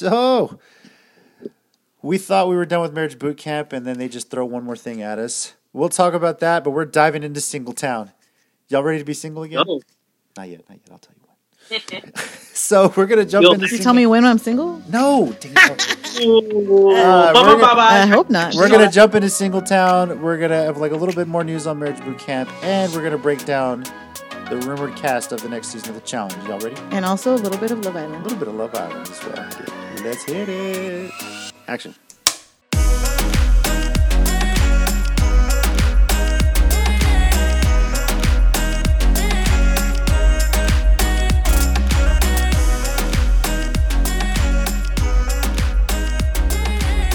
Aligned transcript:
So, 0.00 0.58
we 2.00 2.16
thought 2.16 2.48
we 2.48 2.56
were 2.56 2.64
done 2.64 2.80
with 2.80 2.94
marriage 2.94 3.18
boot 3.18 3.36
camp, 3.36 3.74
and 3.74 3.86
then 3.86 3.98
they 3.98 4.08
just 4.08 4.30
throw 4.30 4.46
one 4.46 4.64
more 4.64 4.74
thing 4.76 5.02
at 5.02 5.18
us. 5.18 5.52
We'll 5.74 5.90
talk 5.90 6.14
about 6.14 6.38
that, 6.38 6.64
but 6.64 6.70
we're 6.70 6.86
diving 6.86 7.22
into 7.22 7.38
Singletown. 7.40 8.10
Y'all 8.68 8.82
ready 8.82 8.98
to 8.98 9.04
be 9.04 9.12
single 9.12 9.42
again? 9.42 9.62
No. 9.66 9.80
Not 10.38 10.48
yet. 10.48 10.66
Not 10.70 10.78
yet. 10.78 10.88
I'll 10.90 10.98
tell 10.98 11.12
you 11.14 11.78
when. 12.00 12.14
so 12.54 12.90
we're 12.96 13.04
gonna 13.04 13.26
jump 13.26 13.42
Yo, 13.44 13.52
into. 13.52 13.66
you 13.66 13.76
You 13.76 13.82
tell 13.82 13.92
me 13.92 14.06
when 14.06 14.24
I'm 14.24 14.38
single? 14.38 14.80
No. 14.88 15.36
dang 15.38 15.52
it. 15.56 15.86
Uh, 16.16 17.32
bye 17.34 17.42
we're 17.42 17.56
bye 17.56 17.60
gonna- 17.60 17.74
bye 17.76 18.00
I 18.00 18.06
hope 18.06 18.30
not. 18.30 18.54
We're 18.54 18.70
gonna 18.70 18.90
jump 18.90 19.14
into 19.14 19.28
Singletown. 19.28 20.20
We're 20.20 20.38
gonna 20.38 20.62
have 20.64 20.78
like 20.78 20.92
a 20.92 20.96
little 20.96 21.14
bit 21.14 21.28
more 21.28 21.44
news 21.44 21.66
on 21.66 21.78
marriage 21.78 22.02
boot 22.02 22.18
camp, 22.18 22.48
and 22.64 22.90
we're 22.94 23.02
gonna 23.02 23.18
break 23.18 23.44
down 23.44 23.82
the 24.48 24.56
rumored 24.66 24.96
cast 24.96 25.30
of 25.30 25.42
the 25.42 25.48
next 25.50 25.68
season 25.68 25.90
of 25.90 25.94
the 25.96 26.00
challenge. 26.00 26.34
Y'all 26.48 26.58
ready? 26.58 26.74
And 26.90 27.04
also 27.04 27.34
a 27.34 27.36
little 27.36 27.58
bit 27.58 27.70
of 27.70 27.84
Love 27.84 27.94
Island. 27.96 28.14
A 28.16 28.22
little 28.22 28.38
bit 28.38 28.48
of 28.48 28.54
Love 28.54 28.74
Island 28.74 29.08
as 29.08 29.24
well. 29.24 29.48
Let's 30.02 30.24
hit 30.24 30.48
it. 30.48 31.10
Action. 31.68 31.94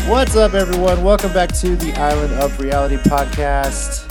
What's 0.07 0.35
up, 0.35 0.53
everyone? 0.53 1.03
Welcome 1.03 1.33
back 1.33 1.51
to 1.53 1.75
the 1.75 1.91
Island 1.97 2.33
of 2.33 2.59
Reality 2.59 2.97
podcast, 2.97 4.05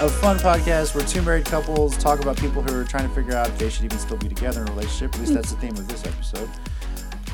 a 0.00 0.08
fun 0.08 0.38
podcast 0.38 0.94
where 0.94 1.04
two 1.04 1.22
married 1.22 1.46
couples 1.46 1.98
talk 1.98 2.20
about 2.20 2.36
people 2.36 2.62
who 2.62 2.72
are 2.78 2.84
trying 2.84 3.08
to 3.08 3.14
figure 3.16 3.34
out 3.34 3.48
if 3.48 3.58
they 3.58 3.68
should 3.68 3.84
even 3.84 3.98
still 3.98 4.16
be 4.16 4.28
together 4.28 4.62
in 4.62 4.68
a 4.68 4.70
relationship. 4.70 5.12
At 5.14 5.20
least 5.20 5.34
that's 5.34 5.50
the 5.50 5.58
theme 5.58 5.72
of 5.72 5.88
this 5.88 6.06
episode. 6.06 6.48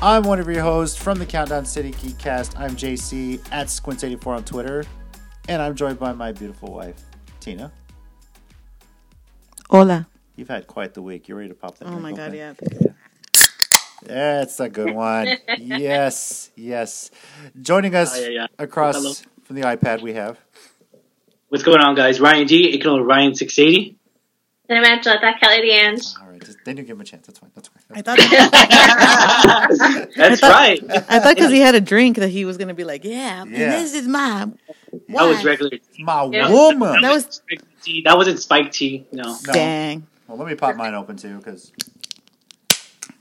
I'm 0.00 0.22
one 0.22 0.38
of 0.38 0.48
your 0.48 0.62
hosts 0.62 0.96
from 0.96 1.18
the 1.18 1.26
Countdown 1.26 1.64
City 1.64 1.90
Geekcast. 1.90 2.58
I'm 2.58 2.76
JC 2.76 3.40
at 3.50 3.66
Squints84 3.66 4.26
on 4.28 4.44
Twitter, 4.44 4.84
and 5.48 5.60
I'm 5.60 5.74
joined 5.74 5.98
by 5.98 6.12
my 6.12 6.30
beautiful 6.30 6.72
wife, 6.72 7.02
Tina. 7.40 7.72
Hola. 9.68 10.06
You've 10.36 10.48
had 10.48 10.68
quite 10.68 10.94
the 10.94 11.02
week. 11.02 11.28
You 11.28 11.34
ready 11.34 11.48
to 11.48 11.54
pop 11.54 11.78
that? 11.78 11.88
Oh 11.88 11.98
my 11.98 12.12
god, 12.12 12.32
open? 12.34 12.36
yeah. 12.36 12.92
That's 14.04 14.60
a 14.60 14.68
good 14.68 14.94
one. 14.94 15.36
yes, 15.58 16.50
yes. 16.54 17.10
Joining 17.60 17.96
us 17.96 18.14
Ah, 18.16 18.20
yeah, 18.20 18.28
yeah. 18.28 18.46
across 18.56 18.94
Hello. 18.94 19.12
from 19.42 19.56
the 19.56 19.62
iPad, 19.62 20.00
we 20.00 20.12
have. 20.14 20.38
What's 21.48 21.64
going 21.64 21.80
on, 21.80 21.96
guys? 21.96 22.20
Ryan 22.20 22.46
G, 22.46 22.72
equal 22.72 23.02
Ryan 23.04 23.34
six 23.34 23.58
eighty. 23.58 23.96
And 24.68 24.78
I'm 24.78 24.84
Angela, 24.84 25.18
Kelly 25.40 25.68
DeAnge. 25.68 26.14
All 26.40 26.46
right, 26.46 26.46
just, 26.46 26.64
then 26.64 26.76
you 26.76 26.82
give 26.84 26.96
him 26.96 27.00
a 27.00 27.04
chance. 27.04 27.26
That's 27.26 27.38
fine. 27.38 27.50
That's 27.54 27.68
fine. 27.68 27.98
I 27.98 28.02
thought 28.02 28.18
That's 30.16 30.40
thought- 30.40 30.50
right. 30.52 30.80
I 31.08 31.18
thought 31.20 31.34
because 31.34 31.50
he 31.50 31.60
had 31.60 31.74
a 31.74 31.80
drink 31.80 32.16
that 32.18 32.28
he 32.28 32.44
was 32.44 32.56
gonna 32.56 32.74
be 32.74 32.84
like, 32.84 33.04
yeah, 33.04 33.44
Yeah. 33.44 33.70
this 33.70 33.94
is 33.94 34.06
my 34.08 34.46
That 34.92 35.00
was 35.08 35.36
wife. 35.38 35.44
regular. 35.44 35.70
My 35.98 36.24
Yeah. 36.32 36.50
woman. 36.50 37.02
That 37.02 37.12
was. 37.12 37.42
That 38.04 38.16
wasn't 38.16 38.38
spiked 38.38 38.74
tea. 38.74 39.06
No. 39.12 39.36
No. 39.46 39.52
dang. 39.52 40.06
Well, 40.26 40.36
let 40.36 40.46
me 40.46 40.54
pop 40.54 40.76
mine 40.76 40.94
open 40.94 41.16
too, 41.16 41.38
because 41.38 41.72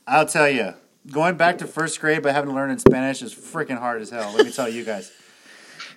I'll 0.06 0.26
tell 0.26 0.50
you, 0.50 0.74
going 1.12 1.38
back 1.38 1.58
to 1.60 1.68
first 1.68 2.00
grade 2.02 2.22
but 2.24 2.34
having 2.34 2.50
to 2.50 2.56
learn 2.56 2.70
in 2.70 2.80
Spanish 2.80 3.22
is 3.22 3.34
freaking 3.34 3.78
hard 3.80 4.02
as 4.02 4.10
hell. 4.10 4.34
Let 4.36 4.46
me 4.46 4.52
tell 4.52 4.68
you 4.70 4.84
guys. 4.84 5.12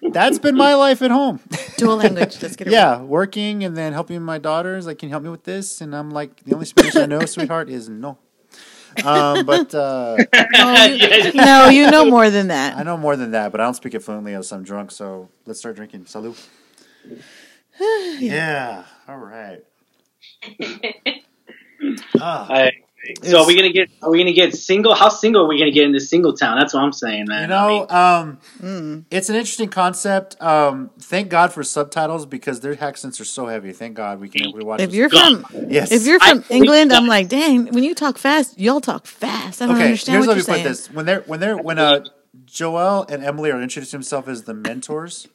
That's 0.02 0.38
been 0.38 0.56
my 0.56 0.74
life 0.74 1.02
at 1.02 1.10
home. 1.10 1.40
Dual 1.76 1.96
language. 1.96 2.40
Let's 2.42 2.56
get 2.56 2.68
it. 2.68 2.72
yeah, 2.72 3.00
working 3.02 3.64
and 3.64 3.76
then 3.76 3.92
helping 3.92 4.22
my 4.22 4.38
daughters. 4.38 4.86
Like, 4.86 4.98
can 4.98 5.08
you 5.08 5.12
help 5.12 5.22
me 5.22 5.30
with 5.30 5.44
this? 5.44 5.80
And 5.80 5.94
I'm 5.94 6.10
like, 6.10 6.42
the 6.44 6.54
only 6.54 6.66
Spanish 6.66 6.96
I 6.96 7.06
know, 7.06 7.20
sweetheart, 7.26 7.68
is 7.68 7.88
no. 7.88 8.18
Um, 9.04 9.46
but 9.46 9.74
uh, 9.74 10.16
No, 10.52 10.84
you, 10.84 11.32
no, 11.34 11.68
you 11.68 11.90
know 11.90 12.06
more 12.06 12.28
than 12.30 12.48
that. 12.48 12.76
I 12.76 12.82
know 12.82 12.96
more 12.96 13.14
than 13.16 13.30
that, 13.32 13.52
but 13.52 13.60
I 13.60 13.64
don't 13.64 13.74
speak 13.74 13.94
it 13.94 14.02
fluently 14.02 14.34
as 14.34 14.50
I'm 14.52 14.64
drunk. 14.64 14.90
So 14.90 15.28
let's 15.46 15.60
start 15.60 15.76
drinking. 15.76 16.04
Salud. 16.04 16.36
yeah. 18.18 18.84
All 19.06 19.18
right. 19.18 19.60
Ah. 22.20 22.48
Alright. 22.48 22.74
So 23.22 23.40
are 23.40 23.46
we 23.46 23.56
gonna 23.56 23.72
get? 23.72 23.88
Are 24.02 24.10
we 24.10 24.18
gonna 24.18 24.32
get 24.32 24.54
single? 24.54 24.94
How 24.94 25.08
single 25.08 25.44
are 25.44 25.48
we 25.48 25.58
gonna 25.58 25.70
get 25.70 25.84
in 25.84 25.92
this 25.92 26.10
single 26.10 26.34
town? 26.34 26.58
That's 26.58 26.74
what 26.74 26.82
I'm 26.82 26.92
saying, 26.92 27.26
man. 27.28 27.42
You 27.42 27.48
know, 27.48 27.88
um, 27.88 28.38
Mm. 28.62 29.04
it's 29.10 29.30
an 29.30 29.36
interesting 29.36 29.70
concept. 29.70 30.40
Um, 30.42 30.90
thank 30.98 31.30
God 31.30 31.52
for 31.52 31.62
subtitles 31.62 32.26
because 32.26 32.60
their 32.60 32.76
accents 32.82 33.18
are 33.20 33.24
so 33.24 33.46
heavy. 33.46 33.72
Thank 33.72 33.94
God 33.94 34.20
we 34.20 34.28
can 34.28 34.42
able 34.46 34.58
to 34.60 34.66
watch. 34.66 34.80
If 34.80 34.92
you're 34.92 35.08
from 35.08 35.46
yes, 35.68 35.90
if 35.92 36.06
you're 36.06 36.20
from 36.20 36.40
believe 36.40 36.50
England, 36.62 36.92
I'm 36.92 37.06
like, 37.06 37.28
dang, 37.28 37.66
when 37.72 37.84
you 37.84 37.94
talk 37.94 38.18
fast, 38.18 38.58
y'all 38.58 38.80
talk 38.82 39.06
fast. 39.06 39.62
I 39.62 39.66
don't 39.66 39.76
okay, 39.76 39.84
understand 39.86 40.16
here's 40.16 40.26
what 40.26 40.36
let 40.36 40.46
you're 40.46 40.56
me 40.56 40.62
put 40.62 40.62
saying. 40.62 40.64
this: 40.68 40.90
when 40.92 41.06
they're 41.06 41.20
when 41.22 41.40
they're 41.40 41.56
when 41.56 41.78
uh, 41.78 42.04
Joel 42.44 43.06
and 43.08 43.24
Emily 43.24 43.50
are 43.50 43.60
introducing 43.62 43.98
themselves 43.98 44.28
as 44.28 44.42
the 44.44 44.54
mentors. 44.54 45.26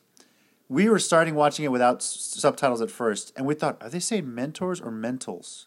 We 0.68 0.90
were 0.90 0.98
starting 0.98 1.36
watching 1.36 1.64
it 1.64 1.72
without 1.72 1.98
s- 1.98 2.34
subtitles 2.40 2.82
at 2.82 2.90
first, 2.90 3.32
and 3.36 3.46
we 3.46 3.54
thought, 3.54 3.78
are 3.82 3.90
they 3.90 4.00
saying 4.00 4.34
mentors 4.34 4.82
or 4.82 4.92
mentals? 4.92 5.66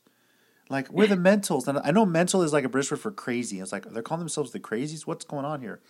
Like 0.71 0.91
we're 0.91 1.07
the 1.07 1.15
mentals, 1.31 1.67
and 1.69 1.79
I 1.79 1.91
know 1.91 2.05
mental 2.07 2.43
is 2.43 2.53
like 2.53 2.65
a 2.65 2.69
British 2.69 2.91
word 2.91 3.01
for 3.01 3.11
crazy. 3.11 3.61
It's 3.61 3.73
like 3.73 3.85
they're 3.91 4.03
calling 4.03 4.21
themselves 4.21 4.51
the 4.53 4.61
crazies. 4.61 5.07
What's 5.07 5.25
going 5.25 5.45
on 5.45 5.61
here? 5.61 5.81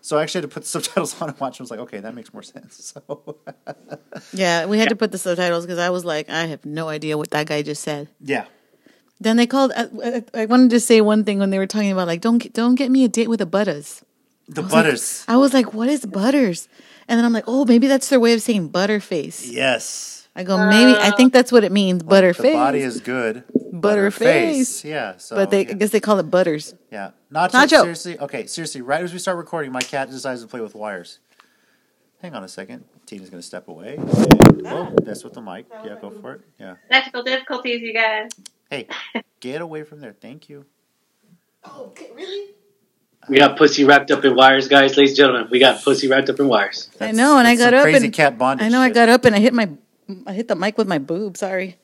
So 0.00 0.18
I 0.18 0.22
actually 0.22 0.40
had 0.42 0.50
to 0.50 0.54
put 0.54 0.64
subtitles 0.74 1.20
on 1.20 1.28
and 1.30 1.38
watch. 1.38 1.60
I 1.60 1.62
was 1.62 1.70
like, 1.70 1.80
okay, 1.80 2.00
that 2.00 2.14
makes 2.14 2.32
more 2.32 2.42
sense. 2.42 2.92
So 3.06 3.36
Yeah, 4.32 4.66
we 4.66 4.78
had 4.78 4.88
to 4.88 4.96
put 4.96 5.12
the 5.12 5.18
subtitles 5.18 5.64
because 5.64 5.78
I 5.78 5.90
was 5.90 6.04
like, 6.04 6.28
I 6.30 6.46
have 6.46 6.64
no 6.64 6.88
idea 6.88 7.16
what 7.18 7.30
that 7.30 7.46
guy 7.46 7.62
just 7.62 7.82
said. 7.82 8.08
yeah, 8.20 8.46
Then 9.20 9.36
they 9.36 9.46
called. 9.46 9.72
I, 9.76 9.86
I- 10.04 10.24
I 10.42 10.46
wanted 10.46 10.70
to 10.70 10.80
say 10.80 11.00
one 11.00 11.24
thing 11.24 11.38
when 11.38 11.50
they 11.50 11.58
were 11.58 11.66
talking 11.66 11.92
about 11.92 12.06
like, 12.08 12.20
don't 12.20 12.38
get, 12.38 12.52
don't 12.52 12.74
get 12.74 12.90
me 12.90 13.04
a 13.04 13.08
date 13.08 13.28
with 13.28 13.38
the 13.38 13.46
butters. 13.46 14.02
the 14.48 14.62
I 14.62 14.68
butters. 14.68 15.24
Like, 15.28 15.34
I 15.34 15.38
was 15.38 15.52
like, 15.54 15.72
what 15.74 15.88
is 15.88 16.04
butters? 16.06 16.68
And 17.06 17.18
then 17.18 17.24
I'm 17.24 17.32
like, 17.32 17.44
oh, 17.46 17.64
maybe 17.64 17.86
that's 17.86 18.08
their 18.08 18.18
way 18.20 18.32
of 18.32 18.42
saying 18.42 18.70
butterface. 18.70 19.46
yes, 19.50 20.21
I 20.34 20.44
go, 20.44 20.56
maybe 20.68 20.96
I 20.98 21.10
think 21.10 21.32
that's 21.32 21.52
what 21.52 21.62
it 21.62 21.72
means, 21.72 22.02
butterface. 22.02 22.42
the 22.42 22.52
body 22.52 22.80
is 22.80 23.00
good. 23.00 23.44
Butterface. 23.72 24.82
Yeah. 24.84 25.16
So, 25.18 25.36
but 25.36 25.50
they, 25.50 25.64
yeah. 25.64 25.70
I 25.70 25.74
guess 25.74 25.90
they 25.90 26.00
call 26.00 26.18
it 26.18 26.30
butters. 26.30 26.74
Yeah. 26.90 27.10
Nacho, 27.30 27.50
Nacho. 27.50 27.80
seriously? 27.82 28.18
Okay, 28.18 28.46
seriously, 28.46 28.80
right 28.80 29.02
as 29.02 29.12
we 29.12 29.18
start 29.18 29.36
recording, 29.36 29.72
my 29.72 29.82
cat 29.82 30.10
decides 30.10 30.40
to 30.42 30.48
play 30.48 30.60
with 30.60 30.74
wires. 30.74 31.18
Hang 32.22 32.34
on 32.34 32.44
a 32.44 32.48
second. 32.48 32.84
Tina's 33.04 33.30
going 33.30 33.40
to 33.40 33.46
step 33.46 33.68
away. 33.68 33.96
And, 33.96 34.66
oh, 34.66 34.94
that's 35.02 35.24
with 35.24 35.34
the 35.34 35.40
mic. 35.42 35.66
Yeah, 35.84 35.96
go 36.00 36.10
for 36.10 36.34
it. 36.34 36.40
Yeah. 36.58 36.76
Technical 36.90 37.22
difficulties, 37.24 37.82
you 37.82 37.92
guys. 37.92 38.30
Hey, 38.70 38.86
get 39.40 39.60
away 39.60 39.82
from 39.82 40.00
there. 40.00 40.14
Thank 40.18 40.48
you. 40.48 40.64
Oh, 41.64 41.86
okay, 41.86 42.10
really? 42.14 42.54
We 43.28 43.38
got 43.38 43.56
pussy 43.56 43.84
wrapped 43.84 44.10
up 44.10 44.24
in 44.24 44.34
wires, 44.34 44.66
guys, 44.68 44.96
ladies 44.96 45.10
and 45.10 45.16
gentlemen. 45.16 45.48
We 45.50 45.58
got 45.58 45.82
pussy 45.82 46.08
wrapped 46.08 46.28
up 46.30 46.40
in 46.40 46.48
wires. 46.48 46.88
That's- 46.98 47.16
know, 47.16 47.38
and 47.38 47.46
I 47.46 47.54
got 47.56 47.74
up 47.74 47.82
crazy 47.82 48.06
and- 48.06 48.14
cat 48.14 48.38
bondage. 48.38 48.66
I 48.66 48.68
know 48.68 48.80
I 48.80 48.90
got 48.90 49.08
up 49.08 49.24
and 49.24 49.34
I 49.34 49.38
hit 49.38 49.52
my, 49.54 49.68
I 50.26 50.32
hit 50.32 50.48
the 50.48 50.56
mic 50.56 50.76
with 50.78 50.88
my 50.88 50.98
boob. 50.98 51.36
Sorry. 51.36 51.76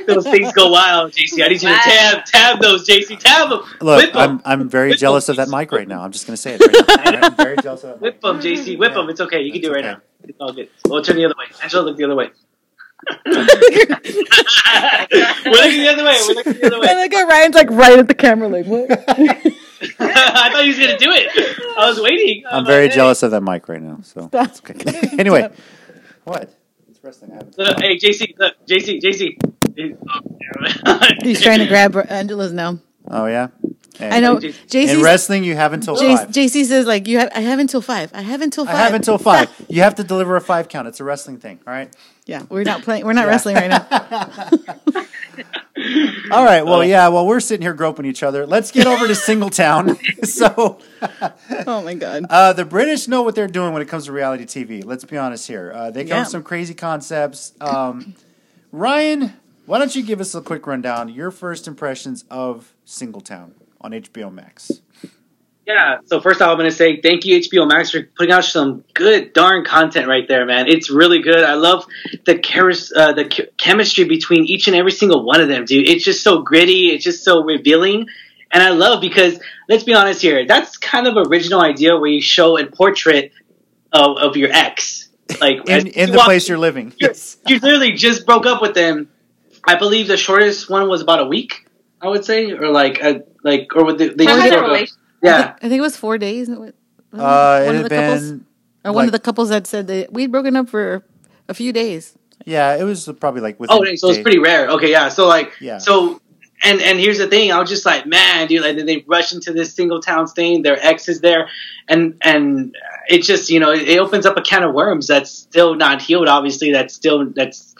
those 0.07 0.25
things 0.25 0.53
go 0.53 0.71
wild, 0.71 1.13
JC. 1.13 1.45
I 1.45 1.49
need 1.49 1.63
you 1.63 1.69
to 1.69 1.75
tab 1.83 2.25
tab 2.25 2.61
those, 2.61 2.87
JC. 2.89 3.19
Tab 3.19 3.51
them. 3.51 3.61
Look, 3.81 3.99
Whip 4.03 4.17
'em. 4.17 4.41
I'm, 4.45 4.61
I'm 4.63 4.69
very 4.69 4.89
Whip 4.89 4.97
'em. 4.97 5.01
jealous 5.01 5.29
of 5.29 5.37
that 5.37 5.49
mic 5.49 5.71
right 5.73 5.87
now. 5.89 6.03
I'm 6.03 6.13
just 6.13 6.27
going 6.27 6.35
to 6.37 6.41
say 6.41 6.55
it 6.59 6.61
right 6.61 6.73
now. 7.13 7.21
I'm 7.29 7.37
very 7.37 7.57
jealous 7.63 7.85
of 7.85 7.91
that 7.91 8.03
mic. 8.03 8.15
Whip 8.15 8.21
them, 8.23 8.41
JC. 8.41 8.79
Whip 8.79 8.91
Yeah. 8.93 8.95
them. 8.97 9.11
It's 9.11 9.21
okay. 9.21 9.43
You 9.43 9.53
can 9.53 9.61
do 9.61 9.71
it 9.71 9.75
right 9.75 9.83
That's 9.85 9.99
now. 9.99 10.29
It's 10.29 10.41
all 10.41 10.53
good. 10.53 10.69
Well, 10.89 11.03
turn 11.03 11.17
the 11.17 11.25
other 11.27 11.35
way. 11.39 11.45
Angela, 11.63 11.83
look 11.85 11.97
the 11.97 12.05
other 12.05 12.15
way. 12.17 12.31
We're 13.27 13.33
looking 13.35 13.51
the 15.83 15.89
other 15.93 16.05
way. 16.05 16.17
We're 16.29 16.35
looking 16.35 16.53
the 16.55 16.67
other 16.67 16.77
And 16.77 16.83
way. 16.85 17.03
look 17.03 17.13
at 17.15 17.29
Ryan's 17.29 17.55
like 17.57 17.71
right 17.71 17.99
at 17.99 18.07
the 18.09 18.15
camera, 18.15 18.49
like 18.49 18.67
what? 18.67 18.89
I 19.99 20.51
thought 20.53 20.63
he 20.63 20.69
was 20.69 20.79
gonna 20.79 20.99
do 20.99 21.11
it. 21.11 21.77
I 21.79 21.89
was 21.89 22.01
waiting. 22.01 22.45
I'm 22.51 22.65
like, 22.65 22.67
very 22.73 22.89
hey. 22.89 22.95
jealous 22.95 23.23
of 23.23 23.31
that 23.33 23.43
mic 23.43 23.69
right 23.69 23.83
now. 23.83 24.01
So, 24.03 24.29
that's 24.33 24.61
it's 24.61 24.71
okay. 24.87 25.17
anyway, 25.19 25.51
what? 26.25 26.53
It's 26.89 27.03
wrestling. 27.03 27.33
I 27.33 27.35
haven't- 27.37 27.59
Look, 27.59 27.81
hey, 27.81 27.97
JC. 27.99 28.35
Look, 28.39 28.55
JC. 28.67 29.01
JC. 29.01 29.37
He's 31.25 31.41
trying 31.41 31.59
to 31.61 31.67
grab 31.67 31.97
Angela's 32.09 32.53
now. 32.53 32.79
Oh, 33.09 33.27
yeah? 33.27 33.49
Hey. 33.99 34.09
I 34.09 34.21
know. 34.21 34.39
In 34.39 34.55
In 34.73 35.03
wrestling, 35.03 35.45
you 35.45 35.55
have 35.55 35.75
until 35.75 35.97
J- 35.97 36.17
five. 36.17 36.29
JC 36.31 36.65
says 36.65 36.87
like 36.87 37.07
you 37.07 37.19
have. 37.19 37.31
I 37.35 37.41
have 37.41 37.59
until 37.59 37.83
five. 37.83 38.11
I 38.15 38.23
have 38.23 38.41
until 38.41 38.65
five. 38.65 38.75
I 38.75 38.79
have 38.79 38.95
until 38.95 39.19
five. 39.19 39.51
You 39.69 39.83
have 39.83 39.95
to 39.97 40.05
deliver 40.05 40.35
a 40.37 40.41
five 40.41 40.69
count. 40.69 40.89
It's 40.89 41.01
a 41.01 41.05
wrestling 41.05 41.39
thing. 41.39 41.61
All 41.67 41.75
right. 41.75 41.95
Yeah, 42.25 42.43
we're 42.49 42.65
not 42.65 42.83
playing. 42.83 43.05
We're 43.05 43.13
not 43.13 43.25
Yeah. 43.27 43.31
wrestling 43.31 43.57
right 43.57 43.69
now. 43.69 43.87
All 46.31 46.45
right. 46.45 46.65
Well, 46.65 46.85
yeah. 46.85 47.09
Well, 47.09 47.27
we're 47.27 47.41
sitting 47.41 47.63
here 47.63 47.75
groping 47.75 48.05
each 48.07 48.23
other. 48.23 48.47
Let's 48.47 48.71
get 48.71 48.87
over 48.87 49.07
to 49.07 49.13
Singletown. 49.15 49.99
so, 50.27 50.79
Oh 51.67 51.83
my 51.83 51.95
god. 51.95 52.27
uh, 52.31 52.53
the 52.53 52.65
British 52.65 53.09
know 53.09 53.23
what 53.23 53.35
they're 53.35 53.49
doing 53.49 53.73
when 53.73 53.83
it 53.83 53.89
comes 53.89 54.07
to 54.07 54.13
reality 54.13 54.45
TV. 54.45 54.85
Let's 54.85 55.05
be 55.05 55.17
honest 55.19 55.47
here. 55.49 55.73
Uh, 55.75 55.91
they 55.91 56.03
come 56.05 56.09
Yeah. 56.09 56.19
with 56.21 56.29
some 56.29 56.43
crazy 56.43 56.75
concepts. 56.75 57.53
Um, 57.61 58.15
Ryan, 58.71 59.33
why 59.73 59.79
don't 59.79 59.97
you 59.97 60.03
give 60.03 60.21
us 60.21 60.35
a 60.35 60.43
quick 60.43 60.67
rundown? 60.67 61.09
Your 61.09 61.31
first 61.31 61.67
impressions 61.67 62.27
of 62.31 62.75
Singletown 62.87 63.53
on 63.81 63.93
HBO 63.93 64.31
Max. 64.31 64.71
Yeah. 65.67 66.01
So 66.05 66.21
first 66.21 66.43
off, 66.43 66.51
I'm 66.51 66.59
gonna 66.59 66.71
say 66.71 67.01
thank 67.01 67.25
you 67.25 67.39
HBO 67.39 67.67
Max 67.67 67.91
for 67.91 68.03
putting 68.03 68.35
out 68.35 68.45
some 68.45 68.85
good 68.93 69.33
darn 69.33 69.65
content 69.65 70.09
right 70.09 70.29
there, 70.29 70.45
man. 70.45 70.69
It's 70.69 70.91
really 70.91 71.23
good. 71.23 71.43
I 71.43 71.55
love 71.55 71.87
the 72.27 72.39
charis- 72.39 72.93
uh, 72.95 73.15
the 73.15 73.25
ch- 73.25 73.41
chemistry 73.57 74.05
between 74.05 74.45
each 74.45 74.67
and 74.67 74.77
every 74.77 74.93
single 74.93 75.25
one 75.25 75.41
of 75.41 75.49
them, 75.49 75.65
dude. 75.65 75.89
It's 75.89 76.05
just 76.05 76.23
so 76.23 76.43
gritty. 76.43 76.89
It's 76.89 77.03
just 77.03 77.25
so 77.25 77.43
revealing. 77.43 78.09
and 78.51 78.63
I 78.63 78.73
love 78.73 79.01
because 79.01 79.41
let's 79.71 79.85
be 79.85 79.95
honest 79.95 80.21
here, 80.21 80.47
that's 80.47 80.77
kind 80.77 81.07
of 81.07 81.17
original 81.17 81.63
idea 81.63 81.97
where 81.97 82.11
you 82.11 82.21
show 82.21 82.59
a 82.59 82.67
portrait 82.67 83.33
of, 83.91 84.19
of 84.19 84.37
your 84.37 84.51
ex, 84.53 85.09
like 85.41 85.67
in, 85.67 85.87
in 85.87 86.11
the 86.11 86.19
walk- 86.19 86.27
place 86.27 86.47
you're 86.47 86.59
living. 86.59 86.93
you 86.99 87.09
you 87.47 87.59
literally 87.59 87.93
just 87.93 88.27
broke 88.27 88.45
up 88.45 88.61
with 88.61 88.75
them. 88.75 89.09
I 89.67 89.77
believe 89.77 90.09
the 90.09 90.17
shortest 90.17 90.69
one 90.69 90.89
was 90.89 91.01
about 91.03 91.21
a 91.21 91.27
week, 91.27 91.67
I 92.01 92.09
would 92.09 92.25
say, 92.25 92.53
or 92.53 92.69
like 92.69 93.01
a, 93.03 93.23
like 93.45 93.75
or 93.77 93.85
with 93.85 93.99
the, 93.99 94.09
they 94.09 94.25
How 94.25 94.33
just 94.33 94.43
was 94.45 94.51
their 94.51 94.61
broke 94.65 94.89
Yeah, 95.23 95.55
I 95.63 95.69
think 95.69 95.79
it 95.79 95.83
was 95.83 95.97
four 95.97 96.19
days. 96.19 96.49
wasn't 96.49 96.69
it? 96.71 96.75
Uh, 97.13 97.63
one 97.65 97.75
had 97.75 97.85
of 97.85 97.91
the 97.91 97.97
couples, 97.97 98.31
been 98.31 98.47
or 98.85 98.93
one 98.93 99.05
of 99.07 99.13
the 99.13 99.19
couples 99.21 99.49
that 99.51 99.67
said 99.67 99.87
that 99.89 100.13
we'd 100.13 100.33
broken 100.33 100.57
up 100.57 100.69
for 100.69 101.05
a 101.49 101.55
few 101.55 101.73
days. 101.73 102.17
yeah, 102.47 102.75
it 102.77 102.85
was 102.85 103.09
probably 103.21 103.41
like 103.41 103.61
within 103.61 103.77
Oh, 103.77 103.81
okay, 103.83 103.97
so 103.97 104.11
it's 104.11 104.19
pretty 104.21 104.39
rare. 104.39 104.69
Okay, 104.71 104.91
yeah. 104.91 105.09
So 105.11 105.29
like, 105.29 105.53
Yeah. 105.61 105.79
so 105.79 106.21
and 106.65 106.81
and 106.81 106.99
here's 106.99 107.19
the 107.19 107.27
thing. 107.27 107.53
I 107.53 107.59
was 107.59 107.69
just 107.69 107.85
like, 107.85 108.07
man, 108.07 108.47
dude. 108.47 108.63
Like, 108.63 108.77
they 108.87 109.05
rush 109.07 109.33
into 109.33 109.53
this 109.53 109.75
single 109.75 110.01
town 110.01 110.27
thing. 110.29 110.63
Their 110.63 110.79
ex 110.85 111.09
is 111.09 111.21
there, 111.21 111.49
and 111.89 112.17
and 112.23 112.75
it 113.09 113.23
just 113.23 113.51
you 113.51 113.59
know 113.61 113.73
it, 113.73 113.83
it 113.89 113.99
opens 113.99 114.27
up 114.27 114.37
a 114.37 114.43
can 114.43 114.63
of 114.63 114.73
worms 114.73 115.07
that's 115.09 115.31
still 115.31 115.75
not 115.75 116.01
healed. 116.03 116.29
Obviously, 116.29 116.71
that's 116.73 116.95
still 116.95 117.27
that's 117.31 117.72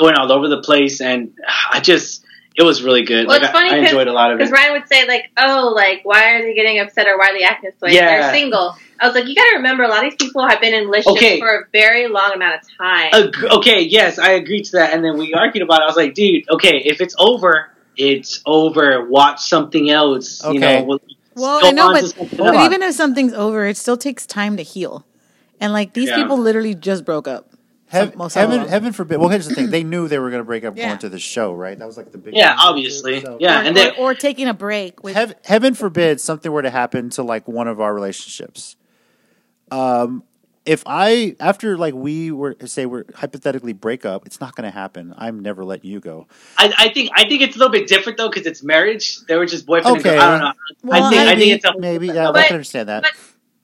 going 0.00 0.14
all 0.16 0.30
over 0.32 0.48
the 0.48 0.60
place, 0.62 1.00
and 1.00 1.32
I 1.70 1.80
just 1.80 2.24
it 2.56 2.64
was 2.64 2.82
really 2.82 3.02
good. 3.04 3.26
Well, 3.28 3.36
like, 3.36 3.44
it's 3.44 3.52
funny 3.52 3.70
I, 3.70 3.74
I 3.76 3.78
'cause- 3.80 3.90
enjoyed 3.90 4.08
a 4.08 4.12
lot 4.12 4.32
of 4.32 4.34
it. 4.34 4.38
Because. 4.38 4.50
Ryan 4.52 4.72
would 4.72 4.88
say 4.88 5.06
like, 5.06 5.30
"Oh, 5.36 5.72
like 5.74 6.00
why 6.02 6.32
are 6.32 6.42
they 6.42 6.54
getting 6.54 6.80
upset 6.80 7.06
or 7.06 7.16
why 7.16 7.28
are 7.30 7.32
they 7.38 7.44
acting 7.44 7.70
this 7.70 7.80
way? 7.80 7.94
Yeah. 7.94 8.20
They're 8.22 8.32
single." 8.32 8.74
I 8.98 9.06
was 9.06 9.14
like, 9.14 9.26
"You 9.28 9.34
got 9.34 9.44
to 9.50 9.56
remember, 9.56 9.84
a 9.84 9.88
lot 9.88 10.04
of 10.04 10.10
these 10.10 10.16
people 10.16 10.46
have 10.46 10.60
been 10.60 10.74
in 10.74 10.84
relationships 10.86 11.22
Okay. 11.22 11.38
for 11.40 11.48
a 11.48 11.64
very 11.72 12.08
long 12.08 12.32
amount 12.34 12.60
of 12.60 12.68
time." 12.76 13.10
Ag- 13.14 13.44
okay, 13.58 13.80
yes, 13.82 14.18
I 14.18 14.32
agreed 14.32 14.64
to 14.64 14.72
that, 14.72 14.92
and 14.92 15.04
then 15.04 15.16
we 15.16 15.32
argued 15.32 15.62
about 15.62 15.80
it. 15.80 15.84
I 15.84 15.86
was 15.86 15.96
like, 15.96 16.12
dude, 16.14 16.44
okay, 16.50 16.78
if 16.84 17.00
it's 17.00 17.14
over, 17.18 17.70
it's 17.96 18.42
over. 18.46 19.06
Watch 19.08 19.40
something 19.48 19.88
else. 19.90 20.42
You 20.44 20.50
Okay. 20.50 20.58
know, 20.80 20.82
we'll- 20.84 21.00
Well, 21.36 21.60
I 21.62 21.70
know, 21.70 21.92
but, 21.92 22.36
but 22.36 22.64
even 22.66 22.82
if 22.82 22.94
something's 22.94 23.32
over, 23.32 23.64
it 23.66 23.76
still 23.78 23.96
takes 23.96 24.26
time 24.26 24.56
to 24.58 24.62
heal. 24.62 25.06
And 25.60 25.72
like 25.72 25.92
these 25.94 26.08
Yeah. 26.08 26.16
people 26.16 26.36
literally 26.36 26.74
just 26.74 27.04
broke 27.04 27.28
up. 27.28 27.49
Heaven, 27.90 28.10
Some- 28.12 28.18
most 28.18 28.36
of 28.36 28.40
heaven, 28.42 28.60
them. 28.60 28.68
heaven 28.68 28.92
forbid. 28.92 29.18
Well, 29.18 29.28
here's 29.28 29.48
the 29.48 29.54
thing: 29.54 29.70
they 29.70 29.82
knew 29.92 30.06
they 30.08 30.18
were 30.18 30.30
going 30.30 30.40
to 30.40 30.44
break 30.46 30.64
up 30.64 30.76
Yeah. 30.76 30.86
going 30.88 30.98
to 31.00 31.08
the 31.08 31.18
show, 31.18 31.52
right? 31.52 31.78
That 31.78 31.86
was 31.86 31.96
like 31.96 32.12
the 32.12 32.18
big. 32.18 32.34
Yeah, 32.34 32.50
thing 32.50 32.56
to 32.58 32.62
obviously. 32.68 33.20
so- 33.20 33.36
Yeah, 33.40 33.60
or, 33.60 33.64
and 33.64 33.76
then 33.76 33.92
or, 33.98 34.12
or 34.12 34.14
taking 34.14 34.46
a 34.48 34.54
break. 34.54 35.02
With, 35.02 35.14
Heaven, 35.14 35.36
heaven 35.44 35.74
forbid 35.74 36.20
something 36.20 36.50
were 36.52 36.62
to 36.62 36.70
happen 36.70 37.10
to 37.10 37.22
like 37.22 37.48
one 37.48 37.66
of 37.68 37.80
our 37.80 37.92
relationships. 37.92 38.76
Um, 39.70 40.22
if 40.66 40.82
I 40.86 41.36
after 41.40 41.76
like 41.78 41.94
we 41.94 42.30
were 42.30 42.54
say 42.66 42.86
we're 42.86 43.04
hypothetically 43.14 43.72
break 43.72 44.04
up, 44.04 44.26
it's 44.26 44.40
not 44.40 44.54
going 44.54 44.70
to 44.70 44.76
happen. 44.76 45.14
I'm 45.16 45.40
never 45.40 45.64
letting 45.64 45.90
you 45.90 46.00
go. 46.00 46.26
I, 46.58 46.72
I 46.76 46.88
think 46.90 47.10
I 47.14 47.26
think 47.28 47.42
it's 47.42 47.56
a 47.56 47.58
little 47.58 47.72
bit 47.72 47.88
different 47.88 48.18
though 48.18 48.28
because 48.28 48.46
it's 48.46 48.62
marriage. 48.62 49.18
They 49.26 49.36
were 49.36 49.46
just 49.46 49.66
boyfriend 49.66 49.98
Okay. 49.98 50.10
and 50.10 50.18
girl. 50.18 50.28
I 50.28 50.30
don't 50.30 50.40
know. 50.40 50.52
Well, 50.84 51.04
I 51.04 51.10
think 51.10 51.20
I 51.22 51.24
maybe, 51.24 51.40
think 51.40 51.52
it's 51.56 51.64
a 51.64 51.78
maybe. 51.78 52.06
Yeah, 52.08 52.30
I 52.30 52.42
can 52.44 52.52
understand 52.54 52.88
that. 52.88 53.02
but- 53.04 53.12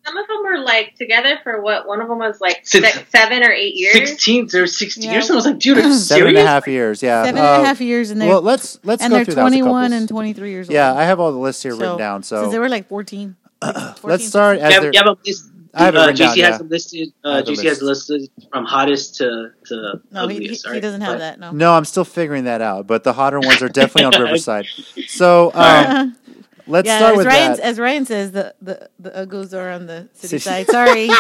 Some 0.06 0.16
of 0.16 0.26
them 0.28 0.42
were 0.44 0.58
like 0.58 0.94
together 0.94 1.38
for 1.42 1.60
what? 1.60 1.86
One 1.88 2.00
of 2.00 2.08
them 2.08 2.18
was 2.18 2.40
like 2.40 2.60
Since- 2.62 2.92
six, 2.92 3.10
seven 3.10 3.42
or 3.42 3.50
eight 3.50 3.74
years. 3.74 3.94
sixteen 3.94 4.48
or 4.54 4.66
sixteen 4.66 5.04
Yeah. 5.04 5.12
years. 5.12 5.24
And 5.28 5.32
I 5.32 5.36
was 5.36 5.46
like, 5.46 5.58
dude, 5.58 5.78
are 5.78 5.80
you 5.80 5.92
Seven 5.94 6.22
serious? 6.22 6.38
and 6.38 6.46
a 6.46 6.50
half 6.50 6.68
years. 6.68 7.02
Yeah, 7.02 7.24
seven 7.24 7.38
and 7.38 7.46
a 7.46 7.50
Uh, 7.50 7.64
half 7.64 7.80
years, 7.80 8.10
and 8.10 8.20
they're 8.20 8.28
Well, 8.28 8.42
let's 8.42 8.78
let's 8.84 9.02
and 9.02 9.10
go 9.10 9.16
they're 9.16 9.24
through 9.24 9.34
that 9.34 9.44
with 9.44 9.52
the 9.52 9.58
21 9.60 9.82
couples. 9.90 10.00
and 10.00 10.08
23 10.08 10.50
years 10.50 10.68
old. 10.68 10.74
Yeah, 10.74 10.94
I 10.94 11.04
have 11.04 11.18
all 11.20 11.32
the 11.32 11.38
lists 11.38 11.62
here 11.62 11.74
written 11.74 11.98
down. 11.98 12.22
so 12.22 12.44
So 12.44 12.50
they 12.50 12.58
were 12.58 12.68
like 12.68 12.88
14. 12.88 13.36
like 13.62 13.74
14, 13.98 14.10
let's 14.10 14.26
start 14.26 14.58
as 14.58 14.72
Yeah, 14.72 14.90
yeah, 14.92 15.02
but 15.04 15.18
this, 15.24 15.48
I 15.74 15.84
have 15.86 15.94
it 15.94 15.98
uh, 15.98 16.06
written 16.06 16.16
JC 16.16 16.28
down, 16.28 16.36
yeah. 16.38 16.46
has 16.50 16.58
them 16.58 16.68
listed. 16.68 17.08
Uh, 17.24 17.34
have 17.36 17.46
the 17.46 17.52
JC 17.52 17.64
has 17.68 17.82
listed 17.82 18.30
from 18.52 18.64
hottest 18.64 19.16
to 19.16 19.50
to 19.66 20.00
No, 20.12 20.28
he, 20.28 20.38
he, 20.38 20.54
he 20.72 20.80
doesn't 20.80 21.00
have 21.02 21.14
But- 21.14 21.18
that. 21.18 21.40
No. 21.40 21.50
No, 21.50 21.72
I'm 21.74 21.84
still 21.84 22.04
figuring 22.04 22.44
that 22.44 22.60
out, 22.62 22.86
but 22.86 23.02
the 23.04 23.12
hotter 23.12 23.40
ones 23.40 23.60
are 23.62 23.68
definitely 23.68 24.04
on 24.16 24.22
Riverside. 24.24 24.66
So 25.08 25.50
um, 25.54 26.16
let's 26.66 26.86
yeah, 26.86 26.98
start 26.98 27.12
as 27.12 27.18
with 27.18 27.26
Ryan, 27.26 27.52
that. 27.52 27.60
as 27.60 27.78
Ryan 27.78 28.04
says, 28.06 28.32
the 28.32 28.54
the 28.60 28.90
the 28.98 29.10
uggos 29.10 29.52
are 29.56 29.70
on 29.70 29.86
the 29.86 30.08
city 30.12 30.38
City- 30.38 30.64
side. 30.64 30.66
Sorry. 30.68 31.08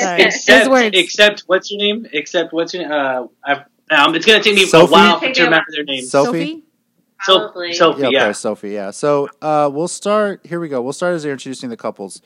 Sorry. 0.00 0.22
His 0.22 0.34
Except, 0.36 0.70
words. 0.70 0.96
except 0.98 1.40
what's 1.46 1.70
your 1.70 1.78
name? 1.78 2.06
Except 2.12 2.52
what's 2.54 2.72
your 2.72 2.84
name? 2.84 2.92
Uh, 2.92 3.26
I've, 3.44 3.58
um, 3.90 4.14
it's 4.14 4.24
gonna 4.24 4.42
take 4.42 4.54
me 4.54 4.64
Sophie? 4.64 4.86
a 4.86 4.90
while 4.90 5.20
to 5.20 5.42
remember 5.44 5.66
their 5.72 5.84
names. 5.84 6.10
Sophie? 6.10 6.62
So, 7.22 7.50
Sophie, 7.54 7.74
Yeah, 7.76 7.84
okay, 8.06 8.08
yeah. 8.12 8.32
Sophie. 8.32 8.70
Yeah. 8.70 8.90
So 8.90 9.28
uh, 9.42 9.70
we'll 9.72 9.88
start. 9.88 10.40
Here 10.46 10.58
we 10.60 10.68
go. 10.68 10.80
We'll 10.82 10.92
start 10.94 11.14
as 11.14 11.22
they're 11.22 11.32
introducing 11.32 11.68
the 11.70 11.76
couples. 11.76 12.22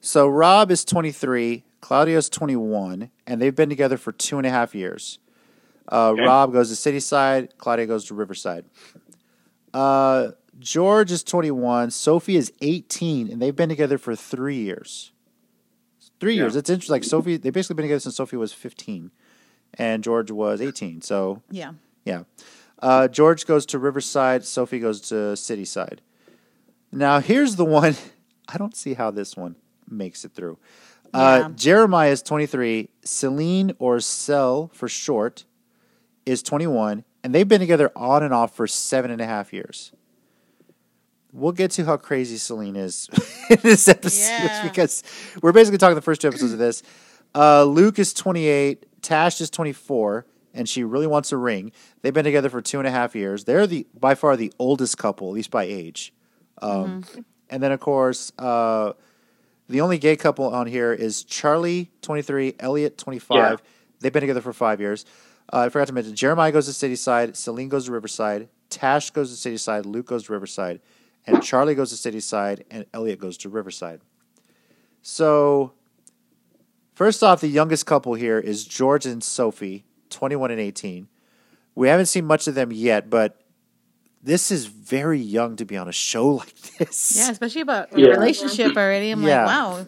So 0.00 0.28
Rob 0.28 0.70
is 0.70 0.84
23, 0.84 1.64
Claudia's 1.80 2.28
21, 2.28 3.10
and 3.26 3.42
they've 3.42 3.54
been 3.54 3.68
together 3.68 3.96
for 3.96 4.12
two 4.12 4.38
and 4.38 4.46
a 4.46 4.50
half 4.50 4.74
years. 4.76 5.18
Uh, 5.90 6.10
Okay. 6.10 6.22
Rob 6.22 6.52
goes 6.52 6.68
to 6.70 6.76
City 6.76 7.00
Side, 7.00 7.56
Claudia 7.58 7.86
goes 7.86 8.04
to 8.06 8.14
Riverside. 8.14 8.64
Uh, 9.74 10.28
George 10.58 11.12
is 11.12 11.22
21, 11.22 11.90
Sophie 11.90 12.36
is 12.36 12.52
18, 12.60 13.30
and 13.30 13.40
they've 13.40 13.54
been 13.54 13.68
together 13.68 13.98
for 13.98 14.16
three 14.16 14.56
years. 14.56 15.12
Three 16.20 16.34
Yeah. 16.34 16.42
years. 16.44 16.56
It's 16.56 16.68
interesting. 16.68 16.92
Like 16.94 17.04
Sophie, 17.04 17.36
they've 17.36 17.52
basically 17.52 17.74
been 17.74 17.84
together 17.84 18.00
since 18.00 18.16
Sophie 18.16 18.36
was 18.36 18.52
15, 18.52 19.10
and 19.74 20.02
George 20.02 20.30
was 20.30 20.60
18. 20.60 21.00
So 21.02 21.42
Yeah. 21.50 21.72
yeah. 22.04 22.24
Uh, 22.80 23.06
George 23.08 23.46
goes 23.46 23.66
to 23.66 23.78
Riverside. 23.78 24.44
Sophie 24.44 24.78
goes 24.80 25.00
to 25.02 25.36
City 25.36 25.64
Side. 25.64 26.00
Now, 26.90 27.20
here's 27.20 27.56
the 27.56 27.64
one. 27.64 27.94
I 28.48 28.56
don't 28.56 28.74
see 28.76 28.94
how 28.94 29.10
this 29.10 29.36
one 29.36 29.56
makes 29.88 30.24
it 30.24 30.32
through. 30.32 30.58
Uh, 31.14 31.40
Yeah. 31.42 31.48
Jeremiah 31.54 32.10
is 32.10 32.22
23. 32.22 32.88
Celine, 33.04 33.72
or 33.78 34.00
Cell 34.00 34.70
for 34.72 34.88
short, 34.88 35.44
is 36.26 36.42
21. 36.42 37.04
And 37.22 37.34
they've 37.34 37.48
been 37.48 37.60
together 37.60 37.90
on 37.94 38.22
and 38.22 38.32
off 38.32 38.54
for 38.56 38.66
seven 38.66 39.10
and 39.10 39.20
a 39.20 39.26
half 39.26 39.52
years. 39.52 39.92
We'll 41.32 41.52
get 41.52 41.70
to 41.72 41.84
how 41.84 41.96
crazy 41.98 42.36
Celine 42.38 42.76
is 42.76 43.08
in 43.50 43.58
this 43.62 43.86
episode 43.88 44.28
Yeah. 44.44 44.62
because 44.68 45.02
we're 45.42 45.52
basically 45.52 45.78
talking 45.78 45.94
the 45.94 46.02
first 46.02 46.20
two 46.20 46.28
episodes 46.28 46.52
of 46.52 46.58
this. 46.58 46.82
Uh, 47.34 47.64
Luke 47.64 47.98
is 47.98 48.14
28. 48.14 48.86
Tash 49.02 49.40
is 49.40 49.50
24, 49.50 50.26
and 50.54 50.68
she 50.68 50.82
really 50.84 51.06
wants 51.06 51.30
a 51.30 51.36
ring. 51.36 51.70
They've 52.02 52.14
been 52.14 52.24
together 52.24 52.48
for 52.48 52.60
two 52.62 52.78
and 52.78 52.88
a 52.88 52.90
half 52.90 53.14
years. 53.14 53.44
They're 53.44 53.66
the 53.66 53.86
by 53.98 54.14
far 54.14 54.36
the 54.36 54.52
oldest 54.58 54.96
couple, 54.98 55.28
at 55.28 55.34
least 55.34 55.50
by 55.50 55.64
age. 55.64 56.12
Um, 56.62 57.04
And 57.50 57.62
then, 57.62 57.72
of 57.72 57.80
course, 57.80 58.32
uh, 58.38 58.92
the 59.68 59.80
only 59.80 59.98
gay 59.98 60.16
couple 60.16 60.46
on 60.52 60.66
here 60.66 60.92
is 60.92 61.24
Charlie, 61.24 61.90
23, 62.02 62.56
Elliot, 62.58 62.98
25. 62.98 63.36
Yeah. 63.36 63.56
They've 64.00 64.12
been 64.12 64.20
together 64.22 64.40
for 64.40 64.52
five 64.52 64.80
years. 64.80 65.04
Uh, 65.52 65.60
I 65.60 65.68
forgot 65.70 65.88
to 65.88 65.94
mention 65.94 66.14
Jeremiah 66.14 66.52
goes 66.52 66.66
to 66.66 66.72
City 66.74 66.96
Side, 66.96 67.36
Celine 67.36 67.68
goes 67.70 67.86
to 67.86 67.92
Riverside, 67.92 68.48
Tash 68.68 69.10
goes 69.10 69.30
to 69.30 69.36
City 69.36 69.56
Side, 69.56 69.86
Luke 69.86 70.06
goes 70.06 70.24
to 70.24 70.32
Riverside, 70.32 70.80
and 71.26 71.42
Charlie 71.42 71.74
goes 71.74 71.90
to 71.90 71.96
City 71.96 72.20
Side, 72.20 72.64
and 72.70 72.86
Elliot 72.94 73.18
goes 73.18 73.36
to 73.38 73.48
Riverside. 73.48 74.00
So, 75.02 75.72
first 76.94 77.22
off, 77.22 77.40
the 77.40 77.48
youngest 77.48 77.86
couple 77.86 78.14
here 78.14 78.38
is 78.38 78.64
George 78.64 79.06
and 79.06 79.22
Sophie, 79.22 79.84
21 80.10 80.50
and 80.50 80.60
18. 80.60 81.08
We 81.74 81.88
haven't 81.88 82.06
seen 82.06 82.24
much 82.24 82.48
of 82.48 82.54
them 82.54 82.72
yet, 82.72 83.08
but 83.08 83.40
this 84.22 84.50
is 84.50 84.66
very 84.66 85.20
young 85.20 85.56
to 85.56 85.64
be 85.64 85.76
on 85.76 85.88
a 85.88 85.92
show 85.92 86.28
like 86.36 86.54
this. 86.78 87.16
Yeah, 87.16 87.30
especially 87.30 87.60
about 87.62 87.92
a 87.94 88.00
Yeah. 88.00 88.08
relationship 88.08 88.76
already. 88.76 89.10
I'm 89.10 89.22
Yeah. 89.22 89.44
like, 89.46 89.56
wow. 89.56 89.86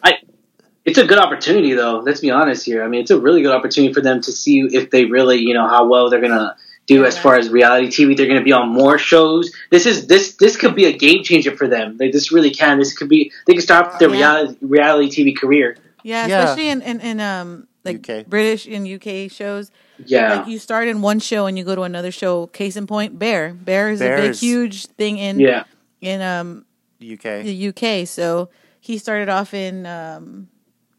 It's 0.83 0.97
a 0.97 1.05
good 1.05 1.19
opportunity, 1.19 1.73
though. 1.73 1.99
Let's 1.99 2.21
be 2.21 2.31
honest 2.31 2.65
here. 2.65 2.83
I 2.83 2.87
mean, 2.87 3.01
it's 3.01 3.11
a 3.11 3.19
really 3.19 3.43
good 3.43 3.53
opportunity 3.53 3.93
for 3.93 4.01
them 4.01 4.19
to 4.21 4.31
see 4.31 4.61
if 4.61 4.89
they 4.89 5.05
really, 5.05 5.37
you 5.37 5.53
know, 5.53 5.67
how 5.67 5.87
well 5.87 6.09
they're 6.09 6.21
gonna 6.21 6.55
do 6.87 7.05
as 7.05 7.17
far 7.17 7.35
as 7.35 7.49
reality 7.49 7.87
TV. 7.87 8.15
They're 8.17 8.27
gonna 8.27 8.43
be 8.43 8.51
on 8.51 8.69
more 8.69 8.97
shows. 8.97 9.51
This 9.69 9.85
is 9.85 10.07
this 10.07 10.35
this 10.35 10.57
could 10.57 10.75
be 10.75 10.85
a 10.85 10.91
game 10.97 11.23
changer 11.23 11.55
for 11.55 11.67
them. 11.67 11.97
They, 11.97 12.09
this 12.11 12.31
really 12.31 12.49
can. 12.51 12.79
This 12.79 12.93
could 12.97 13.09
be. 13.09 13.31
They 13.47 13.53
can 13.53 13.61
start 13.61 13.99
their 13.99 14.09
Yeah. 14.09 14.17
reality 14.17 14.57
reality 14.61 15.23
TV 15.23 15.37
career. 15.37 15.77
Yeah, 16.03 16.27
Yeah. 16.27 16.43
especially 16.43 16.69
in, 16.69 16.81
in, 16.81 16.99
in 17.01 17.19
um 17.19 17.67
like 17.83 18.07
UK. 18.09 18.25
British 18.27 18.67
and 18.67 18.87
UK 18.87 19.31
shows. 19.31 19.71
Yeah. 20.05 20.35
Like 20.35 20.47
you 20.47 20.59
start 20.59 20.87
in 20.87 21.01
one 21.01 21.19
show 21.19 21.45
and 21.45 21.57
you 21.57 21.63
go 21.63 21.75
to 21.75 21.83
another 21.83 22.11
show. 22.11 22.47
Case 22.47 22.75
in 22.75 22.87
point, 22.87 23.17
Bear. 23.19 23.53
Bear 23.53 23.89
is 23.91 24.01
a 24.01 24.15
big, 24.15 24.35
huge 24.35 24.87
thing 24.87 25.17
in 25.17 25.39
yeah. 25.39 25.63
in 26.01 26.21
um 26.21 26.65
UK. 27.01 27.43
the 27.43 27.67
UK. 27.69 28.07
So 28.07 28.49
he 28.79 28.97
started 28.97 29.29
off 29.29 29.53
in 29.53 29.85
um 29.85 30.47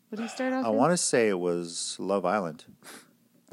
what 0.08 0.18
did 0.18 0.24
he 0.24 0.28
start 0.28 0.52
off? 0.52 0.64
I 0.66 0.68
want 0.68 0.92
to 0.92 0.96
say 0.96 1.28
it 1.28 1.38
was 1.38 1.96
Love 1.98 2.24
Island. 2.24 2.64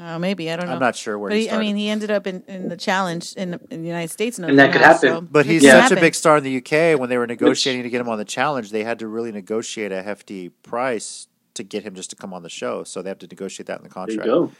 Oh, 0.01 0.17
maybe 0.17 0.49
I 0.49 0.55
don't 0.55 0.67
know. 0.67 0.73
I'm 0.73 0.79
not 0.79 0.95
sure 0.95 1.19
where 1.19 1.29
But 1.29 1.37
he 1.37 1.43
he, 1.47 1.51
I 1.51 1.59
mean, 1.59 1.75
he 1.75 1.89
ended 1.89 2.09
up 2.09 2.25
in, 2.25 2.41
in 2.47 2.69
the 2.69 2.77
challenge 2.77 3.33
in, 3.33 3.51
the- 3.51 3.59
in 3.69 3.81
the 3.81 3.87
United 3.87 4.09
States, 4.11 4.37
and, 4.39 4.49
And 4.49 4.57
that 4.59 4.71
could 4.71 4.81
else, 4.81 5.01
happen. 5.01 5.25
so 5.25 5.27
but 5.29 5.45
he's 5.45 5.61
could 5.61 5.71
such 5.71 5.91
a 5.91 5.95
big 5.99 6.15
star 6.15 6.37
in 6.37 6.43
the 6.43 6.57
UK. 6.57 6.97
When 6.99 7.09
they 7.09 7.17
were 7.17 7.27
negotiating 7.27 7.83
to 7.83 7.89
get 7.89 7.99
him 7.99 8.07
on 8.09 8.17
the 8.17 8.25
challenge, 8.25 8.71
they 8.71 8.83
had 8.83 8.99
to 8.99 9.07
really 9.07 9.31
negotiate 9.31 9.91
a 9.91 10.01
hefty 10.01 10.49
price 10.49 11.27
to 11.55 11.63
get 11.63 11.83
him 11.83 11.95
just 11.95 12.09
to 12.11 12.15
come 12.15 12.33
on 12.33 12.43
the 12.43 12.49
show. 12.49 12.83
So 12.85 13.01
they 13.01 13.09
have 13.09 13.19
to 13.19 13.27
negotiate 13.27 13.67
that 13.67 13.79
in 13.79 13.83
the 13.83 13.89
There 13.89 14.09
you 14.11 14.17
contract. 14.19 14.25
go. 14.27 14.51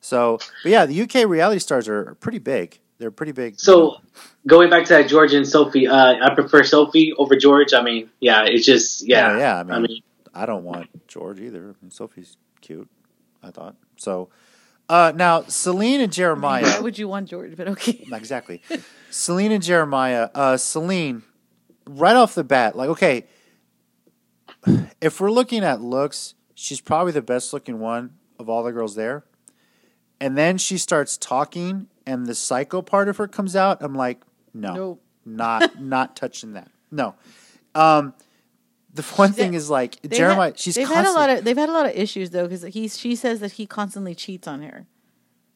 So, 0.00 0.38
but 0.62 0.72
yeah, 0.72 0.86
the 0.86 1.02
UK 1.02 1.28
reality 1.28 1.58
stars 1.58 1.88
are 1.88 2.14
pretty 2.20 2.38
big. 2.38 2.78
They're 2.98 3.10
pretty 3.10 3.32
big. 3.32 3.60
So 3.60 3.98
going 4.46 4.70
back 4.70 4.84
to 4.86 4.94
that 4.94 5.08
George 5.08 5.34
and 5.34 5.46
Sophie, 5.46 5.86
uh, 5.86 6.14
I 6.20 6.34
prefer 6.34 6.64
Sophie 6.64 7.12
over 7.18 7.36
George. 7.36 7.74
I 7.74 7.82
mean, 7.82 8.08
yeah, 8.20 8.44
it's 8.46 8.64
just 8.64 9.06
yeah. 9.06 9.32
Yeah, 9.32 9.38
yeah, 9.38 9.58
I 9.58 9.62
mean- 9.64 9.72
I 9.72 9.78
mean 9.80 10.02
I 10.34 10.46
don't 10.46 10.62
want 10.64 10.88
George 11.08 11.40
either. 11.40 11.58
I 11.78 11.84
mean, 11.84 11.90
Sophie's 11.90 12.36
cute. 12.60 12.88
I 13.42 13.50
thought 13.50 13.76
so. 13.96 14.28
Uh, 14.88 15.12
now, 15.14 15.42
Celine 15.42 16.00
and 16.00 16.12
Jeremiah. 16.12 16.62
Why 16.62 16.80
would 16.80 16.98
you 16.98 17.08
want 17.08 17.28
George? 17.28 17.56
But 17.56 17.68
okay. 17.68 18.06
exactly. 18.12 18.62
Celine 19.10 19.52
and 19.52 19.62
Jeremiah. 19.62 20.30
Uh, 20.34 20.56
Celine, 20.56 21.22
right 21.86 22.16
off 22.16 22.34
the 22.34 22.44
bat, 22.44 22.76
like 22.76 22.88
okay, 22.90 23.24
if 25.00 25.20
we're 25.20 25.30
looking 25.30 25.62
at 25.64 25.80
looks, 25.80 26.34
she's 26.54 26.80
probably 26.80 27.12
the 27.12 27.22
best 27.22 27.52
looking 27.52 27.78
one 27.80 28.14
of 28.38 28.48
all 28.48 28.62
the 28.62 28.72
girls 28.72 28.94
there. 28.94 29.24
And 30.20 30.36
then 30.36 30.58
she 30.58 30.78
starts 30.78 31.16
talking, 31.16 31.86
and 32.06 32.26
the 32.26 32.34
psycho 32.34 32.82
part 32.82 33.08
of 33.08 33.18
her 33.18 33.28
comes 33.28 33.54
out. 33.54 33.78
I'm 33.80 33.94
like, 33.94 34.20
no, 34.52 34.74
Nope. 34.74 35.02
not 35.24 35.80
not 35.80 36.16
touching 36.16 36.54
that. 36.54 36.70
No. 36.90 37.14
Um, 37.74 38.14
the 38.94 39.02
one 39.02 39.32
thing 39.32 39.54
is 39.54 39.68
like 39.70 40.00
They've 40.02 40.12
Jeremiah. 40.12 40.46
had, 40.48 40.58
she's 40.58 40.74
they've 40.74 40.88
had 40.88 41.04
a 41.06 41.12
lot 41.12 41.30
of 41.30 41.44
they've 41.44 41.56
had 41.56 41.68
a 41.68 41.72
lot 41.72 41.86
of 41.86 41.92
issues 41.92 42.30
though 42.30 42.44
because 42.48 42.62
he 42.74 42.88
she 42.88 43.14
says 43.14 43.40
that 43.40 43.52
he 43.52 43.66
constantly 43.66 44.14
cheats 44.14 44.48
on 44.48 44.62
her. 44.62 44.86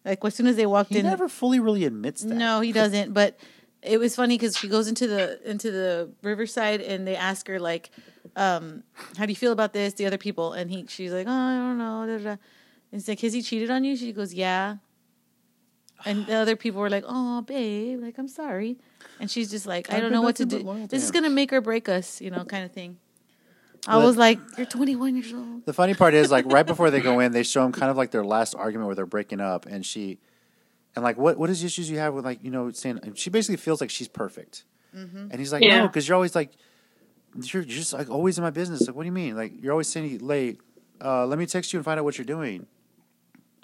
Like 0.05 0.25
as 0.25 0.35
soon 0.35 0.47
as 0.47 0.57
they 0.57 0.67
walked 0.67 0.91
He 0.91 0.99
in, 0.99 1.05
he 1.05 1.11
never 1.11 1.29
fully 1.29 1.61
really 1.61 1.85
admits 1.85 2.23
that. 2.23 2.35
no, 2.35 2.61
he 2.61 2.73
doesn't. 2.73 3.13
But 3.15 3.39
it 3.83 3.99
was 3.99 4.15
funny 4.17 4.37
because 4.37 4.57
she 4.57 4.69
goes 4.69 4.87
into 4.87 5.07
the 5.07 5.41
into 5.49 5.71
the 5.71 6.11
riverside 6.23 6.81
and 6.81 7.07
they 7.07 7.17
ask 7.17 7.47
her 7.49 7.59
like, 7.59 7.91
um, 8.37 8.83
"How 9.17 9.27
do 9.27 9.33
you 9.33 9.37
feel 9.37 9.53
about 9.53 9.73
this?" 9.73 9.95
The 9.95 10.07
other 10.07 10.19
people 10.19 10.53
and 10.53 10.71
he 10.71 10.87
she's 10.89 11.13
like, 11.13 11.27
"Oh, 11.29 11.33
I 11.33 11.57
don't 11.57 11.79
know." 11.79 12.07
Da, 12.07 12.19
da, 12.25 12.37
it's 12.93 13.09
like, 13.09 13.21
"Has 13.21 13.33
he 13.33 13.43
cheated 13.43 13.71
on 13.71 13.83
you?" 13.85 13.97
She 13.97 14.13
goes, 14.13 14.35
"Yeah." 14.35 14.77
And 16.05 16.27
the 16.27 16.35
other 16.35 16.57
people 16.57 16.81
were 16.81 16.91
like, 16.91 17.05
"Oh, 17.07 17.43
babe, 17.43 18.03
like 18.03 18.19
I'm 18.19 18.29
sorry," 18.29 18.77
and 19.21 19.31
she's 19.31 19.51
just 19.51 19.67
like, 19.67 19.93
"I 19.93 20.01
don't 20.01 20.11
know 20.13 20.23
what 20.23 20.37
to 20.37 20.45
do. 20.45 20.87
This 20.89 21.05
is 21.05 21.11
gonna 21.13 21.31
make 21.31 21.53
or 21.53 21.61
break 21.61 21.89
us," 21.89 22.21
you 22.21 22.31
know, 22.31 22.45
kind 22.45 22.65
of 22.65 22.73
thing. 22.73 22.99
I 23.87 23.97
Well, 23.97 24.07
was 24.07 24.17
like, 24.17 24.39
"You're 24.57 24.67
21 24.67 25.17
years 25.17 25.33
old." 25.33 25.67
The 25.67 25.73
funny 25.73 25.95
part 25.95 26.15
is, 26.15 26.31
like, 26.31 26.45
right 26.47 26.65
before 26.67 26.91
they 26.91 27.01
go 27.01 27.19
in, 27.21 27.33
they 27.33 27.43
show 27.43 27.63
them 27.63 27.73
kind 27.73 27.91
of 27.91 27.97
like 27.97 28.11
their 28.13 28.25
last 28.25 28.55
argument 28.55 28.87
where 28.87 28.95
they're 28.95 29.07
breaking 29.07 29.41
up, 29.41 29.67
and 29.67 29.85
she, 29.85 30.19
and 30.95 31.03
like, 31.05 31.17
what 31.19 31.37
what 31.37 31.51
is 31.51 31.61
the 31.61 31.67
issues 31.67 31.91
you 31.91 31.99
have 31.99 32.15
with 32.15 32.25
like 32.25 32.45
you 32.45 32.51
know 32.51 32.71
saying 32.71 33.01
and 33.03 33.19
she 33.19 33.29
basically 33.31 33.57
feels 33.57 33.81
like 33.81 33.91
she's 33.91 34.09
perfect, 34.09 34.65
and 35.33 35.39
he's 35.41 35.53
like, 35.53 35.63
Yeah. 35.65 35.81
no, 35.81 35.87
because 35.89 36.07
you're 36.07 36.15
always 36.15 36.35
like, 36.37 36.53
you're, 37.35 37.63
you're 37.63 37.65
just 37.65 37.93
like 37.93 38.09
always 38.11 38.39
in 38.39 38.45
my 38.45 38.51
business. 38.51 38.87
Like, 38.87 38.95
what 38.97 39.03
do 39.03 39.07
you 39.07 39.13
mean? 39.13 39.37
Like, 39.37 39.53
you're 39.61 39.73
always 39.73 39.89
saying 39.89 40.11
you're 40.11 40.21
late. 40.21 40.61
Uh, 41.05 41.27
let 41.27 41.39
me 41.39 41.47
text 41.47 41.73
you 41.73 41.79
and 41.79 41.85
find 41.85 41.99
out 41.99 42.05
what 42.05 42.19
you're 42.19 42.25
doing. 42.25 42.67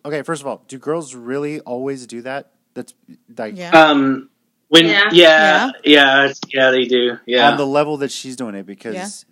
Okay, 0.04 0.22
first 0.22 0.40
of 0.42 0.46
all, 0.48 0.64
do 0.68 0.78
girls 0.78 1.14
really 1.14 1.60
always 1.60 2.06
do 2.06 2.22
that? 2.22 2.52
That's 2.74 2.94
like 3.36 3.56
Yeah. 3.56 3.70
Um, 3.70 4.30
when 4.68 4.86
Yeah. 4.86 5.08
yeah, 5.12 5.12
yeah, 5.12 5.70
yeah, 5.84 6.32
yeah, 6.48 6.70
they 6.70 6.84
do. 6.86 7.18
Yeah, 7.26 7.50
on 7.50 7.56
the 7.56 7.66
level 7.66 7.98
that 7.98 8.10
she's 8.10 8.36
doing 8.36 8.54
it 8.54 8.64
because 8.66 9.24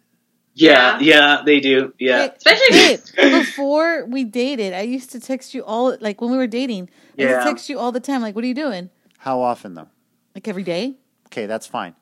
Yeah. 0.58 0.98
yeah, 0.98 0.98
yeah, 1.00 1.42
they 1.44 1.60
do. 1.60 1.92
Yeah, 1.98 2.22
Hey, 2.22 2.30
Especially 2.36 2.76
hey, 2.78 2.98
before 3.38 4.06
we 4.06 4.24
dated, 4.24 4.72
I 4.72 4.80
used 4.80 5.10
to 5.12 5.20
text 5.20 5.52
you 5.54 5.62
all 5.64 5.96
like 6.00 6.20
when 6.22 6.30
we 6.30 6.38
were 6.38 6.46
dating. 6.46 6.88
I 7.18 7.22
used 7.22 7.30
Yeah. 7.32 7.38
to 7.40 7.44
text 7.44 7.68
you 7.68 7.78
all 7.78 7.92
the 7.92 8.00
time. 8.00 8.22
Like, 8.22 8.34
what 8.34 8.42
are 8.42 8.48
you 8.48 8.54
doing? 8.54 8.90
how 9.18 9.40
often 9.40 9.74
though? 9.74 9.88
Like 10.34 10.46
every 10.48 10.62
day? 10.62 10.94
Okay, 11.28 11.46
that's 11.46 11.66
fine. 11.66 11.94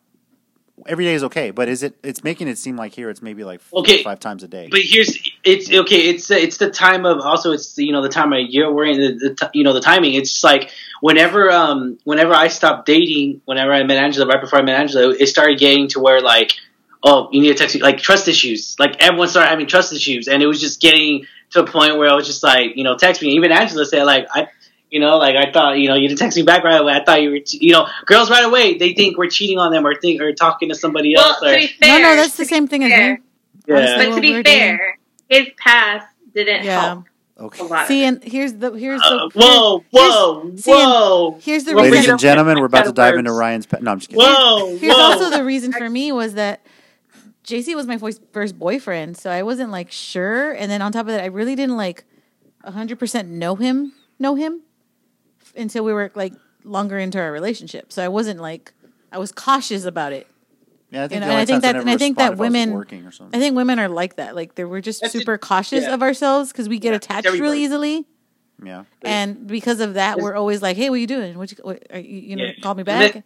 Every 0.87 1.04
day 1.04 1.14
is 1.14 1.23
okay, 1.25 1.52
but 1.52 1.68
is 1.68 1.82
it? 1.84 1.96
It's 2.02 2.23
making 2.25 2.49
it 2.49 2.58
seem 2.58 2.76
like 2.76 2.92
here 2.92 3.08
it's 3.08 3.23
maybe 3.23 3.44
like 3.44 3.61
four 3.61 3.80
Okay, 3.80 4.00
or 4.00 4.02
five 4.02 4.18
times 4.20 4.42
a 4.42 4.49
day. 4.49 4.68
But 4.70 4.80
here's 4.82 5.16
it's 5.44 5.73
okay. 5.73 6.08
It's 6.11 6.30
it's 6.32 6.56
the 6.58 6.68
time 6.68 7.06
of 7.06 7.20
also 7.20 7.52
it's 7.52 7.78
you 7.78 7.92
know 7.92 8.02
the 8.02 8.08
time 8.08 8.32
of 8.32 8.40
year 8.40 8.70
we're 8.70 8.87
in 8.87 9.00
the, 9.00 9.28
the 9.28 9.34
t- 9.37 9.58
you 9.58 9.62
know 9.64 9.73
the 9.73 9.80
timing. 9.80 10.14
It's 10.14 10.42
like 10.44 10.70
whenever 11.00 11.50
um 11.50 11.99
whenever 12.04 12.34
I 12.34 12.49
stopped 12.49 12.87
dating, 12.87 13.40
whenever 13.44 13.73
I 13.73 13.84
met 13.84 13.96
Angela, 13.99 14.26
right 14.26 14.40
before 14.40 14.58
I 14.58 14.62
met 14.62 14.78
Angela, 14.78 15.11
it 15.18 15.28
started 15.28 15.58
getting 15.61 15.87
to 15.90 16.00
where 16.00 16.20
like 16.20 16.52
oh 17.04 17.28
you 17.30 17.40
need 17.40 17.49
to 17.49 17.54
text 17.54 17.76
me 17.76 17.82
like 17.82 17.99
trust 17.99 18.26
issues. 18.26 18.75
Like 18.78 18.96
everyone 19.00 19.28
started 19.28 19.50
having 19.50 19.66
trust 19.66 19.92
issues, 19.92 20.26
and 20.26 20.42
it 20.42 20.46
was 20.46 20.61
just 20.61 20.80
getting 20.80 21.26
to 21.50 21.62
a 21.62 21.66
point 21.66 21.96
where 21.99 22.08
I 22.08 22.14
was 22.14 22.26
just 22.26 22.42
like 22.42 22.76
you 22.76 22.82
know 22.84 22.96
text 22.96 23.23
me. 23.23 23.28
Even 23.37 23.52
Angela 23.52 23.84
said 23.87 24.02
like 24.04 24.26
I. 24.32 24.49
You 24.90 25.00
know, 25.00 25.16
like 25.16 25.34
I 25.34 25.50
thought, 25.50 25.78
you 25.80 25.88
know, 25.88 25.96
you 25.96 26.06
didn't 26.06 26.20
text 26.20 26.37
me 26.37 26.44
back 26.44 26.62
right 26.62 26.80
away. 26.80 26.92
I 26.92 27.02
thought 27.02 27.20
you 27.20 27.30
were, 27.30 27.40
che- 27.40 27.58
you 27.61 27.73
know, 27.73 27.88
girls 28.06 28.30
right 28.30 28.44
away 28.44 28.78
they 28.78 28.92
think 28.92 29.18
we're 29.18 29.28
cheating 29.28 29.58
on 29.58 29.73
them 29.73 29.84
or 29.84 29.96
think 29.96 30.20
or 30.20 30.32
talking 30.34 30.68
to 30.68 30.75
somebody 30.76 31.14
well, 31.16 31.30
else. 31.30 31.40
to 31.40 31.46
Or, 31.52 31.56
be 31.56 31.66
fair, 31.66 31.99
no, 32.00 32.11
no, 32.11 32.16
that's 32.16 32.37
the 32.37 32.44
same 32.44 32.68
thing 32.68 32.84
as 32.84 32.90
you. 32.90 33.18
yeah. 33.66 33.96
But 33.96 34.14
to 34.14 34.20
be 34.20 34.30
we're 34.30 34.44
dating. 34.44 34.76
fair, 34.78 34.99
his 35.28 35.49
past 35.58 36.06
didn't 36.32 36.62
Yeah. 36.64 36.80
help 36.80 37.04
okay. 37.40 37.84
See, 37.87 38.04
and 38.04 38.23
here's 38.23 38.52
the 38.52 38.70
here's 38.73 39.00
the 39.00 39.06
Uh, 39.06 39.28
whoa, 39.34 39.84
here's- 39.90 40.12
whoa, 40.14 40.52
see, 40.58 40.70
and 40.70 40.80
whoa! 40.82 41.38
here's 41.42 41.64
the 41.64 41.75
Ladies 41.75 41.92
reason. 41.92 42.11
and 42.12 42.20
gentlemen, 42.20 42.61
we're 42.61 42.66
about 42.66 42.84
to 42.84 42.92
dive 42.92 43.16
into 43.16 43.32
Ryan's. 43.32 43.66
Pe- 43.66 43.80
no, 43.80 43.90
I'm 43.90 43.99
just 43.99 44.11
kidding. 44.11 44.25
Whoa, 44.25 44.76
Here's 44.76 44.94
whoa. 44.94 45.00
also 45.00 45.28
the 45.30 45.42
reason 45.42 45.73
for 45.73 45.90
me 45.90 46.12
was 46.12 46.34
that 46.34 46.61
JC 47.44 47.74
was 47.74 47.86
my 47.86 47.98
first 48.32 48.58
boyfriend, 48.58 49.16
so 49.16 49.30
I 49.30 49.42
wasn't 49.42 49.70
like 49.70 49.90
sure. 49.92 50.52
And 50.52 50.70
then 50.70 50.80
on 50.82 50.92
top 50.92 51.02
of 51.02 51.08
that, 51.08 51.20
I 51.22 51.26
really 51.26 51.54
didn't 51.54 51.76
like 51.76 52.04
hundred 52.64 52.98
percent 52.98 53.28
know 53.28 53.54
him, 53.56 53.92
know 54.18 54.34
him 54.34 54.62
until 55.56 55.84
we 55.84 55.92
were 55.92 56.10
like 56.14 56.32
longer 56.64 56.98
into 56.98 57.18
our 57.20 57.30
relationship. 57.30 57.92
So 57.92 58.02
I 58.04 58.08
wasn't 58.08 58.40
like 58.40 58.72
I 59.12 59.18
was 59.18 59.30
cautious 59.32 59.84
about 59.84 60.12
it. 60.12 60.26
Yeah, 60.90 61.04
I 61.04 61.08
think 61.08 61.22
And 61.22 61.30
the 61.30 61.34
I 61.36 61.44
think 61.44 61.62
that- 61.62 61.72
never 61.72 61.80
and 61.80 61.90
I 61.90 61.96
think 61.98 62.16
that 62.18 62.30
responded 62.30 62.40
I 62.40 62.60
women- 62.60 62.72
working 62.74 63.04
or 63.06 63.10
something. 63.12 63.36
I 63.38 63.42
think 63.42 63.56
women 63.56 63.78
are 63.78 63.88
like 63.88 64.16
that. 64.16 64.34
Like 64.34 64.54
they 64.54 64.64
we're 64.64 64.80
just 64.80 65.02
That's 65.02 65.14
it. 65.14 65.18
super 65.18 65.36
cautious 65.38 65.82
Yeah. 65.84 65.94
of 65.94 66.02
ourselves 66.02 66.50
because 66.52 66.68
we 66.68 66.78
get 66.78 66.90
Yeah, 66.90 66.96
attached 66.96 67.26
everybody. 67.26 67.42
really 67.42 67.62
easily. 67.64 68.06
yeah, 68.64 68.84
And 69.02 69.46
because 69.46 69.80
of 69.80 69.94
that, 69.94 70.20
we're 70.20 70.34
always 70.36 70.62
like, 70.62 70.76
"Hey, 70.76 70.88
what 70.88 71.00
you 71.00 71.06
doing? 71.08 71.36
What 71.36 71.50
you, 71.50 71.58
what, 71.62 71.82
are 71.92 71.98
you, 71.98 72.20
you 72.20 72.36
know, 72.36 72.44
Yeah. 72.44 72.52
call 72.62 72.74
me 72.74 72.80
And 72.86 72.86
back." 72.86 73.24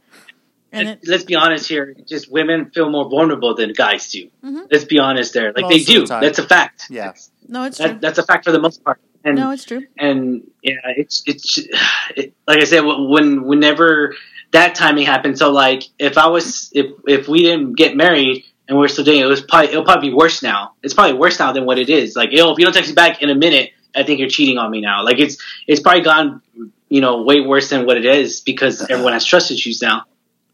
Then- 0.71 0.81
And 0.81 0.89
then, 0.89 0.99
Let's 1.07 1.25
be 1.25 1.35
honest 1.35 1.69
here. 1.69 1.95
Just 2.07 2.31
women 2.31 2.71
feel 2.75 2.91
more 2.91 3.09
vulnerable 3.09 3.55
than 3.55 3.73
guys 3.73 4.11
do. 4.11 4.29
Mhm. 4.45 4.67
Let's 4.71 4.85
be 4.85 4.99
honest 4.99 5.33
there. 5.35 5.53
Like 5.55 5.63
Most 5.65 5.71
they 5.73 5.81
of 5.81 5.87
the 6.09 6.15
do. 6.15 6.21
That's 6.21 6.39
a 6.39 6.43
fact. 6.47 6.85
Yeah. 6.91 7.13
no, 7.49 7.65
it's 7.65 7.79
true. 7.79 7.99
That's 8.01 8.19
a 8.19 8.23
fact 8.23 8.45
for 8.45 8.53
the 8.53 8.61
most 8.61 8.85
part. 8.85 9.01
And 9.25 9.37
No, 9.37 9.51
it's 9.51 9.65
true. 9.65 9.83
and 9.99 10.43
yeah, 10.63 10.75
it's 10.97 11.23
it's 11.27 11.59
it, 12.17 12.35
like 12.47 12.61
I 12.61 12.65
said 12.65 12.81
when 12.81 13.43
whenever 13.45 14.15
that 14.53 14.75
timing 14.75 15.07
happened. 15.07 15.39
So 15.39 15.51
like 15.51 15.83
if 15.99 16.17
I 16.19 16.29
was 16.29 16.71
if 16.73 16.87
if 17.07 17.29
we 17.29 17.41
didn't 17.41 17.73
get 17.77 17.97
married 17.97 18.45
and 18.69 18.79
we're 18.79 18.89
still 18.89 19.05
dating, 19.05 19.23
it 19.23 19.27
was 19.27 19.41
probably 19.43 19.71
it'll 19.71 19.85
probably 19.85 20.11
be 20.11 20.15
worse 20.15 20.43
now. 20.43 20.73
It's 20.83 20.95
probably 20.95 21.15
worse 21.19 21.39
now 21.39 21.53
than 21.53 21.65
what 21.67 21.79
it 21.79 21.89
is. 21.91 22.15
Like 22.15 22.31
yo, 22.33 22.53
if 22.53 22.59
you 22.59 22.65
don't 22.65 22.75
text 22.75 22.91
me 22.91 22.95
back 22.95 23.21
in 23.23 23.29
a 23.31 23.35
minute, 23.35 23.71
I 23.97 24.03
think 24.05 24.21
you're 24.21 24.29
cheating 24.29 24.57
on 24.59 24.71
me 24.71 24.81
now. 24.81 25.03
Like 25.05 25.19
it's 25.19 25.37
it's 25.67 25.81
probably 25.81 26.03
gone 26.03 26.41
you 26.89 27.01
know 27.01 27.23
way 27.23 27.41
worse 27.41 27.71
than 27.71 27.87
what 27.87 27.97
it 27.97 28.07
is 28.07 28.41
because 28.41 28.83
everyone 28.91 29.15
has 29.15 29.25
trust 29.25 29.51
issues 29.51 29.83
now. 29.83 30.05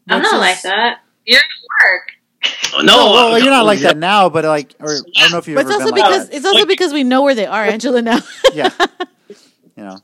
I'm 0.09 0.21
not 0.21 0.39
like 0.39 0.61
that. 0.63 0.99
You're 1.25 1.39
at 1.39 1.43
work. 1.83 2.11
No, 2.77 2.81
No, 2.83 3.11
well, 3.11 3.39
you're 3.39 3.49
not 3.49 3.65
like 3.65 3.79
yeah. 3.79 3.87
that 3.89 3.97
now, 3.97 4.29
but 4.29 4.45
like, 4.45 4.75
or 4.79 4.93
I 5.17 5.21
don't 5.21 5.31
know 5.31 5.37
if 5.39 5.47
you've 5.47 5.55
But 5.55 5.65
it's 5.65 5.71
also 5.71 5.85
been 5.85 5.95
like 6.01 6.09
because 6.11 6.29
that. 6.29 6.35
it's 6.35 6.45
also 6.45 6.59
Like- 6.59 6.67
because 6.67 6.93
we 6.93 7.03
know 7.03 7.23
where 7.23 7.33
they 7.35 7.45
are, 7.47 7.63
Angela. 7.63 8.01
Now, 8.01 8.19
Yeah. 8.53 8.69
You 9.77 9.83
know, 9.83 9.97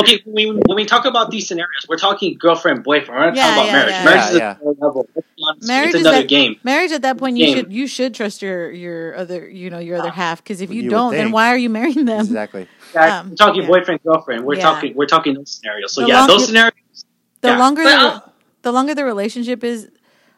okay, 0.00 0.22
when 0.24 0.34
we, 0.34 0.46
when 0.66 0.74
we 0.74 0.86
talk 0.86 1.04
about 1.04 1.30
these 1.30 1.46
scenarios, 1.46 1.84
we're 1.86 1.98
talking 1.98 2.34
girlfriend, 2.40 2.82
boyfriend. 2.82 3.10
We're 3.20 3.26
not 3.26 3.36
Yeah, 3.36 3.54
talking 3.54 3.58
about 3.58 3.66
yeah, 3.66 3.72
marriage. 3.74 3.90
yeah. 3.92 4.04
Marriage 4.04 4.22
Yeah, 4.24 4.30
is 4.30 4.36
yeah. 4.38 4.56
another 4.62 4.76
level. 4.80 5.08
Let's 5.14 5.26
be 5.36 5.42
honest, 5.46 5.68
Marriage 5.68 5.88
it's 5.90 6.00
another 6.00 6.16
that- 6.22 6.28
game. 6.28 6.56
marriage 6.64 6.92
at 6.92 7.02
that 7.02 7.18
point, 7.18 7.36
you 7.36 7.44
Game. 7.44 7.56
should 7.58 7.72
you 7.74 7.86
should 7.88 8.14
trust 8.14 8.40
your 8.40 8.70
your 8.70 9.14
other 9.16 9.46
you 9.46 9.68
know 9.68 9.80
your 9.80 9.98
other 9.98 10.08
half 10.10 10.42
because 10.42 10.62
if 10.62 10.72
you, 10.72 10.84
You 10.84 10.88
don't, 10.90 11.12
then 11.12 11.30
why 11.30 11.48
are 11.48 11.58
you 11.58 11.68
marrying 11.68 12.06
them? 12.06 12.20
exactly. 12.20 12.68
Yeah, 12.94 13.18
Um, 13.20 13.28
we're 13.30 13.36
talking 13.36 13.62
yeah. 13.62 13.68
boyfriend, 13.68 14.02
girlfriend. 14.02 14.44
We're 14.46 14.54
Yeah. 14.56 14.62
talking. 14.62 14.94
We're 14.96 15.04
talking 15.06 15.34
those 15.34 15.50
scenarios. 15.50 15.92
So 15.92 16.00
The 16.00 16.08
yeah, 16.08 16.18
long- 16.20 16.28
those 16.28 16.46
scenarios. 16.46 17.04
The 17.42 17.48
Yeah. 17.48 17.58
longer 17.58 17.82
But 17.84 18.32
the, 18.66 18.72
longer 18.72 18.94
the 18.94 19.04
relationship 19.04 19.64
is, 19.64 19.90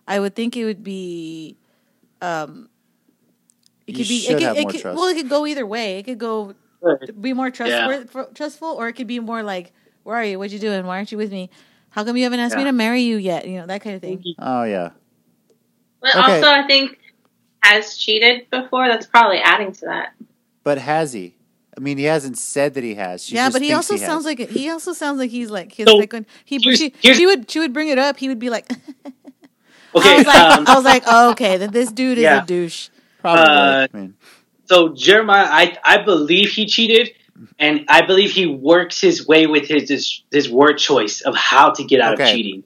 I 0.07 0.21
would 0.21 0.35
think 0.35 0.57
it 0.57 0.65
would 0.65 0.83
be, 0.85 1.57
um, 2.21 2.69
it 3.87 3.93
You 3.93 3.95
could 3.95 4.09
be 4.09 4.27
it 4.29 4.39
could, 4.39 4.43
have 4.43 4.57
it 4.57 4.63
more 4.63 4.73
could, 4.73 4.83
trust. 4.83 4.97
well 4.97 5.09
it 5.09 5.17
could 5.17 5.29
go 5.29 5.47
either 5.47 5.67
way. 5.67 5.99
It 5.99 6.05
could 6.05 6.19
go 6.19 6.55
be 7.21 7.33
more 7.33 7.51
trustworthy, 7.51 8.09
trustful, 8.35 8.69
or 8.69 8.89
it 8.89 8.95
could 8.95 9.07
be 9.07 9.21
more 9.21 9.43
like, 9.43 9.73
where 10.05 10.17
are 10.17 10.25
you? 10.25 10.39
What 10.39 10.51
you 10.51 10.59
doing? 10.59 10.87
Why 10.87 10.97
aren't 10.97 11.13
you 11.13 11.19
with 11.19 11.33
me? 11.33 11.51
How 11.91 12.05
come 12.05 12.17
you 12.17 12.25
haven't 12.25 12.41
asked 12.41 12.57
me 12.57 12.65
to 12.65 12.73
marry 12.73 13.03
you 13.03 13.17
yet? 13.17 13.47
You 13.49 13.59
know 13.59 13.67
that 13.67 13.83
kind 13.83 13.97
of 13.97 14.03
thing. 14.03 14.25
Oh 14.39 14.65
yeah. 14.65 14.91
But 16.01 16.17
Okay. 16.17 16.41
also, 16.41 16.51
I 16.51 16.67
think 16.67 16.99
has 17.63 17.97
cheated 17.97 18.51
before. 18.51 18.89
That's 18.89 19.07
probably 19.07 19.39
adding 19.39 19.73
to 19.73 19.87
that. 19.87 20.15
But 20.65 20.79
has 20.79 21.13
he? 21.13 21.38
I 21.79 21.81
mean, 21.81 21.97
he 21.97 22.05
hasn't 22.05 22.37
said 22.37 22.75
that 22.75 22.83
he 22.83 22.97
has. 22.97 23.25
She 23.25 23.37
yeah, 23.37 23.47
just 23.47 23.53
but 23.55 23.63
he 23.63 23.69
thinks 23.69 23.89
also 23.93 24.05
sounds 24.05 24.25
has. 24.27 24.39
like 24.39 24.51
he 24.51 24.69
also 24.69 24.93
sounds 24.93 25.19
like 25.19 25.31
he's 25.31 25.49
like 25.49 25.71
he's 25.71 25.87
So, 25.87 25.95
like 25.97 26.13
when 26.13 26.27
he 26.45 26.59
here's- 26.61 26.79
she, 26.79 26.93
here's- 27.01 27.17
she 27.17 27.25
would 27.25 27.49
she 27.49 27.61
would 27.61 27.73
bring 27.73 27.87
it 27.89 27.99
up. 27.99 28.17
He 28.17 28.27
would 28.29 28.41
be 28.41 28.51
like, 28.51 28.69
Okay. 29.95 30.09
I 30.11 30.17
was 30.19 30.27
like, 30.27 30.37
um, 30.59 30.65
I 30.67 30.75
was 30.75 30.85
like, 30.85 31.03
oh, 31.07 31.31
okay, 31.31 31.57
then 31.57 31.71
this 31.71 31.91
dude 31.93 32.19
is 32.19 32.23
Yeah. 32.25 32.43
a 32.43 32.47
douche. 32.47 32.89
probably. 33.21 33.43
uh, 33.45 33.87
I 33.93 33.97
mean, 33.97 34.15
so 34.67 34.95
Jeremiah, 34.95 35.47
I 35.49 35.79
I 35.85 36.03
believe 36.03 36.51
he 36.51 36.67
cheated, 36.67 37.11
and 37.59 37.85
I 37.89 38.03
believe 38.05 38.33
he 38.33 38.47
works 38.47 39.01
his 39.01 39.27
way 39.27 39.47
with 39.47 39.67
his 39.69 39.89
his, 39.89 40.23
his 40.31 40.51
word 40.51 40.79
choice 40.79 41.21
of 41.23 41.35
how 41.37 41.71
to 41.71 41.85
get 41.85 42.01
out 42.01 42.15
Okay. 42.15 42.25
of 42.25 42.37
cheating. 42.37 42.65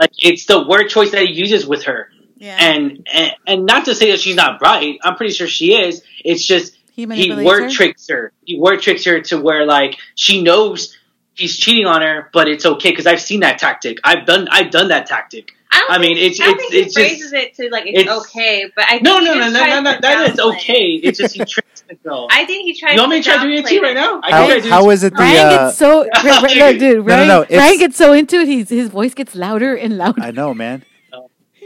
Like 0.00 0.10
it's 0.18 0.46
the 0.46 0.66
word 0.66 0.88
choice 0.88 1.12
that 1.12 1.22
he 1.26 1.32
uses 1.34 1.64
with 1.66 1.84
her, 1.84 2.08
Yeah, 2.38 2.56
and, 2.58 3.06
and 3.12 3.32
and 3.46 3.66
not 3.66 3.84
to 3.84 3.94
say 3.94 4.10
that 4.10 4.20
she's 4.20 4.34
not 4.36 4.58
bright. 4.58 4.98
I'm 5.04 5.14
pretty 5.16 5.32
sure 5.34 5.46
she 5.46 5.74
is. 5.74 6.02
It's 6.24 6.44
just 6.44 6.76
he 6.94 7.06
he 7.06 7.34
word 7.44 7.64
her. 7.64 7.70
tricks 7.70 8.08
her. 8.08 8.32
He 8.44 8.58
word 8.58 8.80
tricks 8.82 9.04
her 9.04 9.20
to 9.22 9.40
where 9.40 9.64
like 9.66 9.96
she 10.14 10.42
knows 10.42 10.96
he's 11.34 11.56
cheating 11.56 11.86
on 11.86 12.02
her, 12.02 12.30
but 12.32 12.48
it's 12.48 12.64
okay 12.64 12.90
because 12.90 13.06
I've 13.06 13.20
seen 13.20 13.40
that 13.40 13.58
tactic. 13.58 13.98
I've 14.04 14.24
done 14.26 14.46
I've 14.50 14.70
done 14.70 14.88
that 14.88 15.06
tactic. 15.06 15.52
I, 15.72 15.80
don't 15.80 15.90
I 15.90 15.98
think, 15.98 16.14
mean, 16.16 16.24
it's 16.30 16.40
I 16.40 16.44
don't 16.44 16.54
it's 16.60 16.68
think 16.70 16.86
it's 16.86 16.96
he 16.96 17.02
phrases 17.02 17.30
just 17.32 17.34
it 17.34 17.54
to 17.56 17.68
like 17.70 17.86
it's, 17.86 17.98
it's- 17.98 18.16
okay, 18.20 18.70
but 18.76 18.84
I 18.84 18.90
think 18.90 19.02
no 19.02 19.18
no 19.18 19.34
no 19.34 19.40
just 19.40 19.52
no 19.54 19.58
no 19.60 19.64
tries 19.64 19.82
no 19.82 19.94
to 19.94 20.00
that 20.02 20.30
is 20.30 20.38
okay. 20.40 20.84
It's 21.02 21.18
just 21.18 21.34
he 21.34 21.44
tricks 21.44 21.82
the 21.88 21.96
girl. 21.96 22.28
I 22.30 22.44
think 22.44 22.64
he 22.64 22.74
tries. 22.78 22.94
You 22.94 23.00
want 23.00 23.10
me 23.10 23.22
to 23.22 23.24
try 23.24 23.36
downplay 23.38 23.42
doing 23.42 23.58
it 23.58 23.66
to 23.66 23.74
you 23.74 23.82
right 23.82 23.94
now? 23.94 24.20
I 24.22 24.30
how, 24.30 24.38
can 24.46 24.48
try 24.48 24.58
doing 24.60 24.72
how 24.72 24.90
it. 24.90 24.94
is 24.94 25.02
it 25.02 25.12
the? 25.14 25.18
Ryan 25.18 25.46
Uh, 25.46 25.66
gets 25.66 25.78
so 25.78 26.04
Ra- 26.04 26.40
Ra- 26.40 26.66
look, 26.70 26.78
dude. 26.78 26.80
No, 27.06 27.16
no, 27.16 27.16
Ryan, 27.16 27.28
no, 27.28 27.46
Ryan 27.58 27.78
gets 27.78 27.96
so 27.96 28.12
into 28.12 28.36
it. 28.36 28.46
He's 28.46 28.68
his 28.68 28.88
voice 28.88 29.14
gets 29.14 29.34
louder 29.34 29.74
and 29.74 29.98
louder. 29.98 30.22
I 30.22 30.30
know, 30.30 30.54
man. 30.54 30.84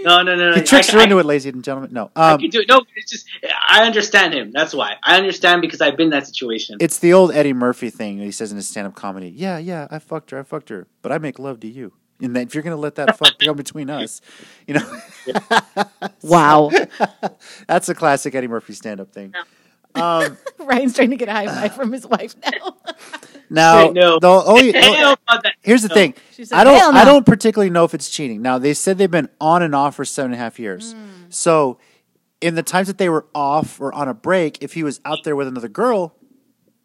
No, 0.02 0.23
no, 0.23 0.37
no, 0.37 0.50
no. 0.50 0.55
He 0.57 0.62
tricks 0.62 0.88
I- 0.90 0.93
her 0.93 0.99
I- 1.00 1.02
into 1.05 1.19
it, 1.19 1.26
ladies 1.26 1.47
and 1.47 1.62
gentlemen. 1.64 1.93
No, 1.93 2.11
I 2.14 2.33
um, 2.33 2.40
could 2.40 2.50
do 2.50 2.61
it. 2.61 2.69
No, 2.69 2.83
it's 2.97 3.11
just 3.11 3.26
I 3.69 3.85
understand 3.85 4.35
him. 4.35 4.52
That's 4.52 4.75
why 4.75 4.97
I 5.02 5.17
understand 5.17 5.61
because 5.62 5.81
I've 5.81 5.97
been 5.97 6.07
in 6.07 6.11
that 6.11 6.26
situation. 6.26 6.76
it's 6.81 6.99
the 6.99 7.12
old 7.12 7.33
Eddie 7.33 7.52
Murphy 7.52 7.90
thing. 7.90 8.19
He 8.19 8.31
says 8.31 8.50
in 8.50 8.57
his 8.57 8.69
stand-up 8.69 8.95
comedy, 8.95 9.28
"Yeah, 9.35 9.59
yeah, 9.59 9.88
I 9.90 9.99
fucked 9.99 10.31
her, 10.31 10.38
I 10.38 10.43
fucked 10.43 10.69
her, 10.69 10.87
but 11.02 11.12
I 11.12 11.19
make 11.19 11.38
love 11.38 11.61
to 11.61 11.69
you." 11.69 11.93
And 12.21 12.35
that 12.35 12.43
if 12.49 12.55
you're 12.55 12.62
gonna 12.64 12.76
let 12.76 12.97
that 12.97 13.17
fuck 13.17 13.38
go 13.38 13.55
between 13.64 13.90
us, 13.90 14.21
you 14.67 14.75
know, 14.75 15.00
Wow. 16.23 16.71
that's 17.67 17.88
a 17.88 17.95
classic 17.95 18.35
Eddie 18.35 18.49
Murphy 18.49 18.73
stand-up 18.75 19.12
thing. 19.12 19.33
Um, 19.95 20.37
Ryan's 20.59 20.95
trying 20.95 21.11
to 21.11 21.17
get 21.17 21.28
a 21.28 21.33
high 21.33 21.47
five 21.47 21.75
from 21.75 21.93
his 21.93 22.07
wife 22.07 22.35
now. 22.45 22.76
Now, 23.50 23.87
Wait, 23.87 23.95
no. 23.95 24.19
the 24.19 24.28
only, 24.28 24.73
Hell 24.73 25.12
about 25.26 25.43
that. 25.43 25.55
here's 25.62 25.83
the 25.83 25.88
No. 25.88 25.95
thing. 25.95 26.14
Said, 26.33 26.52
I 26.52 26.64
don't. 26.64 26.95
No." 26.95 27.00
I 27.00 27.05
don't 27.05 27.25
particularly 27.26 27.71
know 27.71 27.85
if 27.85 27.95
it's 27.95 28.09
cheating. 28.11 28.43
Now 28.43 28.59
they 28.59 28.75
said 28.75 28.99
they've 28.99 29.11
been 29.11 29.28
on 29.40 29.62
and 29.62 29.75
off 29.75 29.97
for 29.97 30.05
seven 30.05 30.33
and 30.33 30.40
a 30.40 30.43
half 30.45 30.59
years. 30.59 30.93
Hmm. 30.93 30.99
So, 31.31 31.78
in 32.40 32.55
the 32.55 32.62
times 32.62 32.87
that 32.88 32.99
they 32.99 33.09
were 33.09 33.26
off 33.35 33.81
or 33.81 33.93
on 33.95 34.09
a 34.09 34.14
break, 34.14 34.62
if 34.62 34.75
he 34.75 34.83
was 34.83 35.00
out 35.05 35.19
there 35.25 35.35
with 35.37 35.49
another 35.49 35.69
girl, 35.69 36.14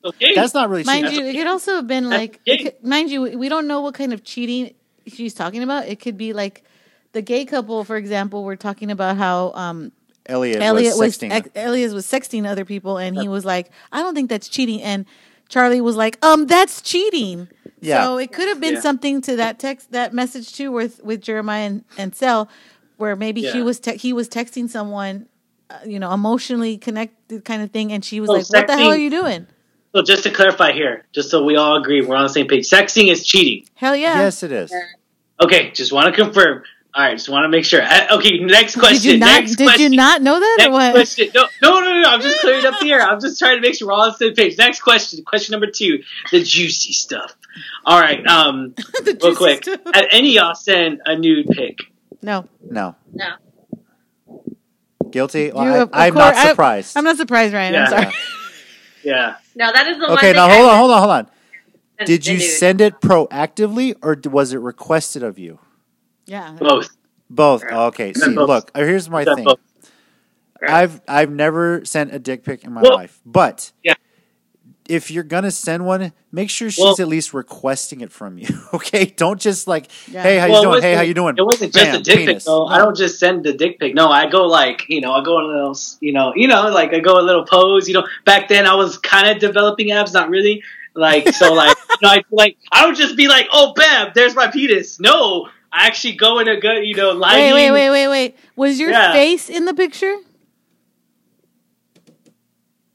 Okay. 0.06 0.34
that's 0.36 0.54
not 0.54 0.70
really 0.70 0.84
Mind 0.84 1.08
cheating. 1.08 1.26
you, 1.26 1.32
it 1.32 1.36
could 1.36 1.48
also 1.48 1.76
have 1.76 1.88
been 1.88 2.10
like, 2.10 2.44
could, 2.46 2.74
mind 2.84 3.10
you, 3.10 3.38
we 3.38 3.48
don't 3.50 3.68
know 3.68 3.82
what 3.82 3.94
kind 3.94 4.12
of 4.12 4.24
cheating 4.24 4.74
she's 5.08 5.34
talking 5.34 5.64
about. 5.64 5.88
It 5.88 6.00
could 6.02 6.18
be 6.18 6.34
like 6.34 6.64
the 7.14 7.22
gay 7.22 7.46
couple, 7.46 7.84
for 7.86 7.96
example. 7.96 8.44
We're 8.44 8.56
talking 8.58 8.92
about 8.92 9.16
how 9.18 9.52
um, 9.54 9.92
Elliot, 10.26 10.62
Elliot 10.62 10.98
was 10.98 11.00
was 11.00 11.18
sexting. 11.18 11.32
ex- 11.32 11.50
Elliot 11.56 11.94
was 11.94 12.06
sexting 12.06 12.46
other 12.50 12.66
people, 12.66 12.98
and 12.98 13.16
he 13.18 13.28
was 13.30 13.46
like, 13.46 13.70
"I 13.92 14.02
don't 14.02 14.16
think 14.16 14.30
that's 14.30 14.50
cheating." 14.50 14.82
And 14.82 15.06
Charlie 15.50 15.82
was 15.82 15.96
like, 15.96 16.18
"Um, 16.26 16.48
that's 16.48 16.82
cheating." 16.82 17.48
Yeah. 17.80 18.04
So 18.06 18.18
it 18.18 18.32
could 18.32 18.48
have 18.48 18.60
been 18.62 18.76
Yeah. 18.76 18.80
something 18.82 19.22
to 19.24 19.36
that 19.36 19.60
text, 19.60 19.92
that 19.92 20.14
message 20.14 20.54
too, 20.54 20.72
with 20.72 21.04
with 21.04 21.22
Jeremiah 21.22 21.66
and, 21.68 21.84
and 21.98 22.16
Sel, 22.16 22.50
where 22.98 23.16
maybe 23.16 23.42
she 23.42 23.58
Yeah. 23.60 23.64
was 23.64 23.80
te- 23.80 23.98
he 23.98 24.14
was 24.14 24.30
texting 24.30 24.70
someone, 24.70 25.28
uh, 25.70 25.76
you 25.86 26.00
know, 26.00 26.12
emotionally 26.14 26.78
connected 26.78 27.44
kind 27.46 27.62
of 27.62 27.72
thing, 27.72 27.92
and 27.92 28.04
she 28.04 28.20
was 28.22 28.30
Oh, 28.30 28.34
like, 28.34 28.50
"What 28.50 28.68
the 28.68 28.78
hell 28.78 28.92
are 28.92 28.98
you 28.98 29.10
doing?" 29.10 29.48
so 29.94 30.02
just 30.02 30.24
to 30.24 30.32
clarify 30.32 30.72
here, 30.72 31.06
just 31.14 31.30
so 31.30 31.44
we 31.44 31.56
all 31.58 31.76
agree, 31.76 32.02
we're 32.02 32.16
on 32.16 32.24
the 32.24 32.30
same 32.30 32.48
page. 32.48 32.68
Sexting 32.70 33.12
is 33.12 33.26
cheating. 33.26 33.66
Hell 33.76 33.96
yeah! 33.96 34.20
Yes, 34.22 34.44
it 34.44 34.52
is. 34.52 34.74
Okay, 35.42 35.72
just 35.72 35.92
want 35.92 36.06
to 36.08 36.24
confirm. 36.24 36.64
All 36.96 37.04
right, 37.04 37.14
just 37.18 37.28
want 37.28 37.44
to 37.46 37.50
make 37.50 37.66
sure. 37.66 37.82
Uh, 37.82 38.18
okay, 38.18 38.38
next 38.38 38.76
question. 38.78 39.02
Did 39.02 39.14
you 39.14 39.18
not? 39.20 39.26
next 39.42 39.56
Did 39.56 39.64
question. 39.66 39.94
you 39.94 39.98
not 39.98 40.22
know 40.22 40.40
that 40.40 40.56
Next 40.60 40.68
or 40.70 40.72
what? 40.74 40.92
question. 40.94 41.30
No, 41.34 41.46
no, 41.62 41.80
no, 41.80 41.92
no, 41.92 42.02
no. 42.02 42.10
I'm 42.10 42.22
just 42.22 42.40
clearing 42.42 42.66
up 42.66 42.80
the 42.80 42.92
air. 42.92 43.02
I'm 43.02 43.20
just 43.20 43.40
trying 43.40 43.56
to 43.58 43.62
make 43.62 43.74
sure 43.76 43.88
we're 43.88 43.94
all 43.96 44.02
on 44.02 44.10
the 44.10 44.18
same 44.18 44.36
page. 44.36 44.58
Next 44.60 44.82
question. 44.82 45.24
Question 45.26 45.54
number 45.54 45.68
two. 45.68 46.04
The 46.32 46.44
juicy 46.44 46.94
stuff. 46.94 47.36
All 47.86 48.00
right. 48.00 48.24
Um, 48.28 48.76
The 49.04 49.04
real 49.06 49.16
juicy 49.16 49.36
quick. 49.36 49.64
stuff. 49.64 49.80
Have 49.94 50.06
any 50.12 50.38
of 50.38 50.44
y'all 50.44 50.56
send 50.56 51.02
a 51.06 51.18
nude 51.18 51.48
pic? 51.48 51.80
No, 52.22 52.48
No, 52.62 52.96
No. 53.12 53.34
guilty. 55.10 55.52
Well, 55.52 55.66
You, 55.66 55.72
I, 55.72 55.78
of 55.78 55.90
I'm 55.94 56.14
course- 56.14 56.36
not 56.36 56.48
surprised. 56.50 56.98
I'm 56.98 57.04
not 57.04 57.18
surprised, 57.18 57.54
Ryan. 57.54 57.76
I'm 57.76 57.88
sorry. 57.90 58.14
Yeah. 59.06 59.36
No, 59.54 59.70
that 59.74 59.86
is 59.88 59.98
the 59.98 60.04
one 60.04 60.12
okay, 60.14 60.28
thing 60.28 60.36
now 60.38 60.48
hold 60.48 60.70
on, 60.70 60.78
hold 60.78 60.92
on, 60.92 60.98
hold 61.00 61.12
on. 61.12 61.28
Did 62.06 62.26
you 62.26 62.36
nude. 62.38 62.42
send 62.44 62.80
it 62.80 63.02
proactively 63.02 63.96
or 64.02 64.18
was 64.32 64.54
it 64.54 64.60
requested 64.60 65.24
of 65.24 65.38
you? 65.38 65.60
Yeah. 66.26 66.52
Both. 66.60 66.90
Both. 67.30 67.64
Yeah. 67.70 67.84
Okay. 67.86 68.08
Yeah, 68.16 68.26
See, 68.26 68.36
both. 68.36 68.48
look. 68.50 68.72
uh, 68.76 68.80
Here's 68.80 69.10
my 69.10 69.22
Yeah, 69.24 69.36
thing. 69.36 69.44
both. 69.46 69.60
I've 70.66 71.02
I've 71.08 71.30
never 71.32 71.84
sent 71.86 72.14
a 72.14 72.20
dick 72.20 72.44
pic 72.44 72.64
in 72.64 72.72
my 72.74 72.82
Well- 72.82 72.94
life, 72.96 73.20
but 73.26 73.72
Yeah. 73.84 73.96
if 74.88 75.12
you're 75.12 75.24
gonna 75.26 75.52
send 75.52 75.86
one, 75.86 76.14
make 76.32 76.50
sure 76.50 76.70
she's 76.72 76.82
Well- 76.84 76.96
at 76.98 77.08
least 77.10 77.34
requesting 77.34 78.00
it 78.02 78.12
from 78.14 78.38
you. 78.38 78.48
Okay, 78.74 79.06
don't 79.06 79.40
just 79.42 79.68
like, 79.68 79.88
Yeah. 80.10 80.24
hey, 80.24 80.38
how 80.38 80.48
Well, 80.50 80.64
you 80.64 80.70
doing? 80.70 80.82
Hey, 80.82 80.94
how 80.96 81.02
you 81.02 81.14
doing? 81.14 81.36
It 81.38 81.44
wasn't 81.46 81.74
just 81.74 81.94
a 82.00 82.02
dick 82.02 82.16
pic 82.20 82.28
penis. 82.28 82.46
though. 82.46 82.66
I 82.68 82.78
don't 82.78 82.96
just 82.96 83.20
send 83.20 83.44
the 83.44 83.54
dick 83.54 83.78
pic. 83.80 83.94
No, 83.94 84.08
I 84.10 84.30
go 84.30 84.46
like, 84.46 84.86
you 84.88 85.02
know, 85.02 85.12
I 85.12 85.22
go 85.22 85.38
in 85.40 85.46
a 85.46 85.48
little, 85.50 85.78
you 86.00 86.14
know, 86.14 86.32
you 86.36 86.48
know, 86.48 86.70
like 86.70 86.94
I 86.94 87.00
go 87.00 87.20
a 87.20 87.22
little 87.22 87.44
pose. 87.46 87.88
You 87.90 87.96
know, 87.96 88.08
back 88.26 88.48
then 88.48 88.66
I 88.66 88.76
was 88.76 88.98
kind 88.98 89.28
of 89.30 89.40
developing 89.40 89.92
abs, 89.92 90.14
not 90.14 90.30
really. 90.30 90.64
Like 90.96 91.34
so, 91.34 91.52
like 91.54 91.76
you 91.90 91.96
know, 92.08 92.10
I 92.10 92.24
like 92.32 92.56
I 92.72 92.84
don't 92.84 92.96
just 92.96 93.18
be 93.18 93.28
like, 93.28 93.48
oh, 93.52 93.74
bam, 93.76 94.12
there's 94.16 94.34
my 94.36 94.48
penis. 94.48 95.00
No, 95.00 95.50
I 95.74 95.88
actually 95.88 96.16
go 96.16 96.40
in 96.40 96.48
a 96.48 96.60
good, 96.60 96.86
you 96.86 96.96
know, 96.96 97.12
lighting. 97.12 97.54
Wait, 97.54 97.72
wait, 97.72 97.72
wait, 97.72 97.90
wait, 97.90 98.08
wait. 98.08 98.36
Was 98.56 98.80
your 98.80 98.92
Yeah. 98.92 99.12
face 99.12 99.50
in 99.50 99.66
the 99.66 99.74
picture? 99.74 100.16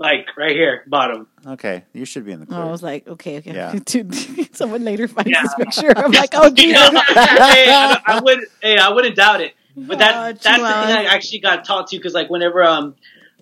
like 0.01 0.29
right 0.37 0.53
here, 0.53 0.85
bottom. 0.87 1.27
Okay, 1.45 1.85
you 1.93 2.05
should 2.05 2.25
be 2.25 2.31
in 2.31 2.39
the 2.39 2.47
Oh, 2.51 2.69
I 2.69 2.71
was 2.71 2.85
like, 2.85 3.09
okay, 3.09 3.39
okay. 3.39 3.53
Yeah. 3.53 3.77
Dude, 3.85 4.15
someone 4.57 4.85
later 4.85 5.09
finds 5.09 5.31
Yeah. 5.31 5.43
this 5.43 5.55
picture. 5.55 5.93
I'm 5.97 6.13
like, 6.13 6.31
oh, 6.35 6.53
You 6.57 6.73
know, 6.73 6.91
hey, 6.93 7.69
I, 7.73 7.99
I 8.07 8.21
would, 8.21 8.39
hey, 8.63 8.79
I 8.79 8.91
wouldn't 8.91 9.17
doubt 9.17 9.41
it. 9.41 9.55
But 9.77 9.99
that 9.99 10.15
Oh, 10.15 10.33
that's 10.33 10.43
the 10.45 10.53
thing 10.53 10.93
I 10.93 11.05
actually 11.05 11.41
got 11.41 11.65
taught 11.65 11.89
to 11.89 11.97
because 11.97 12.15
like 12.15 12.31
whenever 12.31 12.63
um 12.65 12.95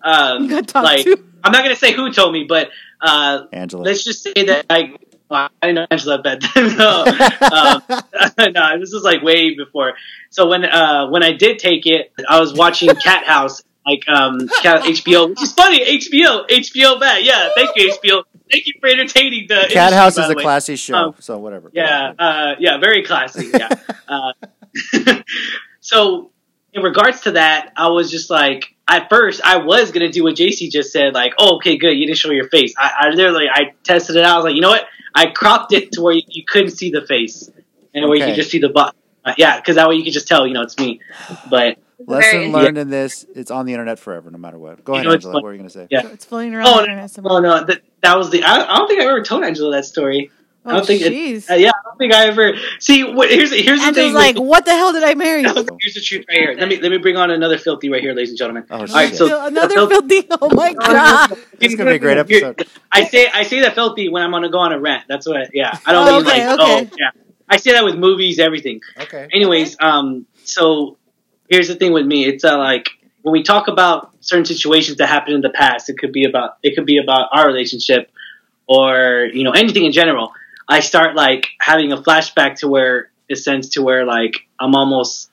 um 0.03 0.43
You 0.43 0.49
got 0.61 0.73
like 0.73 1.05
to. 1.05 1.23
I'm 1.43 1.51
not 1.51 1.63
gonna 1.63 1.75
say 1.75 1.93
who 1.93 2.11
told 2.11 2.33
me, 2.33 2.45
but 2.49 2.69
uh 3.01 3.43
Angela. 3.53 3.83
let's 3.83 4.03
just 4.03 4.23
say 4.23 4.33
that 4.45 4.65
I 4.69 4.91
well, 4.91 4.97
I 5.29 5.49
didn't 5.61 5.75
know 5.75 5.87
Angela 5.91 6.21
bet 6.21 6.43
no 6.55 7.05
um, 7.05 7.83
no 8.53 8.79
this 8.79 8.93
was 8.93 9.03
like 9.03 9.21
way 9.23 9.55
before. 9.55 9.93
So 10.29 10.47
when 10.47 10.63
uh 10.65 11.09
when 11.09 11.23
I 11.23 11.33
did 11.33 11.59
take 11.59 11.85
it, 11.85 12.11
I 12.27 12.39
was 12.39 12.53
watching 12.53 12.89
Cat 13.03 13.25
House 13.25 13.63
like 13.85 14.07
um 14.07 14.47
Cat 14.61 14.83
HBO, 14.83 15.29
which 15.29 15.41
is 15.41 15.53
funny. 15.53 15.83
HBO 15.99 16.47
HBO 16.47 16.99
bet 16.99 17.23
yeah. 17.23 17.49
Thank 17.55 17.71
you 17.75 17.91
HBO. 17.93 18.23
Thank 18.49 18.65
you 18.67 18.73
for 18.79 18.87
entertaining 18.87 19.47
the 19.47 19.55
Cat 19.55 19.93
industry, 19.93 19.95
House 19.97 20.17
is 20.17 20.29
a 20.29 20.33
way. 20.35 20.41
classy 20.41 20.75
show, 20.77 20.95
Um, 20.95 21.15
so 21.19 21.37
whatever. 21.37 21.69
Yeah, 21.73 22.13
uh, 22.17 22.55
yeah, 22.59 22.77
very 22.77 23.03
classy. 23.03 23.47
Yeah. 23.53 23.69
uh, 24.07 24.31
so, 25.81 26.31
in 26.73 26.81
regards 26.81 27.21
to 27.21 27.31
that, 27.33 27.73
I 27.75 27.89
was 27.89 28.09
just 28.09 28.29
like, 28.29 28.73
at 28.87 29.09
first, 29.09 29.41
I 29.43 29.57
was 29.57 29.91
gonna 29.91 30.11
do 30.11 30.23
what 30.23 30.35
JC 30.35 30.71
just 30.71 30.91
said, 30.91 31.13
like, 31.13 31.33
oh, 31.37 31.57
okay, 31.57 31.77
good, 31.77 31.91
you 31.91 32.05
didn't 32.05 32.17
show 32.17 32.31
your 32.31 32.47
face. 32.49 32.73
I, 32.77 32.91
I 33.01 33.09
literally, 33.09 33.47
I 33.51 33.73
tested 33.83 34.15
it 34.15 34.23
out. 34.23 34.33
I 34.33 34.35
was 34.37 34.45
like, 34.45 34.55
you 34.55 34.61
know 34.61 34.69
what? 34.69 34.85
I 35.13 35.27
cropped 35.27 35.73
it 35.73 35.91
to 35.93 36.01
where 36.01 36.13
you, 36.13 36.21
you 36.27 36.43
couldn't 36.45 36.71
see 36.71 36.89
the 36.91 37.01
face, 37.05 37.49
and 37.93 38.05
where 38.07 38.15
you 38.17 38.23
Okay. 38.23 38.31
could 38.31 38.37
just 38.37 38.51
see 38.51 38.59
the 38.59 38.69
butt. 38.69 38.95
Uh, 39.25 39.33
yeah, 39.37 39.57
because 39.59 39.75
that 39.75 39.89
way 39.89 39.95
you 39.95 40.03
could 40.03 40.13
just 40.13 40.27
tell, 40.27 40.47
you 40.47 40.53
know, 40.53 40.61
it's 40.61 40.77
me. 40.77 41.01
But 41.49 41.77
Lesson 42.05 42.31
Very- 42.31 42.51
learned 42.51 42.77
in 42.77 42.89
this: 42.89 43.25
it's 43.35 43.49
on 43.51 43.65
the 43.65 43.73
internet 43.73 43.99
forever, 43.99 44.29
no 44.31 44.37
matter 44.37 44.57
what. 44.59 44.83
Go 44.85 44.93
You 44.93 44.97
ahead, 44.99 45.05
know, 45.07 45.13
Angela. 45.13 45.33
What 45.33 45.43
were 45.43 45.51
you 45.51 45.57
gonna 45.57 45.69
say? 45.69 45.87
Yeah. 45.89 46.07
It's 46.07 46.23
floating 46.25 46.53
around 46.53 46.67
Oh, 46.67 46.75
the 46.77 46.83
internet 46.83 47.11
oh 47.25 47.39
no, 47.39 47.63
that 47.65 47.81
that 48.03 48.17
was 48.17 48.29
the. 48.29 48.43
I, 48.43 48.71
I 48.73 48.77
don't 48.77 48.87
think 48.87 49.01
I 49.01 49.05
ever 49.05 49.23
told 49.23 49.43
Angela 49.43 49.71
that 49.75 49.85
story. 49.85 50.29
I 50.67 50.71
Oh, 50.71 50.75
don't 50.77 50.85
think. 50.85 51.01
It, 51.01 51.49
uh, 51.49 51.55
yeah, 51.55 51.69
I 51.69 51.81
don't 51.85 51.97
think 51.97 52.13
I 52.13 52.25
ever. 52.27 52.53
See, 52.79 53.03
what, 53.03 53.29
here's 53.29 53.51
here's 53.51 53.79
the 53.79 53.87
Angela's 53.87 53.95
thing. 53.95 54.13
like, 54.13 54.35
what 54.37 54.65
the 54.65 54.71
hell 54.71 54.91
did 54.93 55.03
I 55.03 55.13
marry? 55.15 55.41
Here's 55.79 55.93
the 55.95 56.01
truth 56.03 56.25
right 56.27 56.37
here. 56.37 56.55
Let 56.57 56.67
me 56.67 56.79
let 56.81 56.91
me 56.91 56.97
bring 56.97 57.15
on 57.17 57.31
another 57.31 57.57
filthy 57.57 57.89
right 57.89 58.01
here, 58.01 58.13
ladies 58.13 58.29
and 58.29 58.37
gentlemen. 58.37 58.65
Oh, 58.69 58.79
All 58.79 58.85
right, 58.85 59.15
so 59.15 59.45
Another 59.45 59.75
the 59.75 59.87
filthy. 59.87 60.27
Oh 60.41 60.49
my 60.53 60.73
god. 60.79 61.29
This 61.57 61.71
is 61.71 61.75
gonna 61.77 61.91
be 61.91 61.95
a 61.95 61.99
great 61.99 62.17
episode. 62.17 62.67
I 62.91 63.05
say 63.05 63.27
I 63.33 63.43
say 63.43 63.61
that 63.61 63.73
filthy 63.75 64.09
when 64.09 64.23
I'm 64.23 64.31
gonna 64.31 64.49
go 64.49 64.59
on 64.59 64.73
a 64.73 64.79
rant. 64.79 65.05
That's 65.07 65.27
what. 65.27 65.49
Yeah, 65.53 65.77
I 65.85 65.93
don't 65.93 66.07
Oh, 66.07 66.11
mean 66.19 66.27
okay, 66.27 66.47
like 66.47 66.59
okay. 66.59 66.89
oh 66.91 66.95
yeah. 66.99 67.11
I 67.49 67.57
say 67.57 67.71
that 67.71 67.85
with 67.85 67.95
movies, 67.95 68.39
everything. 68.39 68.81
Okay. 68.99 69.27
Anyways, 69.33 69.77
um, 69.79 70.25
so 70.43 70.97
here's 71.49 71.69
the 71.69 71.75
thing 71.75 71.93
with 71.93 72.05
me. 72.05 72.25
It's 72.25 72.43
uh, 72.43 72.57
like 72.57 72.89
when 73.21 73.31
we 73.31 73.41
talk 73.43 73.67
about 73.69 74.11
certain 74.19 74.45
situations 74.45 74.97
that 74.97 75.07
happened 75.07 75.35
in 75.35 75.41
the 75.41 75.49
past, 75.49 75.89
it 75.89 75.97
could 75.97 76.11
be 76.11 76.25
about 76.25 76.57
it 76.61 76.75
could 76.75 76.85
be 76.85 76.97
about 76.97 77.29
our 77.31 77.47
relationship 77.47 78.11
or 78.67 79.27
you 79.33 79.43
know 79.43 79.51
anything 79.51 79.85
in 79.85 79.91
general. 79.91 80.33
I 80.67 80.79
start 80.81 81.15
like 81.15 81.47
having 81.59 81.91
a 81.91 81.97
flashback 81.97 82.55
to 82.59 82.67
where 82.67 83.09
a 83.29 83.35
sense 83.35 83.69
to 83.69 83.81
where 83.81 84.05
like 84.05 84.47
I'm 84.59 84.75
almost 84.75 85.29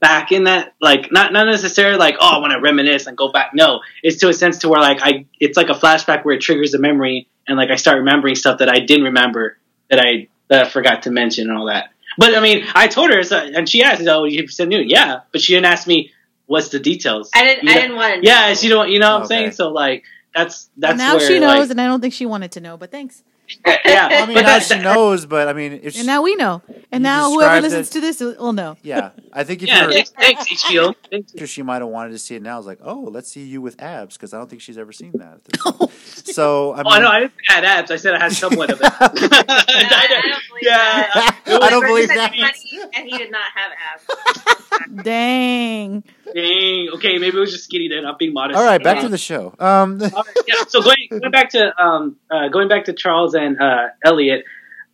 back 0.00 0.32
in 0.32 0.44
that 0.44 0.74
like 0.80 1.10
not 1.10 1.32
not 1.32 1.46
necessarily 1.46 1.96
like 1.96 2.16
oh 2.20 2.36
I 2.36 2.38
want 2.38 2.52
to 2.52 2.60
reminisce 2.60 3.06
and 3.06 3.16
go 3.16 3.30
back. 3.32 3.50
No, 3.54 3.80
it's 4.02 4.18
to 4.20 4.28
a 4.28 4.32
sense 4.34 4.58
to 4.58 4.68
where 4.68 4.80
like 4.80 4.98
I 5.02 5.26
it's 5.40 5.56
like 5.56 5.70
a 5.70 5.74
flashback 5.74 6.24
where 6.24 6.34
it 6.34 6.40
triggers 6.40 6.74
a 6.74 6.78
memory 6.78 7.28
and 7.46 7.56
like 7.56 7.70
I 7.70 7.76
start 7.76 7.98
remembering 7.98 8.34
stuff 8.34 8.58
that 8.58 8.68
I 8.68 8.80
didn't 8.80 9.04
remember 9.04 9.58
that 9.90 10.00
I 10.00 10.28
that 10.48 10.66
I 10.66 10.68
forgot 10.68 11.02
to 11.02 11.10
mention 11.10 11.48
and 11.48 11.58
all 11.58 11.66
that. 11.66 11.90
But 12.18 12.34
I 12.36 12.40
mean, 12.40 12.64
I 12.74 12.86
told 12.86 13.10
her, 13.10 13.24
so, 13.24 13.38
and 13.38 13.68
she 13.68 13.82
asked, 13.82 14.06
"Oh, 14.06 14.24
you 14.24 14.46
said 14.46 14.68
new, 14.68 14.78
yeah," 14.80 15.20
but 15.32 15.40
she 15.40 15.52
didn't 15.54 15.66
ask 15.66 15.86
me 15.86 16.12
what's 16.46 16.68
the 16.68 16.78
details. 16.78 17.30
I 17.34 17.42
didn't. 17.44 17.64
You 17.64 17.70
I 17.70 17.74
know- 17.74 17.80
didn't 17.80 17.96
want 17.96 18.22
to. 18.22 18.26
Yeah, 18.28 18.54
she 18.54 18.68
don't. 18.68 18.88
You 18.88 19.00
know 19.00 19.10
what 19.14 19.16
I'm 19.16 19.22
Okay. 19.22 19.28
saying? 19.28 19.50
So 19.52 19.70
like, 19.70 20.04
that's 20.32 20.70
that's 20.76 20.96
now 20.96 21.16
where, 21.16 21.26
she 21.26 21.40
knows, 21.40 21.58
like- 21.60 21.70
and 21.70 21.80
I 21.80 21.86
don't 21.86 22.00
think 22.00 22.14
she 22.14 22.24
wanted 22.26 22.52
to 22.52 22.60
know. 22.60 22.76
But 22.76 22.92
thanks. 22.92 23.24
yeah, 23.66 24.08
I 24.10 24.26
mean, 24.26 24.34
but 24.36 24.42
now 24.42 24.58
she 24.58 24.78
knows, 24.78 25.26
but 25.26 25.48
I 25.48 25.52
mean, 25.52 25.80
if 25.82 25.92
she, 25.92 26.00
And 26.00 26.06
now 26.06 26.22
we 26.22 26.34
know. 26.34 26.62
And 26.90 27.02
now 27.02 27.30
whoever 27.30 27.60
listens 27.60 27.88
it- 27.88 27.92
to 27.92 28.00
this 28.00 28.20
will 28.20 28.52
know. 28.52 28.76
yeah, 28.82 29.10
I 29.32 29.44
think 29.44 29.62
if 29.62 29.68
yeah, 29.68 29.82
you're, 29.82 29.92
thanks, 29.92 30.10
thanks 30.10 30.48
HBO. 30.64 30.94
Thanks. 31.10 31.32
Because 31.32 31.50
she 31.50 31.62
might 31.62 31.82
have 31.82 31.88
wanted 31.88 32.10
to 32.10 32.18
see 32.18 32.34
it 32.36 32.42
now. 32.42 32.54
I 32.54 32.56
was 32.56 32.66
like, 32.66 32.78
oh, 32.82 33.00
let's 33.00 33.30
see 33.30 33.44
you 33.44 33.60
with 33.60 33.80
abs 33.82 34.16
because 34.16 34.32
I 34.32 34.38
don't 34.38 34.48
think 34.48 34.62
she's 34.62 34.78
ever 34.78 34.92
seen 34.92 35.12
that. 35.14 35.90
so 35.92 36.72
I 36.72 36.80
oh, 36.80 36.84
mean, 36.84 36.92
Oh 36.94 36.98
no, 37.00 37.08
I 37.08 37.20
didn't 37.20 37.32
say 37.32 37.44
I 37.50 37.54
had 37.54 37.64
abs. 37.64 37.90
I 37.90 37.96
said 37.96 38.14
I 38.14 38.18
had 38.18 38.32
somewhat 38.32 38.70
of 38.70 38.80
it. 38.80 38.86
I, 39.00 39.06
I 39.06 40.06
don't 40.08 40.42
believe 40.48 40.62
yeah, 40.62 41.10
that. 41.14 41.40
it 41.46 41.62
I 41.62 41.70
don't 41.70 41.86
believe 41.86 42.08
that. 42.08 42.30
funny, 42.30 42.90
and 42.94 43.08
he 43.08 43.18
did 43.18 43.30
not 43.30 43.44
have 43.54 43.72
abs. 43.92 45.04
Dang. 45.04 46.04
Dang. 46.32 46.88
Okay, 46.94 47.18
maybe 47.18 47.36
it 47.36 47.40
was 47.40 47.52
just 47.52 47.64
skinny 47.64 47.88
then. 47.88 48.06
I'm 48.06 48.16
being 48.18 48.32
modest. 48.32 48.56
all 48.58 48.64
right, 48.64 48.82
back 48.82 48.98
Uh, 48.98 49.02
to 49.02 49.08
the 49.08 49.18
show. 49.18 49.54
Um, 49.58 50.00
All 50.02 50.22
right, 50.22 50.36
yeah. 50.46 50.64
So 50.68 50.80
going 50.82 51.08
going 51.10 51.30
back 51.30 51.50
to 51.50 51.82
um 51.82 52.16
uh, 52.30 52.48
going 52.48 52.68
back 52.68 52.84
to 52.86 52.92
Charles 52.92 53.34
and 53.34 53.60
uh, 53.60 53.88
Elliot, 54.04 54.44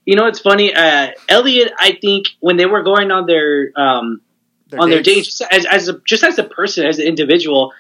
you 0.05 0.17
know 0.17 0.27
it's 0.27 0.41
funny. 0.41 0.75
Uh, 0.75 1.09
Elliot, 1.29 1.73
I 1.79 1.99
think 2.01 2.29
when 2.41 2.57
they 2.57 2.67
were 2.67 2.83
going 2.83 3.11
on 3.11 3.27
their 3.27 3.71
um 3.77 4.21
Their 4.71 4.81
on 4.81 4.91
their 4.91 5.03
dates. 5.03 5.39
dates. 5.39 5.39
Just 5.39 5.53
as 5.53 5.67
as 5.67 5.89
a, 5.89 6.01
just 6.07 6.25
as 6.25 6.39
a 6.39 6.45
person, 6.45 6.87
as 6.87 6.99
an 6.99 7.07
individual, 7.07 7.73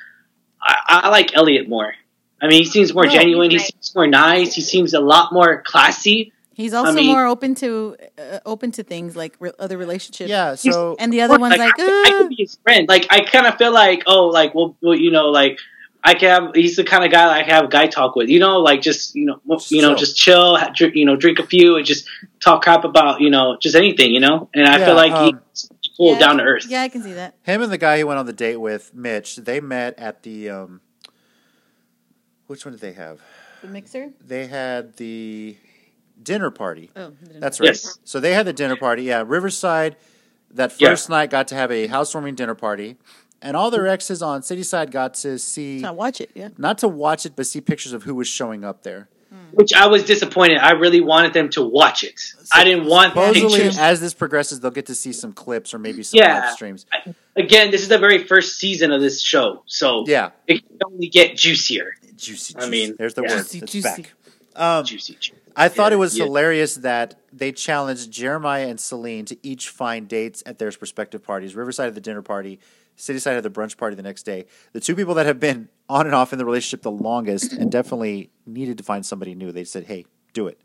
I, 0.62 1.02
I 1.04 1.08
like 1.10 1.36
Elliot 1.36 1.68
more. 1.68 1.94
I 2.42 2.46
mean, 2.48 2.62
he 2.62 2.64
seems 2.64 2.94
more 2.94 3.04
No, 3.06 3.10
genuine. 3.12 3.50
He 3.50 3.58
he's 3.58 3.66
seems 3.66 3.94
more 3.94 4.06
nice. 4.06 4.54
He 4.54 4.62
seems 4.62 4.94
a 4.94 5.00
lot 5.00 5.32
more 5.32 5.62
classy. 5.62 6.32
He's 6.60 6.74
also 6.74 6.92
mean- 6.92 7.06
more 7.06 7.26
open 7.26 7.54
to 7.56 7.96
uh, 8.18 8.38
open 8.46 8.70
to 8.72 8.82
things 8.82 9.16
like 9.16 9.34
re- 9.40 9.52
other 9.58 9.76
relationships. 9.78 10.28
Yeah. 10.30 10.54
So 10.54 10.96
and 10.98 11.12
the 11.12 11.22
other 11.22 11.38
one's 11.38 11.56
like, 11.58 11.72
I, 11.72 11.76
could- 11.76 12.06
I 12.06 12.10
could 12.18 12.28
be 12.28 12.36
his 12.38 12.56
friend. 12.62 12.88
Like 12.88 13.06
I 13.10 13.24
kind 13.24 13.46
of 13.46 13.56
feel 13.56 13.72
like, 13.72 14.02
oh, 14.06 14.26
like 14.26 14.54
well, 14.54 14.76
well, 14.82 14.94
you 14.94 15.10
know, 15.10 15.26
like 15.28 15.58
I 16.02 16.14
can 16.14 16.28
have. 16.30 16.54
He's 16.54 16.76
the 16.76 16.84
kind 16.84 17.04
of 17.04 17.10
guy 17.10 17.38
I 17.38 17.42
can 17.42 17.50
have 17.50 17.64
a 17.64 17.68
guy 17.68 17.86
talk 17.86 18.16
with. 18.16 18.28
You 18.30 18.38
know, 18.38 18.58
like 18.60 18.80
just 18.80 19.14
you 19.14 19.26
know, 19.26 19.40
Just 19.50 19.70
you 19.70 19.82
know, 19.82 19.88
chill. 19.90 19.96
just 19.98 20.16
chill, 20.16 20.58
drink, 20.74 20.94
you 20.94 21.04
know, 21.04 21.14
drink 21.16 21.38
a 21.38 21.46
few, 21.46 21.76
and 21.76 21.84
just 21.84 22.06
talk 22.40 22.62
crap 22.62 22.84
about 22.84 23.20
you 23.20 23.28
know, 23.28 23.58
just 23.60 23.74
anything. 23.76 24.10
You 24.12 24.20
know, 24.20 24.48
and 24.54 24.66
I 24.66 24.78
Yeah, 24.78 24.84
feel 24.86 24.94
like 24.96 25.12
um, 25.12 25.40
he's 25.52 25.68
cool, 25.98 26.12
Yeah, 26.14 26.18
down 26.18 26.38
to 26.38 26.44
earth. 26.44 26.64
Yeah, 26.68 26.80
I 26.82 26.88
can 26.88 27.02
see 27.02 27.12
that. 27.12 27.34
him 27.42 27.60
and 27.62 27.70
the 27.70 27.76
guy 27.76 27.98
he 27.98 28.04
went 28.04 28.18
on 28.18 28.24
the 28.24 28.32
date 28.32 28.56
with, 28.56 28.94
Mitch, 28.94 29.36
they 29.36 29.60
met 29.60 29.98
at 29.98 30.22
the 30.22 30.48
um. 30.48 30.80
Which 32.46 32.64
one 32.64 32.72
did 32.72 32.80
they 32.80 32.92
have? 32.94 33.20
The 33.62 33.68
mixer. 33.68 34.10
They 34.26 34.46
had 34.46 34.96
the 34.96 35.56
dinner 36.22 36.50
party. 36.50 36.90
Oh, 36.96 37.10
didn't 37.24 37.40
That's 37.40 37.60
right. 37.60 37.68
Yes. 37.68 37.98
So 38.04 38.20
they 38.20 38.34
had 38.34 38.46
the 38.46 38.52
dinner 38.52 38.76
party. 38.76 39.04
Yeah, 39.04 39.24
Riverside. 39.26 39.96
That 40.52 40.72
Yeah. 40.80 40.88
first 40.88 41.08
night 41.08 41.30
got 41.30 41.46
to 41.48 41.54
have 41.54 41.70
a 41.70 41.86
housewarming 41.86 42.34
dinner 42.34 42.56
party, 42.56 42.96
and 43.40 43.56
all 43.56 43.70
their 43.70 43.86
exes 43.86 44.20
on 44.20 44.40
Cityside 44.42 44.90
got 44.90 45.14
to 45.14 45.38
see 45.38 45.80
So 45.80 45.92
watch 45.92 46.20
it. 46.20 46.30
Yeah. 46.34 46.48
not 46.58 46.78
to 46.78 46.88
watch 46.88 47.24
it, 47.24 47.34
but 47.36 47.46
see 47.46 47.60
pictures 47.60 47.92
of 47.92 48.02
who 48.02 48.16
was 48.16 48.26
showing 48.26 48.64
up 48.64 48.82
there. 48.82 49.08
Hmm. 49.30 49.36
Which 49.52 49.72
I 49.72 49.86
was 49.86 50.02
disappointed. 50.04 50.58
I 50.58 50.72
really 50.72 51.00
wanted 51.00 51.34
them 51.34 51.50
to 51.50 51.62
watch 51.62 52.02
it. 52.02 52.20
I 52.52 52.64
didn't 52.64 52.86
want 52.86 53.12
Supposedly, 53.12 53.48
pictures. 53.58 53.78
as 53.78 54.00
this 54.00 54.12
progresses, 54.12 54.58
they'll 54.58 54.72
get 54.72 54.86
to 54.86 54.94
see 54.96 55.12
some 55.12 55.32
clips 55.32 55.72
or 55.72 55.78
maybe 55.78 56.02
some 56.02 56.18
Yeah. 56.18 56.40
live 56.40 56.52
streams. 56.54 56.84
Again, 57.36 57.70
this 57.70 57.82
is 57.82 57.88
the 57.88 57.98
very 57.98 58.24
first 58.24 58.58
season 58.58 58.90
of 58.90 59.00
this 59.00 59.20
show, 59.22 59.62
so 59.66 60.02
Yeah, 60.08 60.30
it 60.48 60.66
can 60.66 60.78
only 60.84 61.06
get 61.06 61.36
juicier. 61.36 61.94
juicy. 62.16 62.56
I 62.58 62.68
mean, 62.68 62.96
there's 62.98 63.14
the 63.14 63.22
yeah. 63.22 63.28
word. 63.36 63.42
Juicy, 63.44 63.58
It's 63.60 63.72
juicy. 63.72 63.88
back. 64.02 64.12
Um, 64.56 64.84
Juicy. 64.84 65.16
ju- 65.20 65.32
I 65.56 65.68
thought 65.68 65.92
Yeah, 65.92 65.96
it 65.96 65.98
was 65.98 66.18
yeah. 66.18 66.24
hilarious 66.24 66.76
that 66.76 67.20
they 67.32 67.52
challenged 67.52 68.10
Jeremiah 68.10 68.68
and 68.68 68.78
Celine 68.80 69.24
to 69.26 69.36
each 69.42 69.68
find 69.68 70.08
dates 70.08 70.42
at 70.46 70.58
their 70.58 70.70
respective 70.80 71.22
parties. 71.22 71.54
Riverside 71.54 71.86
had 71.86 71.94
the 71.94 72.00
dinner 72.00 72.22
party, 72.22 72.58
Cityside 72.96 73.34
had 73.34 73.42
the 73.42 73.50
brunch 73.50 73.76
party 73.78 73.96
the 73.96 74.02
next 74.02 74.24
day. 74.24 74.46
The 74.72 74.80
two 74.80 74.94
people 74.94 75.14
that 75.14 75.26
have 75.26 75.40
been 75.40 75.68
on 75.88 76.06
and 76.06 76.14
off 76.14 76.32
in 76.32 76.38
the 76.38 76.44
relationship 76.44 76.82
the 76.82 76.90
longest 76.90 77.52
and 77.52 77.70
definitely 77.70 78.30
needed 78.46 78.76
to 78.78 78.84
find 78.84 79.04
somebody 79.06 79.34
new, 79.34 79.52
they 79.52 79.64
said, 79.64 79.84
hey, 79.84 80.04
do 80.34 80.46
it. 80.48 80.60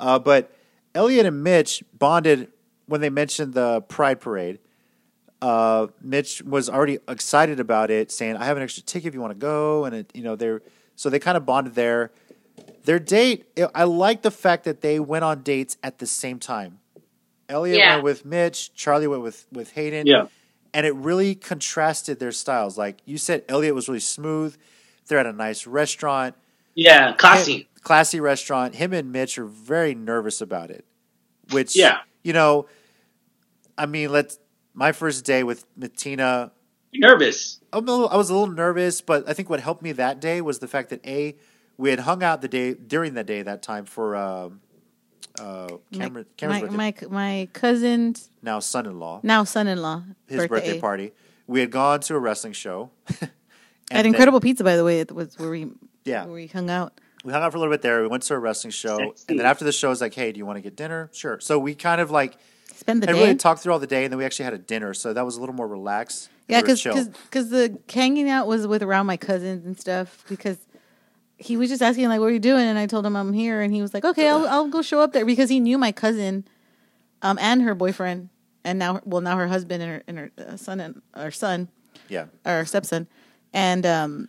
Uh, 0.00 0.18
but 0.18 0.50
Elliot 0.94 1.26
and 1.26 1.42
Mitch 1.44 1.84
bonded 1.96 2.48
when 2.86 3.00
they 3.00 3.10
mentioned 3.10 3.52
the 3.54 3.82
Pride 3.82 4.20
Parade. 4.20 4.58
Uh, 5.40 5.88
Mitch 6.00 6.42
was 6.42 6.68
already 6.68 6.98
excited 7.06 7.60
about 7.60 7.90
it, 7.90 8.10
saying, 8.10 8.36
"I 8.36 8.46
have 8.46 8.56
an 8.56 8.62
extra 8.62 8.82
ticket 8.82 9.08
if 9.08 9.14
you 9.14 9.20
want 9.20 9.32
to 9.32 9.38
go," 9.38 9.84
and 9.84 9.94
it, 9.94 10.10
you 10.14 10.22
know, 10.22 10.34
they're 10.34 10.62
so 10.96 11.10
they 11.10 11.20
kind 11.20 11.36
of 11.36 11.46
bonded 11.46 11.74
there. 11.76 12.10
Their 12.88 12.98
date, 12.98 13.44
I 13.74 13.84
like 13.84 14.22
the 14.22 14.30
fact 14.30 14.64
that 14.64 14.80
they 14.80 14.98
went 14.98 15.22
on 15.22 15.42
dates 15.42 15.76
at 15.82 15.98
the 15.98 16.06
same 16.06 16.38
time. 16.38 16.78
Elliot 17.46 17.76
Yeah. 17.76 17.92
went 17.96 18.04
with 18.04 18.24
Mitch, 18.24 18.72
Charlie 18.72 19.06
went 19.06 19.22
with 19.22 19.46
with 19.52 19.72
Hayden, 19.72 20.06
Yeah. 20.06 20.28
and 20.72 20.86
it 20.86 20.94
really 20.94 21.34
contrasted 21.34 22.18
their 22.18 22.32
styles. 22.32 22.78
Like 22.78 23.00
you 23.04 23.18
said, 23.18 23.44
Elliot 23.46 23.74
was 23.74 23.88
really 23.88 24.00
smooth. 24.00 24.56
They're 25.06 25.18
at 25.18 25.26
a 25.26 25.34
nice 25.34 25.66
restaurant, 25.66 26.34
Yeah, 26.74 27.12
classy. 27.12 27.56
Him- 27.58 27.66
classy 27.82 28.20
restaurant. 28.20 28.76
Him 28.76 28.94
and 28.94 29.12
Mitch 29.12 29.36
are 29.38 29.44
very 29.44 29.94
nervous 29.94 30.40
about 30.40 30.70
it, 30.70 30.86
which 31.50 31.76
Yeah. 31.76 31.98
you 32.22 32.32
know, 32.32 32.68
I 33.76 33.84
mean, 33.84 34.10
let's 34.10 34.38
my 34.72 34.92
first 34.92 35.26
day 35.26 35.42
with 35.42 35.66
with 35.76 35.94
Tina. 35.94 36.52
You're 36.92 37.10
nervous. 37.10 37.60
I'm 37.70 37.86
a 37.86 37.90
little, 37.90 38.08
I 38.08 38.16
was 38.16 38.30
a 38.30 38.34
little 38.34 38.54
nervous, 38.54 39.02
but 39.02 39.28
I 39.28 39.34
think 39.34 39.50
what 39.50 39.60
helped 39.60 39.82
me 39.82 39.92
that 39.92 40.20
day 40.22 40.40
was 40.40 40.60
the 40.60 40.68
fact 40.68 40.88
that 40.88 41.06
a 41.06 41.36
we 41.78 41.90
had 41.90 42.00
hung 42.00 42.22
out 42.22 42.42
the 42.42 42.48
day 42.48 42.74
during 42.74 43.14
the 43.14 43.24
day 43.24 43.40
that 43.42 43.62
time 43.62 43.84
for 43.86 44.14
um, 44.16 44.60
uh, 45.40 45.68
Cameron, 45.92 46.26
Cameron's 46.36 46.72
my, 46.74 46.90
birthday, 46.90 47.06
my 47.06 47.14
my 47.38 47.48
cousin's 47.52 48.30
now 48.42 48.58
son-in-law, 48.58 49.20
now 49.22 49.44
son-in-law 49.44 50.02
his 50.26 50.46
birthday, 50.46 50.80
party. 50.80 51.12
We 51.46 51.60
had 51.60 51.70
gone 51.70 52.00
to 52.00 52.14
a 52.14 52.18
wrestling 52.18 52.52
show. 52.52 52.90
At 53.08 53.20
And 53.22 53.30
then- 53.90 54.06
Incredible 54.06 54.40
Pizza, 54.40 54.64
by 54.64 54.76
the 54.76 54.84
way, 54.84 55.00
it 55.00 55.12
was 55.12 55.38
where 55.38 55.48
we 55.50 55.68
Yeah. 56.04 56.24
where 56.26 56.34
we 56.34 56.46
hung 56.48 56.68
out. 56.68 57.00
we 57.24 57.32
hung 57.32 57.42
out 57.42 57.52
for 57.52 57.56
a 57.56 57.60
little 57.60 57.72
bit 57.72 57.80
there. 57.82 58.02
We 58.02 58.08
went 58.08 58.22
to 58.24 58.34
a 58.34 58.38
wrestling 58.38 58.70
show, 58.72 58.98
Sexy. 58.98 59.24
and 59.30 59.38
then 59.38 59.46
after 59.46 59.64
the 59.64 59.72
show, 59.72 59.88
I 59.88 59.90
was 59.90 60.00
like, 60.00 60.14
"Hey, 60.14 60.30
do 60.32 60.38
you 60.38 60.44
want 60.46 60.56
to 60.56 60.62
get 60.62 60.76
dinner?" 60.76 61.08
Sure. 61.12 61.40
So 61.40 61.58
we 61.58 61.74
kind 61.74 62.00
of 62.00 62.10
like 62.10 62.36
Spend 62.74 63.02
the 63.02 63.06
had 63.06 63.14
day. 63.14 63.22
really 63.22 63.34
talked 63.36 63.62
through 63.62 63.72
all 63.72 63.78
the 63.78 63.86
day, 63.86 64.04
and 64.04 64.12
then 64.12 64.18
we 64.18 64.24
actually 64.24 64.44
had 64.44 64.54
a 64.54 64.58
dinner. 64.58 64.92
So 64.94 65.12
that 65.12 65.24
was 65.24 65.36
a 65.36 65.40
little 65.40 65.54
more 65.54 65.66
relaxed. 65.68 66.28
yeah, 66.48 66.60
because 66.60 66.80
chill. 66.82 66.94
because 67.24 67.48
the 67.50 67.78
hanging 67.92 68.28
out 68.28 68.46
was 68.46 68.66
with 68.66 68.82
around 68.82 69.06
my 69.06 69.16
cousins 69.16 69.64
and 69.64 69.78
stuff. 69.78 70.24
Because 70.28 70.58
he 71.38 71.56
was 71.56 71.68
just 71.70 71.82
asking 71.82 72.08
like, 72.08 72.20
"What 72.20 72.26
are 72.26 72.32
you 72.32 72.38
doing?" 72.38 72.62
And 72.66 72.78
I 72.78 72.86
told 72.86 73.06
him 73.06 73.16
I'm 73.16 73.32
here, 73.32 73.60
and 73.60 73.72
he 73.72 73.80
was 73.80 73.94
like, 73.94 74.04
"Okay, 74.04 74.28
I'll 74.28 74.46
I'll 74.48 74.68
go 74.68 74.82
show 74.82 75.00
up 75.00 75.12
there." 75.12 75.24
Because 75.24 75.48
he 75.48 75.60
knew 75.60 75.78
my 75.78 75.92
cousin, 75.92 76.44
um, 77.22 77.38
and 77.40 77.62
her 77.62 77.74
boyfriend, 77.74 78.28
and 78.64 78.78
now 78.78 79.00
well 79.04 79.20
now 79.20 79.36
her 79.36 79.46
husband 79.48 79.82
and 79.82 79.92
her 79.92 80.02
and 80.06 80.18
her 80.18 80.30
uh, 80.38 80.56
son 80.56 80.80
and 80.80 81.00
our 81.14 81.30
son 81.30 81.68
yeah, 82.08 82.26
our 82.44 82.64
stepson, 82.64 83.06
and 83.52 83.84
um, 83.86 84.28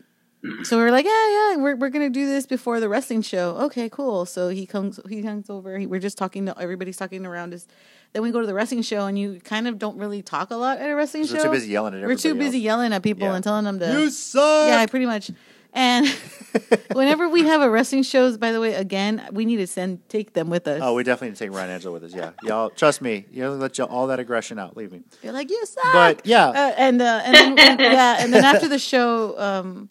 so 0.64 0.78
we 0.78 0.84
are 0.84 0.92
like, 0.92 1.06
yeah, 1.06 1.30
yeah, 1.32 1.56
we're 1.58 1.76
we're 1.76 1.90
gonna 1.90 2.10
do 2.10 2.26
this 2.26 2.46
before 2.46 2.80
the 2.80 2.88
wrestling 2.88 3.22
show. 3.22 3.58
Okay, 3.58 3.90
cool. 3.90 4.26
So 4.26 4.50
he 4.50 4.66
comes, 4.66 5.00
he 5.10 5.22
comes 5.22 5.50
over. 5.50 5.78
He, 5.78 5.86
we're 5.88 6.00
just 6.00 6.18
talking. 6.18 6.46
To, 6.46 6.60
everybody's 6.60 6.98
talking 6.98 7.26
around 7.26 7.54
us. 7.54 7.68
Then 8.14 8.24
we 8.24 8.32
go 8.32 8.40
to 8.42 8.48
the 8.48 8.54
wrestling 8.54 8.82
show, 8.82 9.06
and 9.06 9.20
you 9.20 9.40
kind 9.44 9.68
of 9.68 9.78
don't 9.78 9.98
really 9.98 10.22
talk 10.22 10.52
a 10.52 10.56
lot 10.56 10.78
at 10.78 10.90
a 10.90 10.96
wrestling 10.96 11.26
show. 11.26 11.36
we're 11.36 11.44
too 11.44 11.52
busy 11.52 11.70
yelling 11.70 11.94
at 11.94 12.02
We're 12.02 12.16
too 12.16 12.30
everybody 12.30 12.48
busy 12.48 12.60
yelling 12.60 12.94
at 12.94 13.04
people 13.04 13.28
Yeah. 13.28 13.36
and 13.36 13.44
telling 13.44 13.66
them 13.66 13.80
to. 13.80 13.92
you 13.92 14.10
suck. 14.10 14.68
yeah, 14.68 14.86
pretty 14.86 15.06
much. 15.06 15.32
And 15.74 16.08
whenever 16.94 17.30
we 17.30 17.44
have 17.44 17.62
a 17.62 17.70
wrestling 17.70 18.04
shows, 18.04 18.38
by 18.38 18.52
the 18.52 18.60
way, 18.60 18.74
again, 18.74 19.28
we 19.32 19.46
need 19.46 19.58
to 19.58 19.68
send 19.68 20.08
take 20.10 20.34
them 20.34 20.50
with 20.50 20.68
us. 20.68 20.80
Oh, 20.84 20.94
we 20.96 21.04
definitely 21.04 21.30
need 21.30 21.36
to 21.38 21.46
take 21.46 21.56
Ryan 21.56 21.70
Angela 21.70 21.94
with 21.94 22.04
us. 22.04 22.14
Yeah, 22.14 22.32
y'all 22.44 22.70
trust 22.72 23.02
me. 23.02 23.26
You 23.32 23.44
know, 23.44 23.54
let 23.54 23.78
y'all, 23.78 23.88
all 23.88 24.08
that 24.08 24.20
aggression 24.20 24.58
out. 24.58 24.76
Leave 24.76 24.92
me. 24.92 25.02
You're 25.22 25.34
like 25.34 25.50
you 25.50 25.64
suck. 25.66 25.94
But 25.94 26.26
yeah, 26.26 26.48
uh, 26.48 26.74
and 26.78 27.02
uh, 27.02 27.22
and 27.24 27.36
then 27.36 27.56
when- 27.56 27.80
yeah, 27.80 28.18
and 28.20 28.34
then 28.34 28.44
after 28.44 28.68
the 28.68 28.80
show, 28.80 29.40
um, 29.40 29.90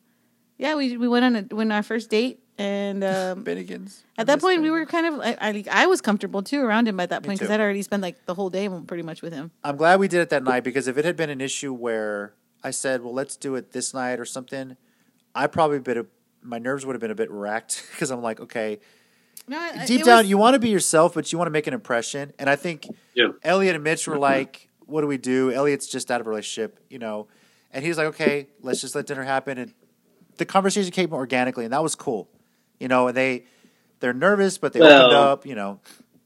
yeah, 0.58 0.74
we 0.74 0.96
we 0.96 1.06
went 1.08 1.24
on 1.24 1.36
a 1.36 1.54
went 1.54 1.70
on 1.70 1.76
our 1.76 1.82
first 1.84 2.10
date, 2.10 2.40
and 2.58 3.04
um, 3.04 3.44
Bennigan's. 3.44 4.02
at 4.16 4.26
that 4.26 4.40
point 4.40 4.62
we 4.62 4.70
were 4.70 4.84
kind 4.84 5.06
of 5.06 5.20
I, 5.20 5.36
I 5.40 5.64
I 5.70 5.86
was 5.86 6.00
comfortable 6.00 6.42
too 6.42 6.60
around 6.60 6.88
him 6.88 6.96
by 6.96 7.06
that 7.06 7.22
point 7.22 7.38
because. 7.38 7.52
I'd 7.52 7.60
already 7.60 7.82
spent 7.82 8.02
like 8.02 8.26
the 8.26 8.34
whole 8.34 8.50
day 8.50 8.68
pretty 8.68 9.04
much 9.04 9.22
with 9.22 9.32
him. 9.32 9.52
I'm 9.62 9.76
glad 9.76 10.00
we 10.00 10.08
did 10.08 10.20
it 10.20 10.30
that 10.30 10.42
night 10.42 10.64
because 10.64 10.88
if 10.88 10.98
it 10.98 11.04
had 11.04 11.16
been 11.16 11.30
an 11.30 11.40
issue 11.40 11.72
where 11.72 12.34
I 12.64 12.72
said, 12.72 13.02
"Well, 13.04 13.14
let's 13.14 13.36
do 13.36 13.54
it 13.54 13.70
this 13.70 13.94
night" 13.94 14.18
or 14.18 14.24
something, 14.24 14.76
I 15.34 15.46
probably 15.46 15.78
been 15.80 15.98
a, 15.98 16.06
my 16.42 16.58
nerves 16.58 16.84
would 16.86 16.94
have 16.94 17.00
been 17.00 17.10
a 17.10 17.16
bit 17.16 17.30
racked 17.30 17.84
because 17.92 18.10
I'm 18.10 18.22
like, 18.22 18.40
okay, 18.40 18.78
No, 19.46 19.58
I- 19.58 19.86
deep 19.86 20.04
down 20.04 20.18
was- 20.18 20.30
you 20.30 20.38
want 20.38 20.54
to 20.54 20.58
be 20.58 20.68
yourself, 20.70 21.14
but 21.14 21.30
you 21.32 21.38
want 21.38 21.46
to 21.48 21.52
make 21.52 21.66
an 21.66 21.74
impression. 21.74 22.32
And 22.38 22.48
I 22.50 22.56
think 22.56 22.86
Yeah. 23.14 23.28
Elliot 23.42 23.74
and 23.74 23.84
Mitch 23.84 24.06
were 24.06 24.14
mm-hmm. 24.14 24.22
like, 24.22 24.68
"What 24.86 25.02
do 25.02 25.06
we 25.06 25.18
do?" 25.18 25.52
Elliot's 25.52 25.86
just 25.86 26.10
out 26.10 26.20
of 26.20 26.26
a 26.26 26.30
relationship, 26.30 26.80
you 26.88 26.98
know, 26.98 27.28
and 27.72 27.84
he's 27.84 27.98
like, 27.98 28.08
"Okay, 28.08 28.48
let's 28.62 28.80
just 28.80 28.94
let 28.94 29.06
dinner 29.06 29.24
happen." 29.24 29.58
And 29.58 29.74
the 30.36 30.44
conversation 30.46 30.90
came 30.92 31.12
organically, 31.12 31.64
and 31.64 31.72
that 31.72 31.82
was 31.82 31.94
cool, 31.94 32.28
you 32.78 32.88
know. 32.88 33.08
And 33.08 33.16
they 33.16 33.44
they're 34.00 34.14
nervous, 34.14 34.58
but 34.58 34.72
they 34.72 34.80
opened 34.80 35.12
up, 35.14 35.44
you 35.46 35.54
know. 35.54 35.80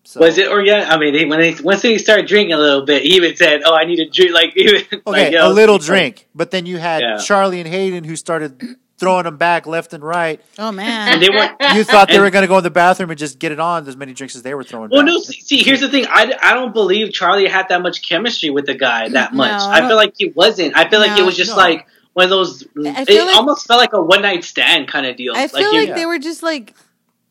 So, 0.04 0.20
Was 0.20 0.36
it 0.36 0.48
or 0.48 0.60
yeah? 0.62 0.88
I 0.92 0.98
mean, 0.98 1.14
they, 1.14 1.24
when 1.24 1.38
they 1.40 1.54
once 1.62 1.82
they 1.82 1.96
started 1.98 2.26
drinking 2.26 2.54
a 2.54 2.58
little 2.58 2.84
bit, 2.84 3.02
he 3.02 3.14
even 3.16 3.36
said, 3.36 3.62
"Oh, 3.64 3.74
I 3.74 3.84
need 3.84 4.00
a 4.00 4.08
drink." 4.10 4.32
Like, 4.32 4.52
even, 4.56 4.84
Okay, 5.06 5.30
like, 5.30 5.34
a 5.38 5.48
little 5.48 5.78
drink, 5.78 6.28
but 6.34 6.50
then 6.50 6.66
you 6.66 6.78
had 6.78 7.02
Yeah. 7.02 7.18
Charlie 7.18 7.60
and 7.60 7.68
Hayden 7.68 8.02
who 8.04 8.16
started 8.16 8.60
throwing 9.02 9.24
them 9.24 9.36
back 9.36 9.66
left 9.66 9.92
and 9.92 10.02
right. 10.04 10.40
oh 10.60 10.68
and 10.68 10.76
man, 10.76 11.18
they 11.20 11.28
weren't. 11.28 11.52
You 11.74 11.82
thought 11.82 12.06
they 12.08 12.14
And- 12.14 12.22
were 12.22 12.30
going 12.30 12.42
to 12.42 12.46
go 12.48 12.56
in 12.58 12.62
the 12.64 12.70
bathroom 12.70 13.10
and 13.10 13.18
just 13.18 13.40
get 13.40 13.50
it 13.50 13.58
on 13.58 13.86
as 13.88 13.96
many 13.96 14.12
drinks 14.14 14.36
as 14.36 14.42
they 14.42 14.54
were 14.54 14.62
throwing. 14.62 14.90
Well, 14.90 15.00
back. 15.02 15.06
no. 15.08 15.18
See, 15.18 15.40
see, 15.40 15.62
here's 15.64 15.80
the 15.80 15.88
thing. 15.88 16.06
I, 16.08 16.32
I 16.40 16.54
don't 16.54 16.72
believe 16.72 17.12
Charlie 17.12 17.48
had 17.48 17.68
that 17.70 17.82
much 17.82 18.00
chemistry 18.08 18.50
with 18.50 18.66
the 18.66 18.74
guy 18.74 19.08
that 19.08 19.32
No, 19.32 19.38
much. 19.38 19.60
I 19.60 19.84
I, 19.84 19.88
feel 19.88 19.96
like 19.96 20.14
he 20.16 20.28
wasn't. 20.30 20.76
I 20.76 20.88
feel 20.88 21.00
like 21.00 21.18
it 21.18 21.24
was 21.24 21.36
just 21.36 21.50
no. 21.50 21.56
like 21.56 21.86
one 22.12 22.24
of 22.24 22.30
those. 22.30 22.62
It 22.62 22.68
like- 22.76 23.36
almost 23.36 23.66
felt 23.66 23.80
like 23.80 23.92
a 23.92 24.00
one 24.00 24.22
night 24.22 24.44
stand 24.44 24.86
kind 24.88 25.04
of 25.06 25.16
deal. 25.16 25.34
I 25.36 25.48
feel 25.48 25.72
you- 25.72 25.78
like 25.80 25.88
yeah. 25.88 25.94
they 25.96 26.06
were 26.06 26.18
just 26.20 26.42
like 26.44 26.74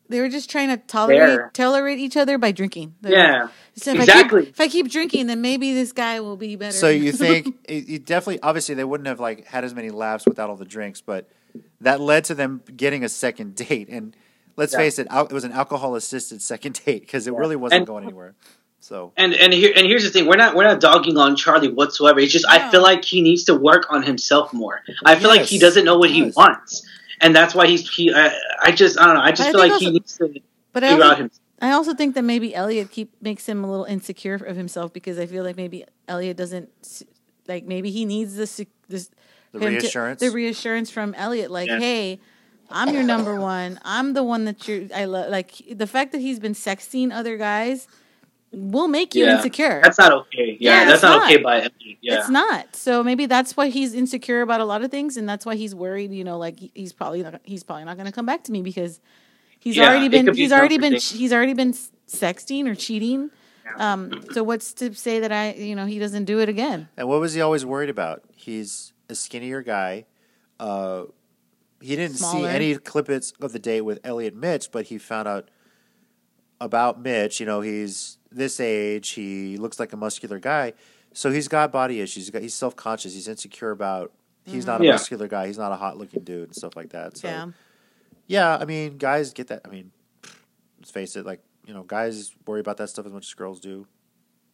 they 0.08 0.20
were 0.20 0.28
just 0.28 0.50
trying 0.50 0.68
to 0.68 0.76
tolerate 0.76 1.18
Fair. 1.20 1.50
tolerate 1.54 1.98
each 1.98 2.18
other 2.18 2.36
by 2.36 2.52
drinking. 2.52 2.94
They're 3.00 3.12
yeah. 3.12 3.48
So 3.74 3.92
if 3.92 4.00
Exactly. 4.00 4.42
I 4.42 4.44
keep, 4.44 4.50
if 4.54 4.60
I 4.60 4.68
keep 4.68 4.90
drinking, 4.90 5.28
then 5.28 5.40
maybe 5.40 5.72
this 5.72 5.92
guy 5.92 6.20
will 6.20 6.36
be 6.36 6.56
better. 6.56 6.72
So 6.76 6.90
you 6.90 7.10
think 7.12 7.56
you 7.66 7.98
definitely, 7.98 8.42
obviously, 8.42 8.74
they 8.74 8.84
wouldn't 8.84 9.06
have 9.06 9.18
like 9.18 9.46
had 9.46 9.64
as 9.64 9.74
many 9.74 9.88
laughs 9.88 10.26
without 10.26 10.50
all 10.50 10.56
the 10.56 10.66
drinks, 10.66 11.00
but 11.00 11.26
that 11.80 12.00
led 12.00 12.24
to 12.24 12.34
them 12.34 12.62
getting 12.76 13.04
a 13.04 13.08
second 13.08 13.54
date. 13.56 13.88
And 13.88 14.16
let's 14.56 14.72
Yeah. 14.72 14.78
face 14.80 14.98
it, 14.98 15.06
al- 15.10 15.26
it 15.26 15.32
was 15.32 15.44
an 15.44 15.52
alcohol 15.52 15.94
assisted 15.94 16.40
second 16.42 16.80
date 16.84 17.00
because 17.02 17.26
it 17.26 17.34
really 17.34 17.56
wasn't 17.56 17.80
And- 17.80 17.86
going 17.86 18.04
anywhere. 18.04 18.34
So 18.80 19.12
And 19.16 19.32
and 19.34 19.52
here 19.52 19.72
and 19.76 19.86
here's 19.86 20.02
the 20.02 20.10
thing: 20.10 20.26
we're 20.26 20.34
not 20.34 20.56
we're 20.56 20.64
not 20.64 20.80
dogging 20.80 21.16
on 21.16 21.36
Charlie 21.36 21.68
whatsoever. 21.72 22.18
It's 22.18 22.32
just 22.32 22.44
No. 22.48 22.54
I 22.56 22.68
feel 22.68 22.82
like 22.82 23.04
he 23.04 23.22
needs 23.22 23.44
to 23.44 23.54
work 23.54 23.86
on 23.90 24.02
himself 24.02 24.52
more. 24.52 24.80
I 25.04 25.14
feel 25.14 25.28
like 25.28 25.42
he 25.42 25.60
doesn't 25.60 25.84
know 25.84 25.98
what 25.98 26.10
he 26.10 26.22
wants, 26.36 26.84
and 27.20 27.34
that's 27.34 27.54
why 27.54 27.68
he's 27.68 27.88
he. 27.88 28.12
I, 28.12 28.34
I 28.60 28.72
just 28.72 28.98
I 28.98 29.04
don't 29.06 29.14
know. 29.14 29.20
I 29.20 29.30
just 29.30 29.42
I 29.48 29.52
feel 29.52 29.60
think 29.60 29.72
like 29.74 29.80
he 29.82 29.90
needs 29.92 30.16
to 30.18 30.34
but 30.72 30.82
I 30.82 30.88
figure 30.88 31.04
also, 31.04 31.12
out 31.12 31.18
himself. 31.18 31.40
I 31.60 31.70
also 31.70 31.94
think 31.94 32.16
that 32.16 32.22
maybe 32.24 32.56
Elliot 32.56 32.90
keep 32.90 33.12
makes 33.22 33.46
him 33.48 33.62
a 33.62 33.70
little 33.70 33.84
insecure 33.84 34.34
of 34.34 34.56
himself 34.56 34.92
because 34.92 35.16
I 35.16 35.26
feel 35.26 35.44
like 35.44 35.56
maybe 35.56 35.84
Elliot 36.08 36.36
doesn't 36.36 36.68
like 37.46 37.64
maybe 37.64 37.92
he 37.92 38.04
needs 38.04 38.34
this 38.34 38.60
this 38.88 39.10
The 39.52 39.58
him 39.58 39.74
to- 39.74 39.80
reassurance? 39.80 40.20
the 40.20 40.30
reassurance 40.30 40.90
from 40.90 41.14
Elliot, 41.14 41.50
like, 41.50 41.68
Yeah. 41.68 41.78
hey, 41.78 42.20
I'm 42.70 42.94
your 42.94 43.02
number 43.02 43.38
one. 43.38 43.78
I'm 43.84 44.14
the 44.14 44.22
one 44.22 44.46
that 44.46 44.66
you're. 44.66 44.84
I 44.94 45.04
love. 45.04 45.30
Like 45.30 45.52
the 45.70 45.86
fact 45.86 46.12
that 46.12 46.20
he's 46.22 46.40
been 46.40 46.54
sexting 46.54 47.12
other 47.12 47.36
guys 47.36 47.86
will 48.50 48.88
make 48.88 49.14
you 49.14 49.24
Yeah. 49.26 49.36
insecure. 49.36 49.80
That's 49.82 49.98
not 49.98 50.12
okay. 50.12 50.56
Yeah, 50.60 50.80
Yeah, 50.80 50.84
that's 50.86 51.02
not, 51.02 51.18
not. 51.18 51.30
okay 51.32 51.42
by 51.42 51.56
Elliot. 51.56 51.72
Yeah. 52.00 52.18
It's 52.20 52.28
not. 52.30 52.74
So 52.76 53.02
maybe 53.02 53.26
that's 53.26 53.56
why 53.56 53.68
he's 53.68 53.92
insecure 53.94 54.40
about 54.42 54.60
a 54.60 54.64
lot 54.64 54.82
of 54.82 54.90
things, 54.90 55.16
and 55.18 55.28
that's 55.28 55.44
why 55.46 55.56
he's 55.56 55.74
worried. 55.74 56.12
You 56.12 56.24
know, 56.24 56.38
like 56.38 56.58
he's 56.74 56.92
probably 56.94 57.22
not, 57.22 57.40
he's 57.44 57.62
probably 57.62 57.84
not 57.84 57.96
going 57.96 58.06
to 58.06 58.12
come 58.12 58.26
back 58.26 58.44
to 58.44 58.52
me 58.52 58.62
because 58.62 59.00
he's 59.58 59.76
Yeah, 59.76 59.88
already 59.90 60.08
been 60.08 60.26
be 60.26 60.32
he's 60.34 60.52
already 60.52 60.78
been 60.78 60.92
comforting. 60.92 61.18
he's 61.18 61.32
already 61.32 61.54
been 61.54 61.72
sexting 62.08 62.66
or 62.66 62.74
cheating. 62.74 63.30
Um, 63.78 64.22
so 64.32 64.42
what's 64.42 64.72
to 64.74 64.94
say 64.94 65.20
that 65.20 65.32
I 65.32 65.52
you 65.54 65.74
know 65.76 65.86
he 65.86 65.98
doesn't 65.98 66.24
do 66.24 66.40
it 66.40 66.48
again? 66.48 66.88
And 66.96 67.08
what 67.08 67.20
was 67.20 67.32
he 67.34 67.40
always 67.40 67.64
worried 67.64 67.90
about? 67.90 68.22
He's 68.34 68.91
a 69.12 69.14
skinnier 69.14 69.62
guy. 69.62 70.06
Uh, 70.58 71.04
he 71.80 71.96
didn't 71.96 72.16
Smaller. 72.16 72.48
see 72.48 72.54
any 72.54 72.74
clippets 72.76 73.32
of 73.40 73.52
the 73.52 73.58
date 73.58 73.82
with 73.82 74.00
Elliot 74.04 74.34
Mitch, 74.34 74.70
but 74.72 74.86
he 74.86 74.98
found 74.98 75.28
out 75.28 75.48
about 76.60 77.00
Mitch. 77.00 77.40
You 77.40 77.46
know, 77.46 77.60
he's 77.60 78.18
this 78.30 78.60
age. 78.60 79.10
He 79.10 79.56
looks 79.56 79.78
like 79.80 79.92
a 79.92 79.96
muscular 79.96 80.38
guy, 80.38 80.72
so 81.12 81.30
he's 81.30 81.48
got 81.48 81.72
body 81.72 82.00
issues. 82.00 82.24
He's, 82.24 82.30
got, 82.30 82.42
he's 82.42 82.54
self 82.54 82.76
conscious. 82.76 83.14
He's 83.14 83.28
insecure 83.28 83.70
about. 83.70 84.12
He's 84.44 84.66
not 84.66 84.80
a 84.80 84.84
Yeah. 84.84 84.92
muscular 84.92 85.28
guy. 85.28 85.46
He's 85.46 85.58
not 85.58 85.70
a 85.70 85.76
hot 85.76 85.98
looking 85.98 86.24
dude 86.24 86.48
and 86.48 86.54
stuff 86.56 86.74
like 86.74 86.90
that. 86.90 87.16
So 87.16 87.28
yeah, 87.28 87.46
yeah, 88.26 88.56
I 88.56 88.64
mean, 88.64 88.96
guys 88.98 89.32
get 89.32 89.46
that. 89.48 89.60
I 89.64 89.68
mean, 89.68 89.92
let's 90.80 90.90
face 90.90 91.14
it. 91.16 91.24
Like 91.24 91.40
you 91.66 91.72
know, 91.74 91.84
guys 91.84 92.34
worry 92.46 92.58
about 92.60 92.76
that 92.78 92.88
stuff 92.88 93.06
as 93.06 93.12
much 93.12 93.26
as 93.26 93.34
girls 93.34 93.60
do. 93.60 93.86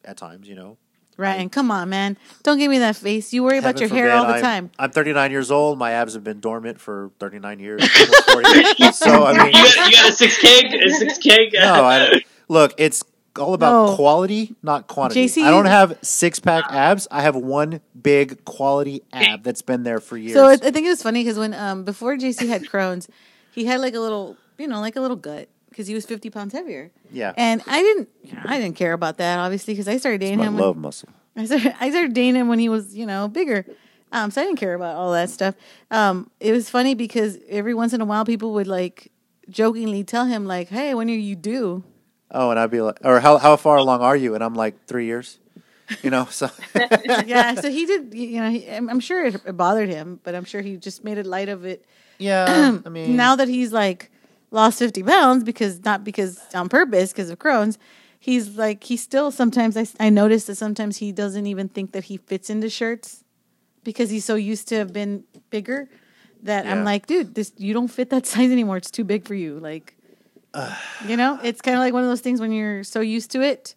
At 0.05 0.17
times, 0.17 0.49
you 0.49 0.55
know. 0.55 0.79
Right. 1.19 1.39
And 1.39 1.53
come 1.53 1.71
on, 1.71 1.91
man, 1.91 2.17
don't 2.45 2.57
give 2.57 2.71
me 2.71 2.79
that 2.79 2.97
face. 2.97 3.35
You 3.35 3.45
worry 3.45 3.59
about 3.59 3.79
Heaven 3.79 3.95
your 3.97 4.07
hair 4.07 4.17
all 4.17 4.25
the 4.27 4.33
I'm- 4.35 4.43
time. 4.43 4.71
I'm 4.79 4.91
39 4.91 5.31
years 5.31 5.51
old. 5.51 5.79
My 5.79 5.91
abs 5.91 6.15
have 6.15 6.25
been 6.25 6.41
dormant 6.41 6.81
for 6.81 7.11
39 7.19 7.59
years. 7.61 7.83
almost 7.83 8.31
40. 8.31 8.93
so 8.93 9.25
I 9.27 9.37
mean, 9.37 9.47
you, 9.49 9.53
got, 9.53 9.91
you 9.91 9.97
got 9.97 10.09
a 10.09 10.13
six 10.13 10.39
keg? 10.41 10.73
A 10.75 10.91
six 10.91 11.19
keg? 11.19 11.51
no, 11.53 11.85
I 11.85 12.23
look, 12.49 12.73
it's 12.79 13.05
all 13.39 13.55
about 13.55 13.89
No. 13.91 13.95
quality, 13.95 14.57
not 14.63 14.87
quantity. 14.89 15.27
JC 15.27 15.43
I 15.45 15.51
don't 15.51 15.67
have 15.67 15.97
six 16.03 16.41
pack 16.41 16.65
abs. 16.73 17.07
I 17.11 17.23
have 17.23 17.37
one 17.37 17.81
big 18.01 18.45
quality 18.45 19.03
ab 19.13 19.45
that's 19.45 19.63
been 19.63 19.83
there 19.85 20.01
for 20.01 20.17
years. 20.17 20.35
So 20.35 20.47
I 20.47 20.57
think 20.57 20.79
it 20.87 20.89
was 20.89 21.03
funny 21.03 21.23
because 21.23 21.39
when 21.39 21.55
um 21.55 21.85
before 21.85 22.17
JC 22.17 22.49
had 22.49 22.63
Crohn's, 22.65 23.07
he 23.53 23.65
had 23.65 23.81
like 23.81 23.95
a 23.95 24.01
little 24.01 24.37
you 24.57 24.67
know 24.67 24.81
like 24.81 24.97
a 24.97 25.01
little 25.01 25.17
gut 25.17 25.49
because 25.79 25.87
he 25.87 25.95
was 25.95 26.05
fifty 26.05 26.29
pounds 26.29 26.53
heavier, 26.53 26.91
yeah, 27.13 27.33
and 27.37 27.63
I 27.69 27.81
didn't 27.81 28.09
I 28.45 28.59
didn't 28.59 28.75
care 28.75 28.93
about 28.93 29.19
that 29.19 29.39
obviously 29.39 29.75
because 29.75 29.87
I 29.87 29.97
started 29.97 30.21
dating 30.21 30.41
my 30.41 30.47
him. 30.47 30.55
When, 30.55 30.65
love 30.65 30.77
muscle. 30.77 31.09
I 31.37 31.45
started 31.45 31.73
I 31.81 31.91
started 31.91 32.15
dating 32.15 32.35
him 32.35 32.49
when 32.49 32.59
he 32.59 32.69
was 32.69 32.97
you 32.97 33.07
know 33.07 33.29
bigger. 33.29 33.65
Um, 34.11 34.33
so 34.33 34.41
I 34.41 34.45
didn't 34.45 34.59
care 34.59 34.75
about 34.75 34.97
all 34.97 35.13
that 35.13 35.31
stuff. 35.31 35.55
Um, 35.93 36.31
it 36.41 36.51
was 36.51 36.69
funny 36.69 36.95
because 36.95 37.39
every 37.49 37.75
once 37.75 37.93
in 37.93 38.01
a 38.01 38.05
while 38.05 38.25
people 38.25 38.55
would 38.55 38.67
like 38.67 39.13
jokingly 39.49 40.03
tell 40.03 40.25
him 40.25 40.47
like, 40.47 40.69
"Hey, 40.69 40.95
when 40.95 41.09
are 41.09 41.15
you 41.15 41.37
due?" 41.37 41.85
Oh, 42.33 42.51
and 42.51 42.59
I'd 42.59 42.73
be 42.73 42.81
like, 42.81 42.99
or 43.05 43.21
how 43.21 43.39
how 43.39 43.55
far 43.55 43.77
along 43.77 44.01
are 44.01 44.17
you? 44.17 44.35
And 44.35 44.43
I'm 44.43 44.55
like 44.55 44.87
three 44.87 45.07
years. 45.07 45.39
You 46.03 46.11
know, 46.11 46.27
so 46.27 46.51
yeah, 47.25 47.55
so 47.55 47.71
he 47.71 47.87
did. 47.87 48.13
You 48.13 48.41
know, 48.41 48.51
he, 48.51 48.69
I'm 48.69 48.91
I'm 48.91 49.01
sure 49.01 49.25
it, 49.25 49.37
it 49.47 49.57
bothered 49.57 49.89
him, 49.89 50.19
but 50.25 50.35
I'm 50.35 50.45
sure 50.45 50.61
he 50.61 50.77
just 50.77 51.05
made 51.05 51.19
it 51.19 51.25
light 51.25 51.49
of 51.49 51.65
it 51.65 51.87
yeah. 52.19 52.79
I 52.87 52.89
mean, 52.89 53.17
now 53.17 53.37
that 53.37 53.49
he's 53.49 53.73
like 53.73 54.11
lost 54.51 54.79
50 54.79 55.03
pounds 55.03 55.45
because 55.45 55.85
not 55.85 56.05
because 56.05 56.41
on 56.55 56.69
purpose 56.69 57.13
because 57.13 57.31
of 57.31 57.39
Crohn's, 57.39 57.79
he's 58.19 58.57
like 58.57 58.85
he 58.85 58.97
still 58.97 59.31
sometimes 59.31 59.77
I, 59.77 59.87
I 60.01 60.11
notice 60.11 60.45
that 60.47 60.57
sometimes 60.57 60.99
he 60.99 61.13
doesn't 61.13 61.47
even 61.47 61.69
think 61.69 61.93
that 61.93 62.05
he 62.05 62.17
fits 62.17 62.49
into 62.51 62.69
shirts 62.71 63.25
because 63.85 64.11
he's 64.11 64.25
so 64.25 64.35
used 64.35 64.69
to 64.69 64.77
have 64.77 64.93
been 64.93 65.25
bigger 65.51 65.89
that 66.43 66.65
Yeah. 66.65 66.73
I'm 66.73 66.85
like, 66.85 67.07
dude, 67.07 67.35
this 67.35 67.53
you 67.57 67.73
don't 67.75 67.89
fit 67.89 68.11
that 68.11 68.27
size 68.33 68.51
anymore. 68.51 68.77
It's 68.77 68.91
too 68.91 69.05
big 69.05 69.27
for 69.27 69.35
you. 69.35 69.59
Like, 69.59 69.95
you 71.07 71.17
know, 71.17 71.39
it's 71.43 71.61
kind 71.61 71.77
of 71.77 71.81
like 71.81 71.93
one 71.93 72.03
of 72.03 72.09
those 72.09 72.21
things 72.21 72.41
when 72.41 72.53
you're 72.53 72.83
so 72.85 73.01
used 73.01 73.31
to 73.33 73.43
it, 73.43 73.75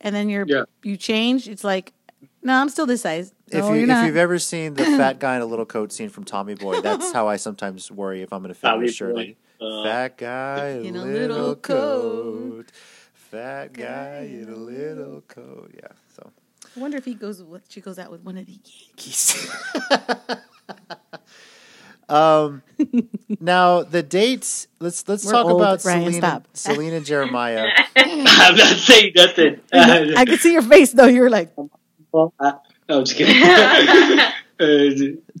and 0.00 0.14
then 0.14 0.28
you're 0.28 0.46
Yeah. 0.46 0.64
you 0.82 0.96
change. 0.96 1.48
It's 1.48 1.64
like, 1.64 1.92
no, 2.42 2.54
I'm 2.54 2.68
still 2.68 2.86
this 2.86 3.02
size. 3.02 3.32
if 3.48 3.54
No, 3.60 3.68
you 3.70 3.74
you're 3.74 3.82
if 3.84 3.88
not. 3.88 4.06
you've 4.06 4.16
ever 4.16 4.38
seen 4.38 4.74
the 4.74 4.84
fat 4.98 5.18
guy 5.18 5.36
in 5.36 5.42
a 5.42 5.46
little 5.46 5.66
coat 5.66 5.92
scene 5.92 6.08
from 6.08 6.24
Tommy 6.24 6.54
Boy, 6.54 6.80
that's 6.80 7.12
how 7.12 7.28
I 7.28 7.36
sometimes 7.36 7.90
worry 7.90 8.22
if 8.22 8.32
I'm 8.32 8.40
going 8.42 8.48
to 8.54 8.58
fit 8.58 8.68
in 8.68 8.72
Tommy 8.74 8.88
a 8.88 8.92
shirt. 8.92 9.14
Boy. 9.14 9.36
Like, 9.62 9.80
Uh, 9.80 9.84
fat 9.84 10.16
guy 10.18 10.68
in, 10.82 10.96
a 10.96 11.04
little, 11.04 11.54
coat. 11.56 12.70
Fat 13.14 13.72
guy 13.72 14.28
in 14.30 14.48
a 14.48 14.56
little 14.56 15.20
coat. 15.22 15.72
Yeah. 15.74 15.88
So 16.16 16.30
I 16.76 16.80
wonder 16.80 16.96
if 16.96 17.04
he 17.04 17.14
goes 17.14 17.42
with 17.42 17.62
she 17.68 17.80
goes 17.80 17.98
out 17.98 18.10
with 18.10 18.22
one 18.22 18.36
of 18.36 18.46
the 18.46 18.52
Yankees. 18.52 19.50
um. 22.08 22.62
Now 23.40 23.82
the 23.82 24.02
dates. 24.02 24.66
Let's 24.80 25.06
let's 25.08 25.24
We're 25.24 25.32
talk 25.32 25.46
old, 25.46 25.60
about 25.60 25.84
Ryan, 25.84 26.00
Selena, 26.02 26.16
stop. 26.18 26.48
Selena 26.54 27.00
Jeremiah. 27.00 27.68
I'm 27.96 28.24
not 28.56 28.76
saying 28.76 29.12
nothing. 29.16 29.60
I 29.72 30.24
could 30.26 30.40
see 30.40 30.52
your 30.52 30.62
face 30.62 30.92
though. 30.92 31.06
You 31.06 31.22
were 31.22 31.30
like, 31.30 31.52
Well, 32.12 32.32
no, 32.40 32.60
I'm 32.88 33.04
just 33.04 33.16
kidding. 33.16 33.42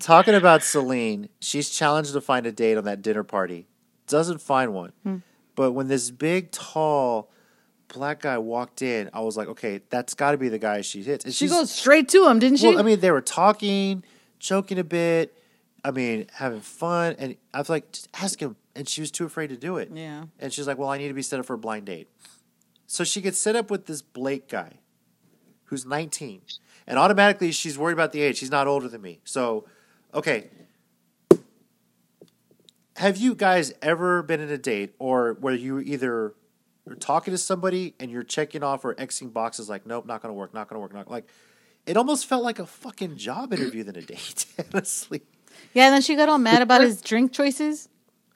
Talking 0.00 0.34
about 0.34 0.62
Celine, 0.62 1.28
she's 1.40 1.70
challenged 1.70 2.12
to 2.12 2.20
find 2.20 2.46
a 2.46 2.52
date 2.52 2.76
on 2.76 2.84
that 2.84 3.02
dinner 3.02 3.22
party. 3.24 3.66
Doesn't 4.12 4.40
find 4.40 4.72
one. 4.74 4.92
Hmm. 5.02 5.16
But 5.54 5.72
when 5.72 5.88
this 5.88 6.10
big, 6.10 6.50
tall, 6.50 7.30
black 7.88 8.20
guy 8.20 8.38
walked 8.38 8.82
in, 8.82 9.10
I 9.12 9.20
was 9.20 9.36
like, 9.36 9.48
okay, 9.48 9.80
that's 9.90 10.14
got 10.14 10.32
to 10.32 10.38
be 10.38 10.48
the 10.48 10.58
guy 10.58 10.80
she 10.80 11.02
hits. 11.02 11.24
And 11.24 11.34
she 11.34 11.48
goes 11.48 11.70
straight 11.70 12.08
to 12.10 12.26
him, 12.26 12.38
didn't 12.38 12.58
she? 12.58 12.68
well, 12.68 12.78
I 12.78 12.82
mean, 12.82 13.00
they 13.00 13.10
were 13.10 13.20
talking, 13.20 14.04
joking 14.38 14.78
a 14.78 14.84
bit. 14.84 15.36
I 15.84 15.90
mean, 15.90 16.26
having 16.32 16.60
fun, 16.60 17.16
and 17.18 17.36
I 17.52 17.58
was 17.58 17.68
like, 17.68 17.90
just 17.92 18.08
ask 18.14 18.38
him. 18.40 18.56
And 18.74 18.88
she 18.88 19.00
was 19.02 19.10
too 19.10 19.26
afraid 19.26 19.48
to 19.48 19.56
do 19.56 19.76
it. 19.76 19.90
yeah. 19.92 20.24
And 20.38 20.52
she's 20.52 20.66
like, 20.66 20.78
well, 20.78 20.88
I 20.88 20.96
need 20.96 21.08
to 21.08 21.14
be 21.14 21.22
set 21.22 21.38
up 21.40 21.44
for 21.44 21.54
a 21.54 21.58
blind 21.58 21.84
date. 21.86 22.08
So 22.86 23.04
she 23.04 23.20
gets 23.20 23.38
set 23.38 23.56
up 23.56 23.70
with 23.70 23.86
this 23.86 24.00
Blake 24.00 24.48
guy 24.48 24.78
who's 25.64 25.84
19. 25.84 26.40
And 26.86 26.98
automatically 26.98 27.52
she's 27.52 27.76
worried 27.76 27.94
about 27.94 28.12
the 28.12 28.22
age. 28.22 28.38
He's 28.38 28.50
not 28.50 28.66
older 28.66 28.88
than 28.88 29.02
me. 29.02 29.20
So, 29.24 29.66
okay. 30.14 30.48
Have 33.02 33.16
you 33.16 33.34
guys 33.34 33.74
ever 33.82 34.22
been 34.22 34.38
in 34.38 34.48
a 34.48 34.56
date 34.56 34.94
or 35.00 35.36
where 35.40 35.54
you 35.54 35.80
either 35.80 36.34
you're 36.86 36.94
talking 36.94 37.32
to 37.34 37.38
somebody 37.38 37.96
and 37.98 38.12
you're 38.12 38.22
checking 38.22 38.62
off 38.62 38.84
or 38.84 38.94
Xing 38.94 39.32
boxes 39.32 39.68
like, 39.68 39.84
nope, 39.84 40.06
not 40.06 40.22
going 40.22 40.30
to 40.30 40.34
work, 40.34 40.54
not 40.54 40.68
going 40.68 40.76
to 40.76 40.80
work, 40.80 40.94
not 40.94 41.10
like, 41.10 41.28
it 41.84 41.96
almost 41.96 42.26
felt 42.26 42.44
like 42.44 42.60
a 42.60 42.64
fucking 42.64 43.16
job 43.16 43.52
interview 43.52 43.82
than 43.82 43.96
a 43.96 44.02
date, 44.02 44.46
honestly. 44.72 45.22
Yeah, 45.74 45.86
and 45.86 45.94
then 45.94 46.02
she 46.02 46.14
got 46.14 46.28
all 46.28 46.38
mad 46.38 46.62
about 46.62 46.80
his 46.80 47.00
drink 47.02 47.32
choices. 47.32 47.88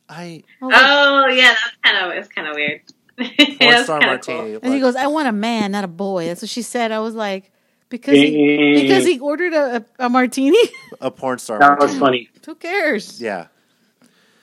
I, 0.09 0.42
I 0.61 0.64
was 0.64 0.72
like- 0.72 0.83
oh 0.83 1.26
yeah, 1.29 1.55
that's 1.55 1.76
kind 1.85 1.98
of 1.98 2.18
it's 2.18 2.29
kind 2.29 2.48
of 2.48 2.57
weird. 2.57 2.81
porn 3.16 3.59
That's 3.61 3.83
oh, 3.83 3.85
star 3.85 4.00
kinda 4.00 4.14
martini. 4.14 4.59
and 4.61 4.74
he 4.74 4.81
goes, 4.81 4.96
"I 4.96 5.07
want 5.07 5.29
a 5.29 5.33
man, 5.33 5.70
not 5.70 5.85
a 5.85 5.88
boy." 5.88 6.26
That's 6.26 6.42
what 6.42 6.50
she 6.50 6.62
said. 6.62 6.90
I 6.90 6.98
was 6.98 7.14
like, 7.14 7.52
because 7.88 8.14
he, 8.14 8.37
mm. 8.37 8.83
because 8.83 9.07
he 9.07 9.20
ordered 9.20 9.52
a, 9.55 9.76
a, 9.98 10.07
a 10.07 10.09
martini. 10.09 10.59
a 11.00 11.11
porn 11.12 11.38
star 11.38 11.61
that 11.61 11.79
was 11.79 11.94
martini. 11.94 12.00
funny. 12.00 12.31
Who 12.44 12.57
cares? 12.57 13.20
Yeah. 13.20 13.46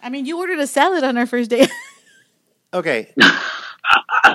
I 0.04 0.10
mean, 0.10 0.26
you 0.26 0.38
ordered 0.38 0.60
a 0.60 0.68
salad 0.68 1.04
on 1.04 1.18
our 1.18 1.26
first 1.26 1.50
date. 1.50 1.72
Okay. 2.76 3.13
First 3.18 3.22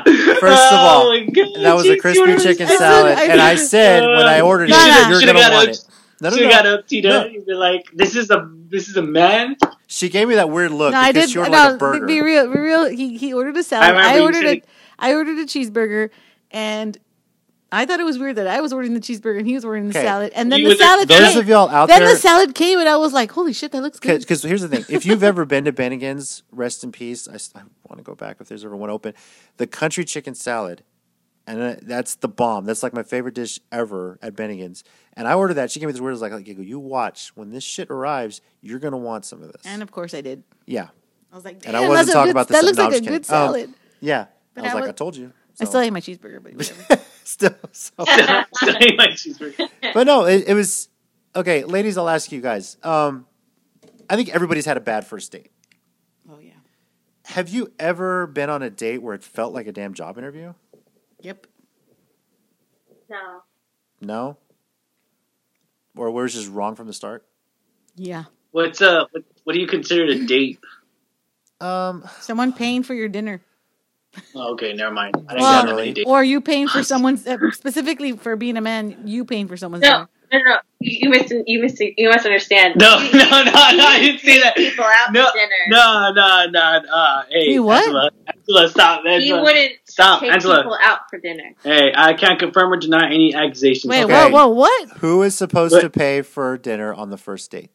of 0.06 0.44
oh 0.44 0.76
all, 0.76 1.06
Oh 1.12 1.26
God, 1.32 1.62
that 1.62 1.74
was 1.74 1.86
a 1.88 1.96
crispy 1.98 2.20
ordered 2.20 2.40
chicken 2.40 2.66
I 2.66 2.70
said- 2.70 2.78
salad, 2.78 3.18
I 3.18 3.24
and 3.24 3.40
I 3.40 3.54
said- 3.56 3.66
said 3.68 4.02
when 4.06 4.26
I 4.26 4.38
uh, 4.40 4.44
ordered 4.46 4.70
No, 4.70 4.76
it, 4.78 4.86
no. 4.86 5.08
you're 5.10 5.20
gonna 5.20 5.32
got 5.32 5.52
want 5.52 5.68
a- 5.68 5.70
it. 5.72 5.78
No, 6.20 6.30
no, 6.30 6.36
Should 6.36 6.44
no. 6.44 6.50
have 6.52 6.62
got 6.64 6.72
up, 6.78 6.86
Tito. 6.86 7.08
No. 7.08 7.26
You'd 7.26 7.46
be 7.46 7.54
like, 7.54 7.86
"This 7.94 8.14
is 8.14 8.30
a 8.30 8.48
this 8.68 8.88
is 8.88 8.96
a 8.96 9.02
man." 9.02 9.56
She 9.88 10.08
gave 10.08 10.28
me 10.28 10.34
that 10.36 10.50
weird 10.50 10.70
look 10.70 10.92
no, 10.92 10.98
I 10.98 11.10
because 11.10 11.26
did. 11.26 11.32
she 11.32 11.38
ordered 11.40 11.50
no, 11.50 11.58
like 11.58 11.70
a 11.70 11.72
be- 11.74 11.78
burger. 11.78 12.06
be 12.06 12.20
real. 12.22 12.52
Be 12.52 12.58
real. 12.60 12.84
He 12.90 13.18
he 13.18 13.34
ordered 13.34 13.56
a 13.56 13.62
salad. 13.64 13.88
remember 13.88 14.08
I, 14.08 14.20
ordered 14.20 14.44
a 14.44 14.62
I 15.00 15.14
ordered 15.14 15.38
a 15.38 15.44
cheeseburger, 15.46 16.10
and 16.52 16.96
I 17.70 17.84
thought 17.84 18.00
it 18.00 18.04
was 18.04 18.18
weird 18.18 18.36
that 18.36 18.46
I 18.46 18.60
was 18.62 18.72
ordering 18.72 18.94
the 18.94 19.00
cheeseburger 19.00 19.38
and 19.38 19.46
he 19.46 19.54
was 19.54 19.62
ordering 19.64 19.88
the 19.90 19.98
Okay. 19.98 20.02
salad. 20.06 20.32
And 20.34 20.50
then 20.50 20.60
You 20.60 20.64
the 20.64 20.68
would- 20.70 20.78
salad 20.78 21.08
Those 21.08 21.18
came. 21.32 21.38
of 21.38 21.48
y'all 21.48 21.68
out 21.68 21.88
then 21.88 22.00
there, 22.02 22.14
the 22.14 22.16
salad 22.18 22.54
came, 22.54 22.78
and 22.78 22.88
I 22.88 22.96
was 22.96 23.12
like, 23.12 23.30
"Holy 23.32 23.52
shit, 23.52 23.72
that 23.72 23.82
looks 23.82 23.98
good." 24.00 24.20
because 24.20 24.42
here's 24.42 24.62
the 24.62 24.68
thing: 24.68 24.84
if 24.88 25.04
you've 25.04 25.22
ever 25.22 25.44
been 25.44 25.64
to 25.66 25.72
Bennigan's, 25.72 26.42
rest 26.50 26.82
in 26.82 26.92
peace. 26.92 27.28
I, 27.28 27.36
want 27.84 27.98
to 27.98 28.02
go 28.02 28.14
back 28.14 28.36
if 28.40 28.48
there's 28.48 28.64
ever 28.64 28.74
one 28.76 28.88
open. 28.90 29.12
The 29.58 29.66
country 29.66 30.04
chicken 30.06 30.34
salad, 30.34 30.82
and 31.46 31.60
uh, 31.60 31.76
that's 31.82 32.14
the 32.16 32.28
bomb. 32.28 32.64
That's 32.64 32.82
like 32.82 32.94
my 32.94 33.02
favorite 33.02 33.34
dish 33.34 33.60
ever 33.70 34.18
at 34.22 34.34
Bennigan's. 34.34 34.82
And 35.14 35.28
I 35.28 35.34
ordered 35.34 35.54
that. 35.54 35.70
She 35.70 35.78
gave 35.80 35.88
me 35.88 35.92
this 35.92 36.00
weird. 36.00 36.16
Like, 36.18 36.32
like, 36.32 36.46
you 36.46 36.78
watch 36.78 37.32
when 37.34 37.50
this 37.50 37.64
shit 37.64 37.90
arrives, 37.90 38.40
you're 38.62 38.78
gonna 38.78 38.96
want 38.96 39.24
some 39.26 39.42
of 39.42 39.52
this. 39.52 39.62
And 39.66 39.82
of 39.82 39.90
course, 39.92 40.14
I 40.14 40.22
did. 40.22 40.42
yeah, 40.66 40.88
I 41.30 41.36
was 41.36 41.44
like, 41.44 41.66
And 41.66 41.76
I 41.76 41.80
"Damn, 41.80 41.88
wasn't 41.90 42.08
a 42.08 42.12
talking 42.12 42.26
good- 42.28 42.30
about 42.30 42.48
the 42.48 42.52
That 42.54 42.64
looks 42.64 42.78
like 42.78 42.88
a 42.88 42.92
good 42.92 43.02
kidding. 43.04 43.14
Um, 43.16 43.24
salad." 43.24 43.74
yeah. 44.00 44.26
I 44.56 44.62
was 44.62 44.70
I 44.70 44.74
like, 44.74 44.82
was- 44.84 44.88
I 44.88 44.92
told 44.92 45.16
you. 45.16 45.32
I 45.60 45.64
still 45.64 45.80
ate 45.80 45.92
my 45.92 46.00
cheeseburger, 46.00 46.42
but 46.42 46.54
whatever. 46.54 47.02
still. 47.24 47.54
So. 47.72 47.92
Still 48.54 48.76
eat 48.82 48.96
my 48.96 49.08
cheeseburger. 49.08 49.68
but 49.94 50.06
no, 50.06 50.24
it, 50.26 50.44
it 50.48 50.54
was 50.54 50.88
okay, 51.34 51.64
ladies. 51.64 51.98
I'll 51.98 52.08
ask 52.08 52.30
you 52.32 52.40
guys. 52.40 52.76
Um, 52.82 53.26
I 54.08 54.16
think 54.16 54.28
everybody's 54.30 54.64
had 54.66 54.76
a 54.76 54.80
bad 54.80 55.06
first 55.06 55.32
date. 55.32 55.50
oh 56.30 56.38
yeah. 56.40 56.52
Have 57.26 57.48
you 57.48 57.72
ever 57.78 58.26
been 58.26 58.48
on 58.50 58.62
a 58.62 58.70
date 58.70 58.98
where 59.02 59.14
it 59.14 59.22
felt 59.22 59.52
like 59.52 59.66
a 59.66 59.72
damn 59.72 59.94
job 59.94 60.16
interview? 60.16 60.54
Yep. 61.20 61.46
No. 63.10 63.42
No. 64.00 64.36
or 65.96 66.10
where 66.10 66.24
it's 66.24 66.34
just 66.34 66.50
wrong 66.50 66.74
from 66.76 66.86
the 66.86 66.92
start. 66.92 67.26
Yeah. 67.96 68.24
What's 68.52 68.80
uh? 68.80 69.04
What, 69.10 69.24
what 69.44 69.52
do 69.54 69.60
you 69.60 69.66
consider 69.66 70.04
a 70.04 70.24
date? 70.24 70.58
Um, 71.60 72.08
Someone 72.20 72.52
paying 72.52 72.82
for 72.84 72.94
your 72.94 73.08
dinner. 73.08 73.40
Oh, 74.34 74.52
okay, 74.54 74.72
never 74.72 74.92
mind. 74.92 75.14
I 75.16 75.34
didn't 75.34 75.40
Well, 75.40 75.66
have 75.66 75.78
any. 75.78 76.04
Or 76.04 76.16
are 76.18 76.24
you 76.24 76.40
paying 76.40 76.68
for 76.68 76.82
someone's, 76.82 77.26
uh, 77.26 77.38
specifically 77.50 78.12
for 78.12 78.36
being 78.36 78.56
a 78.56 78.60
man, 78.60 78.96
you 79.06 79.24
paying 79.24 79.48
for 79.48 79.56
someone's 79.56 79.82
No, 79.82 80.06
dinner. 80.30 80.44
no, 80.44 80.50
no. 80.50 80.56
You, 80.80 80.98
you 81.02 81.10
mis 81.10 81.30
you 81.46 81.60
mis 81.60 81.80
you 81.80 82.08
must 82.08 82.24
understand. 82.24 82.74
No, 82.80 82.98
no, 82.98 83.10
no, 83.10 83.42
no, 83.44 83.52
I 83.54 83.98
didn't 84.00 84.20
see 84.20 84.40
that. 84.40 84.56
People 84.56 84.84
out 84.84 85.12
No, 85.12 85.26
to 85.26 85.32
dinner. 85.32 85.50
No, 85.68 86.12
no, 86.14 86.46
no. 86.50 86.90
Uh, 86.92 87.22
hey, 87.30 87.50
You 87.52 87.62
what? 87.62 87.82
Angela, 87.84 88.10
Angela, 88.34 88.68
stop. 88.68 89.02
he 89.04 89.32
wouldn't 89.32 89.72
stop, 89.84 90.20
take 90.20 90.32
Angela. 90.32 90.58
people 90.58 90.78
out 90.82 91.00
for 91.10 91.18
dinner. 91.18 91.52
Hey, 91.62 91.92
I 91.94 92.14
can't 92.14 92.38
confirm 92.38 92.72
or 92.72 92.76
deny 92.76 93.06
any 93.06 93.34
accusations. 93.34 93.90
Wait, 93.90 94.04
Okay. 94.04 94.12
whoa, 94.12 94.28
whoa, 94.30 94.48
what? 94.48 94.88
who 94.98 95.22
is 95.22 95.34
supposed 95.34 95.72
What? 95.74 95.80
to 95.82 95.90
pay 95.90 96.22
for 96.22 96.56
dinner 96.58 96.92
on 96.94 97.10
the 97.10 97.18
first 97.18 97.50
date? 97.50 97.70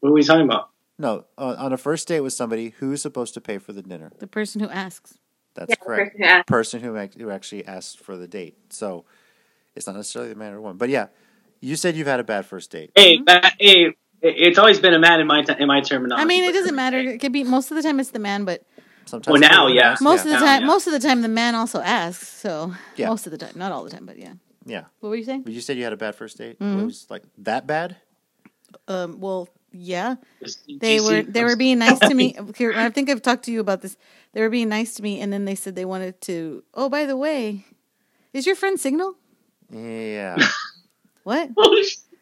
What 0.00 0.10
are 0.10 0.12
we 0.12 0.22
talking 0.22 0.44
about? 0.44 0.70
No, 0.98 1.24
uh, 1.36 1.56
on 1.58 1.72
a 1.72 1.76
first 1.76 2.08
date 2.08 2.20
with 2.20 2.32
somebody, 2.32 2.70
who's 2.78 3.02
supposed 3.02 3.34
to 3.34 3.40
pay 3.40 3.58
for 3.58 3.72
the 3.72 3.82
dinner? 3.82 4.10
The 4.18 4.26
person 4.26 4.60
who 4.60 4.68
asks. 4.68 5.18
That's 5.54 5.70
Yeah, 5.70 5.76
the 5.78 5.84
correct. 5.84 6.16
person 6.18 6.36
who. 6.36 6.42
Person 6.44 6.80
who 6.82 6.96
ac- 6.96 7.18
who 7.18 7.30
actually 7.30 7.66
asked 7.66 8.00
for 8.00 8.16
the 8.16 8.26
date. 8.28 8.56
So 8.70 9.04
it's 9.74 9.86
not 9.86 9.96
necessarily 9.96 10.32
the 10.32 10.38
man 10.38 10.52
or 10.54 10.60
woman. 10.60 10.76
But 10.78 10.88
yeah, 10.88 11.08
you 11.60 11.76
said 11.76 11.96
you've 11.96 12.06
had 12.06 12.20
a 12.20 12.24
bad 12.24 12.46
first 12.46 12.70
date. 12.70 12.90
Hey, 12.94 13.20
uh, 13.26 13.50
hey, 13.58 13.94
it's 14.22 14.58
always 14.58 14.80
been 14.80 14.94
a 14.94 14.98
man 14.98 15.20
in 15.20 15.26
my 15.26 15.42
t- 15.42 15.54
in 15.58 15.68
my 15.68 15.80
terminology. 15.82 16.22
I 16.22 16.26
mean, 16.26 16.44
it 16.44 16.52
doesn't 16.52 16.74
matter. 16.74 16.98
It 16.98 17.20
could 17.20 17.32
be 17.32 17.44
most 17.44 17.70
of 17.70 17.76
the 17.76 17.82
time 17.82 18.00
it's 18.00 18.10
the 18.10 18.18
man, 18.18 18.44
but 18.44 18.62
Sometimes 19.08 19.40
Well, 19.40 19.50
now, 19.50 19.68
yeah. 19.68 19.90
asks, 19.92 20.02
most 20.02 20.26
yeah. 20.26 20.32
of 20.32 20.40
the 20.40 20.44
Yeah, 20.44 20.52
time, 20.52 20.60
yeah. 20.62 20.66
most 20.66 20.86
of 20.88 20.92
the 20.92 20.98
time 20.98 21.22
the 21.22 21.28
man 21.28 21.54
also 21.54 21.80
asks. 21.80 22.26
So 22.26 22.74
Yeah. 22.96 23.06
most 23.08 23.24
of 23.26 23.30
the 23.30 23.38
time, 23.38 23.52
not 23.54 23.70
all 23.70 23.84
the 23.84 23.90
time, 23.90 24.04
but 24.04 24.18
yeah. 24.18 24.32
yeah. 24.64 24.86
What 24.98 25.10
were 25.10 25.14
you 25.16 25.22
saying? 25.22 25.42
But 25.42 25.52
you 25.52 25.60
said 25.60 25.76
you 25.76 25.84
had 25.84 25.92
a 25.92 25.96
bad 25.96 26.16
first 26.16 26.36
date. 26.38 26.58
Mhm. 26.58 26.80
It 26.82 26.84
was 26.86 27.06
like 27.08 27.22
that 27.38 27.68
bad. 27.68 27.96
Um, 28.88 29.20
well, 29.20 29.48
yeah, 29.72 30.16
they 30.80 31.00
were 31.00 31.22
they 31.22 31.44
were 31.44 31.56
being 31.56 31.78
nice 31.78 31.98
to 32.00 32.14
me. 32.14 32.34
I'm 32.38 32.48
Okay, 32.50 32.72
I 32.74 32.90
think 32.90 33.10
I've 33.10 33.22
talked 33.22 33.44
to 33.46 33.52
you 33.52 33.60
about 33.60 33.82
this. 33.82 33.96
They 34.32 34.40
were 34.40 34.50
being 34.50 34.68
nice 34.68 34.94
to 34.94 35.02
me, 35.02 35.20
and 35.20 35.32
then 35.32 35.44
they 35.44 35.54
said 35.54 35.74
they 35.74 35.84
wanted 35.84 36.20
to. 36.22 36.62
Oh, 36.74 36.88
by 36.88 37.06
the 37.06 37.16
way, 37.16 37.64
is 38.32 38.46
your 38.46 38.56
friend 38.56 38.78
Signal? 38.80 39.14
Yeah. 39.70 40.36
What? 41.26 41.50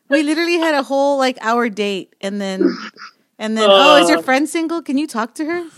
We 0.08 0.22
literally 0.22 0.56
had 0.56 0.74
a 0.74 0.82
whole 0.82 1.18
like 1.18 1.36
hour 1.42 1.68
date, 1.68 2.14
and 2.22 2.40
then 2.40 2.64
and 3.38 3.54
then 3.54 3.68
oh, 3.68 3.96
is 4.02 4.08
your 4.08 4.20
Uh. 4.20 4.22
friend 4.22 4.48
single? 4.48 4.80
Can 4.80 4.96
you 4.96 5.06
talk 5.06 5.34
to 5.34 5.44
her? 5.44 5.68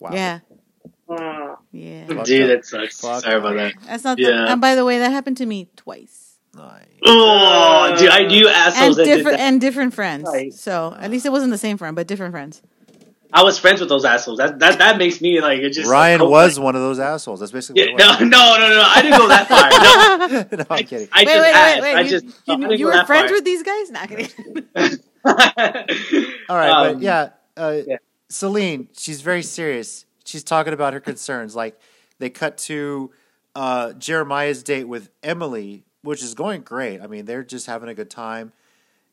Wow. 0.00 0.10
Yeah, 0.14 0.38
Oh. 1.10 1.58
yeah. 1.72 2.06
Dude, 2.24 2.48
that 2.48 2.64
sucks. 2.64 3.00
Fucked 3.00 3.24
Sorry 3.24 3.36
about 3.36 3.56
that. 3.56 3.74
That's 3.84 4.04
not. 4.04 4.18
Yeah. 4.18 4.30
The, 4.30 4.52
and 4.52 4.60
by 4.62 4.74
the 4.74 4.84
way, 4.86 4.98
that 4.98 5.12
happened 5.12 5.36
to 5.38 5.46
me 5.46 5.68
twice, 5.76 6.21
Nice. 6.54 6.84
Oh, 7.04 7.94
dude, 7.98 8.10
I 8.10 8.24
do 8.28 8.46
and 8.46 8.56
assholes 8.56 8.96
that 8.96 9.04
did 9.04 9.16
different 9.16 9.38
that. 9.38 9.44
and 9.44 9.60
different 9.60 9.94
friends. 9.94 10.24
Right. 10.30 10.52
So 10.52 10.94
at 10.98 11.10
least 11.10 11.24
it 11.26 11.32
wasn't 11.32 11.50
the 11.52 11.58
same 11.58 11.78
friend, 11.78 11.96
but 11.96 12.06
different 12.06 12.32
friends. 12.32 12.60
I 13.34 13.42
was 13.44 13.58
friends 13.58 13.80
with 13.80 13.88
those 13.88 14.04
assholes. 14.04 14.36
That 14.36 14.58
that 14.58 14.76
that 14.78 14.98
makes 14.98 15.22
me 15.22 15.40
like 15.40 15.60
it 15.60 15.70
just. 15.70 15.88
Ryan 15.90 16.20
like, 16.20 16.28
was 16.28 16.60
one 16.60 16.76
of 16.76 16.82
those 16.82 16.98
assholes. 16.98 17.40
That's 17.40 17.50
basically 17.52 17.82
Yeah, 17.82 17.92
what 17.94 18.20
no, 18.20 18.28
no, 18.28 18.58
no, 18.58 18.68
no. 18.68 18.82
I 18.86 19.00
didn't 19.00 19.18
go 19.18 19.28
that 19.28 19.48
far. 19.48 19.70
No, 20.50 20.56
no, 20.58 20.66
I'm 20.68 20.84
kidding. 20.84 21.08
I 21.10 21.20
wait, 21.20 21.26
just 21.26 21.40
wait, 21.40 21.54
asked. 21.54 21.80
wait, 21.80 21.94
wait. 21.94 21.96
I 21.96 22.08
just. 22.08 22.24
you, 22.46 22.56
no, 22.58 22.70
I 22.70 22.74
you 22.74 22.86
were 22.86 23.04
friends 23.06 23.30
far. 23.30 23.32
with 23.38 23.44
these 23.46 23.62
guys? 23.62 23.90
Not 23.90 24.08
kidding. 24.10 24.30
All 25.24 26.56
right, 26.56 26.70
Um, 26.70 26.94
but 26.94 27.00
yeah, 27.02 27.30
uh, 27.56 27.78
yeah. 27.86 27.96
Celine, 28.28 28.88
she's 28.96 29.22
very 29.22 29.42
serious. 29.42 30.04
She's 30.24 30.44
talking 30.44 30.74
about 30.74 30.92
her 30.92 31.00
concerns. 31.00 31.56
Like 31.56 31.80
they 32.18 32.28
cut 32.28 32.58
to 32.58 33.10
uh, 33.54 33.92
Jeremiah's 33.94 34.62
date 34.62 34.84
with 34.84 35.08
Emily, 35.22 35.84
which 36.02 36.22
is 36.22 36.34
going 36.34 36.62
great. 36.62 37.00
I 37.00 37.06
mean, 37.06 37.24
they're 37.24 37.42
just 37.44 37.66
having 37.66 37.88
a 37.88 37.94
good 37.94 38.10
time. 38.10 38.52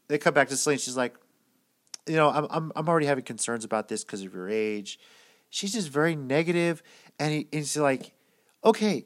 They 0.07 0.17
come 0.17 0.33
back 0.33 0.49
to 0.49 0.57
Celine. 0.57 0.79
She's 0.79 0.97
like, 0.97 1.15
you 2.07 2.15
know, 2.15 2.29
I'm 2.29 2.47
I'm 2.49 2.71
I'm 2.75 2.89
already 2.89 3.05
having 3.05 3.23
concerns 3.23 3.63
about 3.63 3.87
this 3.87 4.03
because 4.03 4.23
of 4.23 4.33
your 4.33 4.49
age. 4.49 4.99
She's 5.51 5.73
just 5.73 5.89
very 5.89 6.15
negative, 6.15 6.83
and, 7.19 7.31
he, 7.31 7.37
and 7.51 7.61
he's 7.61 7.75
like, 7.77 8.11
okay. 8.63 9.05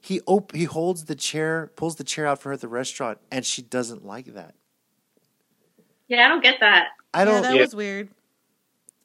He 0.00 0.20
op- 0.26 0.54
he 0.54 0.64
holds 0.64 1.06
the 1.06 1.14
chair, 1.14 1.72
pulls 1.76 1.96
the 1.96 2.04
chair 2.04 2.26
out 2.26 2.38
for 2.42 2.50
her 2.50 2.52
at 2.54 2.60
the 2.60 2.68
restaurant, 2.68 3.18
and 3.30 3.44
she 3.46 3.62
doesn't 3.62 4.04
like 4.04 4.34
that. 4.34 4.54
Yeah, 6.08 6.26
I 6.26 6.28
don't 6.28 6.42
get 6.42 6.60
that. 6.60 6.88
I 7.14 7.24
don't. 7.24 7.40
that 7.42 7.54
Yeah. 7.54 7.62
was 7.62 7.74
weird. 7.74 8.10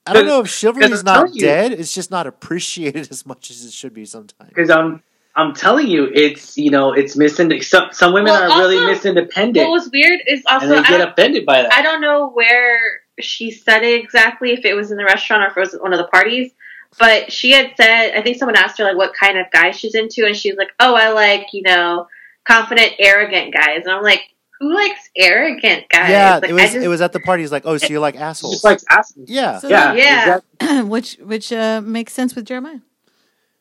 I 0.05 0.11
don't 0.13 0.25
know 0.25 0.41
if 0.41 0.49
chivalry 0.49 0.91
is 0.91 1.03
not 1.03 1.13
telling 1.15 1.33
you- 1.33 1.41
dead. 1.41 1.71
It's 1.71 1.93
just 1.93 2.11
not 2.11 2.27
appreciated 2.27 3.07
as 3.11 3.25
much 3.25 3.49
as 3.51 3.63
it 3.63 3.71
should 3.71 3.93
be 3.93 4.03
sometimes. 4.05 4.49
Because 4.49 4.69
I'm, 4.69 5.01
I'm 5.35 5.53
telling 5.53 5.87
you, 5.87 6.09
it's 6.13 6.57
you 6.57 6.71
know, 6.71 6.91
it's 6.93 7.15
misin. 7.15 7.63
Some 7.63 7.89
some 7.91 8.13
women 8.13 8.31
Well, 8.31 8.51
are 8.51 8.59
really 8.59 8.77
also, 8.77 9.13
misindependent, 9.13 9.55
What 9.57 9.69
was 9.71 9.89
weird 9.91 10.19
is 10.27 10.43
also 10.49 10.65
and 10.65 10.73
they 10.73 10.77
I 10.79 10.83
get 10.83 10.97
don't, 10.97 11.09
offended 11.11 11.45
by 11.45 11.61
that. 11.61 11.71
I 11.73 11.81
don't 11.81 12.01
know 12.01 12.29
where 12.29 12.79
she 13.19 13.51
said 13.51 13.83
it 13.83 14.01
exactly, 14.03 14.51
if 14.53 14.65
it 14.65 14.73
was 14.73 14.91
in 14.91 14.97
the 14.97 15.05
restaurant 15.05 15.43
or 15.43 15.47
if 15.47 15.57
it 15.57 15.59
was 15.59 15.73
at 15.75 15.81
one 15.81 15.93
of 15.93 15.99
the 15.99 16.07
parties. 16.07 16.51
But 16.97 17.31
she 17.31 17.51
had 17.51 17.71
said, 17.77 18.13
I 18.17 18.21
think 18.23 18.37
someone 18.37 18.55
asked 18.55 18.79
her 18.79 18.83
like 18.83 18.97
what 18.97 19.13
kind 19.13 19.37
of 19.37 19.45
guy 19.51 19.71
she's 19.71 19.93
into, 19.93 20.25
and 20.25 20.35
she's 20.35 20.55
like, 20.57 20.69
"Oh, 20.79 20.95
I 20.95 21.09
like 21.11 21.47
you 21.53 21.61
know 21.61 22.07
confident, 22.47 22.93
arrogant 22.97 23.53
guys." 23.53 23.83
And 23.85 23.91
I'm 23.91 24.01
like, 24.01 24.21
"Who 24.59 24.73
likes 24.73 24.99
arrogant 25.15 25.87
guys?" 25.89 26.09
yeah, 26.09 26.39
like, 26.41 26.49
it 26.49 26.53
was. 26.53 26.61
Just, 26.63 26.75
it 26.77 26.87
was 26.87 27.01
at 27.01 27.13
the 27.13 27.19
party. 27.19 27.43
He's 27.43 27.51
like, 27.51 27.63
"Oh, 27.65 27.77
so 27.77 27.85
you 27.87 27.99
like 27.99 28.15
She 28.15 28.19
assholes?" 28.21 28.53
just 28.55 28.63
likes 28.63 28.83
asking. 28.89 29.25
yeah, 29.27 29.59
So 29.59 29.67
Yeah, 29.69 29.93
Yeah. 29.93 30.19
exactly. 30.59 30.81
which 30.89 31.17
which 31.21 31.53
uh, 31.53 31.81
makes 31.85 32.13
sense 32.13 32.33
with 32.35 32.45
Jeremiah 32.45 32.79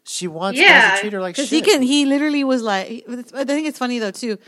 she 0.08 0.26
wants 0.26 0.58
guys 0.60 0.94
to 0.94 1.00
treat 1.00 1.12
her 1.12 1.20
like 1.20 1.36
because 1.36 1.48
shit. 1.48 1.64
he 1.64 1.70
can. 1.70 1.82
He 1.82 2.06
literally 2.06 2.44
was 2.44 2.62
like. 2.62 3.04
I 3.34 3.44
think 3.44 3.66
it's 3.68 3.78
funny 3.78 3.98
though 3.98 4.10
too. 4.10 4.38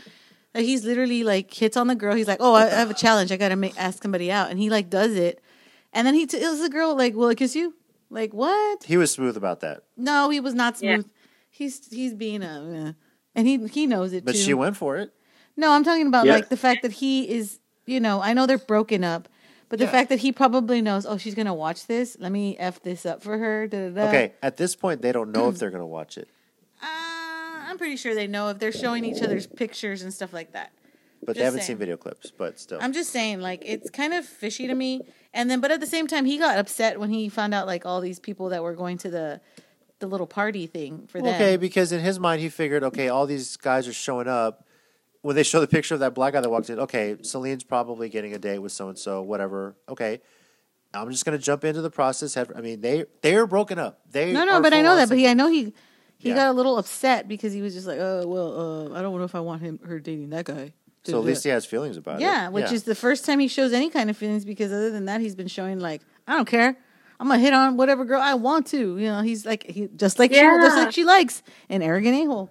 That 0.53 0.63
he's 0.63 0.83
literally 0.83 1.23
like 1.23 1.53
hits 1.53 1.77
on 1.77 1.87
the 1.87 1.95
girl. 1.95 2.13
He's 2.15 2.27
like, 2.27 2.39
"Oh, 2.41 2.53
I, 2.53 2.65
I 2.65 2.69
have 2.71 2.89
a 2.91 2.93
challenge. 2.93 3.31
I 3.31 3.37
gotta 3.37 3.55
make, 3.55 3.73
ask 3.79 4.03
somebody 4.03 4.29
out," 4.31 4.49
and 4.51 4.59
he 4.59 4.69
like 4.69 4.89
does 4.89 5.15
it, 5.15 5.41
and 5.93 6.05
then 6.05 6.13
he 6.13 6.25
tells 6.25 6.59
the 6.59 6.69
girl 6.69 6.95
like, 6.97 7.15
"Will 7.15 7.29
I 7.29 7.35
kiss 7.35 7.55
you?" 7.55 7.73
Like 8.09 8.33
what? 8.33 8.83
He 8.83 8.97
was 8.97 9.11
smooth 9.11 9.37
about 9.37 9.61
that, 9.61 9.83
No, 9.95 10.29
he 10.29 10.41
was 10.41 10.53
not 10.53 10.81
Yeah. 10.81 10.95
smooth. 10.95 11.09
He's 11.49 11.87
he's 11.89 12.13
being 12.13 12.43
a, 12.43 12.95
and 13.33 13.47
he 13.47 13.65
he 13.67 13.87
knows 13.87 14.11
it 14.11 14.25
but 14.25 14.33
too. 14.33 14.37
she 14.41 14.53
went 14.53 14.75
for 14.75 14.97
it. 14.97 15.13
No, 15.55 15.71
I'm 15.71 15.83
talking 15.85 16.07
about 16.07 16.25
Yeah. 16.25 16.33
like 16.33 16.49
the 16.49 16.57
fact 16.57 16.81
that 16.81 16.91
he 16.91 17.29
is, 17.29 17.59
you 17.85 17.99
know, 18.01 18.21
I 18.21 18.33
know 18.33 18.45
they're 18.45 18.57
broken 18.57 19.05
up, 19.05 19.29
but 19.71 19.79
the 19.79 19.85
Yeah. 19.85 19.91
fact 19.91 20.09
that 20.09 20.19
he 20.19 20.31
probably 20.31 20.81
knows, 20.81 21.05
oh, 21.07 21.17
she's 21.17 21.33
gonna 21.33 21.53
watch 21.55 21.87
this. 21.87 22.15
Let 22.19 22.31
me 22.31 22.55
f 22.59 22.79
this 22.83 23.05
up 23.05 23.23
for 23.23 23.37
her. 23.39 23.65
Da, 23.67 23.87
da, 23.89 23.95
da. 23.95 24.07
Okay, 24.09 24.33
at 24.43 24.57
this 24.57 24.75
point, 24.75 25.01
they 25.01 25.11
don't 25.11 25.31
know 25.31 25.49
if 25.49 25.57
they're 25.57 25.71
gonna 25.71 25.87
watch 25.87 26.17
it, 26.17 26.27
Uh, 26.83 26.85
I'm 27.69 27.77
pretty 27.77 27.95
sure 27.95 28.13
they 28.13 28.27
know 28.27 28.49
if 28.49 28.59
they're 28.59 28.71
showing 28.71 29.05
each 29.05 29.21
other's 29.23 29.47
pictures 29.47 30.01
and 30.01 30.13
stuff 30.13 30.33
like 30.33 30.51
that. 30.51 30.71
but 31.23 31.35
they 31.37 31.43
haven't 31.43 31.59
saying. 31.61 31.67
seen 31.67 31.77
video 31.77 31.97
clips. 31.97 32.31
But 32.31 32.59
still, 32.59 32.79
I'm 32.81 32.93
just 32.93 33.11
saying, 33.11 33.41
like, 33.41 33.63
it's 33.65 33.89
kind 33.91 34.13
of 34.13 34.25
fishy 34.25 34.65
to 34.67 34.73
me. 34.73 35.01
And 35.33 35.49
then, 35.49 35.59
but 35.61 35.69
at 35.71 35.79
the 35.79 35.85
same 35.87 36.07
time, 36.07 36.25
he 36.25 36.37
got 36.39 36.57
upset 36.57 36.99
when 36.99 37.09
he 37.11 37.29
found 37.29 37.53
out 37.53 37.67
like 37.67 37.85
all 37.85 38.01
these 38.01 38.19
people 38.19 38.49
that 38.49 38.61
were 38.63 38.73
going 38.73 38.97
to 38.99 39.09
the 39.09 39.39
the 39.99 40.07
little 40.07 40.25
party 40.25 40.65
thing 40.65 41.05
for 41.07 41.21
them. 41.21 41.35
okay, 41.35 41.57
because 41.57 41.91
in 41.91 41.99
his 42.01 42.19
mind, 42.19 42.41
he 42.41 42.49
figured, 42.49 42.83
okay, 42.83 43.07
all 43.07 43.27
these 43.27 43.55
guys 43.55 43.87
are 43.87 43.93
showing 43.93 44.27
up. 44.27 44.65
When 45.21 45.35
they 45.35 45.43
show 45.43 45.59
the 45.59 45.67
picture 45.67 45.93
of 45.93 45.99
that 45.99 46.15
black 46.15 46.33
guy 46.33 46.41
that 46.41 46.49
walked 46.49 46.69
in, 46.69 46.79
okay, 46.79 47.17
Celine's 47.21 47.63
probably 47.63 48.09
getting 48.09 48.33
a 48.33 48.39
date 48.39 48.59
with 48.59 48.71
so 48.71 48.89
and 48.89 48.97
so, 48.97 49.21
whatever. 49.21 49.75
Okay, 49.87 50.19
I'm 50.93 51.11
just 51.11 51.25
gonna 51.25 51.37
jump 51.37 51.63
into 51.63 51.81
the 51.81 51.91
process. 51.91 52.33
Have, 52.33 52.51
I 52.55 52.61
mean, 52.61 52.81
they 52.81 53.05
they 53.21 53.35
are 53.35 53.45
broken 53.45 53.77
up. 53.77 54.01
They 54.09 54.33
No, 54.33 54.45
no, 54.45 54.61
but 54.61 54.73
I 54.73 54.81
know 54.81 54.95
that. 54.95 55.09
But 55.09 55.17
he, 55.17 55.27
I 55.27 55.33
know 55.33 55.47
he 55.47 55.73
he 56.17 56.29
Yeah. 56.29 56.35
got 56.35 56.47
a 56.49 56.53
little 56.53 56.77
upset 56.77 57.27
because 57.27 57.53
he 57.53 57.61
was 57.61 57.73
just 57.73 57.87
like, 57.87 57.99
oh 57.99 58.23
well, 58.25 58.59
uh, 58.93 58.97
I 58.97 59.01
don't 59.01 59.17
know 59.17 59.23
if 59.23 59.35
I 59.35 59.39
want 59.39 59.61
him 59.61 59.79
her 59.85 59.99
dating 59.99 60.31
that 60.31 60.45
guy. 60.45 60.73
So 61.03 61.17
at 61.17 61.25
least 61.25 61.43
he 61.43 61.49
has 61.49 61.65
feelings 61.65 61.97
about 61.97 62.19
it. 62.19 62.23
Yeah, 62.23 62.49
which 62.49 62.71
is 62.71 62.83
the 62.83 62.93
first 62.93 63.25
time 63.25 63.39
he 63.39 63.47
shows 63.47 63.73
any 63.73 63.89
kind 63.89 64.09
of 64.09 64.17
feelings 64.17 64.45
because 64.45 64.71
other 64.71 64.91
than 64.91 65.05
that, 65.05 65.19
he's 65.19 65.33
been 65.35 65.47
showing 65.47 65.79
like, 65.79 66.01
I 66.27 66.35
don't 66.35 66.45
care. 66.47 66.77
I'm 67.19 67.27
gonna 67.27 67.39
hit 67.39 67.53
on 67.53 67.77
whatever 67.77 68.05
girl 68.05 68.21
I 68.21 68.33
want 68.33 68.67
to. 68.67 68.97
You 68.97 69.07
know, 69.07 69.21
he's 69.21 69.45
like 69.45 69.63
he 69.63 69.87
just 69.95 70.19
like 70.19 70.33
she 70.33 70.39
just 70.39 70.75
like 70.75 70.91
she 70.91 71.03
likes 71.03 71.43
an 71.69 71.81
arrogant 71.81 72.15
a 72.15 72.25
hole. 72.25 72.49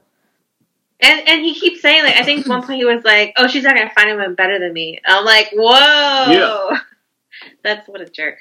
And 1.03 1.29
and 1.29 1.43
he 1.43 1.55
keeps 1.55 1.81
saying 1.81 2.05
like, 2.05 2.17
I 2.17 2.25
think 2.25 2.41
at 2.41 2.49
one 2.49 2.63
point 2.63 2.79
he 2.79 2.85
was 2.85 3.05
like, 3.05 3.33
"Oh, 3.37 3.47
she's 3.47 3.65
not 3.65 3.75
gonna 3.75 3.91
find 3.91 4.09
anyone 4.11 4.35
better 4.35 4.59
than 4.59 4.73
me." 4.73 4.99
I'm 5.07 5.25
like, 5.25 5.51
"Whoa, 5.53 6.31
Yeah. 6.33 6.79
that's 7.65 7.89
what 7.89 8.01
a 8.01 8.07
jerk." 8.07 8.39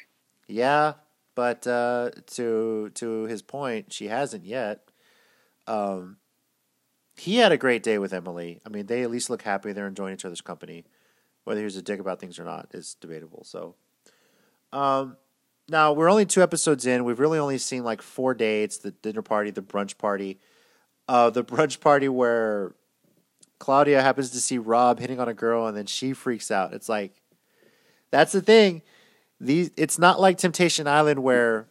Yeah, 0.47 0.93
but 1.35 1.65
uh, 1.67 2.11
to 2.35 2.91
to 2.95 3.23
his 3.23 3.41
point, 3.41 3.93
she 3.93 4.07
hasn't 4.07 4.45
yet. 4.45 4.89
Um, 5.67 6.17
he 7.15 7.37
had 7.37 7.51
a 7.51 7.57
great 7.57 7.83
day 7.83 7.97
with 7.97 8.13
Emily. 8.13 8.59
I 8.65 8.69
mean, 8.69 8.87
they 8.87 9.03
at 9.03 9.11
least 9.11 9.29
look 9.29 9.41
happy. 9.43 9.71
They're 9.71 9.87
enjoying 9.87 10.13
each 10.13 10.25
other's 10.25 10.41
company. 10.41 10.85
Whether 11.43 11.63
he's 11.63 11.77
a 11.77 11.81
dick 11.81 11.99
about 11.99 12.19
things 12.19 12.39
or 12.39 12.43
not 12.43 12.69
is 12.73 12.95
debatable. 12.99 13.43
So, 13.43 13.75
um, 14.71 15.17
now 15.67 15.93
we're 15.93 16.09
only 16.09 16.25
two 16.25 16.41
episodes 16.41 16.85
in. 16.85 17.03
We've 17.05 17.19
really 17.19 17.39
only 17.39 17.57
seen 17.57 17.83
like 17.83 18.01
four 18.01 18.33
dates: 18.33 18.77
the 18.79 18.91
dinner 18.91 19.21
party, 19.21 19.51
the 19.51 19.61
brunch 19.61 19.97
party. 19.97 20.39
Uh, 21.09 21.29
the 21.31 21.43
brunch 21.43 21.79
party 21.79 22.07
where 22.07 22.75
Claudia 23.57 24.01
happens 24.01 24.29
to 24.29 24.39
see 24.39 24.57
Rob 24.59 24.99
hitting 24.99 25.19
on 25.19 25.27
a 25.27 25.33
girl, 25.33 25.65
and 25.65 25.75
then 25.75 25.87
she 25.87 26.13
freaks 26.13 26.51
out. 26.51 26.73
It's 26.73 26.87
like 26.87 27.13
that's 28.11 28.31
the 28.31 28.41
thing 28.41 28.81
these 29.41 29.71
it's 29.75 29.97
not 29.97 30.19
like 30.19 30.37
Temptation 30.37 30.87
Island 30.87 31.23
where 31.23 31.67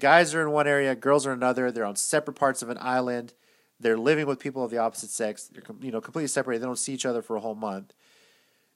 guys 0.00 0.34
are 0.34 0.42
in 0.42 0.50
one 0.50 0.66
area, 0.66 0.94
girls 0.94 1.26
are 1.26 1.32
another. 1.32 1.70
They're 1.70 1.84
on 1.84 1.96
separate 1.96 2.34
parts 2.34 2.60
of 2.62 2.68
an 2.68 2.78
island. 2.80 3.34
They're 3.78 3.96
living 3.98 4.26
with 4.26 4.40
people 4.40 4.64
of 4.64 4.70
the 4.70 4.78
opposite 4.78 5.10
sex. 5.10 5.48
They're 5.52 5.62
you 5.80 5.92
know 5.92 6.00
completely 6.00 6.28
separated. 6.28 6.62
They 6.62 6.66
don't 6.66 6.78
see 6.78 6.92
each 6.92 7.06
other 7.06 7.22
for 7.22 7.36
a 7.36 7.40
whole 7.40 7.54
month. 7.54 7.94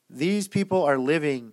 These 0.08 0.48
people 0.48 0.82
are 0.84 0.98
living 0.98 1.52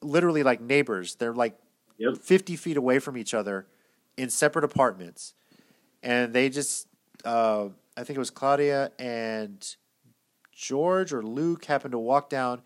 literally 0.00 0.42
like 0.42 0.60
neighbors. 0.60 1.16
They're 1.16 1.34
like 1.34 1.58
Yep. 1.98 2.18
50 2.18 2.56
feet 2.56 2.76
away 2.76 3.00
from 3.00 3.16
each 3.16 3.34
other 3.34 3.66
in 4.16 4.30
separate 4.30 4.64
apartments. 4.64 5.34
And 6.02 6.32
they 6.32 6.48
just, 6.48 6.86
uh, 7.24 7.68
I 7.96 8.04
think 8.04 8.16
it 8.16 8.18
was 8.18 8.30
Claudia 8.30 8.92
and 8.98 9.64
George 10.52 11.12
or 11.12 11.22
Luke 11.22 11.64
happened 11.64 11.92
to 11.92 11.98
walk 11.98 12.28
down 12.30 12.62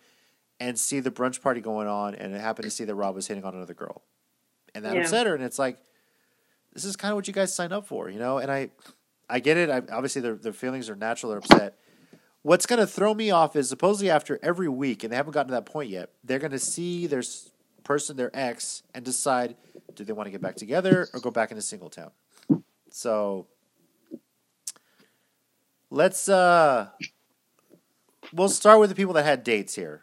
and 0.61 0.79
see 0.79 1.01
the 1.01 1.11
brunch 1.11 1.41
party 1.41 1.61
going 1.61 1.89
on 1.89 2.15
and 2.15 2.35
it 2.35 2.41
happened 2.41 2.65
to 2.65 2.71
see 2.71 2.85
that 2.85 2.95
Rob 2.95 3.15
was 3.15 3.27
hitting 3.27 3.45
on 3.45 3.55
another 3.55 3.75
girl. 3.75 4.03
And 4.75 4.85
that 4.85 4.95
Yeah. 4.95 5.03
upset 5.03 5.27
her. 5.27 5.35
And 5.35 5.45
it's 5.45 5.59
like, 5.59 5.79
this 6.73 6.85
is 6.85 6.97
kind 6.97 7.13
of 7.13 7.17
what 7.17 7.27
you 7.27 7.35
guys 7.35 7.55
signed 7.55 7.73
up 7.73 7.87
for, 7.87 8.09
you 8.09 8.19
know? 8.19 8.39
And 8.39 8.51
I, 8.51 8.71
I 9.29 9.41
get 9.41 9.57
it. 9.57 9.69
I, 9.69 9.83
obviously, 9.93 10.23
their, 10.23 10.35
their 10.35 10.53
feelings 10.53 10.89
are 10.89 10.97
natural. 10.97 11.31
They're 11.31 11.39
upset. 11.41 11.79
What's 12.43 12.67
going 12.67 12.81
to 12.81 12.87
throw 12.87 13.13
me 13.15 13.31
off 13.31 13.55
is 13.57 13.69
supposedly 13.69 14.11
after 14.11 14.39
every 14.43 14.69
week, 14.69 15.05
and 15.05 15.13
they 15.13 15.17
haven't 15.17 15.33
gotten 15.33 15.49
to 15.49 15.55
that 15.55 15.67
point 15.67 15.91
yet, 15.91 16.11
they're 16.25 16.39
going 16.39 16.51
to 16.53 16.59
see 16.59 17.07
their 17.07 17.23
person, 17.85 18.17
their 18.17 18.31
ex, 18.35 18.83
and 18.95 19.05
decide 19.05 19.57
do 19.95 20.05
they 20.05 20.13
want 20.13 20.27
to 20.27 20.31
get 20.31 20.41
back 20.41 20.57
together 20.57 21.09
or 21.13 21.21
go 21.21 21.31
back 21.31 21.51
into 21.51 21.63
single 21.63 21.91
town. 21.91 22.11
So 22.91 23.47
let's 25.93 26.27
uh 26.29 26.89
we'll 28.33 28.49
start 28.49 28.81
with 28.81 28.89
the 28.89 28.97
people 28.97 29.13
that 29.15 29.25
had 29.25 29.45
dates 29.45 29.75
here. 29.75 30.03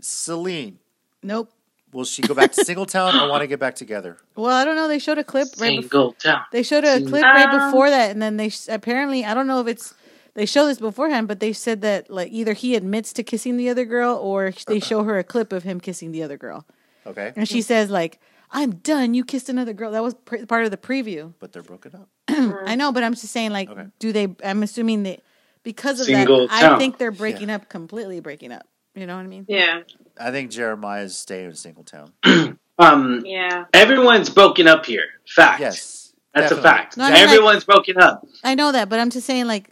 Celine, 0.00 0.78
Nope. 1.22 1.52
will 1.92 2.04
she 2.04 2.22
go 2.22 2.32
back 2.34 2.52
to 2.52 2.64
single 2.64 2.86
town 2.86 3.14
or 3.14 3.28
want 3.28 3.42
to 3.42 3.46
get 3.46 3.60
back 3.60 3.74
together? 3.74 4.16
Well, 4.34 4.46
I 4.56 4.64
don't 4.64 4.76
know. 4.76 4.88
They 4.88 4.98
showed 4.98 5.18
a 5.18 5.24
clip 5.24 5.48
right 5.58 5.80
before. 5.82 6.14
They 6.52 6.62
showed 6.62 6.84
a 6.84 6.94
Single- 6.94 7.10
clip 7.10 7.22
right 7.24 7.48
Um, 7.52 7.70
before 7.70 7.90
that, 7.90 8.10
and 8.10 8.22
then 8.22 8.38
they 8.38 8.48
sh- 8.48 8.68
apparently 8.68 9.24
I 9.24 9.34
don't 9.34 9.46
know 9.46 9.60
if 9.60 9.66
it's 9.66 9.94
they 10.34 10.46
show 10.46 10.64
this 10.66 10.78
beforehand, 10.78 11.28
but 11.28 11.40
they 11.40 11.52
said 11.52 11.82
that 11.82 12.08
like 12.08 12.32
either 12.32 12.54
he 12.54 12.74
admits 12.74 13.12
to 13.14 13.22
kissing 13.22 13.56
the 13.58 13.68
other 13.68 13.84
girl 13.84 14.16
or 14.16 14.52
they 14.66 14.80
show 14.80 15.02
her 15.04 15.18
a 15.18 15.24
clip 15.24 15.52
of 15.52 15.64
him 15.64 15.80
kissing 15.80 16.12
the 16.12 16.22
other 16.22 16.38
girl, 16.38 16.64
Okay. 17.06 17.32
and 17.36 17.46
she 17.48 17.60
says 17.60 17.90
like, 17.90 18.18
"I'm 18.52 18.76
done. 18.76 19.14
You 19.14 19.24
kissed 19.24 19.48
another 19.48 19.72
girl." 19.72 19.90
That 19.92 20.02
was 20.02 20.14
pr- 20.14 20.44
part 20.46 20.64
of 20.64 20.70
the 20.70 20.76
preview. 20.76 21.32
But 21.38 21.52
they're 21.52 21.62
broken 21.62 21.94
up. 21.94 22.08
I 22.28 22.74
know, 22.76 22.92
but 22.92 23.02
I'm 23.02 23.14
just 23.14 23.28
saying 23.32 23.50
like, 23.50 23.68
Okay. 23.70 23.86
do 23.98 24.12
they? 24.12 24.34
I'm 24.44 24.62
assuming 24.62 25.02
that 25.04 25.20
because 25.62 26.00
of 26.00 26.06
Single 26.06 26.48
that, 26.48 26.62
I 26.74 26.78
think 26.78 26.98
they're 26.98 27.10
breaking 27.12 27.50
up 27.50 27.68
completely, 27.68 28.20
breaking 28.20 28.52
up. 28.52 28.66
You 28.94 29.06
know 29.06 29.16
what 29.16 29.22
I 29.22 29.28
mean? 29.28 29.44
Yeah. 29.48 29.82
I 30.18 30.30
think 30.32 30.50
Jeremiah's 30.50 31.16
staying 31.16 31.46
in 31.50 31.54
single 31.54 31.84
town. 31.84 32.12
Um, 32.78 33.22
Yeah. 33.26 33.66
everyone's 33.74 34.30
broken 34.30 34.66
up 34.66 34.86
here. 34.86 35.04
Fact. 35.28 35.60
Yes. 35.60 36.14
That's 36.32 36.48
definitely. 36.48 36.60
a 36.70 36.72
fact. 36.72 36.96
No, 36.96 37.04
I 37.04 37.10
mean, 37.10 37.14
like- 37.14 37.28
everyone's 37.28 37.64
broken 37.64 37.98
up. 38.00 38.26
I 38.42 38.54
know 38.54 38.72
that, 38.72 38.88
but 38.88 38.98
I'm 38.98 39.10
just 39.10 39.26
saying 39.26 39.46
like 39.46 39.68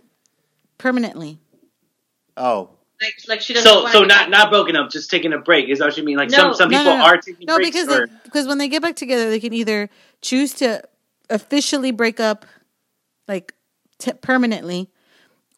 permanently. 0.76 1.39
Oh, 2.37 2.68
Like, 3.01 3.15
like 3.29 3.41
she 3.41 3.55
doesn't. 3.55 3.69
So, 3.71 3.87
so 3.89 4.01
not 4.01 4.09
back- 4.09 4.29
not 4.31 4.51
broken 4.51 4.75
up, 4.77 4.91
just 4.91 5.11
taking 5.11 5.33
a 5.33 5.39
break. 5.39 5.69
Is 5.69 5.79
that 5.79 5.87
what 5.87 5.97
you 5.97 6.03
mean? 6.05 6.17
Like 6.17 6.31
No. 6.31 6.37
some 6.39 6.55
some 6.55 6.71
No, 6.71 6.79
people 6.79 6.93
no, 6.95 6.99
no. 6.99 7.05
are 7.05 7.17
taking 7.19 7.47
No, 7.47 7.57
breaks. 7.57 7.71
because 7.71 7.89
or, 7.89 8.07
they, 8.07 8.13
because 8.25 8.47
when 8.47 8.59
they 8.59 8.69
get 8.69 8.83
back 8.83 8.97
together, 8.97 9.31
they 9.31 9.39
can 9.41 9.53
either 9.53 9.89
choose 10.21 10.53
to 10.55 10.83
officially 11.31 11.91
break 11.93 12.19
up, 12.19 12.45
like 13.29 13.55
t- 13.99 14.13
permanently, 14.15 14.91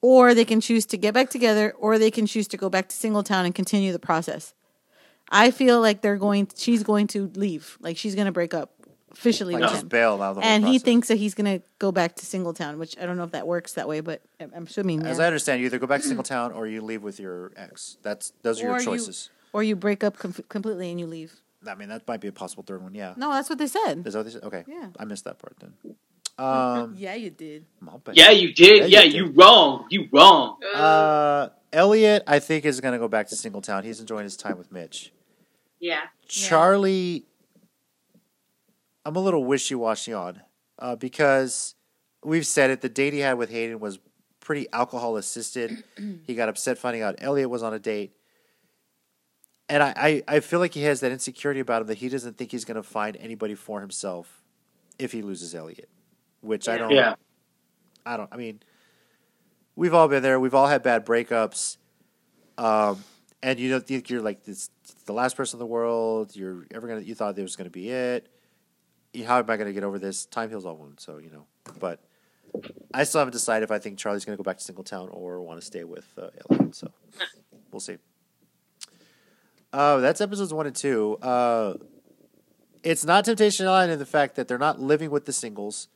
or 0.02 0.34
they 0.34 0.44
can 0.44 0.60
choose 0.60 0.84
to 0.86 0.96
get 0.98 1.14
back 1.14 1.30
together, 1.30 1.72
or 1.78 1.98
they 1.98 2.10
can 2.10 2.26
choose 2.26 2.46
to 2.48 2.56
go 2.58 2.68
back 2.68 2.88
to 2.88 2.96
Singletown 2.96 3.44
and 3.46 3.54
continue 3.54 3.92
the 3.92 3.98
process. 3.98 4.52
I 5.30 5.50
feel 5.50 5.80
like 5.80 6.02
they're 6.02 6.16
going. 6.18 6.48
She's 6.56 6.82
going 6.82 7.06
to 7.08 7.30
leave. 7.36 7.78
Like 7.80 7.96
she's 7.96 8.14
going 8.14 8.26
to 8.26 8.32
break 8.32 8.52
up 8.52 8.72
officially 9.12 9.54
like 9.54 9.62
with 9.62 9.70
just 9.70 9.82
him, 9.82 9.88
bail 9.88 10.22
out 10.22 10.30
of 10.30 10.36
the 10.36 10.40
whole 10.42 10.50
and 10.50 10.64
he 10.64 10.72
process. 10.72 10.82
thinks 10.84 11.08
that 11.08 11.16
he's 11.16 11.34
going 11.34 11.58
to 11.58 11.64
go 11.78 11.90
back 11.92 12.14
to 12.16 12.24
Singletown, 12.24 12.78
which 12.78 12.96
I 12.98 13.06
don't 13.06 13.16
know 13.16 13.24
if 13.24 13.32
that 13.32 13.46
works 13.46 13.72
that 13.74 13.88
way, 13.88 14.00
but 14.00 14.22
I'm- 14.40 14.52
I'm 14.54 14.64
assuming. 14.66 15.04
As 15.06 15.18
yeah. 15.18 15.24
I 15.24 15.26
understand, 15.26 15.60
you 15.60 15.66
either 15.66 15.78
go 15.78 15.86
back 15.86 16.00
to 16.02 16.06
single 16.06 16.24
town 16.24 16.52
or 16.52 16.66
you 16.66 16.80
leave 16.82 17.02
with 17.02 17.18
your 17.20 17.52
ex. 17.56 17.96
That's 18.02 18.32
those 18.42 18.60
are 18.60 18.64
your 18.64 18.72
Or 18.74 18.78
you- 18.78 18.84
choices. 18.84 19.30
or 19.52 19.62
you 19.62 19.76
break 19.76 20.04
up 20.04 20.18
com- 20.18 20.34
completely 20.48 20.90
and 20.90 20.98
you 21.00 21.06
leave. 21.06 21.40
I 21.66 21.74
mean, 21.74 21.88
that 21.90 22.06
might 22.08 22.20
be 22.20 22.28
a 22.28 22.32
possible 22.32 22.62
third 22.62 22.82
one. 22.82 22.94
Yeah. 22.94 23.14
No, 23.16 23.30
that's 23.32 23.50
what 23.50 23.58
they 23.58 23.66
said. 23.66 24.06
Is 24.06 24.14
that 24.14 24.20
what 24.20 24.24
they 24.26 24.32
said? 24.32 24.44
Okay. 24.44 24.64
Yeah. 24.66 24.88
I 24.98 25.04
missed 25.04 25.24
that 25.24 25.38
part 25.38 25.56
then. 25.60 25.74
Um, 26.38 26.94
yeah, 26.96 27.12
you 27.16 27.28
did. 27.28 27.66
I'll 27.86 27.98
bet. 27.98 28.16
yeah, 28.16 28.30
you 28.30 28.54
did. 28.54 28.88
Yeah, 28.90 29.00
Yeah, 29.00 29.02
you 29.02 29.26
you, 29.26 29.32
wrong. 29.32 29.84
You 29.90 30.08
wrong. 30.10 30.56
Uh, 30.74 31.50
Elliot, 31.70 32.22
I 32.26 32.38
think, 32.38 32.64
is 32.64 32.80
going 32.80 32.92
to 32.94 32.98
go 32.98 33.08
back 33.08 33.28
to 33.28 33.36
single 33.36 33.60
town. 33.60 33.84
He's 33.84 34.00
enjoying 34.00 34.24
his 34.24 34.38
time 34.38 34.56
with 34.56 34.72
Mitch. 34.72 35.12
Yeah. 35.80 36.00
Charlie, 36.26 37.26
I'm 39.04 39.16
a 39.16 39.20
little 39.20 39.44
wishy 39.44 39.74
washy 39.74 40.12
on 40.12 40.40
uh, 40.78 40.96
because 40.96 41.74
we've 42.24 42.46
said 42.46 42.70
it. 42.70 42.80
The 42.80 42.88
date 42.88 43.12
he 43.12 43.20
had 43.20 43.34
with 43.34 43.50
Hayden 43.50 43.80
was 43.80 43.98
pretty 44.40 44.66
alcohol 44.72 45.16
assisted. 45.16 45.82
he 46.26 46.34
got 46.34 46.48
upset 46.48 46.78
finding 46.78 47.02
out 47.02 47.16
Elliot 47.18 47.50
was 47.50 47.62
on 47.62 47.74
a 47.74 47.78
date. 47.78 48.12
And 49.68 49.82
I, 49.82 49.92
I, 49.96 50.22
I 50.36 50.40
feel 50.40 50.58
like 50.58 50.74
he 50.74 50.82
has 50.82 51.00
that 51.00 51.12
insecurity 51.12 51.60
about 51.60 51.82
him 51.82 51.88
that 51.88 51.98
he 51.98 52.08
doesn't 52.08 52.36
think 52.36 52.50
he's 52.50 52.64
going 52.64 52.76
to 52.76 52.82
find 52.82 53.16
anybody 53.16 53.54
for 53.54 53.80
himself 53.80 54.42
if 54.98 55.12
he 55.12 55.22
loses 55.22 55.54
Elliot, 55.54 55.88
which 56.40 56.68
I 56.68 56.76
don't. 56.76 56.90
Yeah. 56.90 57.14
I 58.04 58.16
don't. 58.16 58.28
I 58.32 58.36
mean, 58.36 58.60
we've 59.76 59.94
all 59.94 60.08
been 60.08 60.22
there. 60.22 60.40
We've 60.40 60.54
all 60.54 60.66
had 60.66 60.82
bad 60.82 61.06
breakups, 61.06 61.76
um, 62.58 63.04
and 63.42 63.60
you 63.60 63.70
don't 63.70 63.86
think 63.86 64.10
you're 64.10 64.22
like 64.22 64.44
this 64.44 64.70
the 65.06 65.12
last 65.12 65.36
person 65.36 65.56
in 65.56 65.60
the 65.60 65.66
world. 65.66 66.34
You're 66.34 66.66
ever 66.72 66.88
gonna. 66.88 67.02
You 67.02 67.14
thought 67.14 67.38
it 67.38 67.42
was 67.42 67.56
gonna 67.56 67.70
be 67.70 67.90
it. 67.90 68.28
How 69.26 69.38
am 69.38 69.50
I 69.50 69.56
gonna 69.56 69.72
get 69.72 69.84
over 69.84 69.98
this? 69.98 70.26
Time 70.26 70.50
heals 70.50 70.64
all 70.64 70.76
wounds. 70.76 71.02
So 71.04 71.18
you 71.18 71.30
know, 71.30 71.46
but 71.78 72.00
I 72.94 73.04
still 73.04 73.20
haven't 73.20 73.32
decided 73.32 73.64
if 73.64 73.70
I 73.70 73.78
think 73.78 73.98
Charlie's 73.98 74.24
gonna 74.24 74.36
go 74.36 74.42
back 74.42 74.58
to 74.58 74.72
Singletown 74.72 75.08
or 75.12 75.40
want 75.40 75.60
to 75.60 75.66
stay 75.66 75.84
with 75.84 76.06
uh. 76.18 76.28
So 76.72 76.90
we'll 77.72 77.80
see. 77.80 77.96
Uh, 79.72 79.98
that's 79.98 80.20
episodes 80.20 80.52
one 80.52 80.66
and 80.66 80.74
two. 80.74 81.16
Uh, 81.22 81.74
it's 82.82 83.04
not 83.04 83.24
Temptation 83.24 83.66
Island 83.66 83.92
in 83.92 83.98
the 83.98 84.06
fact 84.06 84.36
that 84.36 84.48
they're 84.48 84.58
not 84.58 84.80
living 84.80 85.10
with 85.10 85.26
the 85.26 85.32
singles. 85.32 85.88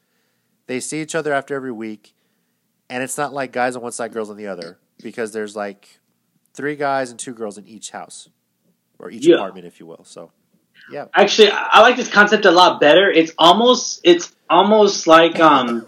They 0.67 0.81
see 0.81 1.01
each 1.03 1.15
other 1.15 1.33
after 1.33 1.55
every 1.55 1.73
week, 1.73 2.15
and 2.89 3.03
it's 3.03 3.19
not 3.19 3.33
like 3.33 3.53
guys 3.53 3.75
on 3.77 3.83
one 3.83 3.93
side, 3.93 4.13
girls 4.13 4.31
on 4.31 4.37
the 4.37 4.47
other, 4.47 4.79
because 5.03 5.33
there's 5.33 5.57
like 5.57 5.99
three 6.53 6.77
guys 6.77 7.11
and 7.11 7.19
two 7.19 7.35
girls 7.35 7.59
in 7.59 7.67
each 7.67 7.91
house 7.91 8.29
or 8.99 9.11
each 9.11 9.27
Yeah. 9.27 9.37
apartment, 9.37 9.67
if 9.67 9.81
you 9.81 9.87
will. 9.87 10.05
So, 10.05 10.31
yeah, 10.91 11.07
Actually, 11.15 11.51
I 11.53 11.81
like 11.81 11.97
this 11.97 12.11
concept 12.11 12.45
a 12.45 12.51
lot 12.51 12.81
better. 12.81 13.11
It's 13.11 13.33
almost 13.39 14.01
it's 14.05 14.35
almost 14.51 15.07
like 15.07 15.41
um, 15.41 15.87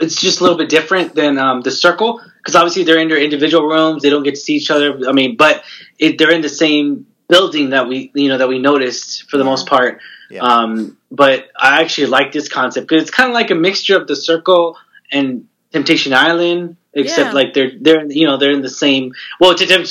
it's 0.00 0.20
just 0.20 0.40
a 0.40 0.42
little 0.42 0.58
bit 0.58 0.68
different 0.68 1.14
than 1.14 1.38
um, 1.38 1.60
the 1.62 1.70
circle 1.70 2.20
because 2.38 2.54
obviously 2.56 2.84
they're 2.84 2.98
in 2.98 3.08
their 3.08 3.18
individual 3.18 3.66
rooms. 3.66 4.02
They 4.02 4.10
don't 4.10 4.22
get 4.22 4.34
to 4.34 4.40
see 4.40 4.54
each 4.56 4.70
other. 4.70 5.00
I 5.08 5.12
mean, 5.12 5.36
but 5.36 5.62
it, 5.98 6.18
they're 6.18 6.32
in 6.32 6.40
the 6.42 6.48
same 6.48 7.06
building 7.28 7.70
that 7.70 7.88
we 7.88 8.10
you 8.14 8.28
know 8.28 8.38
that 8.38 8.48
we 8.48 8.58
noticed 8.58 9.30
for 9.30 9.36
the 9.38 9.44
Yeah. 9.44 9.50
most 9.50 9.66
part. 9.66 10.00
Yeah. 10.30 10.42
Um, 10.42 10.96
but 11.10 11.48
I 11.56 11.80
actually 11.82 12.06
like 12.08 12.32
this 12.32 12.48
concept 12.48 12.88
because 12.88 13.02
it's 13.02 13.10
kind 13.10 13.28
of 13.28 13.34
like 13.34 13.50
a 13.50 13.54
mixture 13.54 13.96
of 13.96 14.06
the 14.06 14.16
circle 14.16 14.76
and 15.10 15.46
Temptation 15.72 16.12
Island. 16.14 16.76
Except 16.94 17.28
Yeah. 17.28 17.32
like 17.32 17.54
they're 17.54 17.72
they're 17.80 18.04
you 18.10 18.26
know 18.26 18.36
they're 18.36 18.50
in 18.50 18.60
the 18.60 18.68
same 18.68 19.14
well 19.40 19.54
to, 19.54 19.66
to, 19.66 19.84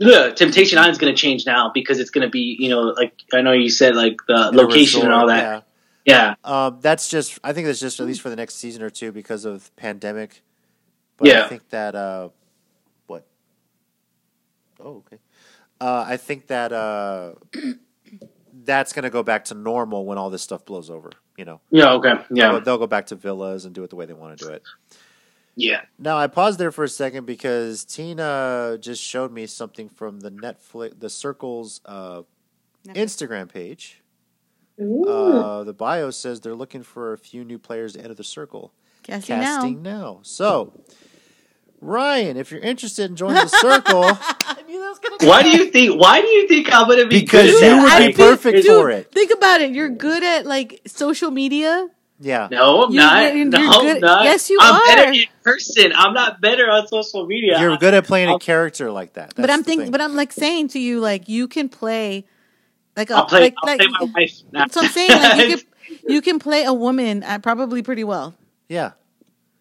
to, 0.00 0.32
Temptation 0.34 0.78
Island's 0.78 0.98
going 0.98 1.14
to 1.14 1.20
change 1.20 1.44
now 1.44 1.70
because 1.74 1.98
it's 1.98 2.10
going 2.10 2.26
to 2.26 2.30
be 2.30 2.56
you 2.58 2.70
know 2.70 2.80
like 2.80 3.12
I 3.34 3.42
know 3.42 3.52
you 3.52 3.68
said 3.68 3.94
like 3.94 4.16
the 4.26 4.48
In 4.48 4.54
a 4.54 4.62
location 4.62 5.02
and 5.02 5.12
all 5.12 5.26
that 5.26 5.66
yeah 6.06 6.36
Um, 6.44 6.78
that's 6.80 7.08
just. 7.08 7.38
I 7.44 7.52
think 7.52 7.66
that's 7.66 7.80
just 7.80 8.00
at 8.00 8.06
least 8.06 8.20
for 8.22 8.30
the 8.30 8.36
next 8.36 8.54
season 8.54 8.82
or 8.82 8.90
two 8.90 9.12
because 9.12 9.44
of 9.44 9.74
pandemic. 9.76 10.42
But 11.18 11.28
I 11.28 11.48
think 11.48 11.68
that 11.70 11.94
uh, 11.94 12.28
what? 13.06 13.26
Oh, 14.80 15.02
okay. 15.06 15.18
Uh, 15.80 16.04
I 16.06 16.16
think 16.16 16.46
that 16.46 16.72
uh, 16.72 17.32
that's 18.64 18.92
going 18.92 19.02
to 19.02 19.10
go 19.10 19.22
back 19.22 19.46
to 19.46 19.54
normal 19.54 20.06
when 20.06 20.16
all 20.16 20.30
this 20.30 20.42
stuff 20.42 20.64
blows 20.64 20.88
over. 20.90 21.10
You 21.36 21.44
know, 21.44 21.60
yeah 21.70 21.92
okay 21.92 22.14
yeah 22.30 22.52
they'll, 22.52 22.60
they'll 22.62 22.78
go 22.78 22.86
back 22.86 23.06
to 23.06 23.14
villas 23.14 23.66
and 23.66 23.74
do 23.74 23.84
it 23.84 23.90
the 23.90 23.96
way 23.96 24.06
they 24.06 24.14
want 24.14 24.38
to 24.38 24.46
do 24.46 24.50
it. 24.52 24.62
Yeah 25.56 25.82
Now 25.98 26.16
I 26.18 26.26
paused 26.26 26.58
there 26.58 26.70
for 26.70 26.84
a 26.84 26.88
second 26.88 27.24
because 27.26 27.84
Tina 27.84 28.76
just 28.80 29.02
showed 29.02 29.32
me 29.32 29.46
something 29.46 29.88
from 29.88 30.20
the 30.20 30.30
Netflix, 30.30 31.00
the 31.00 31.08
Circles 31.10 31.80
uh, 31.86 32.22
Instagram 32.88 33.48
page. 33.52 34.02
Uh, 34.78 35.64
the 35.64 35.72
bio 35.72 36.10
says 36.10 36.40
they're 36.42 36.54
looking 36.54 36.82
for 36.82 37.14
a 37.14 37.18
few 37.18 37.42
new 37.44 37.58
players 37.58 37.94
to 37.94 38.00
enter 38.00 38.12
the 38.14 38.22
circle. 38.24 38.72
Casting, 39.02 39.36
Casting 39.40 39.82
now. 39.82 39.90
now. 40.00 40.18
So, 40.22 40.78
Ryan, 41.80 42.36
if 42.36 42.50
you're 42.50 42.60
interested 42.60 43.08
in 43.10 43.16
joining 43.16 43.36
the 43.42 43.48
circle, 43.48 44.02
I 44.04 44.62
knew 44.66 44.80
that 44.80 44.88
was 44.90 44.98
gonna 44.98 45.30
why 45.30 45.42
do 45.42 45.50
you 45.50 45.70
think 45.70 45.98
why 46.00 46.20
do 46.20 46.26
you 46.26 46.48
think 46.48 46.68
I'm 46.74 46.86
going 46.86 46.98
to 46.98 47.06
be 47.06 47.20
Because 47.20 47.50
good 47.50 47.62
at 47.62 47.76
you 47.76 47.82
would 47.82 48.06
be 48.08 48.12
feel- 48.14 48.28
perfect 48.28 48.56
dude, 48.62 48.66
for 48.66 48.90
it. 48.90 49.12
Think 49.12 49.32
about 49.32 49.60
it. 49.62 49.72
You're 49.72 49.88
good 49.90 50.22
at 50.22 50.44
like 50.44 50.82
social 50.86 51.30
media. 51.30 51.88
Yeah, 52.18 52.48
no 52.50 52.84
I'm 52.84 52.90
You- 52.92 52.96
not 52.98 53.22
you're- 53.22 53.36
you're 53.38 53.44
no 53.48 53.58
I'm 53.58 54.00
not 54.00 54.24
yes, 54.24 54.48
you 54.50 54.58
I'm 54.60 54.74
are. 54.74 54.80
better 54.86 55.12
in 55.12 55.24
person 55.42 55.92
I'm 55.94 56.14
not 56.14 56.40
better 56.40 56.70
on 56.70 56.86
social 56.88 57.26
media 57.26 57.60
you're 57.60 57.76
good 57.76 57.94
at 57.94 58.04
playing 58.06 58.28
a 58.28 58.32
I'll- 58.32 58.38
character 58.38 58.90
like 58.90 59.12
that. 59.14 59.34
but 59.36 59.50
I'm 59.50 59.62
thinking, 59.62 59.90
but 59.90 60.00
I'm 60.00 60.14
like 60.16 60.32
saying 60.32 60.68
to 60.68 60.78
you, 60.78 61.00
like 61.00 61.28
you 61.28 61.46
can 61.48 61.68
play, 61.68 62.24
like 62.96 63.10
a, 63.10 63.14
I'll 63.16 63.26
play 63.26 63.40
like, 63.40 63.54
I'll 63.62 63.68
like 63.70 63.78
play 63.80 63.88
my 63.88 64.12
wife 64.14 64.40
now. 64.52 64.60
that's 64.64 64.76
what 64.76 64.84
I'm 64.86 64.90
saying. 64.90 65.10
Like 65.10 65.48
you 65.48 65.56
can, 65.58 65.66
you 66.08 66.22
can 66.22 66.38
play 66.38 66.64
a 66.64 66.72
woman 66.72 67.22
uh, 67.22 67.38
probably 67.38 67.82
pretty 67.82 68.04
well. 68.04 68.34
yeah, 68.68 68.92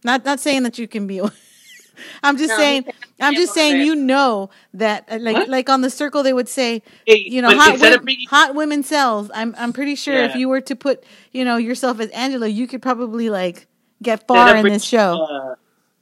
Not 0.04 0.24
not 0.26 0.40
saying 0.40 0.64
that 0.64 0.78
you 0.80 0.88
can 0.88 1.08
be. 1.08 1.20
I'm 2.24 2.38
just 2.38 2.50
No, 2.50 2.58
saying. 2.58 2.86
He- 3.18 3.24
I'm 3.24 3.34
he 3.34 3.40
just 3.40 3.54
saying. 3.54 3.86
You 3.86 3.96
know 3.96 4.50
that, 4.74 5.06
uh, 5.10 5.18
like, 5.20 5.36
What? 5.36 5.50
like 5.50 5.70
on 5.70 5.82
the 5.82 5.90
circle, 5.90 6.22
they 6.24 6.34
would 6.34 6.50
say, 6.50 6.82
Hey, 7.06 7.24
you 7.28 7.42
know, 7.42 7.50
hot, 7.50 7.80
wo- 7.80 7.94
of 7.94 8.04
bringing- 8.04 8.28
hot 8.30 8.56
women 8.56 8.84
sells. 8.84 9.32
I'm 9.34 9.56
I'm 9.58 9.72
pretty 9.74 9.96
sure 9.96 10.16
if 10.16 10.36
you 10.36 10.50
were 10.50 10.62
to 10.62 10.76
put, 10.76 11.04
you 11.32 11.46
know, 11.46 11.58
yourself 11.58 12.00
as 12.00 12.10
Angela, 12.10 12.48
you 12.48 12.68
could 12.68 12.82
probably 12.82 13.30
like 13.30 13.68
get 14.04 14.28
far 14.28 14.56
in 14.56 14.62
bring- 14.62 14.74
this 14.74 14.84
show. 14.84 15.22
uh, 15.24 15.56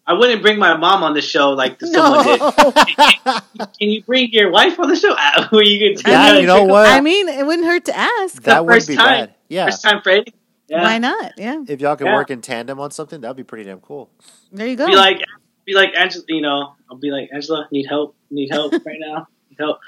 I 0.05 0.13
wouldn't 0.13 0.41
bring 0.41 0.59
my 0.59 0.75
mom 0.75 1.01
on 1.01 1.13
the 1.13 1.21
show 1.21 1.51
like 1.51 1.79
someone 1.81 2.25
did. 2.25 2.39
no, 2.41 2.51
Can 3.79 3.89
you 3.89 4.03
bring 4.03 4.29
your 4.31 4.51
wife 4.51 4.77
on 4.79 4.89
the 4.89 4.95
show? 4.95 5.15
Uh, 5.17 5.47
Where 5.49 5.63
you 5.63 5.95
could 5.95 6.05
Yeah, 6.07 6.37
you 6.39 6.45
know 6.47 6.65
what? 6.65 6.89
I 6.89 6.99
mean, 6.99 7.29
it 7.29 7.45
wouldn't 7.45 7.65
hurt 7.67 7.85
to 7.85 7.95
ask. 7.97 8.43
that 8.43 8.65
would 8.65 8.73
first 8.73 8.87
be 8.89 8.95
time. 8.95 9.05
bad. 9.27 9.35
Yeah. 9.47 9.65
First 9.65 9.81
time 9.83 10.01
Freddie. 10.01 10.33
Yeah. 10.67 10.81
Why 10.83 10.97
not? 10.97 11.33
Yeah, 11.37 11.63
If 11.67 11.79
y'all 11.81 11.95
could 11.95 12.07
Yeah. 12.07 12.15
work 12.15 12.31
in 12.31 12.41
tandem 12.41 12.79
on 12.79 12.91
something, 12.91 13.21
that'd 13.21 13.37
be 13.37 13.43
pretty 13.43 13.63
damn 13.65 13.79
cool. 13.79 14.09
there 14.51 14.67
you 14.67 14.75
go. 14.75 14.87
Be 14.87 14.95
like, 14.95 15.21
be 15.65 15.73
like 15.73 15.91
Angela. 15.95 16.25
You 16.27 16.41
know, 16.41 16.75
I'll 16.93 16.99
be 16.99 17.11
like 17.11 17.29
Angela. 17.33 17.67
Need 17.71 17.87
help? 17.87 18.15
Need 18.29 18.49
help 18.51 18.71
right 18.85 18.97
now? 18.99 19.27
Need 19.49 19.57
help? 19.59 19.79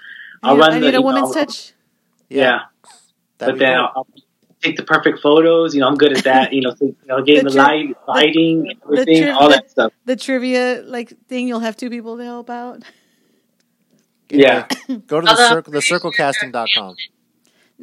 I 0.44 0.50
I'll 0.50 0.56
need, 0.56 0.60
run 0.62 0.72
I 0.72 0.74
the, 0.74 0.80
need 0.80 0.88
a 0.88 0.92
you 0.92 0.94
know, 0.94 1.02
woman's 1.02 1.28
I'll- 1.28 1.34
touch. 1.46 1.74
Yeah, 2.30 2.62
That'd 3.38 3.56
but 3.56 3.60
then. 3.60 3.76
I'll, 3.78 3.92
I'll 3.96 4.08
take 4.62 4.76
the 4.78 4.84
perfect 4.84 5.20
photos. 5.20 5.76
You 5.76 5.82
know, 5.82 5.88
I'm 5.88 5.96
good 5.96 6.18
at 6.18 6.24
that. 6.24 6.54
You 6.54 6.62
know, 6.62 6.72
so, 6.72 6.86
you 6.86 6.96
know 7.06 7.22
getting 7.24 7.44
The 7.44 7.52
the, 7.52 7.56
tri- 7.56 7.66
light, 7.68 7.96
lighting, 8.08 8.74
everything, 8.84 9.24
tri- 9.24 9.32
all 9.32 9.48
the- 9.50 9.56
that 9.58 9.70
stuff. 9.70 9.94
The 10.06 10.16
trivia 10.16 10.82
like 10.86 11.14
thing, 11.28 11.48
you'll 11.48 11.60
have 11.60 11.78
two 11.78 11.90
people 11.92 12.18
to 12.18 12.24
help 12.24 12.50
out. 12.50 12.82
Yeah. 14.30 14.68
Go 15.08 15.22
to 15.22 15.26
the 15.26 15.30
Although- 15.32 15.50
circle, 15.50 15.72
the 15.74 15.80
circlecasting.com. 15.80 16.96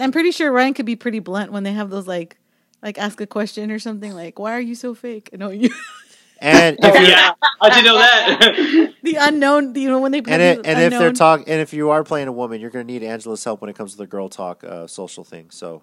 I'm 0.01 0.11
pretty 0.11 0.31
sure 0.33 0.51
Ryan 0.51 0.75
could 0.75 0.87
be 0.87 0.97
pretty 0.97 1.19
blunt 1.19 1.53
when 1.53 1.63
they 1.65 1.73
have 1.73 1.91
those 1.91 2.07
like, 2.09 2.39
like 2.83 2.99
ask 2.99 3.21
a 3.21 3.27
question 3.27 3.71
or 3.71 3.79
something 3.79 4.13
like, 4.15 4.39
"Why 4.39 4.53
are 4.55 4.61
you 4.61 4.75
so 4.75 4.95
fake?" 4.95 5.29
No, 5.35 5.51
you, 5.51 5.69
And 6.43 6.77
if 6.81 6.85
Oh 6.85 6.99
you're, 6.99 7.09
yeah, 7.09 7.33
how'd 7.61 7.77
you 7.77 7.83
know 7.85 7.99
that? 7.99 8.95
the 9.03 9.15
unknown. 9.21 9.75
You 9.77 9.89
know 9.89 10.01
when 10.01 10.11
they 10.13 10.19
have 10.19 10.29
and 10.29 10.43
it, 10.43 10.63
the 10.63 10.69
and 10.69 10.81
if 10.83 10.91
they're 10.91 10.99
unknown- 11.01 11.15
talk 11.15 11.41
and 11.47 11.61
if 11.61 11.73
you 11.73 11.91
are 11.91 12.03
playing 12.05 12.27
a 12.29 12.33
woman, 12.33 12.61
you're 12.61 12.71
going 12.71 12.87
to 12.87 12.93
need 12.93 13.03
Angela's 13.05 13.45
help 13.45 13.61
when 13.61 13.71
it 13.71 13.77
comes 13.77 13.93
to 13.93 13.99
the 13.99 14.07
girl 14.07 14.29
talk 14.29 14.65
uh, 14.65 14.87
social 14.89 15.23
thing. 15.25 15.51
So 15.51 15.83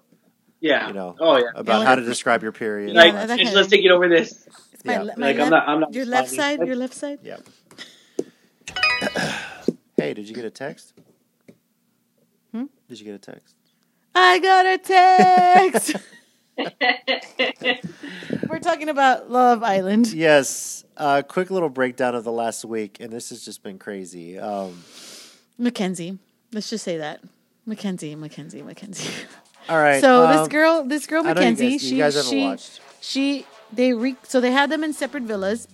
yeah. 0.60 0.88
You 0.88 0.92
know, 0.92 1.16
Oh 1.18 1.38
yeah. 1.38 1.44
about 1.54 1.80
Yeah, 1.80 1.86
how 1.86 1.94
to 1.94 2.02
describe 2.02 2.42
your 2.42 2.52
period. 2.52 2.94
Yeah, 2.94 3.00
Like, 3.00 3.12
that- 3.14 3.28
that 3.28 3.38
just 3.38 3.46
kinda- 3.48 3.56
let's 3.58 3.70
take 3.70 3.84
it 3.84 3.90
over 3.90 4.08
this. 4.08 4.46
It's 4.74 4.84
my, 4.84 4.92
yeah. 4.92 4.98
my 5.16 5.26
Like, 5.28 5.36
left, 5.38 5.40
I'm 5.40 5.50
not. 5.50 5.68
I'm 5.68 5.80
not. 5.80 5.94
your 5.94 6.04
left 6.04 6.30
responding. 6.30 6.58
side, 6.58 6.66
your 6.66 6.76
left 6.76 6.94
side. 6.94 7.18
Yeah. 7.22 7.36
hey, 9.96 10.14
did 10.14 10.28
you 10.28 10.34
get 10.34 10.44
a 10.44 10.50
text? 10.50 10.92
Hmm? 12.52 12.64
Did 12.88 12.98
you 13.00 13.06
get 13.06 13.14
a 13.14 13.18
text? 13.18 13.54
I 14.14 14.38
got 14.40 14.66
a 14.66 14.78
text. 14.78 15.96
We're 18.48 18.58
talking 18.60 18.88
about 18.88 19.30
Love 19.30 19.62
Island. 19.62 20.12
Yes. 20.12 20.84
Uh, 20.96 21.22
quick 21.22 21.50
little 21.50 21.68
breakdown 21.68 22.14
of 22.14 22.24
the 22.24 22.32
last 22.32 22.64
week, 22.64 22.98
and 23.00 23.12
this 23.12 23.30
has 23.30 23.44
just 23.44 23.62
been 23.62 23.78
crazy. 23.78 24.38
Um, 24.38 24.82
Mackenzie. 25.58 26.18
Let's 26.52 26.68
just 26.68 26.84
say 26.84 26.98
that. 26.98 27.20
Mackenzie, 27.66 28.14
Mackenzie, 28.16 28.62
Mackenzie. 28.62 29.10
all 29.68 29.78
right. 29.78 30.00
so 30.00 30.26
um, 30.26 30.36
this 30.36 30.48
girl, 30.48 30.84
this 30.84 31.06
girl 31.06 31.22
Mackenzie, 31.22 31.72
guys, 31.72 31.80
she 31.80 31.94
you 31.94 32.02
guys 32.02 32.14
haven't 32.16 32.30
she 32.30 32.42
watched. 32.42 32.80
she 33.00 33.46
they 33.72 33.92
re, 33.92 34.16
so 34.24 34.40
they 34.40 34.50
had 34.50 34.70
them 34.70 34.82
in 34.82 34.92
separate 34.92 35.22
villas 35.22 35.68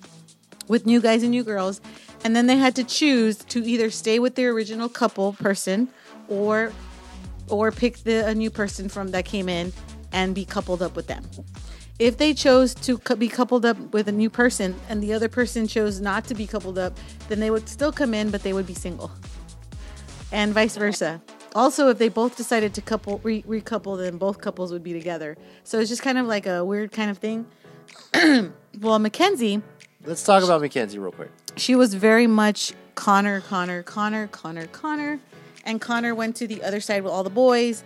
with 0.69 0.85
new 0.85 1.01
guys 1.01 1.23
and 1.23 1.31
new 1.31 1.45
girls, 1.45 1.81
and 2.25 2.37
then 2.37 2.47
they 2.47 2.57
had 2.57 2.77
to 2.77 2.85
choose 2.85 3.39
to 3.39 3.65
either 3.65 3.91
stay 3.91 4.19
with 4.19 4.35
their 4.35 4.51
original 4.51 4.89
couple 4.89 5.33
person 5.35 5.89
or 6.29 6.73
or 7.49 7.71
pick 7.73 7.99
the 7.99 8.27
a 8.27 8.35
new 8.35 8.51
person 8.51 8.89
from 8.89 9.13
that 9.13 9.25
came 9.25 9.49
in 9.49 9.73
and 10.17 10.35
be 10.35 10.45
coupled 10.47 10.83
up 10.83 10.97
with 10.97 11.07
them. 11.07 11.23
If 11.99 12.17
they 12.17 12.35
chose 12.35 12.75
to 12.87 12.99
be 13.17 13.29
coupled 13.29 13.65
up 13.65 13.79
with 13.93 14.09
a 14.09 14.13
new 14.13 14.31
person 14.31 14.75
and 14.89 15.03
the 15.03 15.13
other 15.13 15.29
person 15.29 15.69
chose 15.69 16.01
not 16.01 16.25
to 16.25 16.35
be 16.35 16.47
coupled 16.47 16.79
up, 16.79 16.99
then 17.29 17.39
they 17.39 17.51
would 17.51 17.69
still 17.69 17.93
come 17.93 18.15
in, 18.15 18.31
but 18.31 18.43
they 18.43 18.53
would 18.53 18.67
be 18.67 18.75
single, 18.75 19.11
and 20.33 20.53
vice 20.53 20.77
versa. 20.77 21.23
Also, 21.55 21.89
if 21.89 21.99
they 21.99 22.09
both 22.09 22.37
decided 22.37 22.75
to 22.75 22.83
couple 22.83 23.19
re- 23.23 23.43
recouple, 23.43 23.97
then 23.99 24.19
both 24.19 24.41
couples 24.41 24.73
would 24.73 24.83
be 24.83 24.93
together. 24.93 25.37
So 25.65 25.79
it's 25.79 25.89
just 25.89 26.03
kind 26.03 26.19
of 26.19 26.27
like 26.27 26.47
a 26.47 26.65
weird 26.65 26.93
kind 26.93 27.11
of 27.11 27.19
thing. 27.19 27.47
well, 28.81 28.99
Mackenzie, 28.99 29.63
Let's 30.05 30.23
talk 30.23 30.45
about 30.45 30.61
Mackenzie 30.61 30.99
real 30.99 31.13
quick. 31.13 31.31
she 31.57 31.75
was 31.75 31.95
very 31.95 32.27
much 32.27 32.75
Connor, 32.95 33.41
Connor, 33.41 33.83
Connor, 33.83 34.29
Connor, 34.29 34.67
Connor. 34.69 35.19
And 35.65 35.81
Connor 35.81 36.15
went 36.15 36.37
to 36.37 36.47
the 36.47 36.63
other 36.63 36.81
side 36.81 37.03
with 37.03 37.13
all 37.13 37.25
the 37.25 37.31
boys, 37.31 37.83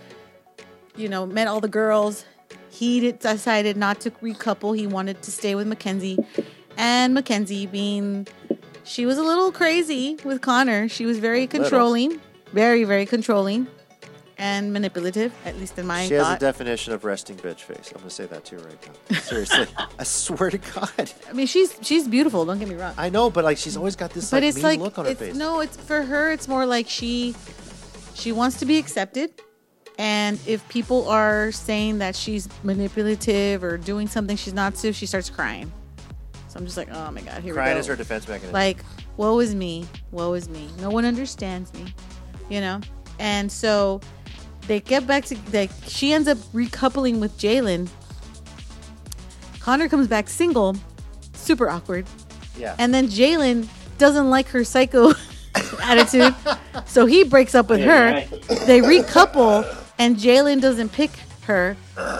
you 0.96 1.08
know, 1.08 1.26
met 1.26 1.48
all 1.48 1.60
the 1.60 1.68
girls. 1.68 2.24
He 2.70 3.12
decided 3.12 3.76
not 3.76 4.00
to 4.02 4.10
recouple. 4.10 4.76
He 4.76 4.86
wanted 4.86 5.22
to 5.22 5.30
stay 5.30 5.54
with 5.54 5.66
Mackenzie. 5.66 6.18
And 6.76 7.14
Mackenzie, 7.14 7.66
being, 7.66 8.26
she 8.84 9.06
was 9.06 9.18
a 9.18 9.22
little 9.22 9.52
crazy 9.52 10.16
with 10.24 10.40
Connor. 10.40 10.88
She 10.88 11.04
was 11.04 11.18
very 11.18 11.46
controlling, 11.46 12.20
very, 12.52 12.84
very 12.84 13.06
controlling 13.06 13.66
and 14.40 14.72
manipulative, 14.72 15.34
at 15.44 15.56
least 15.58 15.78
in 15.78 15.86
my 15.86 16.06
She 16.06 16.14
has 16.14 16.36
a 16.36 16.38
definition 16.38 16.94
of 16.94 17.04
resting 17.04 17.36
bitch 17.36 17.60
face. 17.60 17.92
I'm 17.94 17.98
gonna 17.98 18.10
say 18.10 18.24
that 18.26 18.46
to 18.46 18.56
you 18.56 18.62
right 18.62 18.88
now. 19.10 19.18
Seriously, 19.18 19.66
I 19.98 20.02
swear 20.02 20.50
to 20.50 20.58
God. 20.58 21.12
I 21.28 21.32
mean, 21.34 21.46
she's 21.46 21.76
she's 21.82 22.08
beautiful. 22.08 22.46
Don't 22.46 22.58
get 22.58 22.68
me 22.68 22.74
wrong. 22.74 22.94
I 22.96 23.10
know, 23.10 23.28
but 23.28 23.44
like 23.44 23.58
she's 23.58 23.76
always 23.76 23.96
got 23.96 24.12
this 24.12 24.30
but 24.30 24.38
like 24.38 24.48
it's 24.48 24.56
mean 24.56 24.64
like 24.64 24.80
look 24.80 24.98
on 24.98 25.04
her 25.04 25.10
it's 25.10 25.20
face. 25.20 25.34
no 25.34 25.60
it's 25.60 25.76
for 25.76 26.02
her 26.02 26.32
it's 26.32 26.48
more 26.48 26.64
like 26.64 26.88
she 26.88 27.34
she 28.14 28.32
wants 28.32 28.58
to 28.60 28.64
be 28.64 28.78
accepted 28.78 29.30
and 30.00 30.40
if 30.46 30.66
people 30.70 31.06
are 31.10 31.52
saying 31.52 31.98
that 31.98 32.16
she's 32.16 32.48
manipulative 32.62 33.62
or 33.62 33.76
doing 33.76 34.08
something 34.08 34.34
she's 34.36 34.54
not 34.54 34.74
to 34.74 34.92
she 34.92 35.04
starts 35.04 35.28
crying 35.28 35.70
so 36.48 36.58
i'm 36.58 36.64
just 36.64 36.76
like 36.78 36.88
oh 36.90 37.10
my 37.10 37.20
god 37.20 37.42
here 37.42 37.52
Crying 37.52 37.70
we 37.70 37.74
go 37.74 37.80
is 37.80 37.86
her 37.86 37.96
defense 37.96 38.26
mechanism. 38.26 38.52
like 38.52 38.78
woe 39.18 39.38
is 39.40 39.54
me 39.54 39.86
woe 40.10 40.32
is 40.32 40.48
me 40.48 40.68
no 40.80 40.88
one 40.88 41.04
understands 41.04 41.72
me 41.74 41.92
you 42.48 42.60
know 42.60 42.80
and 43.18 43.52
so 43.52 44.00
they 44.66 44.80
get 44.80 45.06
back 45.06 45.26
to 45.26 45.36
like 45.52 45.70
she 45.86 46.12
ends 46.14 46.26
up 46.28 46.38
recoupling 46.54 47.20
with 47.20 47.36
jalen 47.38 47.88
connor 49.60 49.88
comes 49.88 50.08
back 50.08 50.28
single 50.28 50.74
super 51.34 51.68
awkward 51.68 52.06
yeah. 52.58 52.74
and 52.78 52.92
then 52.92 53.08
Jalen 53.08 53.66
doesn't 53.98 54.28
like 54.30 54.46
her 54.48 54.64
psycho 54.64 55.12
attitude, 55.82 56.34
so 56.86 57.06
he 57.06 57.24
breaks 57.24 57.54
up 57.54 57.68
with 57.70 57.80
Yeah, 57.80 57.86
her. 57.86 58.12
right. 58.12 58.30
They 58.66 58.80
recouple, 58.80 59.64
and 60.00 60.16
Jalen 60.16 60.60
doesn't 60.60 60.92
pick 60.92 61.10
her. 61.42 61.76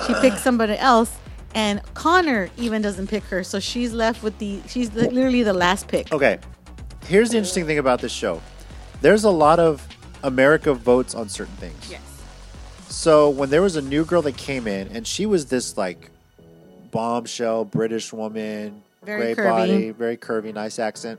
She 0.06 0.14
picks 0.20 0.40
somebody 0.48 0.76
else, 0.76 1.16
and 1.54 1.80
Connor 1.94 2.50
even 2.56 2.82
doesn't 2.82 3.08
pick 3.08 3.24
her. 3.24 3.42
So 3.42 3.58
she's 3.58 3.92
left 3.92 4.22
with 4.22 4.38
the. 4.38 4.60
She's 4.68 4.90
the, 4.90 5.10
literally 5.10 5.42
the 5.42 5.54
last 5.54 5.88
pick. 5.88 6.12
Okay. 6.12 6.38
Here's 7.06 7.30
the 7.30 7.38
interesting 7.38 7.66
thing 7.66 7.78
about 7.78 8.00
this 8.00 8.12
show. 8.12 8.40
There's 9.00 9.24
a 9.24 9.30
lot 9.30 9.58
of 9.58 9.84
America 10.22 10.74
votes 10.74 11.14
on 11.14 11.28
certain 11.28 11.56
things. 11.56 11.90
Yes. 11.90 12.02
So 12.88 13.30
when 13.30 13.48
there 13.50 13.62
was 13.62 13.76
a 13.76 13.82
new 13.82 14.04
girl 14.04 14.22
that 14.22 14.36
came 14.36 14.66
in, 14.68 14.88
and 14.88 15.06
she 15.06 15.24
was 15.24 15.46
this 15.46 15.76
like 15.78 16.10
bombshell 16.90 17.64
British 17.64 18.12
woman, 18.12 18.82
Very 19.02 19.34
great 19.34 19.38
curvy. 19.38 19.48
body, 19.48 19.90
very 19.90 20.16
curvy, 20.18 20.52
nice 20.52 20.78
accent. 20.78 21.18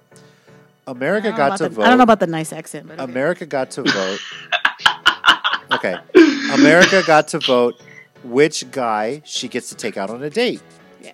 America 0.86 1.32
got 1.32 1.57
to 1.57 1.64
the- 1.64 1.70
vote. 1.70 1.86
I 1.86 1.89
don't 1.89 1.97
know 1.97 2.03
about 2.03 2.20
the 2.20 2.28
nice 2.28 2.53
accent, 2.53 2.88
but 2.88 2.99
okay. 2.99 3.12
America 3.12 3.45
got 3.47 3.72
to 3.72 3.84
vote. 3.84 4.20
okay. 5.74 5.95
America 6.53 7.01
got 7.05 7.28
to 7.30 7.39
vote 7.39 7.82
which 8.24 8.69
guy 8.72 9.22
she 9.26 9.47
gets 9.47 9.69
to 9.69 9.76
take 9.76 9.97
out 9.97 10.09
on 10.09 10.22
a 10.24 10.30
date. 10.30 10.61
Yeah. 11.01 11.11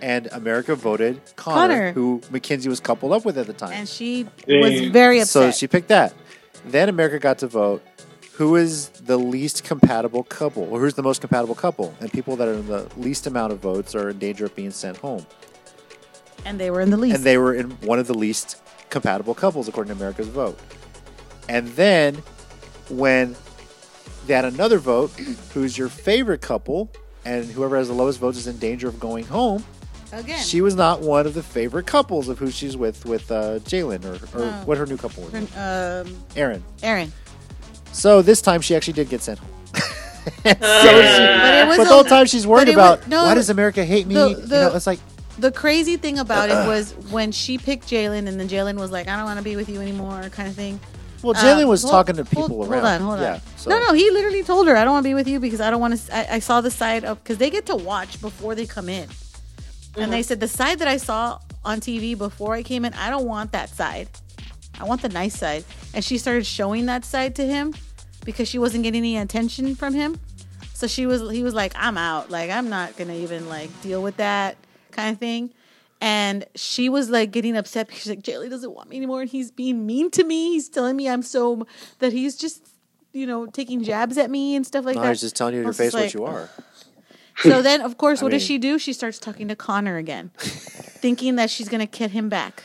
And 0.00 0.26
America 0.32 0.74
voted 0.74 1.20
Connor, 1.36 1.58
Connor. 1.68 1.92
who 1.92 2.20
Mackenzie 2.30 2.68
was 2.68 2.80
coupled 2.80 3.12
up 3.12 3.24
with 3.24 3.38
at 3.38 3.46
the 3.46 3.52
time. 3.52 3.72
and 3.72 3.88
she 3.88 4.24
Dang. 4.46 4.60
was 4.60 4.80
very 4.90 5.20
upset. 5.20 5.28
So 5.32 5.50
she 5.50 5.66
picked 5.66 5.88
that. 5.88 6.12
Then 6.66 6.88
America 6.88 7.18
got 7.18 7.38
to 7.38 7.46
vote 7.46 7.82
who 8.34 8.56
is 8.56 8.88
the 8.90 9.18
least 9.18 9.62
compatible 9.64 10.22
couple, 10.24 10.62
or 10.72 10.80
who's 10.80 10.94
the 10.94 11.02
most 11.02 11.20
compatible 11.20 11.54
couple. 11.54 11.94
And 12.00 12.10
people 12.10 12.34
that 12.36 12.48
are 12.48 12.54
in 12.54 12.66
the 12.66 12.88
least 12.96 13.26
amount 13.26 13.52
of 13.52 13.58
votes 13.60 13.94
are 13.94 14.08
in 14.08 14.18
danger 14.18 14.46
of 14.46 14.54
being 14.56 14.70
sent 14.70 14.96
home. 14.96 15.26
and 16.44 16.58
they 16.58 16.70
were 16.70 16.80
in 16.80 16.90
the 16.90 16.96
least. 16.96 17.16
And 17.16 17.24
they 17.24 17.36
were 17.38 17.54
in 17.54 17.70
one 17.82 17.98
of 17.98 18.06
the 18.06 18.14
least 18.14 18.60
compatible 18.90 19.34
couples 19.34 19.68
according 19.68 19.94
to 19.94 19.96
America's 19.98 20.28
vote. 20.28 20.58
And 21.48 21.68
then 21.70 22.22
when 22.88 23.36
they 24.26 24.34
had 24.34 24.44
another 24.44 24.78
vote, 24.78 25.10
who's 25.52 25.76
your 25.76 25.88
favorite 25.88 26.40
couple, 26.40 26.90
and 27.24 27.44
whoever 27.46 27.76
has 27.76 27.88
the 27.88 27.94
lowest 27.94 28.18
votes 28.20 28.38
is 28.38 28.46
in 28.46 28.58
danger 28.58 28.88
of 28.88 28.98
going 29.00 29.24
home. 29.26 29.64
Again, 30.12 30.42
She 30.42 30.60
was 30.60 30.74
not 30.74 31.00
one 31.00 31.26
of 31.26 31.32
the 31.34 31.42
favorite 31.42 31.86
couples 31.86 32.28
of 32.28 32.38
who 32.38 32.50
she's 32.50 32.76
with 32.76 33.06
with 33.06 33.30
uh, 33.32 33.60
Jalen 33.60 34.04
or, 34.04 34.38
or 34.38 34.44
No. 34.44 34.52
what 34.66 34.76
her 34.76 34.84
new 34.86 34.96
couple 34.98 35.22
was, 35.24 35.34
um, 35.56 36.16
Aaron. 36.36 36.62
Aaron. 36.82 37.10
So 37.92 38.20
this 38.22 38.42
time 38.42 38.60
she 38.60 38.74
actually 38.76 38.92
did 38.94 39.08
get 39.08 39.22
sent 39.22 39.38
home. 39.38 39.48
But 40.44 40.56
it 40.60 41.68
was 41.68 41.76
but 41.78 41.84
the 41.84 41.90
a- 41.90 41.92
whole 41.94 42.04
time 42.04 42.26
she's 42.26 42.46
worried 42.46 42.66
but 42.66 42.68
it 42.68 42.74
about 42.74 42.98
was- 43.00 43.08
no, 43.08 43.24
why 43.24 43.34
does 43.34 43.50
America 43.50 43.84
hate 43.84 44.06
me? 44.06 44.14
the- 44.14 44.28
you 44.28 44.36
the- 44.36 44.68
know, 44.68 44.74
it's 44.76 44.86
like 44.86 44.98
the 45.38 45.50
crazy 45.50 45.96
thing 45.96 46.18
about 46.18 46.50
it 46.50 46.54
was 46.68 46.92
when 47.10 47.32
she 47.32 47.56
picked 47.58 47.88
Jalen, 47.88 48.28
and 48.28 48.38
then 48.38 48.48
Jalen 48.48 48.76
was 48.78 48.90
like, 48.90 49.08
"I 49.08 49.16
don't 49.16 49.24
want 49.24 49.38
to 49.38 49.42
be 49.44 49.56
with 49.56 49.68
you 49.70 49.80
anymore," 49.80 50.22
kind 50.30 50.46
of 50.48 50.54
thing. 50.54 50.78
Well, 51.22 51.34
Jalen 51.34 51.62
Um, 51.62 51.68
was 51.68 51.82
hold- 51.82 51.92
talking 51.92 52.16
to 52.16 52.24
people 52.24 52.48
hold, 52.48 52.68
around. 52.68 52.82
Hold 52.82 52.94
on, 52.94 53.00
hold 53.02 53.20
yeah, 53.20 53.34
on. 53.34 53.40
So. 53.56 53.70
No, 53.70 53.78
no, 53.78 53.92
he 53.92 54.10
literally 54.10 54.42
told 54.42 54.66
her, 54.66 54.76
"I 54.76 54.84
don't 54.84 54.92
want 54.92 55.04
to 55.04 55.08
be 55.08 55.14
with 55.14 55.28
you 55.28 55.40
because 55.40 55.60
I 55.60 55.70
don't 55.70 55.80
want 55.80 55.98
to." 55.98 56.16
I, 56.16 56.36
I 56.36 56.38
saw 56.40 56.60
the 56.60 56.70
side 56.70 57.04
of 57.04 57.22
because 57.22 57.38
they 57.38 57.50
get 57.50 57.66
to 57.66 57.76
watch 57.76 58.20
before 58.20 58.54
they 58.54 58.66
come 58.66 58.88
in, 58.88 59.08
and 59.96 60.12
they 60.12 60.22
said 60.22 60.40
the 60.40 60.48
side 60.48 60.78
that 60.80 60.88
I 60.88 60.96
saw 60.96 61.38
on 61.64 61.80
TV 61.80 62.16
before 62.16 62.54
I 62.54 62.62
came 62.62 62.84
in. 62.84 62.92
I 62.94 63.10
don't 63.10 63.26
want 63.26 63.52
that 63.52 63.68
side. 63.70 64.08
I 64.80 64.84
want 64.84 65.02
the 65.02 65.08
nice 65.08 65.38
side. 65.38 65.64
And 65.94 66.04
she 66.04 66.18
started 66.18 66.44
showing 66.46 66.86
that 66.86 67.04
side 67.04 67.36
to 67.36 67.46
him 67.46 67.74
because 68.24 68.48
she 68.48 68.58
wasn't 68.58 68.82
getting 68.84 69.00
any 69.00 69.16
attention 69.16 69.74
from 69.76 69.94
him. 69.94 70.18
So 70.74 70.86
she 70.88 71.06
was 71.06 71.30
he 71.30 71.42
was 71.42 71.54
like, 71.54 71.72
I'm 71.76 71.96
out. 71.96 72.30
Like 72.30 72.50
I'm 72.50 72.68
not 72.68 72.96
gonna 72.96 73.14
even 73.14 73.48
like 73.48 73.70
deal 73.82 74.02
with 74.02 74.16
that 74.16 74.56
kind 74.90 75.12
of 75.12 75.18
thing. 75.18 75.50
And 76.02 76.44
she 76.56 76.88
was 76.88 77.10
like 77.10 77.30
getting 77.30 77.56
upset 77.56 77.86
because 77.86 78.02
she's 78.02 78.10
like, 78.10 78.22
Jalen 78.22 78.50
doesn't 78.50 78.74
want 78.74 78.88
me 78.90 78.96
anymore 78.96 79.20
and 79.20 79.30
he's 79.30 79.52
being 79.52 79.86
mean 79.86 80.10
to 80.10 80.24
me. 80.24 80.50
He's 80.50 80.68
telling 80.68 80.96
me 80.96 81.08
I'm 81.08 81.22
so 81.22 81.64
that 82.00 82.12
he's 82.12 82.36
just, 82.36 82.66
you 83.12 83.24
know, 83.24 83.46
taking 83.46 83.84
jabs 83.84 84.18
at 84.18 84.28
me 84.28 84.56
and 84.56 84.66
stuff 84.66 84.84
like 84.84 84.96
No, 84.96 85.02
that. 85.02 85.10
he's 85.10 85.20
just 85.20 85.36
telling 85.36 85.54
you 85.54 85.60
to 85.60 85.66
your 85.66 85.72
face 85.72 85.92
just 85.92 86.04
what 86.04 86.14
you 86.14 86.24
are. 86.26 86.50
So 87.42 87.62
then, 87.62 87.80
of 87.80 87.96
course, 87.98 88.20
I 88.20 88.24
what 88.24 88.32
does 88.32 88.42
she 88.42 88.58
do? 88.58 88.78
She 88.78 88.92
starts 88.92 89.18
talking 89.18 89.48
to 89.48 89.56
Connor 89.56 89.96
again, 89.96 90.32
thinking 90.38 91.36
that 91.36 91.48
she's 91.50 91.68
going 91.68 91.80
to 91.80 91.86
get 91.86 92.10
him 92.10 92.28
back. 92.28 92.62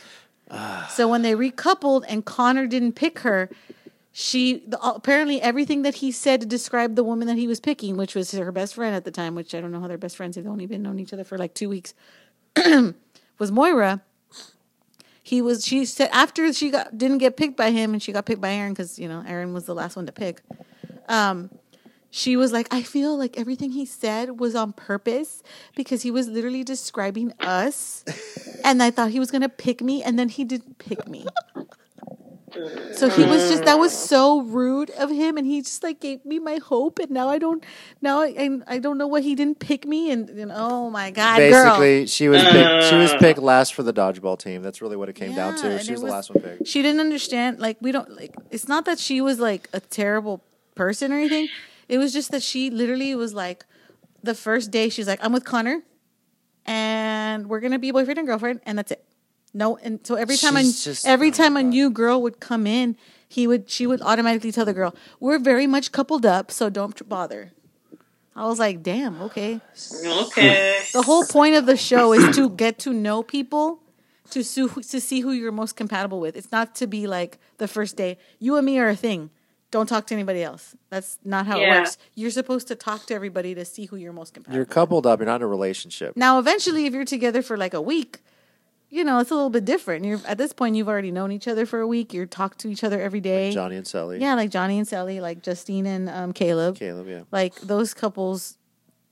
Ah. 0.50 0.90
so 0.94 1.08
when 1.08 1.22
they 1.22 1.34
recoupled 1.34 2.04
and 2.08 2.24
Connor 2.24 2.66
didn't 2.66 2.92
pick 2.92 3.20
her, 3.20 3.48
she 4.12 4.62
the, 4.66 4.78
uh, 4.80 4.92
apparently 4.94 5.40
everything 5.40 5.82
that 5.82 5.96
he 5.96 6.10
said 6.12 6.40
to 6.42 6.46
describe 6.46 6.96
the 6.96 7.04
woman 7.04 7.28
that 7.28 7.36
he 7.38 7.46
was 7.46 7.60
picking, 7.60 7.96
which 7.96 8.14
was 8.14 8.32
her 8.32 8.52
best 8.52 8.74
friend 8.74 8.94
at 8.96 9.04
the 9.04 9.10
time, 9.10 9.34
which 9.34 9.54
I 9.54 9.60
don't 9.60 9.70
know 9.72 9.80
how 9.80 9.86
they're 9.86 9.96
best 9.96 10.16
friends. 10.16 10.36
They've 10.36 10.46
only 10.46 10.66
been 10.66 10.82
known 10.82 10.98
each 10.98 11.12
other 11.12 11.24
for 11.24 11.38
like 11.38 11.54
two 11.54 11.68
weeks. 11.70 11.94
was 13.38 13.50
Moira. 13.50 14.02
He 15.22 15.42
was. 15.42 15.64
She 15.64 15.84
said 15.84 16.08
after 16.12 16.52
she 16.52 16.70
got 16.70 16.96
didn't 16.96 17.18
get 17.18 17.36
picked 17.36 17.56
by 17.56 17.70
him, 17.70 17.92
and 17.92 18.02
she 18.02 18.12
got 18.12 18.24
picked 18.24 18.40
by 18.40 18.52
Aaron 18.52 18.72
because 18.72 18.98
you 18.98 19.08
know 19.08 19.22
Aaron 19.26 19.52
was 19.52 19.66
the 19.66 19.74
last 19.74 19.94
one 19.94 20.06
to 20.06 20.12
pick 20.12 20.40
Um, 21.08 21.50
she 22.10 22.36
was 22.36 22.52
like, 22.52 22.68
I 22.70 22.82
feel 22.82 23.16
like 23.16 23.38
everything 23.38 23.72
he 23.72 23.84
said 23.84 24.40
was 24.40 24.54
on 24.54 24.72
purpose 24.72 25.42
because 25.76 26.02
he 26.02 26.10
was 26.10 26.26
literally 26.26 26.64
describing 26.64 27.34
us. 27.40 28.04
and 28.64 28.82
I 28.82 28.90
thought 28.90 29.10
he 29.10 29.18
was 29.18 29.30
going 29.30 29.42
to 29.42 29.48
pick 29.48 29.82
me, 29.82 30.02
and 30.02 30.18
then 30.18 30.28
he 30.28 30.44
didn't 30.44 30.78
pick 30.78 31.06
me. 31.06 31.26
So 32.94 33.08
he 33.08 33.24
was 33.24 33.48
just, 33.48 33.64
that 33.64 33.78
was 33.78 33.96
so 33.96 34.42
rude 34.42 34.90
of 34.90 35.10
him. 35.10 35.36
And 35.36 35.46
he 35.46 35.62
just 35.62 35.82
like 35.82 36.00
gave 36.00 36.24
me 36.24 36.38
my 36.38 36.56
hope. 36.56 36.98
And 36.98 37.10
now 37.10 37.28
I 37.28 37.38
don't, 37.38 37.64
now 38.00 38.20
I, 38.20 38.34
I, 38.38 38.74
I 38.74 38.78
don't 38.78 38.98
know 38.98 39.06
why 39.06 39.20
he 39.20 39.34
didn't 39.34 39.58
pick 39.58 39.86
me. 39.86 40.10
And, 40.10 40.28
and 40.30 40.52
oh 40.54 40.90
my 40.90 41.10
God, 41.10 41.38
girl. 41.38 41.64
Basically, 41.64 42.06
she 42.06 42.28
was 42.28 42.42
picked, 42.42 42.84
she 42.84 42.96
was 42.96 43.12
uh. 43.12 43.18
picked 43.18 43.38
last 43.40 43.74
for 43.74 43.82
the 43.82 43.92
dodgeball 43.92 44.38
team. 44.38 44.62
That's 44.62 44.80
really 44.80 44.96
what 44.96 45.08
it 45.08 45.14
came 45.14 45.34
down 45.34 45.56
to. 45.56 45.62
She 45.62 45.66
it 45.68 45.72
was 45.72 45.86
the 45.86 45.92
was- 46.06 46.12
last 46.12 46.30
one 46.30 46.42
picked. 46.42 46.66
she 46.66 46.82
didn't 46.82 47.00
understand 47.00 47.58
like 47.58 47.76
we 47.80 47.92
don't 47.92 48.10
like 48.10 48.34
it's 48.50 48.68
not 48.68 48.84
that 48.84 48.98
she 48.98 49.20
was 49.20 49.38
like 49.38 49.68
a 49.72 49.80
terrible 49.80 50.42
person 50.74 51.12
or 51.12 51.16
anything 51.16 51.48
it 51.88 51.98
was 51.98 52.12
just 52.12 52.30
that 52.30 52.42
she 52.42 52.70
literally 52.70 53.14
was 53.14 53.34
like 53.34 53.64
the 54.22 54.34
first 54.34 54.70
day 54.70 54.88
she's 54.88 55.08
like 55.08 55.18
i'm 55.22 55.32
with 55.32 55.44
connor 55.44 55.82
and 56.66 57.48
we're 57.48 57.60
gonna 57.60 57.78
be 57.78 57.90
boyfriend 57.90 58.18
and 58.18 58.26
girlfriend 58.28 58.60
and 58.64 58.78
that's 58.78 58.92
it 58.92 59.04
no 59.54 59.76
and 59.78 60.00
so 60.06 60.14
every 60.14 60.36
time 60.36 60.56
She's 60.56 60.86
a, 60.86 60.90
just- 60.90 61.06
every 61.06 61.30
time 61.30 61.56
a 61.56 61.62
new 61.62 61.90
girl 61.90 62.20
would 62.22 62.40
come 62.40 62.66
in 62.66 62.96
he 63.28 63.46
would 63.46 63.68
she 63.70 63.86
would 63.86 64.00
automatically 64.02 64.52
tell 64.52 64.64
the 64.64 64.72
girl 64.74 64.94
we're 65.20 65.38
very 65.38 65.66
much 65.66 65.92
coupled 65.92 66.24
up 66.26 66.50
so 66.50 66.68
don't 66.70 66.96
tr- 66.96 67.04
bother 67.04 67.52
i 68.36 68.46
was 68.46 68.58
like 68.58 68.82
damn 68.82 69.20
okay 69.22 69.60
Okay. 70.06 70.80
the 70.92 71.02
whole 71.02 71.24
point 71.24 71.54
of 71.56 71.66
the 71.66 71.76
show 71.76 72.12
is 72.12 72.36
to 72.36 72.50
get 72.50 72.78
to 72.80 72.92
know 72.92 73.22
people 73.22 73.80
to 74.30 74.42
su- 74.44 74.68
to 74.68 75.00
see 75.00 75.20
who 75.20 75.32
you're 75.32 75.50
most 75.52 75.74
compatible 75.74 76.20
with. 76.20 76.36
It's 76.36 76.52
not 76.52 76.74
to 76.76 76.86
be 76.86 77.06
like 77.06 77.38
the 77.56 77.66
first 77.66 77.96
day. 77.96 78.18
You 78.38 78.56
and 78.56 78.66
me 78.66 78.78
are 78.78 78.90
a 78.90 78.94
thing. 78.96 79.30
Don't 79.70 79.86
talk 79.88 80.06
to 80.08 80.14
anybody 80.14 80.42
else. 80.42 80.76
That's 80.90 81.18
not 81.24 81.46
how 81.46 81.56
it 81.56 81.62
Yeah. 81.62 81.78
works. 81.80 81.96
You're 82.14 82.30
supposed 82.30 82.68
to 82.68 82.74
talk 82.74 83.06
to 83.06 83.14
everybody 83.14 83.54
to 83.54 83.64
see 83.64 83.86
who 83.86 83.96
you're 83.96 84.12
most 84.12 84.34
compatible. 84.34 84.54
You're 84.56 84.64
with. 84.66 84.70
coupled 84.74 85.06
up. 85.06 85.18
You're 85.20 85.26
not 85.26 85.36
in 85.36 85.42
a 85.42 85.46
relationship. 85.46 86.14
Now, 86.14 86.38
eventually, 86.38 86.84
if 86.84 86.92
you're 86.92 87.06
together 87.06 87.40
for 87.40 87.56
like 87.56 87.72
a 87.72 87.80
week, 87.80 88.20
you 88.90 89.04
know 89.04 89.18
it's 89.18 89.30
a 89.30 89.34
little 89.34 89.50
bit 89.50 89.64
different. 89.64 90.04
You're 90.04 90.20
at 90.26 90.38
this 90.38 90.52
point, 90.52 90.76
you've 90.76 90.88
already 90.88 91.10
known 91.10 91.30
each 91.32 91.46
other 91.48 91.66
for 91.66 91.80
a 91.80 91.86
week. 91.86 92.12
You're 92.14 92.26
talk 92.26 92.56
to 92.58 92.68
each 92.68 92.82
other 92.84 93.00
every 93.00 93.20
day. 93.20 93.52
Johnny 93.52 93.76
and 93.76 93.86
Sally. 93.86 94.18
Yeah, 94.20 94.34
like 94.34 94.50
Johnny 94.50 94.78
and 94.78 94.86
Sally, 94.88 95.20
like 95.20 95.42
Justine 95.42 95.86
and 95.86 96.08
um, 96.08 96.32
Caleb 96.32 96.76
Caleb, 96.76 97.06
yeah. 97.08 97.22
like 97.30 97.54
those 97.60 97.94
couples 97.94 98.56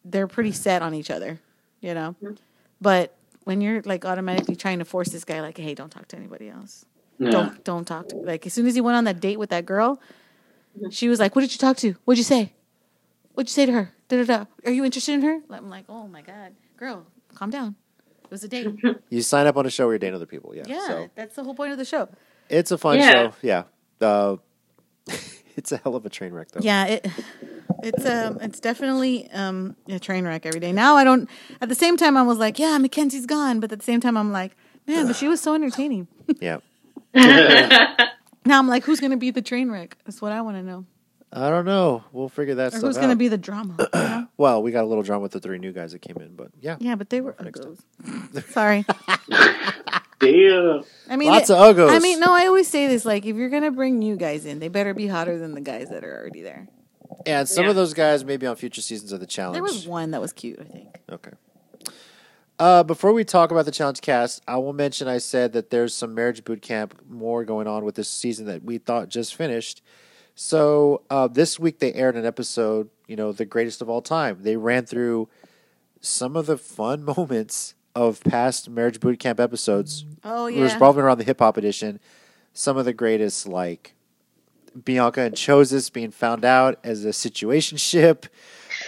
they're 0.05 0.29
pretty 0.29 0.53
set 0.53 0.83
on 0.83 0.95
each 0.95 1.11
other 1.11 1.41
you 1.81 1.93
know 1.93 2.15
Mm-hmm. 2.23 2.35
but 2.81 3.17
when 3.43 3.61
you're 3.61 3.83
like 3.83 4.05
automatically 4.05 4.55
trying 4.55 4.79
to 4.79 4.85
force 4.85 5.09
this 5.09 5.25
guy 5.25 5.41
like 5.41 5.59
hey 5.59 5.75
don't 5.75 5.91
talk 5.91 6.07
to 6.09 6.17
anybody 6.17 6.49
else 6.49 6.85
Yeah. 7.19 7.31
don't 7.31 7.65
don't 7.65 7.85
talk 7.87 8.09
to 8.11 8.17
like 8.19 8.47
as 8.47 8.53
soon 8.53 8.69
as 8.69 8.77
he 8.77 8.81
went 8.81 8.97
on 8.97 9.03
that 9.05 9.19
date 9.19 9.37
with 9.39 9.51
that 9.51 9.67
girl 9.67 10.01
Mm-hmm. 10.79 10.91
she 10.91 11.09
was 11.09 11.19
like 11.19 11.35
what 11.35 11.43
did 11.43 11.51
you 11.53 11.59
talk 11.59 11.77
to 11.79 11.97
what'd 12.05 12.19
you 12.19 12.23
say 12.25 12.53
what'd 13.35 13.49
you 13.51 13.53
say 13.53 13.67
to 13.67 13.73
her 13.73 13.93
da, 14.09 14.23
da, 14.23 14.25
da. 14.25 14.45
are 14.65 14.71
you 14.71 14.85
interested 14.85 15.15
in 15.15 15.23
her 15.23 15.41
i'm 15.51 15.69
like 15.69 15.87
oh 15.89 16.07
my 16.07 16.23
god 16.23 16.55
girl 16.77 17.05
calm 17.35 17.51
down 17.51 17.75
it 18.27 18.31
was 18.31 18.45
a 18.45 18.49
date 18.49 18.69
You 19.11 19.23
sign 19.23 19.47
up 19.47 19.57
on 19.57 19.67
a 19.67 19.71
show 19.71 19.87
where 19.87 19.95
you're 19.95 19.99
dating 19.99 20.17
other 20.17 20.27
people. 20.27 20.55
Yeah. 20.55 20.65
yeah 20.67 20.87
So 20.87 21.11
that's 21.15 21.35
the 21.37 21.45
whole 21.45 21.55
point 21.55 21.73
of 21.73 21.79
the 21.79 21.85
show 21.85 22.09
it's 22.49 22.71
a 22.71 22.79
fun 22.79 22.99
Yeah. 22.99 23.13
show. 23.13 23.33
Yeah. 23.43 23.63
Uh, 24.01 24.37
it's 25.57 25.73
a 25.73 25.79
hell 25.79 25.97
of 25.97 26.07
a 26.07 26.09
train 26.09 26.33
wreck, 26.33 26.51
though. 26.53 26.61
Yeah, 26.63 26.85
it 26.87 27.07
it's 27.83 28.07
um 28.07 28.39
it's 28.41 28.61
definitely 28.61 29.29
um 29.33 29.77
a 29.89 29.99
train 29.99 30.25
wreck 30.25 30.47
every 30.47 30.61
day. 30.61 30.73
Now 30.73 30.97
I 30.97 31.05
don't 31.05 31.29
at 31.61 31.69
the 31.69 31.75
same 31.75 31.97
time 31.97 32.17
I 32.17 32.23
was 32.23 32.39
like, 32.39 32.59
yeah, 32.59 32.79
Mackenzie's 32.79 33.27
gone, 33.27 33.61
but 33.61 33.73
at 33.73 33.79
the 33.81 33.85
same 33.85 34.01
time 34.01 34.17
I'm 34.17 34.33
like, 34.33 34.57
man, 34.87 35.07
but 35.07 35.17
she 35.17 35.29
was 35.29 35.41
so 35.41 35.55
entertaining. 35.55 36.09
Yeah. 36.41 36.59
Now 38.47 38.61
I'm 38.61 38.69
like, 38.69 38.85
who's 38.85 39.01
gonna 39.01 39.17
be 39.17 39.33
the 39.33 39.43
train 39.43 39.73
wreck? 39.73 39.97
That's 40.05 40.23
what 40.23 40.31
I 40.31 40.41
want 40.41 40.57
to 40.57 40.63
know. 40.63 40.85
I 41.33 41.51
don't 41.51 41.65
know. 41.67 42.05
We'll 42.13 42.29
figure 42.29 42.55
that 42.57 42.69
Or 42.69 42.79
stuff 42.79 42.83
who's 42.89 42.97
out. 42.97 43.03
gonna 43.03 43.17
be 43.17 43.29
the 43.29 43.37
drama? 43.39 43.75
you 43.79 43.87
know? 43.95 44.27
Well, 44.37 44.63
we 44.63 44.71
got 44.71 44.85
a 44.85 44.87
little 44.87 45.03
drama 45.03 45.23
with 45.23 45.33
the 45.33 45.41
three 45.41 45.59
new 45.59 45.73
guys 45.73 45.93
that 45.93 46.01
came 46.01 46.17
in, 46.19 46.35
but 46.37 46.49
yeah. 46.61 46.77
Yeah, 46.79 46.95
but 46.95 47.11
they 47.11 47.21
were 47.21 47.35
Next 47.43 47.61
uggos. 47.63 48.45
Sorry. 48.53 48.85
Damn. 50.19 50.83
I 51.11 51.17
mean, 51.17 51.29
Lots 51.29 51.51
it- 51.51 51.57
of 51.57 51.77
uggos. 51.77 51.91
I 51.91 51.99
mean, 51.99 52.21
no, 52.21 52.29
I 52.33 52.47
always 52.47 52.69
say 52.69 52.87
this: 52.87 53.05
like, 53.05 53.27
if 53.27 53.37
you're 53.37 53.51
gonna 53.51 53.71
bring 53.71 53.99
new 53.99 54.17
guys 54.17 54.47
in, 54.47 54.61
they 54.61 54.69
better 54.69 54.95
be 54.95 55.07
hotter 55.07 55.39
than 55.39 55.55
the 55.55 55.61
guys 55.61 55.91
that 55.91 56.05
are 56.05 56.19
already 56.21 56.43
there. 56.43 56.69
And 57.27 57.49
some 57.49 57.65
Yeah. 57.65 57.71
of 57.71 57.77
those 57.77 57.93
guys 57.93 58.25
may 58.25 58.37
be 58.37 58.47
on 58.47 58.57
future 58.57 58.81
seasons 58.81 59.13
of 59.13 59.21
the 59.21 59.27
challenge. 59.27 59.55
There 59.57 59.63
was 59.63 59.87
one 59.87 60.13
that 60.13 60.21
was 60.21 60.33
cute, 60.33 60.59
I 60.61 60.65
think. 60.65 60.89
Okay. 61.11 61.33
Uh, 62.59 62.83
before 62.83 63.13
we 63.13 63.23
talk 63.25 63.51
about 63.51 63.67
the 63.67 63.71
challenge 63.71 64.01
cast, 64.01 64.43
I 64.49 64.57
will 64.57 64.73
mention 64.73 65.07
I 65.09 65.19
said 65.19 65.53
that 65.53 65.69
there's 65.69 65.93
some 65.93 66.15
marriage 66.15 66.43
boot 66.45 66.63
camp 66.63 66.99
more 67.07 67.45
going 67.45 67.67
on 67.67 67.85
with 67.85 67.97
this 67.97 68.09
season 68.09 68.47
that 68.47 68.65
we 68.65 68.79
thought 68.79 69.09
just 69.11 69.35
finished. 69.35 69.83
So 70.39 71.03
uh, 71.11 71.29
this 71.29 71.59
week 71.59 71.79
they 71.79 71.93
aired 71.95 72.15
an 72.15 72.27
episode, 72.27 72.91
you 73.09 73.17
know, 73.17 73.33
the 73.33 73.47
greatest 73.47 73.81
of 73.81 73.89
all 73.89 74.03
time. 74.03 74.39
They 74.43 74.57
ran 74.57 74.85
through 74.85 75.29
some 76.01 76.37
of 76.37 76.45
the 76.47 76.59
fun 76.59 77.03
moments 77.17 77.75
of 77.95 78.23
past 78.23 78.69
marriage 78.69 79.01
boot 79.01 79.19
camp 79.19 79.41
episodes. 79.41 80.05
Oh 80.23 80.47
It 80.47 80.61
was 80.61 80.73
yeah. 80.73 80.79
probably 80.79 81.03
around 81.03 81.19
the 81.19 81.25
hip 81.25 81.39
hop 81.41 81.57
edition. 81.57 81.99
Some 82.53 82.77
of 82.77 82.85
the 82.85 82.93
greatest, 82.93 83.49
like 83.49 83.95
Bianca 84.85 85.23
and 85.23 85.35
Chosis 85.35 85.91
being 85.91 86.11
found 86.11 86.45
out 86.45 86.79
as 86.85 87.05
a 87.07 87.09
situationship. 87.09 88.27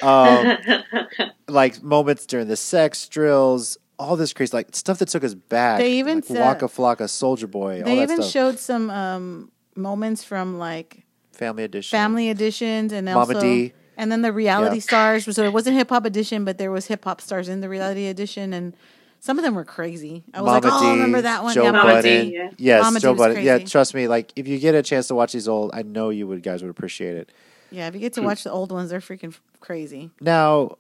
Um, 0.03 0.59
like 1.49 1.83
moments 1.83 2.27
during 2.27 2.49
the 2.49 2.57
sex 2.57 3.09
drills, 3.09 3.79
all 3.99 4.17
this 4.17 4.35
crazy 4.35 4.55
like 4.55 4.77
stuff 4.77 4.99
that 4.99 5.09
took 5.09 5.25
us 5.25 5.33
back. 5.35 5.79
They 5.79 5.95
even 5.99 6.17
like 6.17 6.25
said- 6.25 6.41
Waka 6.41 6.67
Flocka, 6.67 7.05
Soulja 7.09 7.51
Boy, 7.51 7.79
all 7.81 7.85
they 7.87 8.03
even 8.03 8.19
stuff. 8.23 8.31
showed 8.31 8.59
some 8.59 8.91
um 8.91 9.51
moments 9.75 10.23
from 10.25 10.59
like 10.59 11.05
Family 11.39 11.65
Edition, 11.65 11.97
family 11.97 12.31
editions 12.31 12.93
and 12.93 13.07
Mama 13.07 13.21
also 13.21 13.41
D. 13.41 13.73
and 13.97 14.11
then 14.11 14.23
the 14.23 14.33
reality 14.33 14.77
Yeah. 14.77 14.83
stars. 14.83 15.37
So 15.37 15.45
it 15.45 15.53
wasn't 15.53 15.77
hip 15.77 15.89
hop 15.89 16.05
edition, 16.05 16.45
but 16.45 16.59
there 16.59 16.71
was 16.71 16.87
hip 16.87 17.05
hop 17.05 17.21
stars 17.21 17.49
in 17.49 17.61
the 17.61 17.69
reality 17.69 18.07
edition, 18.07 18.53
and 18.53 18.75
some 19.21 19.39
of 19.39 19.45
them 19.45 19.55
were 19.55 19.65
crazy. 19.65 20.25
I 20.35 20.43
was 20.43 20.47
Mama 20.47 20.67
like, 20.67 20.83
oh, 20.83 20.85
D, 20.85 20.91
remember 20.91 21.23
that 21.23 21.43
one? 21.45 21.55
Joe 21.55 21.63
yeah, 21.63 21.71
Mama 21.71 21.89
Mama 21.89 22.03
D, 22.03 22.09
Budden. 22.09 22.33
yeah. 22.33 22.51
Yes, 22.59 22.83
Mama 22.83 23.01
Joe 23.01 23.13
was 23.13 23.19
Budden. 23.19 23.45
Yeah, 23.45 23.59
trust 23.59 23.95
me. 23.95 24.09
Like 24.09 24.33
if 24.37 24.49
you 24.49 24.59
get 24.59 24.75
a 24.75 24.83
chance 24.83 25.07
to 25.09 25.15
watch 25.15 25.33
these 25.33 25.49
old, 25.49 25.71
I 25.73 25.83
know 25.83 26.11
you 26.11 26.27
would 26.27 26.43
guys 26.43 26.63
would 26.63 26.71
appreciate 26.71 27.17
it. 27.17 27.33
Yeah, 27.71 27.87
if 27.89 27.95
you 27.95 28.01
get 28.01 28.15
to 28.15 28.21
hmm. 28.21 28.27
watch 28.27 28.45
the 28.45 28.51
old 28.51 28.73
ones, 28.73 28.91
they're 28.91 29.01
freaking 29.01 29.37
crazy. 29.61 30.11
Now, 30.21 30.79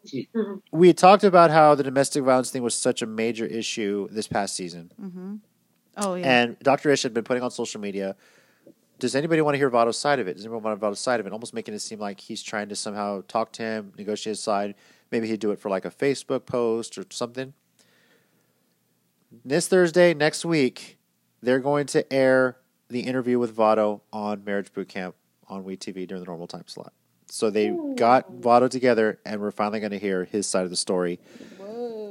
we 0.72 0.92
talked 0.92 1.24
about 1.24 1.50
how 1.50 1.74
the 1.74 1.82
domestic 1.82 2.24
violence 2.24 2.50
thing 2.50 2.62
was 2.62 2.74
such 2.74 3.02
a 3.02 3.06
major 3.06 3.44
issue 3.44 4.08
this 4.10 4.26
past 4.26 4.54
season. 4.54 4.90
Mm-hmm. 5.00 5.36
Oh 5.98 6.14
yeah, 6.14 6.26
And 6.26 6.58
Dr. 6.60 6.90
Ish 6.90 7.02
had 7.02 7.12
been 7.12 7.24
putting 7.24 7.42
on 7.42 7.50
social 7.50 7.80
media. 7.80 8.16
Does 8.98 9.14
anybody 9.14 9.40
want 9.42 9.54
to 9.54 9.58
hear 9.58 9.70
Vado's 9.70 9.96
side 9.96 10.18
of 10.18 10.26
it? 10.26 10.34
Does 10.34 10.44
anyone 10.44 10.62
want 10.62 10.78
to 10.78 10.84
Vado's 10.84 10.98
side 10.98 11.20
of 11.20 11.26
it? 11.26 11.32
Almost 11.32 11.54
making 11.54 11.74
it 11.74 11.78
seem 11.78 12.00
like 12.00 12.18
he's 12.18 12.42
trying 12.42 12.68
to 12.68 12.76
somehow 12.76 13.22
talk 13.28 13.52
to 13.52 13.62
him, 13.62 13.92
negotiate 13.96 14.32
his 14.32 14.40
side. 14.40 14.74
Maybe 15.12 15.28
he'd 15.28 15.40
do 15.40 15.52
it 15.52 15.60
for 15.60 15.70
like 15.70 15.84
a 15.84 15.90
Facebook 15.90 16.46
post 16.46 16.98
or 16.98 17.04
something. 17.10 17.52
This 19.44 19.68
Thursday, 19.68 20.14
next 20.14 20.44
week, 20.44 20.98
they're 21.40 21.60
going 21.60 21.86
to 21.86 22.12
air 22.12 22.56
the 22.88 23.00
interview 23.00 23.38
with 23.38 23.52
Vado 23.52 24.02
on 24.12 24.42
Marriage 24.44 24.72
Boot 24.72 24.88
Camp 24.88 25.14
on 25.46 25.64
WeTV 25.64 26.08
during 26.08 26.22
the 26.22 26.26
normal 26.26 26.46
time 26.46 26.64
slot. 26.66 26.92
So 27.30 27.50
they 27.50 27.76
got 27.94 28.32
Vado 28.32 28.68
together, 28.68 29.20
and 29.24 29.40
we're 29.40 29.50
finally 29.50 29.80
going 29.80 29.92
to 29.92 29.98
hear 29.98 30.24
his 30.24 30.46
side 30.46 30.64
of 30.64 30.70
the 30.70 30.76
story. 30.76 31.20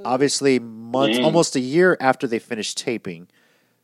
Obviously, 0.05 0.59
months, 0.59 1.17
Dang. 1.17 1.25
almost 1.25 1.55
a 1.55 1.59
year 1.59 1.97
after 1.99 2.27
they 2.27 2.39
finished 2.39 2.77
taping. 2.77 3.27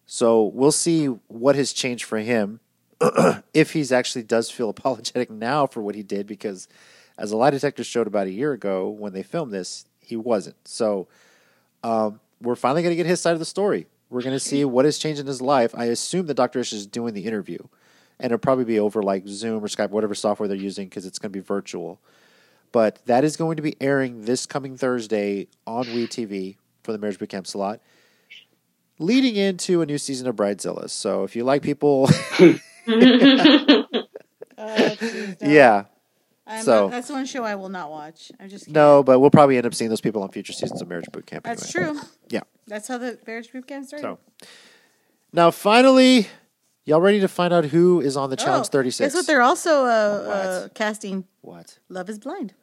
So 0.05 0.43
we'll 0.43 0.71
see 0.71 1.07
what 1.07 1.55
has 1.55 1.73
changed 1.73 2.05
for 2.05 2.19
him 2.19 2.59
if 3.53 3.73
he's 3.73 3.91
actually 3.91 4.23
does 4.23 4.49
feel 4.49 4.69
apologetic 4.71 5.29
now 5.29 5.67
for 5.67 5.81
what 5.81 5.95
he 5.95 6.03
did 6.03 6.27
because 6.27 6.67
as 7.17 7.31
a 7.31 7.37
lie 7.37 7.51
detector 7.51 7.83
showed 7.83 8.07
about 8.07 8.27
a 8.27 8.31
year 8.31 8.53
ago 8.53 8.89
when 8.89 9.13
they 9.13 9.23
filmed 9.23 9.51
this, 9.51 9.85
he 9.99 10.15
wasn't. 10.15 10.55
So 10.67 11.07
um, 11.83 12.19
we're 12.41 12.55
finally 12.55 12.81
going 12.81 12.91
to 12.91 12.97
get 12.97 13.05
his 13.05 13.21
side 13.21 13.33
of 13.33 13.39
the 13.39 13.45
story. 13.45 13.87
We're 14.09 14.21
going 14.21 14.35
to 14.35 14.39
see 14.39 14.63
what 14.65 14.85
has 14.85 14.97
changed 14.97 15.19
in 15.19 15.27
his 15.27 15.41
life. 15.41 15.73
I 15.75 15.85
assume 15.85 16.27
that 16.27 16.35
Dr. 16.35 16.59
Ish 16.59 16.73
is 16.73 16.85
doing 16.85 17.13
the 17.13 17.25
interview, 17.25 17.57
and 18.19 18.25
it'll 18.25 18.37
probably 18.37 18.65
be 18.65 18.79
over 18.79 19.01
like 19.01 19.27
Zoom 19.27 19.63
or 19.63 19.67
Skype, 19.67 19.89
whatever 19.89 20.13
software 20.13 20.47
they're 20.47 20.57
using, 20.57 20.87
because 20.87 21.05
it's 21.05 21.17
going 21.17 21.31
to 21.31 21.37
be 21.37 21.43
virtual. 21.43 21.99
But 22.71 23.03
that 23.05 23.23
is 23.23 23.37
going 23.37 23.55
to 23.57 23.63
be 23.63 23.75
airing 23.81 24.25
this 24.25 24.45
coming 24.45 24.77
Thursday 24.77 25.47
on 25.65 25.85
WeTV 25.85 26.57
for 26.83 26.91
the 26.91 26.97
Marriage 26.97 27.17
Bootcamp 27.17 27.47
slot, 27.47 27.79
leading 28.99 29.35
into 29.35 29.81
a 29.81 29.85
new 29.85 29.97
season 29.97 30.27
of 30.27 30.35
Bridezilla. 30.35 30.89
So 30.89 31.23
if 31.23 31.35
you 31.35 31.43
like 31.43 31.61
people, 31.61 32.09
Oh, 34.55 34.95
geez, 34.95 35.35
yeah, 35.41 35.85
I'm 36.45 36.63
so- 36.63 36.81
not- 36.83 36.91
that's 36.91 37.09
one 37.09 37.25
show 37.25 37.43
I 37.43 37.55
will 37.55 37.69
not 37.69 37.89
watch. 37.89 38.31
I'm 38.39 38.49
just 38.49 38.65
can't. 38.65 38.75
no, 38.75 39.01
but 39.03 39.19
we'll 39.19 39.31
probably 39.31 39.57
end 39.57 39.65
up 39.65 39.73
seeing 39.73 39.89
those 39.89 39.99
people 40.01 40.21
on 40.21 40.29
future 40.29 40.53
seasons 40.53 40.81
of 40.81 40.87
Marriage 40.87 41.07
Bootcamp. 41.11 41.43
That's 41.43 41.75
anyway. 41.75 41.93
true. 41.93 42.01
Yeah. 42.29 42.41
That's 42.67 42.87
how 42.87 42.97
the 42.99 43.17
marriage 43.25 43.51
boot 43.51 43.67
camp 43.67 43.87
started. 43.87 44.03
So 44.03 44.19
now, 45.33 45.49
finally, 45.51 46.27
y'all 46.85 47.01
ready 47.01 47.19
to 47.21 47.27
find 47.27 47.51
out 47.53 47.65
who 47.65 47.99
is 47.99 48.15
on 48.15 48.29
the 48.29 48.35
Challenge 48.35 48.67
Oh, 48.67 48.69
36? 48.69 49.07
Guess 49.13 49.15
what? 49.19 49.27
They're 49.27 49.41
also 49.41 49.85
uh, 49.85 49.87
uh, 49.87 50.67
casting 50.75 51.25
What? 51.41 51.79
Love 51.89 52.09
Is 52.09 52.19
Blind. 52.19 52.53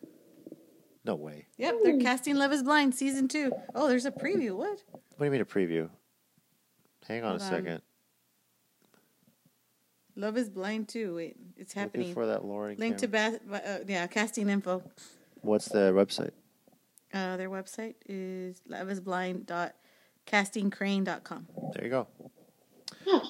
No 1.05 1.17
way. 1.17 1.47
Yep, 1.59 1.75
they're 1.83 1.99
casting 1.99 2.37
Love 2.37 2.53
Is 2.53 2.63
Blind 2.63 2.95
season 2.95 3.27
two. 3.27 3.51
Oh, 3.75 3.89
there's 3.89 4.07
a 4.07 4.13
preview. 4.13 4.55
What? 4.55 4.79
What 4.93 5.19
do 5.19 5.25
you 5.25 5.31
mean 5.33 5.41
a 5.41 5.45
preview? 5.45 5.91
Hang 7.09 7.25
on 7.25 7.41
Hold 7.41 7.53
a 7.53 7.73
on. 7.73 7.83
Second. 10.21 10.27
Love 10.27 10.37
Is 10.37 10.51
Blind 10.51 10.89
too. 10.89 11.17
Wait, 11.17 11.37
it's 11.57 11.75
Looking 11.77 11.83
happening. 12.01 12.15
for 12.15 12.27
that 12.27 12.45
Lauren. 12.45 12.77
Link 12.79 12.99
to 12.99 13.09
Cameron. 13.09 13.41
ba- 13.49 13.71
uh, 13.71 13.79
yeah 13.87 14.07
casting 14.07 14.49
info. 14.49 14.83
What's 15.43 15.67
the 15.69 15.93
website? 15.93 16.31
Uh, 17.13 17.37
their 17.37 17.51
website 17.51 17.95
is 18.09 18.63
loveisblind.castingcrane.com. 18.71 21.47
There 21.75 21.85
you 21.85 21.91
go. 21.91 22.07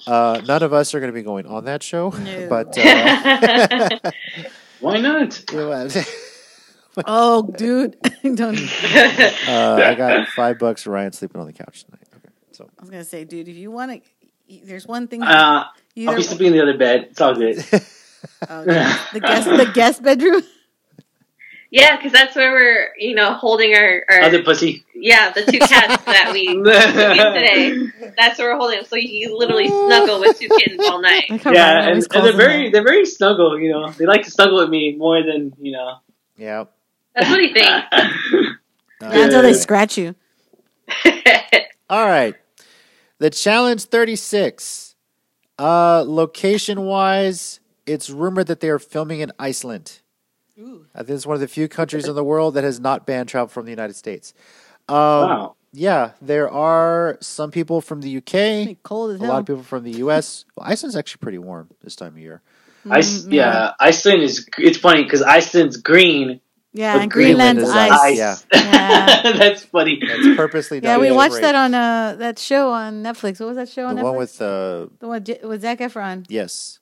Uh, 0.05 0.39
none 0.45 0.61
of 0.61 0.73
us 0.73 0.93
are 0.93 0.99
going 0.99 1.11
to 1.11 1.15
be 1.17 1.23
going 1.23 1.47
on 1.47 1.65
that 1.65 1.81
show, 1.81 2.09
No. 2.11 2.47
but 2.49 2.77
uh, 2.77 3.99
Why 4.79 4.99
not? 4.99 5.43
you 5.51 5.57
know 5.57 5.69
what? 5.69 6.13
Oh, 7.07 7.49
dude, 7.57 7.95
don't. 8.35 8.59
uh, 9.47 9.81
I 9.83 9.95
got 9.95 10.27
five 10.29 10.59
bucks 10.59 10.83
for 10.83 10.91
Ryan 10.91 11.13
sleeping 11.13 11.39
on 11.39 11.47
the 11.47 11.53
couch 11.53 11.85
tonight. 11.85 12.03
Okay, 12.17 12.29
so 12.51 12.69
I 12.77 12.81
was 12.81 12.89
gonna 12.89 13.05
say, 13.05 13.23
dude, 13.23 13.47
if 13.47 13.55
you 13.55 13.71
want 13.71 14.03
to, 14.03 14.09
there's 14.65 14.85
one 14.85 15.07
thing. 15.07 15.23
Uh, 15.23 15.63
you 15.95 16.09
I'll 16.09 16.15
be 16.15 16.23
sleeping 16.23 16.47
in 16.47 16.53
the 16.53 16.61
other 16.63 16.77
bed. 16.77 17.07
It's 17.11 17.21
all 17.21 17.35
good. 17.35 17.57
oh, 18.49 18.63
the 18.63 19.19
guest, 19.19 19.49
the 19.49 19.71
guest 19.73 20.03
bedroom. 20.03 20.41
yeah, 21.71 21.95
because 21.97 22.11
that's 22.11 22.35
where 22.35 22.51
we're, 22.51 22.89
you 22.97 23.15
know, 23.15 23.33
holding 23.33 23.73
our, 23.75 24.03
our 24.09 24.21
Other 24.23 24.43
pussy. 24.43 24.85
yeah, 24.95 25.31
the 25.31 25.43
two 25.43 25.59
cats 25.59 26.03
that 26.05 26.29
we 26.33 26.47
today. 26.53 28.13
That's 28.17 28.37
where 28.39 28.51
we're 28.53 28.57
holding 28.57 28.77
them. 28.79 28.85
So 28.85 28.95
you 28.97 29.37
literally 29.37 29.67
snuggle 29.67 30.19
with 30.19 30.39
two 30.39 30.49
kittens 30.49 30.81
all 30.87 31.01
night. 31.09 31.25
Like 31.29 31.43
how 31.43 31.51
Ryan 31.51 31.55
Yeah, 31.55 31.87
and, 31.93 32.07
and 32.13 32.25
they're 32.25 32.33
very 32.33 32.63
that. 32.65 32.71
they're 32.73 32.83
very 32.83 33.05
snuggle. 33.05 33.59
You 33.59 33.71
know, 33.71 33.91
they 33.91 34.05
like 34.05 34.23
to 34.23 34.31
snuggle 34.31 34.57
with 34.59 34.69
me 34.69 34.95
more 34.95 35.23
than 35.23 35.53
you 35.59 35.71
know. 35.73 35.97
yeah. 36.37 36.65
That's 37.15 37.29
what 37.29 37.41
he 37.41 37.51
thinks. 37.53 37.87
Until 39.01 39.41
they 39.41 39.53
scratch 39.53 39.97
you. 39.97 40.15
All 41.89 42.05
right. 42.07 42.35
The 43.17 43.29
challenge 43.29 43.83
36. 43.83 44.90
Uh 45.61 46.03
location 46.07 46.81
wise, 46.81 47.59
it's 47.85 48.09
rumored 48.09 48.47
that 48.47 48.59
they 48.61 48.69
are 48.69 48.79
filming 48.79 49.19
in 49.19 49.31
Iceland. 49.37 50.01
Ooh. 50.59 50.85
I 50.95 50.99
think 50.99 51.11
it's 51.11 51.25
one 51.25 51.35
of 51.35 51.41
the 51.41 51.47
few 51.47 51.67
countries 51.67 52.07
in 52.07 52.15
the 52.15 52.23
world 52.23 52.55
that 52.55 52.63
has 52.63 52.79
not 52.79 53.05
banned 53.05 53.29
travel 53.29 53.47
from 53.47 53.65
the 53.65 53.71
United 53.71 53.95
States. 53.95 54.33
Um, 54.89 54.95
wow. 54.97 55.55
Yeah, 55.73 56.11
there 56.21 56.49
are 56.49 57.17
some 57.21 57.49
people 57.51 57.79
from 57.79 58.01
the 58.01 58.17
UK, 58.17 58.77
Cold 58.83 59.11
as 59.11 59.21
a 59.21 59.23
hell. 59.23 59.33
lot 59.33 59.39
of 59.39 59.45
people 59.45 59.63
from 59.63 59.83
the 59.83 59.93
US. 60.03 60.45
Well, 60.55 60.67
Iceland's 60.67 60.95
actually 60.97 61.19
pretty 61.19 61.37
warm 61.37 61.69
this 61.83 61.95
time 61.95 62.13
of 62.13 62.17
year. 62.19 62.41
Ice, 62.89 63.23
Mm, 63.25 63.33
yeah, 63.33 63.71
Iceland 63.79 64.23
is. 64.23 64.45
It's 64.57 64.77
funny 64.79 65.03
because 65.03 65.21
Iceland's 65.21 65.77
green. 65.77 66.41
Yeah, 66.73 66.93
But 66.95 67.01
and 67.03 67.11
Greenland 67.11 67.57
Greenland's 67.59 67.63
is 67.63 67.69
ice. 67.91 67.91
ice. 67.91 68.45
Ice. 68.53 68.63
Yeah. 68.63 69.21
That's 69.37 69.63
funny. 69.65 69.99
That's 70.05 70.37
purposely 70.37 70.79
done. 70.79 70.89
Yeah, 70.89 70.97
we 71.09 71.11
watched 71.11 71.31
break 71.31 71.41
that 71.43 71.55
on 71.55 71.73
uh 71.73 72.15
that 72.19 72.39
show 72.39 72.71
on 72.71 73.03
Netflix. 73.03 73.39
What 73.41 73.47
was 73.47 73.57
that 73.57 73.67
show 73.69 73.81
the 73.83 73.87
on 73.89 73.95
Netflix? 73.97 74.03
one 74.03 74.15
with 74.17 74.41
uh 74.41 74.87
the 74.99 75.07
one 75.07 75.23
with 75.43 75.61
Zac 75.61 75.79
Efron. 75.79 76.25
yes. 76.29 76.79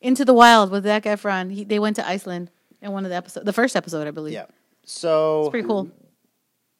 Into 0.00 0.24
the 0.24 0.34
Wild 0.34 0.70
with 0.70 0.84
Zac 0.84 1.04
Efron. 1.04 1.52
He, 1.52 1.62
they 1.64 1.78
went 1.78 1.96
to 1.96 2.08
Iceland 2.08 2.50
in 2.80 2.90
one 2.92 3.04
of 3.04 3.10
the 3.10 3.16
episodes, 3.16 3.44
the 3.46 3.52
first 3.52 3.76
episode, 3.76 4.08
I 4.08 4.10
believe. 4.10 4.32
Yeah. 4.34 4.46
So 4.84 5.42
it's 5.42 5.50
pretty 5.50 5.68
cool. 5.68 5.90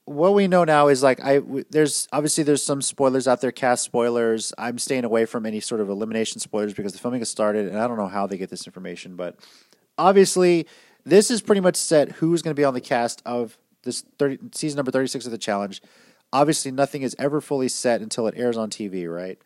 what 0.06 0.34
we 0.34 0.48
know 0.48 0.64
now 0.64 0.88
is 0.88 1.02
like 1.04 1.22
I 1.22 1.34
w- 1.36 1.64
there's 1.70 2.08
obviously 2.12 2.42
there's 2.44 2.64
some 2.64 2.80
spoilers 2.82 3.28
out 3.28 3.40
there, 3.42 3.52
cast 3.52 3.84
spoilers. 3.84 4.52
I'm 4.58 4.78
staying 4.78 5.04
away 5.04 5.26
from 5.26 5.44
any 5.46 5.60
sort 5.60 5.80
of 5.80 5.88
elimination 5.90 6.40
spoilers 6.40 6.72
because 6.74 6.94
the 6.94 6.98
filming 6.98 7.20
has 7.20 7.28
started, 7.28 7.68
and 7.68 7.78
I 7.78 7.86
don't 7.86 7.96
know 7.98 8.08
how 8.08 8.26
they 8.26 8.38
get 8.38 8.48
this 8.50 8.66
information, 8.66 9.14
but 9.16 9.36
obviously 9.98 10.66
this 11.04 11.30
is 11.30 11.42
pretty 11.42 11.60
much 11.60 11.76
set 11.76 12.12
who's 12.12 12.42
going 12.42 12.54
to 12.54 12.60
be 12.60 12.64
on 12.64 12.74
the 12.74 12.80
cast 12.80 13.22
of 13.24 13.58
this 13.82 14.04
30, 14.18 14.38
season 14.52 14.76
number 14.76 14.90
36 14.90 15.26
of 15.26 15.32
the 15.32 15.38
challenge. 15.38 15.82
Obviously, 16.32 16.70
nothing 16.70 17.02
is 17.02 17.16
ever 17.18 17.40
fully 17.40 17.68
set 17.68 18.00
until 18.00 18.26
it 18.26 18.34
airs 18.36 18.56
on 18.56 18.70
TV, 18.70 19.12
right? 19.12 19.38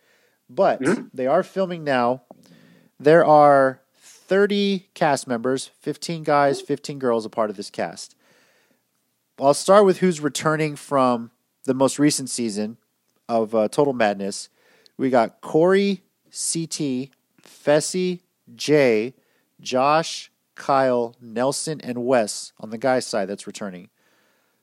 But 0.48 0.80
they 1.14 1.26
are 1.26 1.42
filming 1.42 1.84
now. 1.84 2.22
There 2.98 3.24
are 3.24 3.80
30 3.96 4.88
cast 4.94 5.26
members, 5.26 5.70
15 5.80 6.22
guys, 6.22 6.61
15 6.61 6.98
girls, 6.98 7.24
a 7.24 7.30
part 7.30 7.50
of 7.50 7.57
this 7.57 7.70
cast. 7.70 8.14
I'll 9.38 9.54
start 9.54 9.84
with 9.84 9.98
who's 9.98 10.20
returning 10.20 10.76
from 10.76 11.30
the 11.64 11.74
most 11.74 11.98
recent 11.98 12.30
season 12.30 12.78
of 13.28 13.54
uh, 13.54 13.68
Total 13.68 13.92
Madness. 13.92 14.48
We 14.96 15.11
got 15.11 15.40
Cory, 15.40 16.02
CT, 16.26 17.11
Fessy, 17.42 18.20
Jay, 18.54 19.14
Josh, 19.61 20.30
Kyle, 20.57 21.14
Nelson, 21.20 21.80
and 21.82 22.04
Wes 22.04 22.52
on 22.59 22.70
the 22.70 22.78
guy 22.78 22.98
side 22.98 23.28
that's 23.28 23.46
returning. 23.46 23.88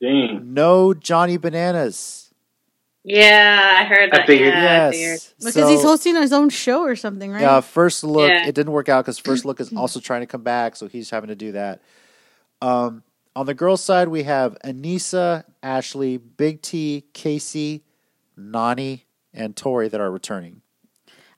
Dang. 0.02 0.52
No 0.52 0.92
Johnny 0.92 1.36
Bananas. 1.38 2.32
yeah, 3.04 3.78
I 3.80 3.84
heard 3.84 4.10
I 4.12 4.18
that. 4.18 4.26
figured. 4.26 4.52
yeah, 4.52 4.86
I 4.88 4.90
figured. 4.90 5.10
yes. 5.12 5.34
Because 5.42 5.68
he's 5.70 5.82
hosting 5.82 6.16
his 6.16 6.32
own 6.32 6.48
show 6.50 6.82
or 6.82 6.96
something, 6.96 7.30
right? 7.30 7.40
Yeah, 7.42 7.60
first 7.60 8.02
look, 8.04 8.28
Yeah. 8.28 8.46
it 8.46 8.54
didn't 8.54 8.72
work 8.72 8.88
out 8.88 9.04
because 9.04 9.18
first 9.18 9.44
look 9.44 9.60
is 9.60 9.72
also 9.72 10.00
trying 10.00 10.20
to 10.20 10.26
come 10.26 10.42
back, 10.42 10.76
so 10.76 10.88
he's 10.88 11.10
having 11.10 11.28
to 11.28 11.34
do 11.36 11.52
that. 11.52 11.80
Um, 12.60 13.02
on 13.36 13.46
the 13.46 13.54
girls' 13.54 13.82
side, 13.82 14.08
we 14.08 14.22
have 14.24 14.56
Aneesa, 14.64 15.44
Ashley, 15.62 16.16
Big 16.18 16.62
T, 16.62 17.04
Kaycee, 17.14 17.82
Nany, 18.38 19.02
and 19.32 19.56
Tori 19.56 19.88
that 19.88 20.00
are 20.00 20.10
returning. 20.10 20.62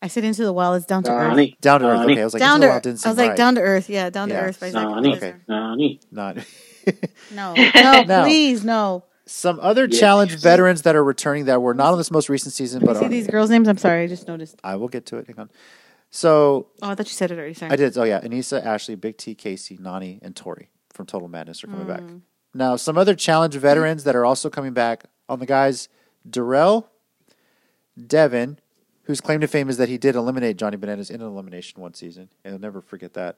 I 0.06 0.08
said 0.08 0.22
Into 0.22 0.44
the 0.44 0.52
Wild. 0.52 0.76
It's 0.76 0.86
down 0.86 1.02
to 1.02 1.10
earth. 1.10 1.32
Nany. 1.34 1.58
Down 1.60 1.80
to 1.80 1.86
earth. 1.88 1.98
Nany. 1.98 2.12
Okay, 2.12 2.20
I 2.20 2.24
was 2.24 2.34
like, 2.34 2.40
down 2.40 2.60
to 2.60 2.68
earth. 2.68 2.82
didn't 2.84 3.04
I 3.04 3.08
was 3.08 3.18
like 3.18 3.28
right. 3.30 3.36
down 3.36 3.54
to 3.56 3.60
earth. 3.60 3.90
Yeah, 3.90 4.08
down 4.10 4.28
to 4.28 4.36
earth 4.40 4.60
by 4.60 4.70
Zac 4.70 4.86
Nany. 4.86 5.16
Okay. 5.16 5.34
Efron. 5.48 5.48
Nany. 5.48 6.00
Not. 6.12 6.38
No, 7.32 7.52
no, 7.54 8.02
Now- 8.04 8.22
please, 8.22 8.64
no. 8.64 9.02
Some 9.28 9.58
other 9.60 9.88
Yeah. 9.90 9.98
challenge 9.98 10.36
veterans 10.40 10.82
that 10.82 10.94
are 10.94 11.02
returning 11.02 11.46
that 11.46 11.60
were 11.60 11.74
not 11.74 11.90
on 11.90 11.98
this 11.98 12.12
most 12.12 12.28
recent 12.28 12.54
season, 12.54 12.78
Let 12.82 12.86
me 12.86 12.92
but 12.94 13.00
see 13.00 13.06
are, 13.06 13.08
these 13.08 13.26
girls' 13.26 13.50
names. 13.50 13.66
I'm 13.66 13.76
sorry, 13.76 14.04
I 14.04 14.06
just 14.06 14.28
noticed. 14.28 14.54
I 14.62 14.76
will 14.76 14.86
get 14.86 15.04
to 15.06 15.16
it. 15.16 15.26
Hang 15.26 15.40
on. 15.40 15.50
So 16.10 16.68
Oh, 16.80 16.90
I 16.90 16.94
thought 16.94 17.06
you 17.08 17.12
said 17.14 17.32
it 17.32 17.38
already. 17.38 17.54
Sorry. 17.54 17.72
I 17.72 17.74
did. 17.74 17.98
Oh 17.98 18.04
yeah, 18.04 18.20
Aneesa, 18.20 18.64
Ashley, 18.64 18.94
Big 18.94 19.16
T, 19.18 19.34
Kaycee, 19.34 19.80
Nany, 19.80 20.20
and 20.22 20.36
Tori 20.36 20.70
from 20.92 21.06
Total 21.06 21.26
Madness 21.26 21.64
are 21.64 21.66
coming 21.66 21.88
back. 21.88 22.02
Mm. 22.02 22.20
Now, 22.54 22.76
some 22.76 22.96
other 22.96 23.16
challenge 23.16 23.56
veterans 23.56 24.04
that 24.04 24.14
are 24.14 24.24
also 24.24 24.48
coming 24.48 24.72
back 24.72 25.06
on 25.28 25.40
the 25.40 25.46
guys: 25.46 25.88
Darrell, 26.30 26.88
Devin, 28.06 28.60
whose 29.06 29.20
claim 29.20 29.40
to 29.40 29.48
fame 29.48 29.68
is 29.68 29.76
that 29.78 29.88
he 29.88 29.98
did 29.98 30.14
eliminate 30.14 30.56
Johnny 30.56 30.76
Bananas 30.76 31.10
in 31.10 31.20
an 31.20 31.26
elimination 31.26 31.80
one 31.80 31.94
season, 31.94 32.28
and 32.44 32.54
I'll 32.54 32.60
never 32.60 32.80
forget 32.80 33.14
that. 33.14 33.36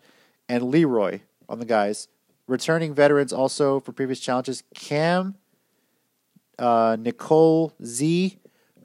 And 0.48 0.64
Leroy 0.64 1.20
on 1.48 1.58
the 1.58 1.66
guys. 1.66 2.08
Returning 2.46 2.94
veterans 2.94 3.32
also 3.32 3.78
for 3.80 3.92
previous 3.92 4.20
challenges: 4.20 4.62
Kam, 4.74 5.34
uh, 6.58 6.96
Nicole 6.98 7.74
Z. 7.84 8.38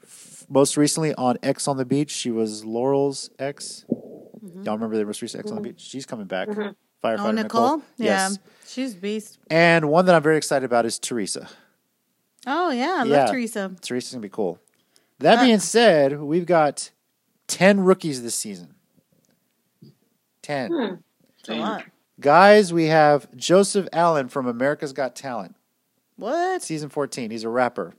f- 0.04 0.46
Most 0.50 0.76
recently 0.76 1.14
on 1.16 1.38
Ex 1.42 1.68
on 1.70 1.78
the 1.78 1.86
Beach, 1.86 2.12
she 2.12 2.30
was 2.30 2.66
Laurel's 2.66 3.30
ex. 3.40 3.86
Mm-hmm. 3.90 4.64
Y'all 4.64 4.76
remember 4.76 4.98
the 4.98 5.06
most 5.06 5.22
recent 5.22 5.40
Ex 5.40 5.52
on 5.52 5.56
the 5.56 5.62
mm-hmm. 5.62 5.72
Beach? 5.76 5.82
She's 5.82 6.06
coming 6.06 6.26
back. 6.26 6.50
Mm-hmm. 6.50 6.72
Firefighter 7.02 7.20
oh, 7.20 7.32
Nicole? 7.32 7.78
Yeah, 7.98 8.06
Yes. 8.30 8.40
she's 8.68 8.96
beast. 8.96 9.40
And 9.50 9.90
one 9.90 10.06
that 10.06 10.16
I'm 10.16 10.24
very 10.24 10.38
excited 10.38 10.66
about 10.66 10.86
is 10.86 11.00
Teresa. 11.00 11.48
Oh 12.46 12.72
yeah, 12.72 12.98
I 13.00 13.04
love 13.04 13.30
Teresa. 13.30 13.74
Teresa's 13.82 14.12
gonna 14.12 14.22
be 14.22 14.30
cool. 14.30 14.60
That 15.24 15.42
being 15.42 15.60
said, 15.60 16.22
we've 16.22 16.46
got 16.46 16.92
ten 17.48 17.80
rookies 17.82 18.22
this 18.24 18.36
season. 18.36 18.76
Ten 20.42 20.72
Hmm. 20.72 20.96
It's 21.40 21.50
a 21.50 21.56
lot. 21.56 21.86
guys. 22.20 22.72
We 22.74 22.86
have 22.86 23.34
Joseph 23.36 23.88
Allen 23.94 24.28
from 24.30 24.48
America's 24.48 24.94
Got 24.94 25.16
Talent, 25.16 25.56
What? 26.18 26.62
season 26.62 26.90
fourteen. 26.90 27.32
He's 27.32 27.44
a 27.44 27.50
rapper. 27.50 27.94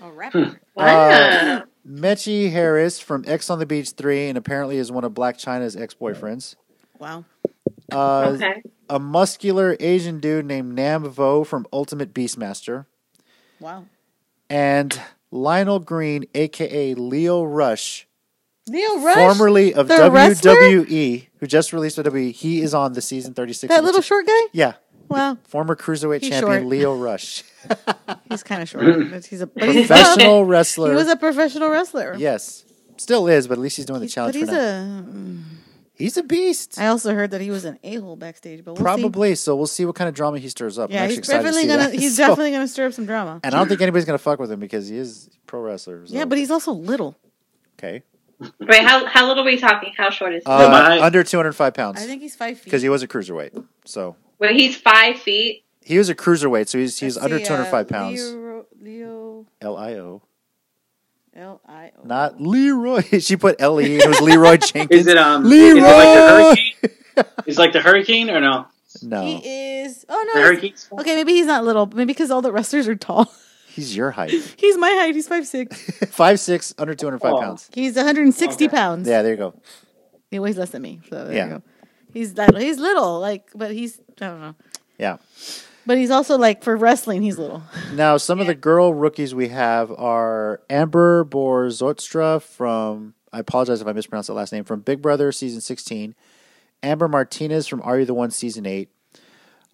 A 0.00 0.10
rapper. 0.10 0.60
Wow. 0.74 0.84
Uh, 1.10 1.62
Mechi 1.86 2.50
Harris 2.52 3.00
from 3.00 3.24
Ex 3.26 3.50
on 3.50 3.58
the 3.58 3.66
Beach 3.66 3.90
three, 3.90 4.28
and 4.28 4.38
apparently 4.38 4.76
is 4.78 4.92
one 4.92 5.04
of 5.04 5.12
Blac 5.12 5.34
Chyna's 5.38 5.76
ex 5.76 5.94
boyfriends. 5.94 6.54
wow. 6.98 7.24
Uh, 7.90 8.32
okay. 8.36 8.62
A 8.90 8.98
muscular 8.98 9.76
Asian 9.80 10.20
dude 10.20 10.44
named 10.46 10.74
Nam 10.74 11.04
Vo 11.08 11.42
from 11.44 11.66
Ultimate 11.72 12.12
Beastmaster. 12.14 12.86
Wow. 13.60 13.86
And 14.50 15.00
Lionel 15.30 15.78
Green, 15.80 16.24
aka 16.34 16.94
Lio 16.94 17.42
Rush, 17.44 18.06
Lio 18.68 19.00
Rush, 19.00 19.16
formerly 19.16 19.74
of 19.74 19.88
the 19.88 20.10
wrestler? 20.10 20.54
WWE, 20.54 21.28
who 21.38 21.46
just 21.46 21.72
released 21.72 21.98
WWE. 21.98 22.32
He 22.32 22.60
is 22.62 22.74
on 22.74 22.92
the 22.94 23.02
season 23.02 23.34
36. 23.34 23.72
that 23.74 23.84
little 23.84 24.02
ch- 24.02 24.06
short 24.06 24.26
guy. 24.26 24.40
Yeah. 24.52 24.74
Wow, 25.08 25.38
Former 25.48 25.74
cruiserweight 25.74 26.20
champion 26.20 26.40
short. 26.60 26.64
Lio 26.66 26.94
Rush. 26.94 27.42
he's 28.30 28.42
kind 28.42 28.60
of 28.62 28.68
short. 28.68 29.24
he's 29.26 29.40
a. 29.40 29.46
Professional 29.46 30.44
wrestler. 30.44 30.90
He 30.92 30.96
was 30.96 31.08
a 31.08 31.16
professional 31.16 31.70
wrestler. 31.70 32.14
yes. 32.18 32.64
Still 32.98 33.26
is, 33.28 33.46
but 33.46 33.54
at 33.54 33.60
least 33.60 33.76
he's 33.76 33.86
doing 33.86 34.00
the 34.00 34.06
He's- 34.06 34.14
challenge 34.14 34.34
but 34.34 34.46
for 34.46 34.52
he's 34.52 34.54
now. 34.54 35.04
a. 35.06 35.67
he's 35.98 36.16
a 36.16 36.22
beast. 36.22 36.78
I 36.78 36.86
also 36.86 37.12
heard 37.14 37.32
that 37.32 37.40
he 37.40 37.50
was 37.50 37.64
an 37.64 37.78
a 37.82 37.96
hole 37.96 38.16
backstage, 38.16 38.64
but 38.64 38.72
we'll 38.72 38.76
see. 38.76 38.82
Probably. 39.02 39.34
So 39.34 39.54
we'll 39.56 39.66
see 39.66 39.84
what 39.84 39.94
kind 39.96 40.08
of 40.08 40.14
drama 40.14 40.38
he 40.38 40.48
stirs 40.48 40.78
up. 40.78 40.90
I'm 40.90 40.94
Yeah, 40.94 41.06
he's 41.06 41.18
excited 41.18 41.38
definitely 41.42 41.62
see 41.62 41.68
gonna. 41.68 41.90
that. 41.90 41.94
He's 41.94 42.16
So- 42.16 42.22
definitely 42.28 42.52
gonna 42.52 42.68
stir 42.68 42.86
up 42.86 42.92
some 42.94 43.06
drama. 43.06 43.40
And 43.44 43.54
I 43.54 43.58
don't 43.58 43.68
think 43.68 43.80
anybody's 43.80 44.04
gonna 44.06 44.18
fuck 44.18 44.38
with 44.38 44.50
him 44.50 44.60
because 44.60 44.88
he 44.88 44.96
is 44.96 45.28
pro 45.46 45.60
wrestler. 45.60 46.06
so- 46.06 46.14
Yeah, 46.14 46.24
but 46.24 46.38
he's 46.38 46.50
also 46.50 46.72
little. 46.72 47.16
okay. 47.78 48.02
Wait, 48.60 48.84
how 48.84 49.04
how 49.06 49.26
little 49.26 49.42
are 49.42 49.46
we 49.46 49.58
talking? 49.58 49.92
How 49.96 50.10
short 50.10 50.32
is 50.32 50.44
he? 50.46 50.50
Uh, 50.50 50.68
my- 50.70 51.00
under 51.00 51.24
205 51.24 51.74
pounds 51.74 52.00
I 52.00 52.06
think 52.06 52.22
he's 52.22 52.36
five 52.36 52.56
feet. 52.56 52.64
because 52.64 52.82
he 52.82 52.88
was 52.88 53.02
a 53.02 53.08
cruiserweight. 53.08 53.64
So 53.84 54.14
Wait, 54.38 54.54
he's 54.54 54.76
five 54.76 55.18
feet. 55.18 55.64
he 55.82 55.98
was 55.98 56.08
a 56.08 56.14
cruiserweight, 56.14 56.68
so 56.68 56.78
he's 56.78 56.96
he's 57.00 57.16
Let's 57.16 57.24
under 57.24 57.38
205 57.40 57.86
uh, 57.86 57.88
pounds. 57.88 58.22
Lio, 58.32 58.66
Lio 58.80 59.46
L 59.60 59.76
I 59.76 59.94
O, 59.94 60.22
L 61.38 61.60
I 61.66 61.92
O. 61.98 62.04
not 62.06 62.40
Leroy. 62.40 63.00
she 63.20 63.36
put 63.36 63.56
L 63.60 63.80
E. 63.80 63.96
It 63.98 64.08
was 64.08 64.20
Leroy 64.20 64.56
Jenkins. 64.58 65.00
Is 65.02 65.06
it 65.06 65.16
um? 65.16 65.44
Leroy? 65.44 65.78
Is 65.78 65.84
it 65.84 65.86
like 65.96 66.12
the 66.14 66.28
hurricane? 66.30 67.44
Is 67.46 67.58
like 67.58 67.72
the 67.72 67.80
hurricane 67.80 68.30
or 68.30 68.40
no? 68.40 68.66
no, 69.02 69.22
He 69.22 69.82
is. 69.82 70.04
Oh 70.08 70.32
no. 70.34 70.98
Okay, 71.00 71.14
maybe 71.16 71.32
he's 71.32 71.46
not 71.46 71.64
little. 71.64 71.86
Maybe 71.86 72.06
because 72.06 72.30
all 72.30 72.42
the 72.42 72.50
wrestlers 72.52 72.88
are 72.88 72.94
tall. 72.96 73.32
he's 73.68 73.94
your 73.96 74.10
height. 74.10 74.30
he's 74.56 74.76
my 74.76 74.90
height. 74.90 75.14
He's 75.14 75.28
five 75.28 75.46
six. 75.46 75.80
Five 76.10 76.40
six, 76.40 76.74
under 76.78 76.94
205 76.94 77.32
Oh. 77.32 77.40
pounds. 77.40 77.70
He's 77.72 77.94
160 77.94 78.64
Okay. 78.66 78.74
pounds. 78.74 79.06
Yeah, 79.08 79.22
there 79.22 79.32
you 79.32 79.36
go. 79.38 79.54
He 80.30 80.38
weighs 80.40 80.58
less 80.58 80.70
than 80.70 80.82
me. 80.82 81.00
So 81.08 81.24
there 81.24 81.34
Yeah. 81.34 81.44
you 81.44 81.50
go. 81.50 81.62
He's 82.12 82.34
little. 82.34 82.58
He's 82.60 82.78
little. 82.78 83.20
Like, 83.20 83.48
but 83.54 83.70
he's 83.72 84.00
I 84.20 84.26
don't 84.26 84.40
know. 84.40 84.54
Yeah. 84.98 85.18
But 85.88 85.96
he's 85.96 86.10
also 86.10 86.36
like 86.36 86.62
for 86.62 86.76
wrestling, 86.76 87.22
he's 87.22 87.38
little. 87.38 87.62
Now, 87.94 88.18
some 88.18 88.40
of 88.40 88.46
the 88.46 88.54
girl 88.54 88.92
rookies 88.92 89.34
we 89.34 89.48
have 89.48 89.90
are 89.92 90.60
Amber 90.68 91.24
Borzotstra 91.24 92.42
from, 92.42 93.14
I 93.32 93.38
apologize 93.38 93.80
if 93.80 93.86
I 93.86 93.94
mispronounced 93.94 94.26
the 94.26 94.34
last 94.34 94.52
name, 94.52 94.64
from 94.64 94.80
Big 94.82 95.00
Brother 95.00 95.32
season 95.32 95.62
16. 95.62 96.14
Amber 96.82 97.08
Martinez 97.08 97.66
from 97.66 97.80
Are 97.80 97.98
You 97.98 98.04
the 98.04 98.12
One 98.12 98.30
season 98.30 98.66
8. 98.66 98.90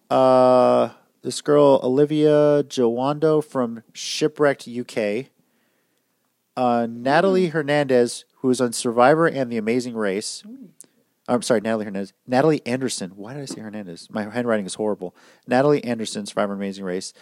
Uh, 0.08 0.90
this 1.22 1.40
girl, 1.40 1.80
Olivia 1.82 2.62
Jawando 2.62 3.42
from 3.42 3.82
Shipwrecked 3.92 4.68
UK. 4.68 5.26
Uh, 6.56 6.86
Natalie 6.88 7.48
Hernandez, 7.48 8.24
who 8.36 8.50
is 8.50 8.60
on 8.60 8.72
Survivor 8.72 9.26
and 9.26 9.50
The 9.50 9.56
Amazing 9.56 9.96
Race. 9.96 10.44
I'm 11.28 11.42
sorry, 11.42 11.60
Natalie 11.60 11.84
Hernandez. 11.86 12.12
Natalie 12.26 12.60
Anderson. 12.66 13.12
Why 13.16 13.32
did 13.34 13.42
I 13.42 13.46
say 13.46 13.60
Hernandez? 13.60 14.08
My 14.10 14.24
handwriting 14.24 14.66
is 14.66 14.74
horrible. 14.74 15.16
Natalie 15.46 15.82
Anderson, 15.84 16.26
Survivor 16.26 16.52
Amazing 16.52 16.84
Race. 16.84 17.12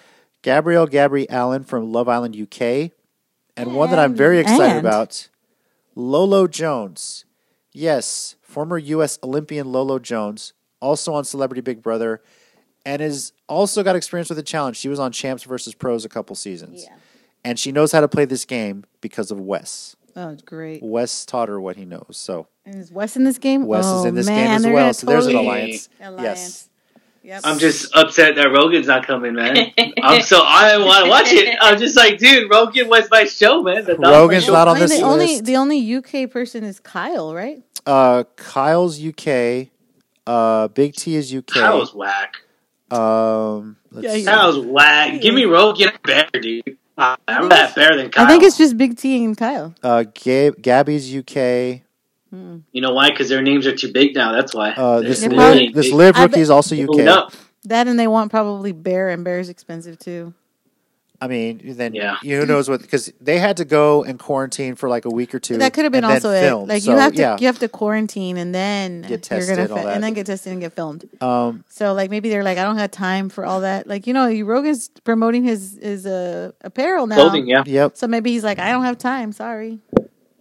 Gabrielle 0.43 0.89
Gabri 0.89 1.27
Allen 1.31 1.63
from 1.63 1.93
Love 1.93 2.09
Island 2.09 2.35
UK. 2.37 2.91
And 3.57 3.75
one 3.77 3.91
that 3.91 3.99
I'm 3.99 4.15
very 4.15 4.39
excited 4.39 4.77
And- 4.79 4.87
about 4.87 5.29
Lolo 5.95 6.47
Jones. 6.47 7.25
Yes, 7.73 8.37
former 8.43 8.77
U.S. 8.77 9.19
Olympian 9.23 9.71
Lolo 9.73 9.99
Jones, 9.99 10.53
also 10.81 11.15
on 11.15 11.25
Celebrity 11.25 11.61
Big 11.63 11.83
Brother, 11.83 12.21
and 12.85 13.01
has 13.01 13.33
also 13.49 13.83
got 13.83 13.97
experience 13.97 14.29
with 14.29 14.37
the 14.37 14.43
challenge. 14.43 14.77
She 14.77 14.89
was 14.89 14.99
on 14.99 15.13
Champs 15.13 15.45
versus 15.45 15.75
Pros 15.75 16.05
a 16.05 16.09
couple 16.09 16.35
seasons. 16.37 16.87
And 17.45 17.59
she 17.59 17.73
knows 17.73 17.93
how 17.93 18.01
to 18.01 18.09
play 18.09 18.25
this 18.25 18.45
game 18.45 18.85
because 19.01 19.31
of 19.31 19.41
Wes. 19.41 19.97
Oh, 20.15 20.29
it's 20.31 20.43
great. 20.43 20.83
Wes 20.83 21.25
taught 21.25 21.49
her 21.49 21.61
what 21.61 21.77
he 21.77 21.85
knows. 21.85 22.17
So 22.19 22.47
And 22.65 22.77
is 22.77 22.93
Wes 22.93 23.17
in 23.17 23.25
this 23.25 23.39
game? 23.39 23.67
Wes 23.67 23.85
oh, 23.87 24.01
is 24.01 24.05
in 24.07 24.15
this 24.15 24.27
man, 24.27 24.47
game 24.47 24.57
as 24.57 24.65
well. 24.65 24.75
gonna 24.75 24.95
So 24.95 25.07
there's 25.07 25.27
an 25.27 25.35
alliance. 25.37 25.89
Alliance. 26.01 26.23
Yes. 26.25 26.69
Yep. 27.25 27.41
I'm 27.45 27.59
just 27.61 27.97
upset 27.97 28.35
that 28.35 28.49
Rogan's 28.51 28.89
not 28.89 29.07
coming, 29.07 29.35
man. 29.35 29.57
I'm 30.03 30.23
so 30.23 30.41
I 30.45 30.77
want 30.79 31.05
to 31.05 31.11
watch 31.11 31.33
it. 31.33 31.57
I'm 31.61 31.79
just 31.79 31.97
like, 31.97 32.19
dude, 32.19 32.51
Rogan 32.51 32.89
was 32.89 33.09
my 33.13 33.25
show, 33.25 33.63
man. 33.63 33.85
That's 33.85 33.99
Rogan's 33.99 34.49
my 34.49 34.53
not 34.55 34.69
on 34.69 34.79
this 34.81 34.97
the 34.97 35.03
only 35.03 35.27
list. 35.27 35.45
the 35.45 35.57
only 35.57 35.95
UK 35.97 36.29
person 36.31 36.65
is 36.65 36.81
Kyle, 36.81 37.33
right? 37.33 37.63
Uh, 37.87 38.25
Kyle's 38.37 39.01
UK. 39.05 39.69
Uh, 40.27 40.67
Big 40.69 40.95
T 40.95 41.15
is 41.15 41.33
UK. 41.33 41.47
That 41.55 41.75
was 41.75 41.95
whack. 41.95 42.35
Um, 42.91 43.77
let's 43.93 44.05
Yeah, 44.07 44.15
see. 44.15 44.25
That 44.25 44.45
was 44.47 44.59
whack. 44.59 45.21
Give 45.21 45.35
me 45.35 45.45
Rogan 45.45 45.91
better, 46.05 46.41
dude. 46.41 46.77
I'm 46.99 47.49
that 47.49 47.75
better 47.75 47.97
than 47.97 48.11
Kyle. 48.11 48.25
I 48.25 48.29
think 48.29 48.43
it's 48.43 48.59
just 48.59 48.77
Big 48.77 48.97
T 48.97 49.25
and 49.25 49.37
Kyle. 49.37 49.75
uh, 49.83 50.05
Gab- 50.13 50.61
Gabby's 50.61 51.15
UK. 51.15 51.83
You 52.73 52.81
know 52.81 52.93
why? 52.95 53.11
Because 53.11 53.29
their 53.29 53.43
names 53.43 53.67
are 53.67 53.77
too 53.77 53.93
big 53.93 54.15
now. 54.15 54.33
That's 54.33 54.55
why. 54.55 54.71
Uh, 54.73 55.01
this 55.01 55.21
They're 55.21 55.31
live, 55.31 55.39
probably- 55.39 55.69
this 55.73 55.93
live 55.93 56.17
rookie 56.17 56.31
bet- 56.33 56.41
is 56.41 56.51
also 56.51 56.75
Moving 56.75 57.07
UK. 57.07 57.17
up. 57.17 57.33
That 57.65 57.87
and 57.89 57.99
they 57.99 58.09
want 58.09 58.31
probably 58.31 58.73
Bear, 58.73 59.11
and 59.11 59.23
Bear's 59.23 59.49
expensive 59.49 59.99
too. 59.99 60.35
I 61.21 61.29
mean, 61.29 61.61
then 61.77 61.95
Yeah. 61.95 62.17
you 62.25 62.41
who 62.41 62.47
knows 62.47 62.69
what 62.69 62.83
because 62.83 63.13
they 63.21 63.39
had 63.39 63.57
to 63.59 63.65
go 63.65 64.03
and 64.03 64.19
quarantine 64.19 64.75
for 64.75 64.89
like 64.89 65.05
a 65.05 65.09
week 65.09 65.33
or 65.33 65.39
two. 65.39 65.57
that 65.59 65.73
could 65.73 65.85
have 65.85 65.93
been 65.93 66.03
and 66.03 66.11
then 66.11 66.17
also 66.17 66.65
it. 66.65 66.69
Like 66.69 66.83
So, 66.83 66.91
you 66.91 66.97
have 66.99 67.13
to 67.13 67.21
yeah. 67.21 67.37
you 67.39 67.47
have 67.47 67.61
to 67.61 67.69
quarantine 67.69 68.37
and 68.37 68.53
then 68.53 69.03
Get 69.03 69.11
you're 69.11 69.19
tested, 69.19 69.57
gonna 69.57 69.69
all 69.71 69.77
fi- 69.77 69.85
that. 69.85 69.95
and 69.95 70.03
then 70.03 70.15
get 70.15 70.27
tested 70.27 70.51
and 70.51 70.61
get 70.61 70.73
filmed. 70.73 71.05
Um, 71.21 71.63
So 71.69 71.93
like 71.93 72.11
maybe 72.11 72.29
they're 72.29 72.43
like 72.43 72.59
I 72.59 72.65
don't 72.65 72.77
have 72.79 72.91
time 72.91 73.29
for 73.29 73.47
all 73.47 73.61
that. 73.61 73.87
Like 73.87 74.09
you 74.09 74.15
know 74.15 74.29
Rogan's 74.43 74.91
promoting 75.05 75.45
his 75.45 75.79
his 75.81 76.07
uh, 76.07 76.51
apparel 76.63 77.07
now. 77.07 77.15
Clothing, 77.15 77.47
yeah. 77.47 77.63
yep. 77.67 77.97
So 77.97 78.09
maybe 78.09 78.33
he's 78.33 78.43
like 78.43 78.59
I 78.59 78.73
don't 78.73 78.83
have 78.85 78.99
time. 78.99 79.31
Sorry. 79.31 79.79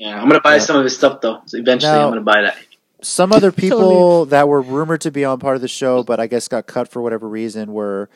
Yeah, 0.01 0.19
I'm 0.19 0.27
gonna 0.27 0.41
buy 0.41 0.55
Yeah. 0.55 0.61
some 0.61 0.77
of 0.77 0.83
his 0.83 0.97
stuff 0.97 1.21
though. 1.21 1.41
So 1.45 1.57
eventually, 1.57 1.91
Now- 1.93 2.05
I'm 2.05 2.09
gonna 2.11 2.21
buy 2.21 2.41
that. 2.41 2.57
Some 3.03 3.31
other 3.31 3.51
people 3.63 3.79
Totally. 3.79 4.29
that 4.31 4.47
were 4.47 4.61
rumored 4.61 5.01
to 5.01 5.11
be 5.11 5.23
on 5.25 5.39
part 5.39 5.55
of 5.55 5.61
the 5.61 5.67
show, 5.67 6.03
but 6.03 6.19
I 6.19 6.25
guess 6.27 6.47
got 6.47 6.65
cut 6.67 6.87
for 6.87 7.01
whatever 7.01 7.27
reason, 7.29 7.71
were 7.73 8.09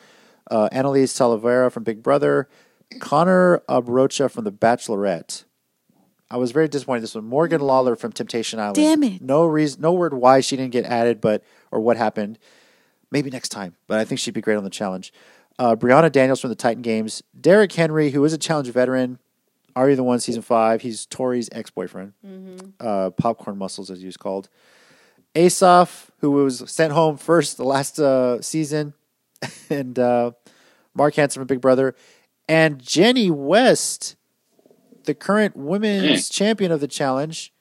uh, 0.50 0.68
Annalise 0.72 1.12
Talavera 1.16 1.70
from 1.70 1.82
Big 1.84 2.02
Brother, 2.02 2.48
Connor 3.00 3.62
Obrochta 3.68 4.30
from 4.30 4.44
The 4.44 4.52
Bachelorette. 4.52 5.44
I 6.30 6.36
was 6.38 6.50
very 6.52 6.66
disappointed. 6.68 7.02
This 7.02 7.14
one, 7.14 7.24
Morgan 7.24 7.60
Lolar 7.60 7.96
from 7.98 8.10
Temptation 8.12 8.58
Island. 8.58 8.74
Damn 8.76 9.02
it. 9.04 9.22
No 9.22 9.44
reason, 9.44 9.80
no 9.80 9.92
word 9.92 10.12
why 10.14 10.40
she 10.40 10.56
didn't 10.56 10.72
get 10.72 10.84
added, 10.84 11.20
but 11.20 11.42
or 11.70 11.78
what 11.80 11.96
happened. 11.96 12.38
Maybe 13.12 13.30
next 13.30 13.50
time, 13.50 13.76
but 13.86 13.98
I 14.00 14.04
think 14.04 14.18
she'd 14.20 14.34
be 14.34 14.40
great 14.40 14.56
on 14.56 14.64
the 14.64 14.70
challenge. 14.70 15.12
Uh, 15.58 15.76
Brianna 15.76 16.10
Daniels 16.10 16.40
from 16.40 16.50
the 16.50 16.56
Titan 16.56 16.82
Games, 16.82 17.22
Derek 17.40 17.72
Henry, 17.72 18.10
who 18.10 18.24
is 18.24 18.32
a 18.32 18.38
challenge 18.38 18.68
veteran. 18.70 19.18
Are 19.76 19.88
you 19.90 19.94
the 19.94 20.02
one? 20.02 20.18
Season 20.18 20.42
five. 20.42 20.80
He's 20.82 21.06
Tori's 21.06 21.48
ex 21.52 21.70
boyfriend. 21.70 22.14
Uh, 22.80 23.10
Popcorn 23.10 23.56
muscles, 23.58 23.90
as 23.90 24.00
he 24.00 24.06
was 24.06 24.16
called. 24.16 24.48
Asaf, 25.36 26.10
who 26.20 26.30
was 26.32 26.64
sent 26.70 26.92
home 26.92 27.16
first 27.18 27.56
the 27.58 27.64
last 27.64 27.98
uh, 28.00 28.40
season, 28.40 28.94
and 29.70 29.98
uh, 29.98 30.30
Mark 30.94 31.14
Hanson 31.14 31.40
from 31.40 31.46
Big 31.46 31.60
Brother, 31.60 31.94
and 32.48 32.80
Jenny 32.82 33.30
West, 33.30 34.16
the 35.04 35.14
current 35.14 35.56
women's 35.56 36.28
champion 36.30 36.72
of 36.72 36.80
the 36.80 36.88
challenge, 36.88 37.52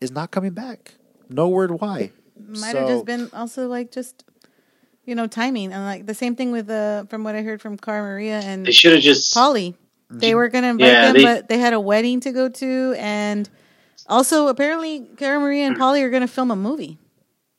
is 0.00 0.10
not 0.10 0.30
coming 0.30 0.52
back. 0.52 0.94
No 1.30 1.48
word 1.48 1.80
why. 1.80 2.12
Might 2.38 2.72
So- 2.72 2.78
have 2.80 2.88
just 2.88 3.04
been 3.06 3.30
also 3.32 3.66
like 3.66 3.90
just 3.90 4.24
you 5.06 5.14
know 5.14 5.26
timing 5.26 5.72
and 5.72 5.84
like 5.84 6.04
the 6.06 6.14
same 6.14 6.36
thing 6.36 6.52
with 6.52 6.68
uh 6.68 7.04
from 7.06 7.24
what 7.24 7.34
I 7.34 7.42
heard 7.42 7.62
from 7.62 7.76
Cara 7.78 8.02
Maria 8.02 8.40
and 8.40 8.66
They 8.66 8.72
should 8.72 8.92
have 8.92 9.00
just. 9.02 9.34
Paulie. 9.34 9.74
They 10.20 10.34
were 10.34 10.48
gonna 10.48 10.68
invite 10.68 10.86
Yeah, 10.86 11.06
them, 11.06 11.16
they- 11.16 11.24
but 11.24 11.48
they 11.48 11.58
had 11.58 11.72
a 11.72 11.80
wedding 11.80 12.20
to 12.20 12.32
go 12.32 12.48
to, 12.48 12.94
and 12.98 13.48
also 14.08 14.48
apparently 14.48 15.06
Cara 15.16 15.40
Maria 15.40 15.66
and 15.66 15.76
Paulie 15.76 16.02
are 16.02 16.10
gonna 16.10 16.28
film 16.28 16.50
a 16.50 16.56
movie. 16.56 16.98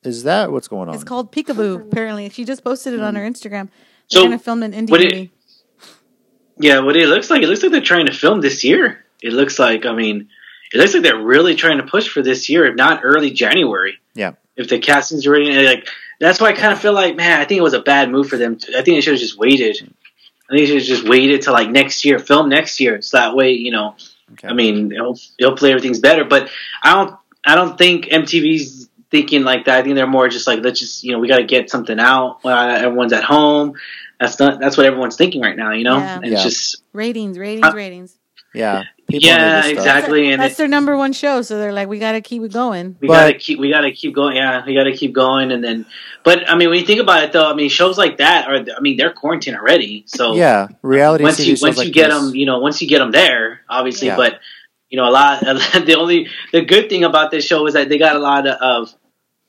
Is 0.04 0.24
that 0.24 0.52
what's 0.52 0.68
going 0.68 0.90
on? 0.90 0.96
It's 0.96 1.04
called 1.04 1.32
Peekaboo. 1.32 1.82
Apparently, 1.82 2.30
she 2.30 2.46
just 2.46 2.64
posted 2.64 2.94
it 2.94 3.02
on 3.02 3.16
hmm. 3.16 3.22
her 3.22 3.30
Instagram. 3.30 3.70
So, 4.08 4.20
They're 4.20 4.30
gonna 4.30 4.40
film 4.40 4.64
an 4.64 4.74
indie 4.74 4.92
would 4.92 5.02
it- 5.02 5.14
movie. 5.14 5.32
Yeah, 6.60 6.80
what 6.80 6.96
it 6.96 7.08
looks 7.08 7.30
like, 7.30 7.42
it 7.42 7.48
looks 7.48 7.64
like 7.64 7.72
they're 7.72 7.82
trying 7.82 8.06
to 8.06 8.14
film 8.14 8.42
this 8.42 8.64
year. 8.64 9.04
It 9.22 9.34
looks 9.34 9.58
like, 9.58 9.86
I 9.86 9.94
mean, 9.94 10.30
it 10.74 10.78
looks 10.78 10.94
like 10.94 11.04
they're 11.04 11.18
really 11.18 11.56
trying 11.56 11.78
to 11.78 11.84
push 11.84 12.08
for 12.08 12.22
this 12.22 12.50
year, 12.50 12.66
if 12.66 12.76
not 12.76 13.02
early 13.04 13.32
January. 13.32 13.98
Yeah. 14.14 14.34
If 14.56 14.70
the 14.70 14.80
casting's 14.80 15.26
already 15.26 15.52
like, 15.66 15.88
that's 16.20 16.40
why 16.40 16.50
I 16.50 16.54
kind 16.54 16.74
of 16.74 16.80
feel 16.80 16.94
like, 16.94 17.16
man, 17.16 17.40
I 17.40 17.46
think 17.46 17.60
it 17.60 17.64
was 17.64 17.74
a 17.74 17.82
bad 17.82 18.12
move 18.12 18.30
for 18.30 18.38
them. 18.38 18.58
I 18.70 18.82
think 18.82 18.98
they 18.98 19.02
should 19.02 19.14
have 19.14 19.20
just 19.20 19.38
waited. 19.38 19.94
I 20.50 20.54
think 20.54 20.60
they 20.62 20.66
should 20.66 20.78
have 20.78 20.86
just 20.86 21.08
waited 21.08 21.42
till 21.42 21.54
like 21.54 21.70
next 21.70 22.04
year, 22.06 22.20
film 22.20 22.50
next 22.50 22.80
year, 22.80 23.02
so 23.02 23.18
that 23.18 23.36
way, 23.36 23.52
you 23.54 23.72
know, 23.72 23.96
Okay. 24.34 24.48
I 24.48 24.54
mean, 24.54 24.92
it'll, 24.92 25.18
hopefully 25.40 25.72
everything's 25.72 26.00
better. 26.00 26.24
But 26.24 26.50
I 26.84 26.94
don't, 26.94 27.16
I 27.46 27.56
don't 27.56 27.78
think 27.78 28.06
MTV's 28.06 28.90
thinking 29.12 29.44
like 29.44 29.66
that. 29.66 29.78
I 29.78 29.84
think 29.84 29.96
they're 29.96 30.08
more 30.08 30.28
just 30.28 30.48
like, 30.48 30.64
let's 30.64 30.80
just, 30.80 31.04
you 31.04 31.12
know, 31.12 31.20
we 31.20 31.28
got 31.28 31.38
to 31.38 31.44
get 31.44 31.70
something 31.70 32.00
out 32.00 32.40
while 32.42 32.70
everyone's 32.76 33.14
at 33.14 33.24
home. 33.24 33.74
That's 34.20 34.40
not, 34.40 34.60
that's 34.60 34.76
what 34.76 34.86
everyone's 34.88 35.18
thinking 35.18 35.42
right 35.42 35.56
now, 35.58 35.72
you 35.72 35.84
know. 35.84 35.98
Yeah. 35.98 36.16
And 36.16 36.26
Yeah. 36.26 36.34
it's 36.34 36.44
just, 36.44 36.84
Ratings, 36.94 37.38
ratings, 37.38 37.66
Uh, 37.68 37.74
ratings. 37.76 38.18
Yeah. 38.54 38.84
People 39.08 39.28
Yeah, 39.28 39.56
this 39.62 39.66
stuff. 39.72 39.78
exactly. 39.86 40.32
and 40.32 40.42
That's 40.42 40.54
it- 40.54 40.58
their 40.58 40.68
number 40.70 40.96
one 40.96 41.12
show, 41.12 41.42
so 41.42 41.58
they're 41.60 41.74
like, 41.74 41.90
we 41.90 42.00
got 42.00 42.14
to 42.14 42.22
keep 42.22 42.42
it 42.42 42.54
going. 42.54 42.96
we 43.02 43.10
gotta 43.10 43.34
keep 43.34 43.60
we 43.60 43.70
gotta 43.70 43.92
keep 43.92 44.16
going. 44.16 44.38
Yeah, 44.38 44.64
we 44.66 44.74
gotta 44.74 44.94
keep 44.94 45.12
going, 45.14 45.52
and 45.52 45.62
then. 45.64 45.86
But 46.24 46.50
I 46.50 46.56
mean, 46.56 46.70
when 46.70 46.80
you 46.80 46.86
think 46.86 47.02
about 47.02 47.22
it, 47.24 47.34
though, 47.34 47.46
I 47.52 47.54
mean, 47.54 47.70
shows 47.70 47.98
like 47.98 48.18
that 48.20 48.48
are 48.48 48.66
I 48.76 48.80
mean, 48.80 48.96
they're 48.96 49.12
quarantined 49.12 49.58
already. 49.58 50.04
So 50.08 50.36
Yeah, 50.36 50.70
reality 50.82 51.26
once 51.26 51.38
TV 51.38 51.46
you 51.48 51.56
shows 51.58 51.62
once 51.64 51.78
like 51.78 51.88
you 51.88 51.94
get 51.94 52.12
this. 52.12 52.22
them, 52.22 52.36
you 52.36 52.46
know, 52.46 52.60
once 52.60 52.82
you 52.82 52.88
get 52.88 53.00
them 53.00 53.12
there, 53.12 53.62
obviously. 53.70 54.08
Yeah. 54.08 54.16
But 54.16 54.40
you 54.90 54.96
know, 54.98 55.10
a 55.10 55.12
lot. 55.12 55.44
The 55.86 55.96
only 56.00 56.30
the 56.54 56.62
good 56.62 56.88
thing 56.90 57.04
about 57.04 57.30
this 57.30 57.44
show 57.46 57.68
is 57.68 57.74
that 57.74 57.90
they 57.90 57.98
got 57.98 58.16
a 58.16 58.20
lot 58.20 58.48
of, 58.48 58.56
of 58.62 58.94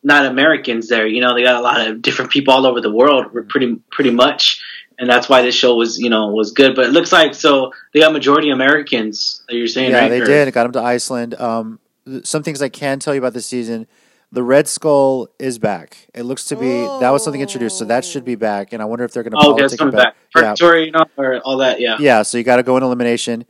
not 0.02 0.26
Americans 0.26 0.88
there. 0.88 1.06
You 1.06 1.20
know, 1.20 1.32
they 1.34 1.42
got 1.44 1.54
a 1.54 1.60
lot 1.60 1.86
of 1.86 2.02
different 2.02 2.32
people 2.32 2.52
all 2.52 2.66
over 2.66 2.80
the 2.80 2.90
world. 2.92 3.26
Pretty 3.48 3.76
pretty 3.92 4.10
much. 4.10 4.60
And 4.98 5.08
that's 5.10 5.28
why 5.28 5.42
this 5.42 5.54
show 5.54 5.74
was, 5.74 5.98
you 5.98 6.08
know, 6.10 6.28
was 6.28 6.52
good. 6.52 6.74
But 6.76 6.86
it 6.86 6.92
looks 6.92 7.10
like 7.12 7.34
so 7.34 7.72
they 7.92 8.00
got 8.00 8.12
majority 8.12 8.50
Americans 8.50 9.42
that 9.48 9.56
you're 9.56 9.66
saying, 9.66 9.90
Yeah, 9.90 10.00
right? 10.00 10.08
they 10.08 10.20
Or- 10.20 10.26
did. 10.26 10.48
It 10.48 10.52
got 10.54 10.62
them 10.64 10.72
to 10.72 10.80
Iceland. 10.82 11.34
Um, 11.40 11.80
th- 12.06 12.24
some 12.26 12.42
things 12.42 12.62
I 12.62 12.68
can 12.68 12.98
tell 13.00 13.14
you 13.14 13.18
about 13.20 13.32
this 13.34 13.46
season. 13.46 13.86
The 14.32 14.42
Red 14.42 14.66
Skull 14.66 15.28
is 15.38 15.58
back. 15.60 16.08
It 16.12 16.22
looks 16.24 16.44
to 16.46 16.56
be 16.56 16.70
that 17.00 17.10
was 17.10 17.22
something 17.22 17.40
introduced, 17.40 17.78
so 17.78 17.84
that 17.84 18.04
should 18.04 18.24
be 18.24 18.34
back. 18.34 18.72
And 18.72 18.82
I 18.82 18.84
wonder 18.84 19.04
if 19.04 19.12
they're 19.12 19.22
going 19.22 19.30
to 19.32 19.36
Oh, 19.38 19.42
politic 19.54 19.62
that's 19.70 19.76
coming 19.76 19.94
it 19.94 19.96
back. 19.98 20.16
Yeah, 20.34 20.42
Purgatory, 20.42 20.86
you 20.86 20.90
know, 20.90 21.04
or 21.16 21.38
all 21.40 21.58
that. 21.58 21.78
Yeah. 21.80 21.96
yeah. 22.00 22.22
So 22.22 22.36
you 22.38 22.42
got 22.44 22.56
to 22.56 22.64
go 22.64 22.76
in 22.76 22.82
elimination. 22.82 23.44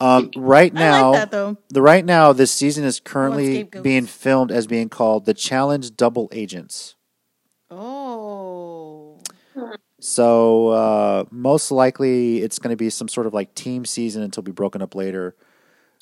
Um, 0.00 0.30
right 0.36 0.72
I 0.74 0.78
now, 0.78 1.10
like 1.12 1.20
that 1.20 1.30
though. 1.30 1.56
the 1.70 1.80
right 1.80 2.04
now 2.04 2.32
this 2.32 2.50
season 2.52 2.84
is 2.84 2.98
currently 3.00 3.62
being 3.62 4.04
filmed 4.06 4.50
as 4.52 4.66
being 4.66 4.88
called 4.88 5.26
the 5.26 5.32
Challenge 5.34 5.96
Double 5.96 6.28
Agents. 6.32 6.96
Oh, 7.70 9.18
So 9.98 10.68
uh, 10.68 11.24
most 11.30 11.70
likely 11.70 12.38
it's 12.42 12.58
going 12.58 12.72
to 12.72 12.76
be 12.76 12.90
some 12.90 13.08
sort 13.08 13.26
of 13.26 13.34
like 13.34 13.54
team 13.54 13.84
season 13.84 14.22
until 14.22 14.42
be 14.42 14.52
broken 14.52 14.82
up 14.82 14.94
later. 14.94 15.34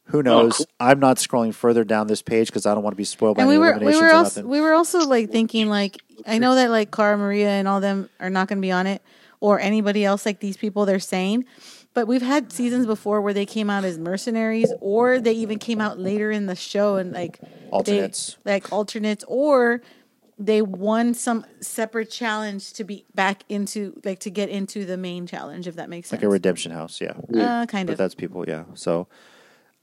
Who 0.08 0.22
knows? 0.22 0.58
cool. 0.58 0.66
I'm 0.80 1.00
not 1.00 1.16
scrolling 1.16 1.54
further 1.54 1.84
down 1.84 2.08
this 2.08 2.20
page 2.20 2.48
because 2.48 2.66
I 2.66 2.74
don't 2.74 2.82
want 2.82 2.92
to 2.92 2.98
be 2.98 3.04
spoiled 3.04 3.36
by 3.36 3.42
and 3.44 3.50
any 3.50 3.58
we 3.58 3.64
were 3.66 3.78
we 3.78 3.96
were 3.98 4.12
also 4.12 4.40
nothing. 4.40 4.48
we 4.50 4.60
were 4.60 4.74
also 4.74 5.06
like 5.06 5.30
thinking 5.30 5.68
like 5.68 5.96
I 6.26 6.38
know 6.38 6.56
that 6.56 6.70
like 6.70 6.90
Cara 6.90 7.16
Maria 7.16 7.48
and 7.48 7.66
all 7.66 7.80
them 7.80 8.10
are 8.20 8.28
not 8.30 8.48
going 8.48 8.58
to 8.58 8.62
be 8.62 8.70
on 8.72 8.86
it 8.86 9.00
or 9.40 9.58
anybody 9.60 10.04
else 10.04 10.26
like 10.26 10.40
these 10.40 10.56
people 10.58 10.84
they're 10.84 10.98
saying. 10.98 11.44
But 11.94 12.08
we've 12.08 12.22
had 12.22 12.52
seasons 12.52 12.86
before 12.86 13.20
where 13.22 13.32
they 13.32 13.46
came 13.46 13.70
out 13.70 13.84
as 13.84 13.98
mercenaries, 13.98 14.72
or 14.80 15.20
they 15.20 15.32
even 15.34 15.60
came 15.60 15.80
out 15.80 15.96
later 15.96 16.30
in 16.32 16.46
the 16.46 16.56
show 16.56 16.96
and 16.96 17.12
like 17.12 17.38
they- 17.40 17.50
like 18.44 18.72
alternates, 18.72 19.24
or 19.28 19.80
they 20.38 20.62
won 20.62 21.14
some 21.14 21.44
separate 21.60 22.10
challenge 22.10 22.72
to 22.74 22.84
be 22.84 23.04
back 23.14 23.44
into 23.48 24.00
like 24.04 24.18
to 24.20 24.30
get 24.30 24.48
into 24.48 24.84
the 24.84 24.96
main 24.96 25.26
challenge. 25.26 25.66
If 25.68 25.76
that 25.76 25.88
makes 25.88 26.08
sense, 26.08 26.20
like 26.20 26.26
a 26.26 26.28
redemption 26.28 26.72
house, 26.72 27.00
yeah. 27.00 27.12
uh, 27.40 27.66
kind 27.66 27.82
of 27.82 27.86
But 27.88 27.92
of. 27.92 27.98
that's 27.98 28.14
people, 28.14 28.44
yeah. 28.48 28.64
So 28.74 29.06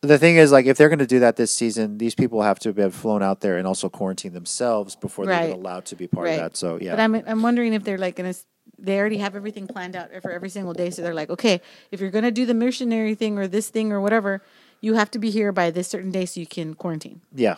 the 0.02 0.18
thing 0.18 0.36
is, 0.38 0.52
like, 0.52 0.66
if 0.66 0.78
they're 0.78 0.90
going 0.90 1.00
to 1.00 1.06
do 1.06 1.20
that 1.20 1.36
this 1.36 1.52
season, 1.52 2.00
these 2.00 2.16
people 2.16 2.42
have 2.42 2.58
to 2.60 2.74
have 2.74 2.96
flown 2.96 3.22
out 3.22 3.42
there 3.42 3.58
and 3.58 3.68
also 3.68 3.88
quarantine 3.88 4.34
themselves 4.34 4.96
before 4.96 5.26
they're 5.28 5.36
Right. 5.36 5.50
even 5.50 5.60
allowed 5.60 5.86
to 5.86 5.96
be 5.96 6.08
part 6.08 6.26
Right. 6.26 6.34
of 6.34 6.40
that. 6.42 6.58
So 6.58 6.80
yeah, 6.82 6.92
But 6.96 7.00
I'm 7.02 7.16
I'm 7.16 7.42
wondering 7.44 7.74
if 7.74 7.84
they're 7.84 8.00
like 8.00 8.16
gonna 8.16 8.34
they 8.80 8.98
already 9.00 9.18
have 9.18 9.36
everything 9.36 9.68
planned 9.68 9.96
out 9.96 10.10
for 10.24 10.32
every 10.32 10.50
single 10.50 10.74
day. 10.74 10.90
So 10.90 11.04
they're 11.04 11.14
like, 11.14 11.30
okay, 11.30 11.62
if 11.92 12.02
you're 12.02 12.10
gonna 12.10 12.32
do 12.32 12.46
the 12.48 12.56
missionary 12.56 13.14
thing 13.16 13.38
or 13.38 13.48
this 13.48 13.70
thing 13.70 13.92
or 13.92 14.02
whatever, 14.02 14.42
you 14.82 14.96
have 14.96 15.12
to 15.12 15.20
be 15.20 15.30
here 15.30 15.52
by 15.52 15.70
this 15.70 15.88
certain 15.88 16.10
day 16.10 16.26
so 16.26 16.40
you 16.40 16.48
can 16.48 16.74
quarantine. 16.74 17.22
yeah. 17.34 17.56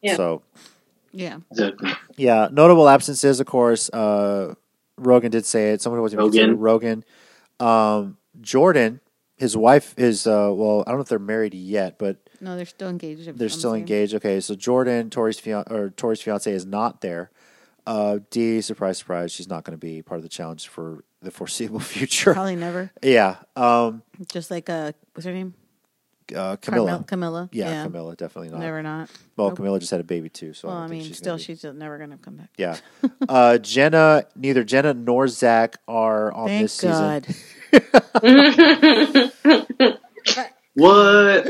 Yeah. 0.00 0.16
So 0.16 0.42
Yeah. 1.14 1.38
Exactly. 1.50 1.92
yeah, 2.16 2.48
notable 2.50 2.88
absences, 2.88 3.40
of 3.40 3.46
course. 3.46 3.88
Uh, 3.90 4.54
Rogan 4.98 5.30
did 5.30 5.46
say 5.46 5.70
it. 5.72 5.80
Someone 5.80 6.02
wasn't 6.02 6.20
Rogan. 6.20 6.58
Rogan. 6.58 7.04
Um, 7.60 8.16
Jordan, 8.40 9.00
his 9.36 9.56
wife 9.56 9.94
is 9.96 10.26
uh, 10.26 10.50
well, 10.52 10.82
I 10.86 10.90
don't 10.90 10.98
know 10.98 11.02
if 11.02 11.08
they're 11.08 11.18
married 11.18 11.54
yet, 11.54 11.98
but 11.98 12.16
No, 12.40 12.56
they're 12.56 12.64
still 12.66 12.88
engaged. 12.88 13.38
They're 13.38 13.48
still 13.48 13.74
engaged. 13.74 14.14
Okay, 14.14 14.40
so 14.40 14.54
Jordan, 14.54 15.10
Tori's 15.10 15.38
fian- 15.38 15.64
or 15.70 15.90
Tori's 15.90 16.20
fiance 16.20 16.50
is 16.50 16.66
not 16.66 17.00
there. 17.00 17.30
Uh, 17.86 18.18
Dee, 18.30 18.60
surprise, 18.60 18.98
surprise, 18.98 19.30
she's 19.30 19.48
not 19.48 19.62
going 19.64 19.78
to 19.78 19.86
be 19.86 20.00
part 20.02 20.16
of 20.18 20.22
the 20.22 20.28
challenge 20.28 20.68
for 20.68 21.04
the 21.22 21.30
foreseeable 21.30 21.80
future. 21.94 22.32
Probably 22.32 22.56
never. 22.56 22.90
yeah, 23.02 23.36
um, 23.56 24.02
Just 24.32 24.50
like 24.50 24.68
uh, 24.70 24.92
what's 25.14 25.26
her 25.26 25.32
name? 25.32 25.54
Uh, 26.34 26.56
Camila. 26.56 27.06
Carmel- 27.06 27.44
Camila. 27.44 27.48
yeah, 27.52 27.86
Camila, 27.86 28.16
definitely 28.16 28.50
not. 28.50 28.60
Never 28.60 28.82
not. 28.82 29.08
Well, 29.36 29.48
Nope. 29.50 29.58
Camila 29.58 29.78
just 29.80 29.90
had 29.90 30.00
a 30.00 30.04
baby 30.04 30.28
too, 30.28 30.52
so 30.54 30.68
Well, 30.68 30.76
I, 30.78 30.84
I 30.84 30.86
mean, 30.88 31.04
she's 31.04 31.16
still, 31.18 31.32
gonna 31.34 31.38
be- 31.38 31.42
she's 31.44 31.64
never 31.64 31.98
gonna 31.98 32.18
come 32.18 32.36
back. 32.36 32.50
yeah. 32.56 32.76
uh, 33.28 33.58
Jenna, 33.58 34.26
neither 34.36 34.64
Jenna 34.64 34.94
nor 34.94 35.28
Zach 35.28 35.76
are 35.86 36.32
on 36.32 36.48
Thank 36.48 36.62
this 36.62 36.80
God. 36.80 37.26
season. 37.26 37.44
What? 40.76 41.46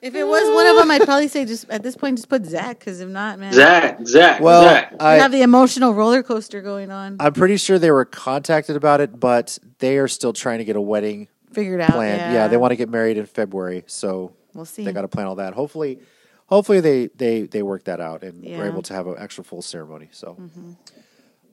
If 0.00 0.14
it 0.14 0.24
was 0.24 0.54
one 0.54 0.66
of 0.68 0.76
them, 0.76 0.88
I'd 0.92 1.02
probably 1.02 1.26
say 1.26 1.44
just 1.44 1.68
at 1.70 1.82
this 1.82 1.96
point, 1.96 2.18
just 2.18 2.28
put 2.28 2.46
Zach. 2.46 2.78
Because 2.78 3.00
if 3.00 3.08
not, 3.08 3.36
man, 3.40 3.52
Zach, 3.52 3.98
Zach, 4.06 4.40
Well, 4.40 4.62
Zach. 4.62 4.92
you 4.92 4.96
I, 5.00 5.14
have 5.16 5.32
the 5.32 5.42
emotional 5.42 5.92
roller 5.92 6.22
coaster 6.22 6.62
going 6.62 6.92
on. 6.92 7.16
I'm 7.18 7.32
pretty 7.32 7.56
sure 7.56 7.80
they 7.80 7.90
were 7.90 8.04
contacted 8.04 8.76
about 8.76 9.00
it, 9.00 9.18
but 9.18 9.58
they 9.80 9.98
are 9.98 10.06
still 10.06 10.32
trying 10.32 10.58
to 10.58 10.64
get 10.64 10.76
a 10.76 10.80
wedding 10.80 11.26
Figured 11.52 11.80
out. 11.80 11.90
planned. 11.92 12.18
Yeah, 12.18 12.32
yeah 12.32 12.48
they 12.48 12.56
want 12.56 12.72
to 12.72 12.76
get 12.76 12.88
married 12.88 13.16
in 13.18 13.26
February, 13.26 13.84
so 13.86 14.32
We'll 14.54 14.64
see. 14.64 14.84
they 14.84 14.92
got 14.92 15.02
to 15.02 15.08
plan 15.08 15.26
all 15.26 15.36
that. 15.36 15.54
Hopefully, 15.54 16.00
hopefully 16.46 16.80
they 16.80 17.06
they 17.16 17.42
they 17.42 17.62
work 17.62 17.84
that 17.84 18.00
out 18.00 18.22
and 18.22 18.44
Yeah. 18.44 18.58
we're 18.58 18.66
able 18.66 18.82
to 18.82 18.94
have 18.94 19.06
an 19.06 19.16
actual 19.18 19.44
full 19.44 19.62
ceremony. 19.62 20.08
So, 20.12 20.36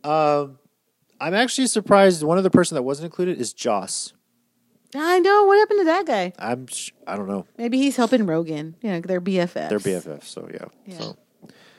um, 0.04 0.60
I'm 1.20 1.34
actually 1.34 1.68
surprised. 1.68 2.24
One 2.24 2.38
other 2.38 2.50
person 2.50 2.76
that 2.76 2.84
wasn't 2.84 3.06
included 3.06 3.40
is 3.40 3.54
Joss. 3.54 4.14
I 4.94 5.20
know 5.20 5.46
what 5.46 5.58
happened 5.60 5.80
to 5.82 5.86
that 5.86 6.06
guy. 6.06 6.34
I'm 6.40 6.68
sh- 6.68 6.92
I 7.06 7.16
don't 7.18 7.28
know. 7.28 7.46
Maybe 7.58 7.78
he's 7.80 7.96
helping 7.98 8.26
Rogan. 8.26 8.76
You 8.82 8.92
know, 8.92 9.00
they're 9.02 9.20
BFFs. 9.22 9.70
They're 9.70 9.80
BFFs, 9.80 10.26
so 10.26 10.48
yeah. 10.54 10.66
Yeah. 10.86 10.98
So 11.00 11.18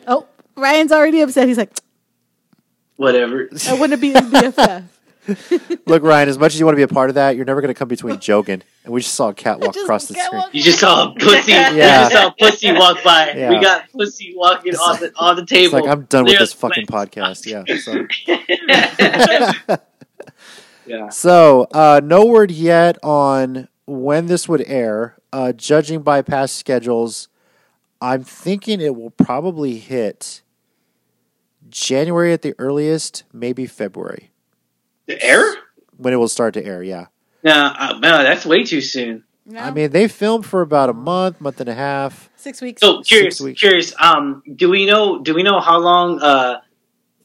Oh, 0.07 0.27
Ryan's 0.57 0.93
already 0.93 1.21
upset. 1.21 1.49
He's 1.49 1.57
like, 1.59 1.73
Whatever. 2.97 3.49
I 3.69 3.75
want 3.79 3.93
to 3.93 3.99
be 3.99 4.13
a 4.13 4.21
BFF. 4.21 4.85
look, 5.87 6.03
Ryan. 6.03 6.29
As 6.29 6.39
much 6.39 6.55
as 6.55 6.61
you 6.61 6.67
want 6.67 6.75
to 6.75 6.79
be 6.79 6.83
a 6.83 6.89
part 6.89 7.09
of 7.11 7.15
that, 7.17 7.37
you're 7.37 7.45
never 7.45 7.61
going 7.61 7.73
to 7.75 7.79
come 7.79 7.89
between 7.89 8.17
Jogan. 8.17 8.63
And 8.85 8.93
we 8.93 9.01
just 9.01 9.15
saw 9.15 9.29
a 9.31 9.35
cat 9.35 9.61
walk 9.61 9.75
across 9.77 10.07
the 10.07 10.15
cat 10.15 10.27
screen. 10.27 10.43
You 10.53 10.63
just 10.63 10.79
saw 10.79 11.11
a 11.11 11.15
pussy. 11.15 11.53
You 11.53 11.59
Yeah. 11.59 12.09
just 12.09 12.13
saw 12.13 12.27
a 12.29 12.35
pussy 12.39 12.73
walk 12.73 13.03
by. 13.03 13.33
Yeah. 13.37 13.51
We 13.51 13.61
got 13.61 13.91
pussy 13.93 14.33
walking 14.37 14.75
on 14.77 15.01
the 15.01 15.13
on 15.17 15.37
the 15.37 15.43
It's 15.43 15.51
table. 15.51 15.81
like 15.81 15.89
I'm 15.91 16.03
done 16.05 16.25
with 16.25 16.39
this 16.39 16.63
Literally. 16.63 16.87
fucking 16.87 17.09
podcast. 17.27 17.47
Yeah. 17.47 17.65
So. 19.67 19.77
yeah. 20.87 21.09
So, 21.11 21.67
uh, 21.73 22.01
no 22.03 22.25
word 22.27 22.51
yet 22.51 22.99
on 23.03 23.69
when 23.87 24.27
this 24.27 24.49
would 24.49 24.63
air. 24.67 25.17
Uh, 25.33 25.53
judging 25.53 26.01
by 26.03 26.23
past 26.23 26.57
schedules, 26.57 27.29
I'm 28.01 28.23
thinking 28.23 28.81
it 28.81 28.95
will 28.97 29.11
probably 29.11 29.79
hit 29.79 30.43
January 31.69 32.33
at 32.33 32.43
the 32.43 32.55
earliest, 32.59 33.25
maybe 33.33 33.67
February 33.67 34.31
The 35.07 35.23
air? 35.25 35.55
when 35.99 36.13
it 36.13 36.17
will 36.17 36.29
start 36.29 36.55
to 36.55 36.65
air. 36.65 36.83
Yeah, 36.83 37.07
No, 37.43 37.53
uh, 37.53 37.99
no, 38.03 38.23
that's 38.23 38.45
way 38.45 38.65
too 38.65 38.81
soon. 38.83 39.25
No? 39.47 39.61
I 39.61 39.71
mean 39.71 39.91
they 39.91 40.09
filmed 40.09 40.45
for 40.45 40.61
about 40.61 40.91
a 40.91 40.93
month, 40.93 41.41
month 41.41 41.61
and 41.61 41.69
a 41.69 41.75
half. 41.75 42.29
six 42.37 42.61
weeks. 42.61 42.81
So 42.83 43.03
curious, 43.03 43.41
weeks. 43.41 43.61
curious. 43.61 43.95
Um, 44.01 44.43
do 44.57 44.69
we 44.69 44.85
know? 44.87 45.21
Do 45.23 45.35
we 45.35 45.43
know 45.45 45.61
how 45.61 45.79
long 45.79 46.21
uh 46.21 46.61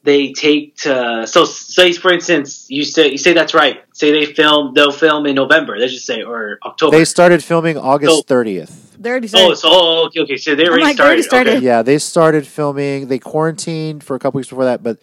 they 0.04 0.32
take 0.32 0.76
to? 0.78 1.26
So, 1.26 1.44
say 1.44 1.92
for 1.92 2.12
instance, 2.12 2.66
you 2.70 2.84
say 2.84 3.10
you 3.10 3.18
say 3.18 3.32
that's 3.32 3.52
right. 3.54 3.82
Say 3.92 4.10
they 4.12 4.32
film, 4.32 4.72
they'll 4.74 4.92
film 4.92 5.26
in 5.26 5.34
November. 5.34 5.76
Let's 5.76 5.92
just 5.92 6.06
say 6.06 6.22
or 6.22 6.58
October. 6.64 6.96
They 6.96 7.04
started 7.04 7.42
filming 7.42 7.76
August 7.76 8.28
So- 8.28 8.34
30th. 8.34 8.72
they 8.98 9.10
already 9.10 9.26
started. 9.28 9.48
oh, 9.50 9.54
so 9.54 9.68
oh, 9.70 10.06
okay, 10.06 10.20
okay. 10.20 10.36
So 10.36 10.54
they 10.54 10.66
already 10.68 10.84
like, 10.84 10.92
they 10.92 10.94
started. 10.94 11.08
already 11.08 11.22
started. 11.22 11.56
Okay. 11.56 11.66
Yeah, 11.66 11.82
they 11.82 11.98
started 11.98 12.46
filming. 12.46 13.08
They 13.08 13.18
quarantined 13.18 14.02
for 14.04 14.14
a 14.14 14.18
couple 14.20 14.38
weeks 14.38 14.48
before 14.48 14.64
that, 14.66 14.82
but 14.82 14.98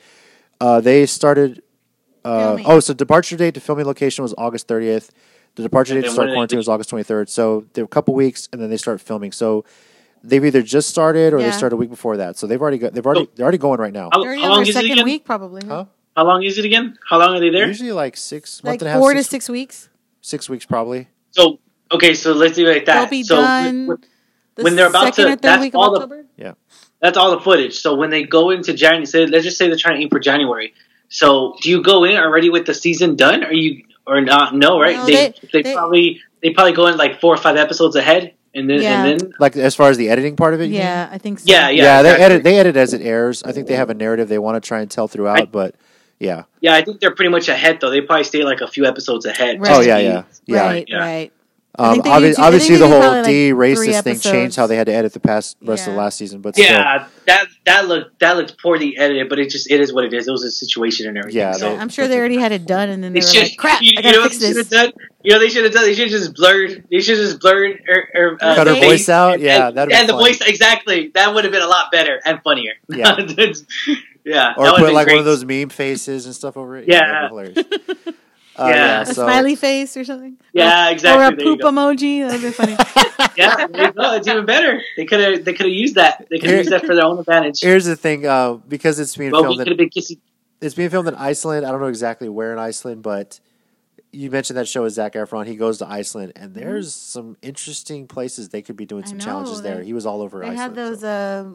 uh, 0.61 0.79
they 0.81 1.05
started. 1.05 1.61
Uh, 2.25 2.57
oh, 2.65 2.79
so 2.79 2.93
departure 2.93 3.37
date 3.37 3.53
to 3.53 3.59
filming 3.59 3.85
location 3.85 4.21
was 4.23 4.33
August 4.37 4.67
30th. 4.67 5.09
The 5.55 5.63
departure 5.63 5.93
date 5.95 6.05
to 6.05 6.11
start 6.11 6.29
quarantine 6.31 6.57
was 6.57 6.67
August 6.69 6.91
23rd. 6.91 7.29
So 7.29 7.65
they 7.73 7.81
were 7.81 7.85
a 7.85 7.89
couple 7.89 8.13
weeks, 8.13 8.47
and 8.53 8.61
then 8.61 8.69
they 8.69 8.77
start 8.77 9.01
filming. 9.01 9.31
So 9.31 9.65
they've 10.23 10.43
either 10.43 10.61
just 10.61 10.89
started 10.89 11.33
or 11.33 11.39
they 11.39 11.45
Yeah. 11.45 11.51
started 11.51 11.75
a 11.75 11.77
week 11.77 11.89
before 11.89 12.17
that. 12.17 12.37
So 12.37 12.45
they've 12.47 12.61
already 12.61 12.77
got. 12.77 12.93
They've 12.93 13.05
already. 13.05 13.21
Oh. 13.21 13.29
They're 13.35 13.43
already 13.45 13.57
going 13.57 13.79
right 13.79 13.93
now. 13.93 14.09
How, 14.11 14.21
They're 14.23 14.35
how 14.37 14.49
long 14.49 14.63
their 14.63 14.69
is 14.69 14.75
it 14.75 14.85
again? 14.85 15.03
week, 15.05 15.25
probably. 15.25 15.61
Huh? 15.67 15.85
How 16.15 16.25
long 16.25 16.43
is 16.43 16.57
it 16.57 16.65
again? 16.65 16.97
How 17.09 17.17
long 17.19 17.35
are 17.35 17.39
they 17.39 17.49
there? 17.49 17.67
Usually 17.67 17.91
like 17.91 18.17
six, 18.17 18.61
Like 18.63 18.71
month 18.73 18.81
and 18.83 18.89
a 18.89 18.91
half, 18.91 18.99
four 18.99 19.11
six, 19.13 19.25
to 19.25 19.29
six 19.31 19.49
weeks. 19.49 19.89
six 20.21 20.49
weeks 20.49 20.65
probably. 20.65 21.07
So 21.31 21.59
okay, 21.91 22.13
so 22.13 22.33
let's 22.33 22.55
do 22.55 22.67
it 22.67 22.73
like 22.73 22.85
that. 22.85 23.01
They'll 23.01 23.09
be 23.09 23.23
so 23.23 23.37
done. 23.37 23.87
when- 23.87 23.97
The 24.55 24.63
When 24.63 24.75
they're 24.75 24.87
about 24.89 25.13
to- 25.13 25.21
or 25.23 25.29
third 25.29 25.41
that's 25.41 25.61
week 25.61 25.73
of 25.73 25.79
all 25.79 25.91
the- 25.91 26.01
October. 26.01 26.25
that's 26.99 27.17
all 27.17 27.31
the 27.31 27.39
footage. 27.39 27.79
So 27.79 27.95
when 27.95 28.09
they 28.09 28.23
go 28.23 28.49
into 28.49 28.73
January, 28.73 29.05
say, 29.05 29.25
let's 29.25 29.45
just 29.45 29.57
say 29.57 29.67
they're 29.67 29.77
trying 29.77 29.97
to 29.97 30.03
aim 30.03 30.09
for 30.09 30.19
January. 30.19 30.73
So 31.09 31.55
do 31.61 31.69
you 31.69 31.81
go 31.83 32.03
in 32.05 32.15
already 32.17 32.49
with 32.49 32.65
the 32.65 32.73
season 32.73 33.15
done, 33.15 33.43
or 33.43 33.51
you 33.51 33.83
or 34.07 34.21
not? 34.21 34.55
No, 34.55 34.79
right? 34.79 34.95
No, 34.95 35.05
they, 35.05 35.13
they- 35.13 35.33
they, 35.53 35.61
they- 35.63 35.73
probably 35.73 36.21
they 36.41 36.51
probably 36.51 36.73
go 36.73 36.87
in 36.87 36.95
like 36.97 37.19
four 37.19 37.33
or 37.33 37.37
five 37.37 37.57
episodes 37.57 37.95
ahead, 37.95 38.33
and 38.55 38.69
then 38.69 38.81
Yeah. 38.81 39.03
and 39.05 39.19
then 39.19 39.31
Like 39.39 39.55
as 39.57 39.75
far 39.75 39.89
as 39.89 39.97
the 39.97 40.09
editing 40.09 40.35
part 40.35 40.53
of 40.53 40.61
it. 40.61 40.65
you 40.65 40.69
mean? 40.71 40.79
Yeah, 40.81 41.09
I 41.11 41.17
think 41.17 41.39
so. 41.39 41.45
Yeah, 41.47 41.69
Yeah, 41.69 42.01
they 42.01 42.09
exactly. 42.11 42.25
edit. 42.25 42.43
They 42.43 42.57
edit 42.59 42.75
as 42.77 42.93
it 42.93 43.01
airs. 43.01 43.43
I 43.43 43.51
think 43.51 43.67
they 43.67 43.75
have 43.75 43.89
a 43.89 43.93
narrative 43.93 44.29
they 44.29 44.39
want 44.39 44.61
to 44.61 44.65
try 44.65 44.79
and 44.81 44.89
tell 44.89 45.07
throughout. 45.07 45.39
I- 45.41 45.45
but 45.45 45.75
yeah. 46.19 46.43
yeah, 46.61 46.75
I 46.75 46.81
think 46.83 46.99
they're 47.01 47.15
pretty 47.15 47.31
much 47.31 47.49
ahead 47.49 47.79
though. 47.81 47.89
They 47.89 48.01
probably 48.01 48.23
stay 48.23 48.43
like 48.43 48.61
a 48.61 48.67
few 48.67 48.85
episodes 48.85 49.25
ahead. 49.25 49.59
Right. 49.61 49.71
Oh 49.75 49.81
yeah, 49.81 49.97
yeah, 49.97 50.23
yeah. 50.45 50.61
Right, 50.67 50.85
yeah. 50.87 50.97
right. 50.97 51.33
I 51.77 51.91
Um, 51.91 52.01
obvi- 52.01 52.21
did 52.21 52.39
obviously, 52.39 52.75
the 52.77 52.87
whole 52.87 52.99
probably, 52.99 53.17
like, 53.19 53.25
Dee 53.27 53.51
racist 53.51 54.03
thing 54.03 54.19
changed 54.19 54.55
how 54.57 54.67
they 54.67 54.75
had 54.75 54.87
to 54.87 54.93
edit 54.93 55.13
the 55.13 55.19
past 55.19 55.55
rest 55.61 55.87
of 55.87 55.93
the 55.93 55.99
last 55.99 56.17
season. 56.17 56.41
But 56.41 56.55
still, 56.55 56.65
Yeah, 56.65 57.05
that 57.25 57.47
that 57.65 57.87
looked 57.87 58.19
that 58.19 58.35
looked 58.35 58.61
poorly 58.61 58.97
edited, 58.97 59.29
but 59.29 59.39
it 59.39 59.49
just 59.49 59.69
it 59.71 59.79
is 59.79 59.93
what 59.93 60.03
it 60.03 60.13
is. 60.13 60.27
It 60.27 60.31
was 60.31 60.43
a 60.43 60.51
situation 60.51 61.07
and 61.07 61.17
everything. 61.17 61.39
Yeah, 61.39 61.51
so. 61.53 61.69
they- 61.69 61.77
I'm 61.77 61.87
sure 61.87 62.07
they 62.07 62.17
already 62.17 62.37
had 62.37 62.51
it 62.51 62.65
done, 62.65 62.89
and 62.89 63.01
then 63.03 63.13
they 63.13 63.19
They 63.21 63.25
were 63.25 63.31
should, 63.31 63.43
like, 63.43 63.57
"Crap, 63.57 63.81
you, 63.81 63.93
I 63.97 64.01
gotta 64.01 64.17
know 64.17 64.23
fix 64.23 64.35
what 64.35 64.41
they 64.41 64.47
should 64.47 64.55
this." 64.57 64.73
have 64.79 64.91
done? 64.93 64.93
You 65.23 65.33
know 65.33 65.39
they 65.39 65.49
should 65.49 65.63
have 65.63 65.73
done. 65.73 65.83
They 65.83 65.93
should 65.93 66.11
have 66.11 66.19
just 66.21 66.33
blurred. 66.35 66.83
They 66.91 66.99
should 66.99 67.17
have 67.17 67.27
just 67.27 67.39
blurred 67.39 67.79
her, 67.87 68.07
her, 68.13 68.37
uh, 68.41 68.55
Cut 68.55 68.67
her 68.67 68.73
the 68.73 68.79
voice 68.79 69.07
out? 69.07 69.33
And, 69.35 69.43
Yeah, 69.43 69.67
and, 69.67 69.77
that'd 69.77 69.89
been 69.89 69.99
and 69.99 70.09
the 70.09 70.13
voice 70.13 70.41
exactly. 70.41 71.11
That 71.13 71.33
would 71.33 71.43
have 71.45 71.53
been 71.53 71.61
a 71.61 71.67
lot 71.67 71.91
better 71.91 72.19
and 72.25 72.41
funnier. 72.43 72.73
Yeah. 72.89 73.15
Yeah. 74.25 74.53
or 74.57 74.65
that 74.65 74.71
would've 74.73 74.85
put 74.87 74.93
like 74.93 75.05
great. 75.07 75.13
one 75.15 75.19
of 75.19 75.25
those 75.25 75.43
meme 75.45 75.69
faces 75.69 76.25
and 76.25 76.35
stuff 76.35 76.55
over 76.57 76.77
it. 76.77 76.87
Yeah. 76.87 76.99
that'd 77.29 77.29
hilarious. 77.29 77.57
Uh, 78.59 78.67
Yeah. 78.67 78.75
yeah, 78.75 79.01
A 79.01 79.05
smiley 79.13 79.55
face 79.55 79.95
or 79.95 80.03
something. 80.03 80.37
Yeah, 80.53 80.89
exactly. 80.89 81.23
Or 81.23 81.27
a 81.27 81.35
There 81.35 81.45
poop 81.45 81.61
emoji. 81.61 82.27
That'd 82.27 82.41
be 82.41 82.51
funny. 82.51 82.75
Yeah, 83.37 83.67
there. 83.67 83.93
It's 83.95 84.27
even 84.27 84.45
better. 84.45 84.81
They 84.97 85.05
could 85.05 85.19
have. 85.19 85.45
They 85.45 85.53
could 85.53 85.65
have 85.67 85.75
used 85.75 85.95
that. 85.95 86.25
They 86.29 86.39
could 86.39 86.49
Here- 86.49 86.57
have 86.57 86.65
used 86.65 86.71
that 86.71 86.85
for 86.85 86.95
their 86.95 87.05
own 87.05 87.19
advantage. 87.19 87.61
here's 87.61 87.85
the 87.85 87.95
thing, 87.95 88.25
uh, 88.25 88.53
because 88.53 88.99
it's 88.99 89.15
being 89.15 89.31
Well, 89.31 89.41
we 89.43 89.47
filmed 89.49 89.59
could 89.59 89.67
in, 89.67 89.71
have 89.73 89.77
been 89.77 89.89
kissing. 89.89 90.17
it's 90.61 90.75
being 90.75 90.89
filmed 90.89 91.07
in 91.07 91.15
Iceland. 91.15 91.65
I 91.65 91.71
don't 91.71 91.79
know 91.79 91.87
exactly 91.87 92.27
where 92.27 92.51
in 92.53 92.59
Iceland, 92.59 93.01
but 93.03 93.39
you 94.11 94.31
mentioned 94.31 94.57
that 94.57 94.67
show 94.67 94.83
with 94.83 94.93
Zac 94.93 95.13
Efron. 95.13 95.45
He 95.45 95.55
goes 95.55 95.77
to 95.79 95.87
Iceland, 95.87 96.33
and 96.35 96.53
there's 96.55 96.93
some 96.95 97.37
interesting 97.41 98.07
places 98.07 98.49
they 98.49 98.61
could 98.61 98.75
be 98.75 98.85
doing 98.85 99.05
some 99.05 99.17
know, 99.19 99.23
challenges 99.25 99.61
there. 99.61 99.83
He 99.83 99.93
was 99.93 100.05
all 100.05 100.21
over 100.21 100.43
Iceland. 100.43 100.57
they 100.57 100.61
Iceland. 100.63 100.77
had 100.77 100.91
those. 100.93 100.99
so. 101.01 101.07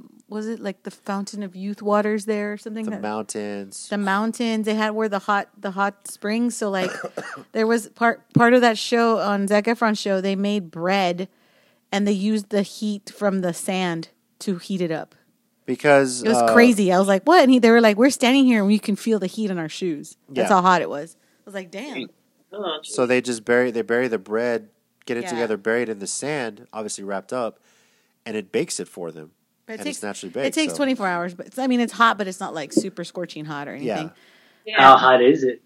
Uh, 0.07 0.09
was 0.29 0.47
it 0.49 0.59
like 0.61 0.83
the 0.85 0.91
fountain 0.91 1.43
of 1.43 1.55
youth 1.55 1.83
waters 1.83 2.25
there 2.25 2.53
or 2.55 2.57
something? 2.57 2.85
the 2.87 2.93
that- 2.93 3.03
mountains. 3.03 3.89
the 3.89 3.99
mountains. 3.99 4.65
They 4.67 4.75
had 4.75 4.91
where 4.91 5.09
the 5.09 5.19
hot 5.19 5.49
the 5.59 5.73
hot 5.73 6.09
springs. 6.09 6.57
So 6.57 6.71
like, 6.71 6.91
there 7.53 7.67
was 7.67 7.89
part 7.89 8.23
part 8.35 8.55
of 8.55 8.61
that 8.63 8.79
show 8.79 9.19
on 9.19 9.47
Zac 9.49 9.65
Efron's 9.65 9.99
show. 9.99 10.21
They 10.21 10.35
made 10.37 10.71
bread, 10.71 11.29
and 11.93 12.07
they 12.07 12.13
used 12.13 12.51
the 12.51 12.63
heat 12.63 13.11
from 13.15 13.41
the 13.43 13.53
sand 13.53 14.09
to 14.41 14.57
heat 14.59 14.81
it 14.81 14.91
up. 14.91 15.15
because 15.67 16.23
It 16.23 16.29
was 16.29 16.39
uh, 16.39 16.53
crazy. 16.55 16.93
I 16.93 16.99
was 16.99 17.09
like, 17.09 17.25
"What?" 17.25 17.43
And 17.43 17.51
he, 17.51 17.59
they 17.59 17.71
were 17.71 17.81
like, 17.83 17.97
"We're 17.97 18.11
standing 18.11 18.45
here, 18.47 18.59
and 18.61 18.67
we 18.67 18.79
can 18.79 18.97
feel 18.97 19.19
the 19.19 19.27
heat 19.27 19.51
on 19.51 19.59
our 19.59 19.69
shoes. 19.69 20.17
That's 20.29 20.49
Yeah. 20.49 20.55
how 20.57 20.63
hot 20.63 20.83
it 20.83 20.89
was." 20.89 21.17
I 21.21 21.43
was 21.45 21.55
like, 21.55 21.71
"Damn." 21.71 22.09
Oh, 22.57 22.79
So 22.83 23.07
they 23.07 23.21
just 23.21 23.45
bury 23.45 23.71
they 23.71 23.83
bury 23.83 24.09
the 24.09 24.19
bread, 24.19 24.69
get 25.07 25.17
it 25.17 25.25
Yeah. 25.25 25.31
together, 25.31 25.57
bury 25.57 25.83
it 25.83 25.89
in 25.89 25.99
the 25.99 26.07
sand, 26.07 26.67
obviously 26.73 27.05
wrapped 27.05 27.33
up, 27.33 27.59
and 28.25 28.37
it 28.37 28.53
bakes 28.53 28.79
it 28.81 28.89
for 28.89 29.11
them. 29.11 29.33
But 29.67 29.75
it 29.75 29.77
and 29.81 29.85
takes 29.87 29.97
it's 29.99 30.03
naturally 30.05 30.31
baked. 30.33 30.47
it 30.57 30.61
takes 30.61 30.73
so- 30.75 30.77
24 30.79 31.07
hours, 31.07 31.35
but 31.35 31.47
it's, 31.47 31.59
I 31.59 31.67
mean, 31.67 31.81
it's 31.81 31.93
hot, 31.95 32.19
but 32.19 32.29
it's 32.29 32.41
not 32.41 32.55
like 32.55 32.73
super 32.73 33.03
scorching 33.05 33.45
hot 33.47 33.67
or 33.69 33.73
anything. 33.75 34.11
Yeah. 34.67 34.81
How 34.81 34.97
hot 34.97 35.23
is 35.23 35.43
it? 35.45 35.63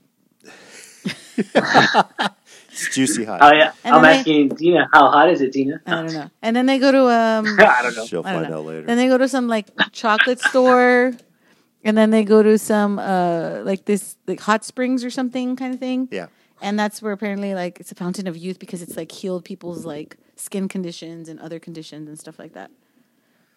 It's 2.70 2.94
juicy 2.94 3.24
hot. 3.24 3.40
Oh 3.42 3.52
yeah, 3.52 3.72
And 3.82 3.94
I'm 3.96 4.02
then 4.02 4.12
they- 4.12 4.18
asking 4.18 4.48
Dina. 4.50 4.88
How 4.92 5.10
hot 5.10 5.30
is 5.30 5.40
it, 5.40 5.52
Dina? 5.52 5.80
I 5.86 5.90
don't 6.02 6.12
know. 6.12 6.30
And 6.42 6.54
then 6.54 6.66
they 6.66 6.78
go 6.78 6.92
to 6.92 7.00
um, 7.08 7.46
I 7.58 7.80
don't 7.82 7.96
know. 7.96 8.06
She'll 8.06 8.22
don't 8.22 8.32
find 8.34 8.50
know. 8.50 8.58
out 8.58 8.66
later. 8.66 8.82
Then 8.86 8.96
they 8.96 9.08
go 9.08 9.18
to 9.18 9.26
some 9.28 9.48
like 9.48 9.66
chocolate 9.90 10.38
store, 10.38 11.12
and 11.82 11.96
then 11.98 12.10
they 12.10 12.22
go 12.22 12.40
to 12.42 12.56
some 12.56 13.00
uh 13.00 13.62
like 13.64 13.84
this 13.84 14.16
like 14.28 14.38
hot 14.40 14.64
springs 14.64 15.02
or 15.04 15.10
something 15.10 15.56
kind 15.56 15.74
of 15.74 15.80
thing. 15.80 16.08
yeah. 16.12 16.26
And 16.60 16.78
that's 16.78 17.00
where 17.02 17.12
apparently 17.12 17.54
like 17.54 17.80
it's 17.80 17.92
a 17.92 17.94
fountain 17.94 18.26
of 18.26 18.36
youth 18.36 18.58
because 18.58 18.82
it's 18.82 18.96
like 18.96 19.12
healed 19.12 19.44
people's 19.44 19.84
like 19.84 20.16
skin 20.36 20.68
conditions 20.68 21.28
and 21.28 21.38
other 21.40 21.58
conditions 21.58 22.08
and 22.08 22.18
stuff 22.18 22.38
like 22.38 22.54
that. 22.54 22.70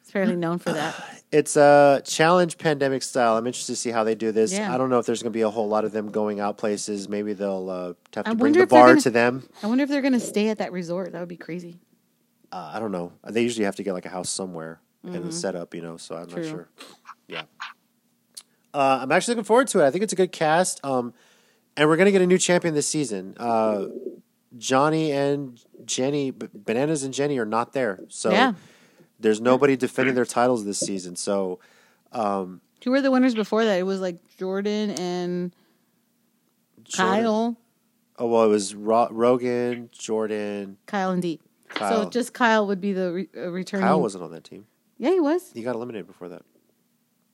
It's 0.01 0.09
apparently 0.09 0.35
known 0.35 0.57
for 0.59 0.73
that. 0.73 0.95
It's 1.31 1.55
a 1.55 2.01
challenge 2.03 2.57
pandemic 2.57 3.01
style. 3.03 3.37
I'm 3.37 3.47
interested 3.47 3.71
to 3.71 3.77
see 3.77 3.89
how 3.91 4.03
they 4.03 4.15
do 4.15 4.33
this. 4.33 4.51
Yeah. 4.51 4.73
I 4.73 4.77
don't 4.77 4.89
know 4.89 4.99
if 4.99 5.05
there's 5.05 5.23
going 5.23 5.31
to 5.31 5.37
be 5.37 5.43
a 5.43 5.49
whole 5.49 5.69
lot 5.69 5.85
of 5.85 5.93
them 5.93 6.11
going 6.11 6.41
out 6.41 6.57
places. 6.57 7.07
Maybe 7.07 7.31
they'll 7.31 7.69
uh, 7.69 7.93
have 8.15 8.25
to 8.25 8.31
I 8.31 8.33
bring 8.33 8.51
the 8.51 8.67
bar 8.67 8.87
gonna- 8.89 9.01
to 9.01 9.09
them. 9.11 9.47
I 9.63 9.67
wonder 9.67 9.83
if 9.85 9.89
they're 9.89 10.01
gonna 10.01 10.19
stay 10.19 10.49
at 10.49 10.57
that 10.57 10.73
resort. 10.73 11.13
That 11.13 11.19
would 11.21 11.29
be 11.29 11.37
crazy. 11.37 11.79
Uh, 12.51 12.71
I 12.73 12.79
don't 12.79 12.91
know. 12.91 13.13
They 13.29 13.43
usually 13.43 13.63
have 13.63 13.77
to 13.77 13.83
get 13.83 13.93
like 13.93 14.05
a 14.05 14.09
house 14.09 14.29
somewhere 14.29 14.81
and 15.03 15.15
Mhm. 15.15 15.23
the 15.27 15.31
setup, 15.31 15.73
you 15.73 15.81
know. 15.81 15.95
So 15.95 16.15
I'm 16.15 16.27
True. 16.27 16.43
not 16.43 16.49
sure. 16.49 16.69
Yeah. 17.29 17.43
Uh, 18.73 18.99
I'm 19.01 19.11
actually 19.11 19.33
looking 19.35 19.45
forward 19.45 19.67
to 19.69 19.79
it. 19.79 19.85
I 19.87 19.91
think 19.91 20.03
it's 20.03 20.13
a 20.13 20.17
good 20.17 20.31
cast. 20.33 20.83
Um, 20.83 21.13
and 21.77 21.87
we're 21.89 21.97
gonna 21.97 22.11
get 22.11 22.21
a 22.21 22.27
new 22.27 22.37
champion 22.37 22.73
this 22.73 22.87
season. 22.87 23.35
Uh, 23.39 23.87
Johnny 24.57 25.11
and 25.11 25.59
Jenny, 25.85 26.31
Bananas 26.31 27.03
and 27.03 27.13
Jenny 27.13 27.37
are 27.37 27.45
not 27.45 27.73
there, 27.73 27.99
so 28.09 28.31
Yeah. 28.31 28.53
there's 29.19 29.39
nobody 29.39 29.75
defending 29.77 30.15
their 30.15 30.25
titles 30.25 30.65
this 30.65 30.79
season. 30.79 31.15
So 31.15 31.59
um, 32.11 32.61
Who 32.83 32.91
were 32.91 33.01
the 33.01 33.11
winners 33.11 33.33
before 33.35 33.63
that? 33.65 33.79
It 33.79 33.83
was 33.83 34.01
like 34.01 34.17
Jordan 34.37 34.91
and 34.91 35.55
Jordan- 36.83 37.23
Kyle. 37.23 37.57
Oh 38.19 38.27
well, 38.27 38.43
it 38.43 38.49
was 38.49 38.75
Ro- 38.75 39.07
Rogan, 39.09 39.89
Jordan. 39.91 40.77
Kyle 40.85 41.11
and 41.11 41.21
Deep. 41.21 41.41
Kyle. 41.69 42.03
So 42.03 42.09
just 42.09 42.33
Kyle 42.33 42.67
would 42.67 42.81
be 42.81 42.91
the 42.93 43.11
re- 43.13 43.29
uh, 43.35 43.49
returning. 43.49 43.85
Kyle 43.87 44.01
wasn't 44.01 44.23
on 44.23 44.31
that 44.31 44.43
team. 44.43 44.65
Yeah, 44.97 45.11
he 45.11 45.19
was. 45.19 45.51
He 45.53 45.63
got 45.63 45.75
eliminated 45.75 46.05
before 46.07 46.27
that, 46.29 46.43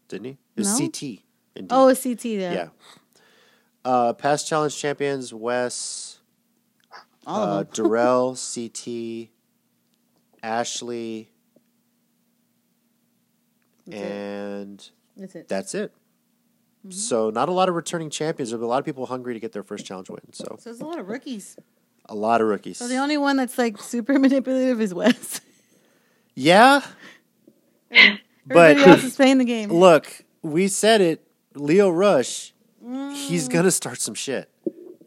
didn't 0.07 0.25
he? 0.25 0.31
It 0.55 0.59
was 0.59 0.79
No. 0.79 0.85
CT. 0.85 1.23
Indeed. 1.55 1.67
Oh, 1.71 1.89
a 1.89 1.95
CT. 1.95 2.25
Yeah. 2.25 2.53
yeah. 2.53 2.67
Uh, 3.87 4.11
past 4.13 4.47
challenge 4.47 4.75
champions: 4.77 5.33
Wes, 5.33 6.19
uh. 7.25 7.63
Darrell, 7.73 8.35
CT, 8.53 9.29
Ashley, 10.43 11.29
That's 13.85 13.97
it. 14.01 14.05
and 14.05 14.89
That's 15.15 15.35
it. 15.35 15.47
that's 15.47 15.73
it. 15.75 15.91
Mm-hmm. 16.85 16.91
So 16.91 17.29
not 17.29 17.49
a 17.49 17.51
lot 17.53 17.69
of 17.69 17.75
returning 17.75 18.09
champions. 18.09 18.49
There'll 18.49 18.61
be 18.61 18.65
a 18.65 18.67
lot 18.69 18.79
of 18.79 18.85
people 18.85 19.05
hungry 19.05 19.33
to 19.33 19.39
get 19.39 19.51
their 19.53 19.63
first 19.63 19.85
challenge 19.85 20.09
win. 20.09 20.19
So 20.33 20.43
So 20.59 20.69
there's 20.69 20.81
a 20.81 20.85
lot 20.85 20.99
of 20.99 21.07
rookies. 21.07 21.57
a 22.09 22.15
lot 22.15 22.41
of 22.41 22.47
rookies. 22.47 22.77
So 22.77 22.87
the 22.87 22.97
only 22.97 23.17
one 23.17 23.37
that's 23.37 23.57
like 23.57 23.81
super 23.81 24.17
manipulative 24.19 24.81
is 24.81 24.93
Wes. 24.93 25.41
yeah, 26.35 26.81
Everybody 27.91 28.15
but 28.47 28.77
else 28.77 29.03
is 29.03 29.15
playing 29.15 29.37
the 29.37 29.45
game. 29.45 29.71
look, 29.71 30.23
we 30.41 30.67
said 30.67 30.99
it. 31.01 31.23
Lio 31.55 31.89
Rush, 31.89 32.53
Mm. 32.87 33.13
he's 33.13 33.47
gonna 33.49 33.71
start 33.71 33.99
some 33.99 34.13
shit, 34.15 34.49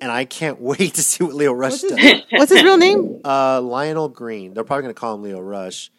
and 0.00 0.12
I 0.12 0.24
can't 0.26 0.60
wait 0.70 0.94
to 0.94 1.02
see 1.02 1.24
what 1.24 1.34
Lio 1.34 1.52
Rush 1.52 1.82
What's 1.82 1.88
does. 1.88 1.98
his, 1.98 2.22
what's 2.32 2.52
his 2.52 2.62
real 2.62 2.76
name? 2.76 3.20
Uh, 3.24 3.60
Lionel 3.60 4.08
Green. 4.08 4.52
They're 4.54 4.64
probably 4.64 4.82
gonna 4.82 4.94
call 4.94 5.14
him 5.14 5.22
Lio 5.22 5.40
Rush. 5.40 5.90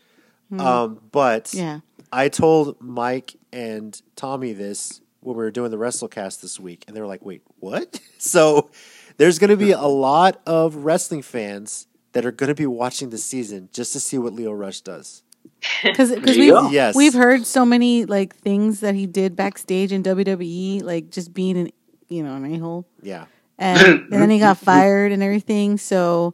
Um, 0.57 0.99
but. 1.11 1.53
Yeah. 1.53 1.79
I 2.13 2.27
told 2.27 2.75
Mike 2.81 3.37
and 3.53 3.99
Tommy 4.17 4.51
this 4.51 4.99
when 5.21 5.37
we 5.37 5.43
were 5.43 5.49
doing 5.51 5.71
the 5.71 5.77
WrestleCast 5.77 6.41
this 6.41 6.59
week, 6.59 6.83
and 6.87 6.95
they 6.95 6.99
were 6.99 7.07
like, 7.07 7.23
"Wait, 7.25 7.41
what?" 7.59 7.99
So 8.17 8.69
there's 9.17 9.39
going 9.39 9.49
to 9.49 9.57
be 9.57 9.71
a 9.71 9.81
lot 9.81 10.41
of 10.45 10.75
wrestling 10.83 11.21
fans 11.21 11.87
that 12.11 12.25
are 12.25 12.31
going 12.31 12.49
to 12.49 12.53
be 12.55 12.67
watching 12.67 13.09
the 13.11 13.17
season 13.17 13.69
just 13.71 13.93
to 13.93 13.99
see 13.99 14.17
what 14.17 14.33
Lio 14.33 14.51
Rush 14.51 14.81
does. 14.81 15.23
Because 15.83 16.09
There 16.09 16.19
we've. 16.21 16.71
Yes. 16.71 16.95
we've 16.95 17.13
heard 17.13 17.45
so 17.45 17.65
many 17.65 18.05
like 18.05 18.35
things 18.35 18.79
that 18.79 18.95
he 18.95 19.05
did 19.05 19.35
backstage 19.35 19.91
in 19.91 20.01
WWE, 20.03 20.81
like 20.83 21.11
just 21.11 21.33
being 21.33 21.57
an 21.57 21.71
you 22.09 22.23
know 22.23 22.35
an 22.35 22.45
a 22.45 22.57
hole, 22.57 22.85
Yeah, 23.01 23.25
and, 23.59 23.79
and 24.11 24.11
then 24.11 24.29
he 24.29 24.39
got 24.39 24.57
fired 24.57 25.11
and 25.11 25.21
everything. 25.21 25.77
So, 25.77 26.33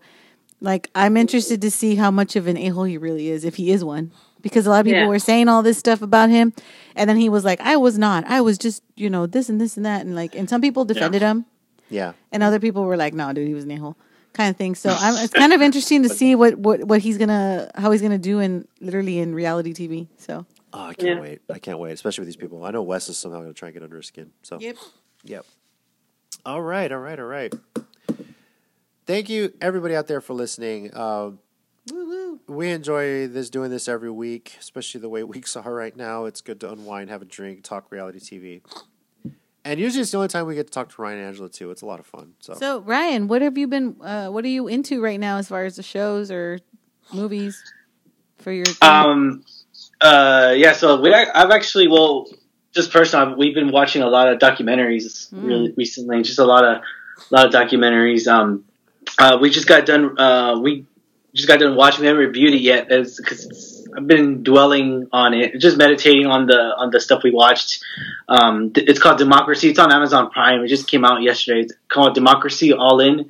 like, 0.61 0.89
I'm 0.95 1.17
interested 1.17 1.61
to 1.61 1.69
see 1.71 1.95
how 1.95 2.09
much 2.09 2.35
of 2.35 2.47
an 2.47 2.57
a 2.57 2.69
hole 2.69 2.83
he 2.85 2.97
really 2.97 3.29
is, 3.29 3.43
if 3.43 3.55
he 3.55 3.71
is 3.71 3.83
one. 3.83 4.11
Because 4.41 4.65
a 4.65 4.69
lot 4.69 4.79
of 4.79 4.85
people 4.85 5.01
Yeah. 5.01 5.07
were 5.07 5.19
saying 5.19 5.49
all 5.49 5.61
this 5.61 5.77
stuff 5.77 6.01
about 6.01 6.29
him, 6.29 6.53
and 6.95 7.09
then 7.09 7.17
he 7.17 7.27
was 7.27 7.43
like, 7.43 7.59
"I 7.59 7.75
was 7.75 7.97
not. 7.97 8.23
I 8.27 8.39
was 8.41 8.57
just 8.57 8.81
you 8.95 9.09
know 9.09 9.25
this 9.27 9.49
and 9.49 9.59
this 9.59 9.75
and 9.77 9.85
that," 9.85 10.05
and 10.05 10.15
like, 10.15 10.35
and 10.35 10.49
some 10.49 10.61
people 10.61 10.85
defended 10.85 11.21
him, 11.21 11.45
yeah. 11.89 12.13
and 12.31 12.43
other 12.43 12.59
people 12.59 12.85
were 12.85 12.95
like, 12.97 13.13
"No, 13.13 13.33
dude, 13.33 13.47
he 13.47 13.53
was 13.53 13.65
an 13.65 13.71
a 13.71 13.75
hole." 13.75 13.97
Kind 14.37 14.51
of 14.51 14.55
thing. 14.55 14.75
So 14.75 14.89
I'm, 14.97 15.15
it's 15.23 15.33
kind 15.33 15.51
of 15.51 15.61
interesting 15.61 16.03
to 16.03 16.09
see 16.09 16.35
what, 16.35 16.55
what 16.57 16.83
what 16.85 17.01
he's 17.01 17.17
gonna 17.17 17.69
how 17.75 17.91
he's 17.91 18.01
gonna 18.03 18.17
do 18.19 18.39
in 18.39 18.67
literally 18.79 19.17
in 19.19 19.33
reality 19.35 19.73
TV. 19.73 20.07
So 20.17 20.45
Oh, 20.73 20.85
I 20.85 20.93
can't 20.93 21.15
Yeah. 21.17 21.21
wait. 21.21 21.41
I 21.51 21.59
can't 21.59 21.79
wait, 21.79 21.93
especially 21.93 22.21
with 22.21 22.27
these 22.27 22.35
people. 22.35 22.63
I 22.63 22.71
know 22.71 22.83
Wes 22.83 23.09
is 23.09 23.17
somehow 23.17 23.39
going 23.39 23.53
to 23.53 23.57
try 23.57 23.69
and 23.69 23.73
get 23.73 23.83
under 23.83 23.97
his 23.97 24.05
skin. 24.05 24.31
So 24.43 24.59
yep. 24.59 24.75
Yep. 25.23 25.45
All 26.45 26.61
right, 26.61 26.91
all 26.91 26.99
right, 26.99 27.19
all 27.19 27.25
right. 27.25 27.53
Thank 29.05 29.29
you, 29.29 29.53
everybody 29.61 29.95
out 29.95 30.07
there, 30.07 30.21
for 30.21 30.33
listening. 30.33 30.95
Um, 30.95 31.39
Woo 31.91 32.05
woo. 32.05 32.39
we 32.47 32.69
enjoy 32.69 33.27
this 33.27 33.49
doing 33.49 33.71
this 33.71 33.87
every 33.87 34.11
week, 34.11 34.55
especially 34.59 34.99
the 35.01 35.09
way 35.09 35.23
weeks 35.35 35.55
are 35.55 35.73
right 35.73 35.95
now. 35.95 36.25
It's 36.25 36.41
good 36.41 36.59
to 36.59 36.71
unwind, 36.71 37.09
have 37.09 37.21
a 37.21 37.25
drink, 37.25 37.63
talk 37.63 37.91
reality 37.91 38.19
TV. 38.19 38.61
And 39.67 39.81
usually 39.81 40.01
it's 40.01 40.11
the 40.11 40.17
only 40.17 40.29
time 40.29 40.45
we 40.47 40.55
get 40.55 40.67
to 40.67 40.71
talk 40.71 40.87
to 40.95 41.01
Ryan 41.01 41.17
and 41.19 41.27
Angela 41.27 41.49
too. 41.49 41.71
It's 41.71 41.81
a 41.81 41.85
lot 41.85 41.99
of 41.99 42.05
fun. 42.05 42.33
So, 42.39 42.53
So 42.53 42.79
Ryan, 42.79 43.27
what 43.27 43.41
have 43.41 43.57
you 43.57 43.67
been? 43.67 43.97
Uh, 44.01 44.29
what 44.29 44.45
are 44.45 44.49
you 44.49 44.69
into 44.69 45.01
right 45.01 45.19
now 45.19 45.37
as 45.39 45.49
far 45.49 45.65
as 45.65 45.75
the 45.75 45.83
shows 45.83 46.31
or 46.31 46.59
movies 47.13 47.61
for 48.37 48.53
your? 48.53 48.65
thing? 48.65 48.89
Um, 48.89 49.43
uh, 49.99 50.53
yeah. 50.55 50.71
So 50.71 51.01
we, 51.01 51.13
I've 51.13 51.51
actually, 51.51 51.89
well, 51.89 52.27
just 52.73 52.93
personally, 52.93 53.35
we've 53.37 53.53
been 53.55 53.71
watching 53.73 54.01
a 54.03 54.07
lot 54.09 54.31
of 54.31 54.39
documentaries 54.39 55.33
Mm. 55.33 55.43
really 55.43 55.73
recently. 55.75 56.21
Just 56.23 56.39
a 56.39 56.45
lot 56.45 56.63
of, 56.63 56.77
a 56.77 57.35
lot 57.35 57.45
of 57.47 57.51
documentaries. 57.51 58.25
Um, 58.25 58.63
uh, 59.19 59.37
we 59.41 59.49
just 59.49 59.67
got 59.67 59.85
done. 59.85 60.17
Uh, 60.17 60.59
we 60.61 60.85
just 61.37 61.47
got 61.47 61.59
done 61.59 61.75
watching. 61.75 62.01
We 62.01 62.07
haven't 62.07 62.23
reviewed 62.25 62.53
it 62.53 62.61
yet, 62.61 62.89
because 62.89 63.87
I've 63.95 64.07
been 64.07 64.43
dwelling 64.43 65.07
on 65.13 65.33
it, 65.33 65.57
just 65.59 65.77
meditating 65.77 66.25
on 66.25 66.45
the 66.47 66.59
on 66.77 66.89
the 66.91 66.99
stuff 66.99 67.23
we 67.23 67.31
watched. 67.31 67.83
Um, 68.27 68.73
th- 68.73 68.87
it's 68.89 68.99
called 68.99 69.17
Democracy. 69.17 69.69
It's 69.69 69.79
on 69.79 69.91
Amazon 69.93 70.29
Prime. 70.31 70.61
It 70.63 70.67
just 70.67 70.87
came 70.89 71.05
out 71.05 71.21
yesterday. 71.21 71.61
It's 71.61 71.73
called 71.89 72.13
Democracy 72.15 72.73
All 72.73 72.99
In. 72.99 73.29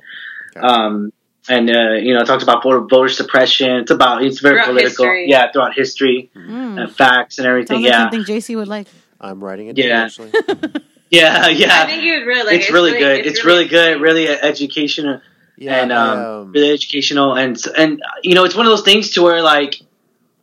Okay. 0.56 0.66
Um, 0.66 1.12
and 1.48 1.70
uh, 1.70 1.92
you 1.94 2.12
know, 2.14 2.20
it 2.20 2.26
talks 2.26 2.42
about 2.42 2.62
voter, 2.62 2.80
voter 2.80 3.08
suppression. 3.08 3.70
It's 3.76 3.90
about 3.90 4.22
it's 4.24 4.40
very 4.40 4.56
Throughout 4.56 4.66
political. 4.66 5.04
history. 5.06 5.28
Yeah, 5.30 5.52
throughout 5.52 5.74
history, 5.74 6.30
Mm. 6.36 6.82
and 6.82 6.94
facts 6.94 7.38
and 7.38 7.46
everything. 7.46 7.76
Sounds 7.82 7.84
like 7.84 7.92
yeah, 7.92 8.10
something 8.10 8.24
JC 8.36 8.56
would 8.56 8.68
like. 8.68 8.86
I'm 9.20 9.42
writing 9.42 9.68
it 9.68 9.78
Yeah. 9.78 9.88
down 9.88 10.04
actually. 10.06 10.32
yeah, 11.10 11.48
yeah. 11.48 11.82
I 11.82 11.86
think 11.86 12.02
you 12.02 12.18
would 12.18 12.26
really 12.26 12.44
like. 12.44 12.54
it. 12.54 12.60
it's, 12.62 12.70
really 12.72 12.92
good. 12.92 13.26
It's, 13.26 13.44
really, 13.44 13.66
good. 13.66 14.00
Really 14.00 14.28
educational 14.28 15.20
Yeah, 15.58 15.82
and 15.82 15.92
um, 15.92 16.18
um, 16.18 16.52
really 16.52 16.70
educational 16.70 17.34
and 17.34 17.56
and 17.76 18.00
you 18.22 18.34
know 18.34 18.44
it's 18.44 18.54
one 18.54 18.66
of 18.66 18.70
those 18.70 18.82
things 18.82 19.10
to 19.14 19.22
where 19.22 19.42
like 19.42 19.80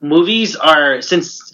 movies 0.01 0.55
are 0.55 1.01
since 1.01 1.53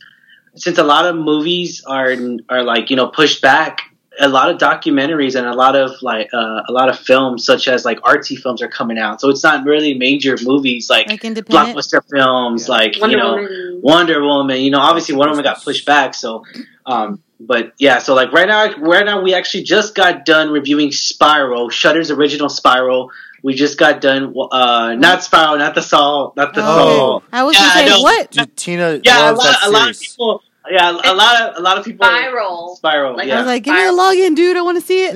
since 0.56 0.78
a 0.78 0.84
lot 0.84 1.06
of 1.06 1.16
movies 1.16 1.84
are 1.86 2.16
are 2.50 2.64
like 2.64 2.90
you 2.90 2.96
know 2.96 3.08
pushed 3.08 3.42
back 3.42 3.82
a 4.20 4.28
lot 4.28 4.50
of 4.50 4.58
documentaries 4.58 5.36
and 5.36 5.48
a 5.48 5.54
lot 5.54 5.76
of 5.76 5.92
like 6.02 6.28
uh, 6.34 6.62
a 6.68 6.72
lot 6.72 6.90
of 6.90 7.00
films 7.00 7.46
such 7.46 7.68
as 7.68 7.86
like 7.86 8.00
artsy 8.02 8.38
films 8.38 8.62
are 8.62 8.68
coming 8.68 8.98
out 8.98 9.22
so 9.22 9.30
it's 9.30 9.44
not 9.44 9.64
really 9.66 9.94
major 9.94 10.36
movies 10.44 10.90
like, 10.90 11.08
Like 11.08 11.22
blockbuster 11.22 12.02
films 12.10 12.68
Yeah. 12.68 12.76
like 12.76 12.96
Wonder 13.00 13.16
you 13.16 13.24
know 13.24 13.36
Woman. 13.36 13.80
Wonder 13.82 14.22
Woman. 14.24 14.62
You 14.62 14.72
know, 14.72 14.80
obviously 14.80 15.16
Wonder 15.16 15.32
Woman 15.32 15.44
got 15.44 15.64
pushed 15.64 15.86
back. 15.86 16.14
So, 16.14 16.46
um, 16.86 17.22
but 17.40 17.74
yeah. 17.80 17.98
So 18.00 18.14
like 18.14 18.32
right 18.32 18.48
now, 18.48 18.74
right 18.78 19.06
now 19.06 19.22
we 19.22 19.34
actually 19.34 19.64
just 19.64 19.96
got 19.96 20.26
done 20.26 20.52
reviewing 20.52 20.92
Spiral, 20.92 21.70
Shudder's 21.70 22.12
original 22.12 22.50
Spiral. 22.50 23.12
We 23.44 23.54
just 23.56 23.78
got 23.78 24.02
done. 24.02 24.34
Uh, 24.52 24.96
not 24.96 25.24
Spiral, 25.24 25.58
not 25.58 25.74
the 25.76 25.82
Saw, 25.82 26.32
not 26.36 26.54
the 26.54 26.62
Oh, 26.62 26.66
Saw. 26.66 27.16
okay. 27.18 27.26
I 27.34 27.44
was 27.44 27.56
Yeah, 27.56 27.74
gonna 27.74 27.88
say 27.90 28.02
what? 28.04 28.32
Dude, 28.32 28.56
Tina 28.58 29.00
Yeah, 29.04 29.32
a 29.32 29.34
lot, 29.34 29.44
that 29.44 29.60
a 29.64 29.70
lot 29.72 29.90
of 29.90 30.00
people. 30.00 30.44
Yeah, 30.70 30.92
a 30.92 31.14
lot 31.16 31.42
of 31.42 31.58
a 31.58 31.60
lot 31.62 31.78
of 31.80 31.86
people. 31.86 32.06
Spiral. 32.06 32.76
Spiral. 32.76 33.16
Like, 33.18 33.26
I 33.26 33.28
yeah. 33.30 33.38
was 33.40 33.48
like, 33.48 33.64
give 33.64 33.74
me 33.74 33.82
the 33.84 33.92
login, 33.92 34.36
dude. 34.36 34.56
I 34.58 34.62
want 34.62 34.78
to 34.80 34.86
see 34.86 35.06
it. 35.06 35.16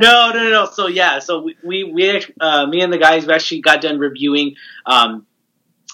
no, 0.00 0.30
no, 0.32 0.32
no, 0.32 0.50
no. 0.50 0.66
So 0.72 0.86
yeah, 0.86 1.18
so 1.18 1.42
we 1.42 1.56
we, 1.64 1.84
we 1.84 2.24
uh, 2.40 2.66
me 2.66 2.82
and 2.82 2.92
the 2.92 2.98
guys 2.98 3.26
we 3.26 3.32
actually 3.32 3.60
got 3.62 3.80
done 3.80 3.98
reviewing. 3.98 4.54
Um, 4.86 5.26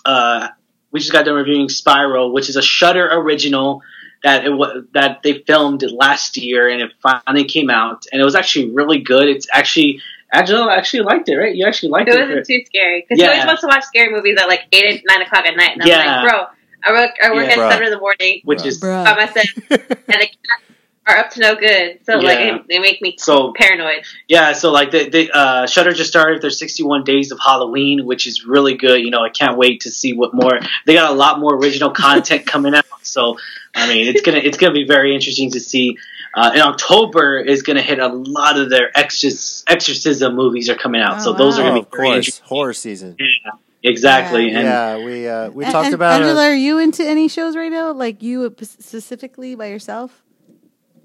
uh, 0.05 0.49
we 0.91 1.01
just 1.01 1.13
got 1.13 1.25
done 1.25 1.35
reviewing 1.35 1.69
Spiral, 1.71 2.33
which 2.33 2.49
is 2.51 2.57
a 2.57 2.63
Shudder 2.63 3.09
original 3.11 3.83
that 4.23 4.45
it 4.45 4.51
wa- 4.51 4.81
that 4.93 5.23
they 5.23 5.39
filmed 5.47 5.83
last 5.91 6.37
year, 6.37 6.69
and 6.69 6.81
it 6.83 6.93
finally 7.03 7.45
came 7.45 7.71
out, 7.71 8.07
and 8.13 8.21
it 8.21 8.25
was 8.25 8.35
actually 8.35 8.71
really 8.71 8.99
good. 9.01 9.29
It's 9.29 9.47
actually 9.53 10.01
Angela 10.35 10.73
actually 10.73 11.03
liked 11.03 11.29
it, 11.29 11.37
right? 11.37 11.55
You 11.55 11.67
actually 11.67 11.91
liked 11.91 12.09
It 12.09 12.15
it. 12.17 12.21
wasn't 12.21 12.47
too 12.47 12.63
scary 12.67 13.03
because 13.03 13.19
Yeah. 13.21 13.27
he 13.27 13.33
always 13.33 13.47
wants 13.47 13.61
to 13.63 13.67
watch 13.67 13.85
scary 13.85 14.11
movies 14.13 14.39
at 14.41 14.49
like 14.49 14.63
eight, 14.73 14.85
and 14.87 15.03
nine 15.09 15.23
o'clock 15.23 15.45
at 15.47 15.57
night, 15.57 15.73
and 15.75 15.83
I'm 15.83 15.89
Yeah. 15.89 16.23
like, 16.23 16.31
bro, 16.31 16.47
I 16.85 16.93
work, 16.93 17.11
I 17.23 17.31
work 17.33 17.47
Yeah. 17.47 17.53
at 17.53 17.59
Bruh. 17.59 17.71
seven 17.71 17.85
in 17.87 17.91
the 17.93 17.99
morning 18.01 18.41
which 18.45 18.65
is 18.65 18.81
Bruh. 18.81 19.05
by 19.05 19.15
myself, 19.15 19.47
and 19.71 19.81
the 19.81 20.27
cats 20.27 20.63
are 21.07 21.17
up 21.17 21.31
to 21.31 21.41
no 21.41 21.57
good. 21.57 21.99
So 22.07 22.15
like, 22.19 22.39
Yeah. 22.39 22.57
it, 22.57 22.63
they 22.69 22.79
make 22.79 23.03
me 23.03 23.17
So- 23.19 23.53
paranoid. 23.57 24.05
Yeah, 24.29 24.53
so 24.53 24.71
like 24.71 24.91
the, 24.93 25.09
the 25.09 25.31
uh, 25.37 25.67
Shudder 25.67 25.93
just 25.93 26.11
started 26.11 26.41
their 26.43 26.51
61 26.51 27.03
days 27.05 27.33
of 27.33 27.41
Halloween, 27.41 28.07
which 28.07 28.27
is 28.27 28.45
really 28.45 28.75
good. 28.77 29.01
You 29.01 29.11
know, 29.11 29.23
I 29.25 29.31
can't 29.31 29.57
wait 29.59 29.81
to 29.83 29.91
see 29.91 30.13
what 30.13 30.33
more. 30.33 30.61
They 30.87 30.95
got 30.95 31.11
a 31.11 31.15
lot 31.15 31.41
more 31.41 31.55
original 31.57 31.91
content 31.91 32.47
coming 32.55 32.75
out. 32.75 32.85
So, 33.03 33.37
I 33.75 33.89
mean, 33.89 34.07
it's 34.07 34.21
gonna 34.23 34.39
it's 34.39 34.57
gonna 34.57 34.73
be 34.75 34.85
very 34.87 35.13
interesting 35.15 35.51
to 35.53 35.61
see. 35.61 35.99
Uh, 36.35 36.53
in 36.55 36.61
October 36.63 37.39
is 37.41 37.63
gonna 37.63 37.83
hit 37.83 37.99
a 37.99 38.09
lot 38.09 38.59
of 38.59 38.71
their 38.71 38.91
exorc- 38.93 39.65
exorcism 39.69 40.35
movies 40.37 40.71
are 40.71 40.77
coming 40.77 41.01
out. 41.03 41.17
Oh, 41.17 41.25
so 41.25 41.33
those 41.33 41.59
wow. 41.59 41.65
are 41.65 41.67
Oh, 41.67 41.69
gonna 41.71 41.81
of 41.81 41.91
be 41.91 41.97
very 41.97 42.09
course, 42.23 42.39
horror 42.45 42.73
season. 42.73 43.17
Exactly, 43.83 44.51
and 44.53 44.63
yeah, 44.65 44.97
we 45.05 45.27
uh, 45.29 45.51
we 45.51 45.65
And- 45.65 45.73
talked 45.73 45.87
and 45.87 45.95
about 45.95 46.21
Angela. 46.23 46.45
it. 46.45 46.51
Are 46.53 46.55
you 46.55 46.79
into 46.79 47.05
any 47.05 47.27
shows 47.29 47.57
right 47.57 47.71
now? 47.73 47.93
Like 47.93 48.23
you 48.23 48.55
specifically 48.63 49.57
by 49.57 49.67
yourself, 49.67 50.23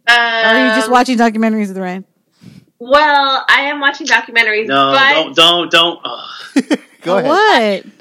Um, 0.07 0.15
or 0.17 0.19
are 0.19 0.67
you 0.67 0.75
just 0.75 0.89
watching 0.89 1.17
documentaries 1.17 1.69
of 1.69 1.75
the 1.75 1.81
rain? 1.81 2.05
Well, 2.79 3.45
I 3.49 3.61
am 3.63 3.79
watching 3.79 4.07
documentaries, 4.07 4.67
no, 4.67 4.91
but 4.93 5.35
don't 5.35 5.35
don't 5.35 5.71
don't. 5.71 5.99
ugh. 6.03 6.79
Go 7.01 7.17
ahead. 7.17 7.83
What? 7.85 7.93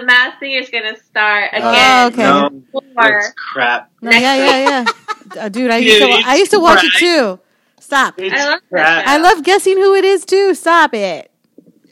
the 0.00 0.04
Masked 0.04 0.40
Singer 0.40 0.58
is 0.60 0.70
going 0.70 0.94
to 0.94 1.00
start 1.00 1.50
again. 1.52 1.62
Oh, 1.64 2.06
again. 2.08 2.32
okay. 2.36 2.62
No, 2.72 2.92
that's 2.96 3.32
crap. 3.52 3.90
No, 4.00 4.10
yeah, 4.10 4.34
yeah, 4.36 4.68
yeah. 4.68 4.84
Uh, 5.38 5.48
dude, 5.48 5.70
I 5.70 5.78
used 5.78 5.98
to. 5.98 6.30
I 6.30 6.36
used 6.36 6.50
to 6.50 6.60
watch 6.60 6.84
it 6.84 6.92
too. 6.98 7.40
Stop. 7.80 8.14
It's 8.18 8.38
I 8.38 8.50
love 8.50 8.60
crap. 8.68 9.06
I 9.06 9.16
love 9.16 9.42
guessing 9.42 9.76
who 9.78 9.94
it 9.94 10.04
is 10.04 10.24
too. 10.26 10.54
Stop 10.54 10.92
it. 10.92 11.30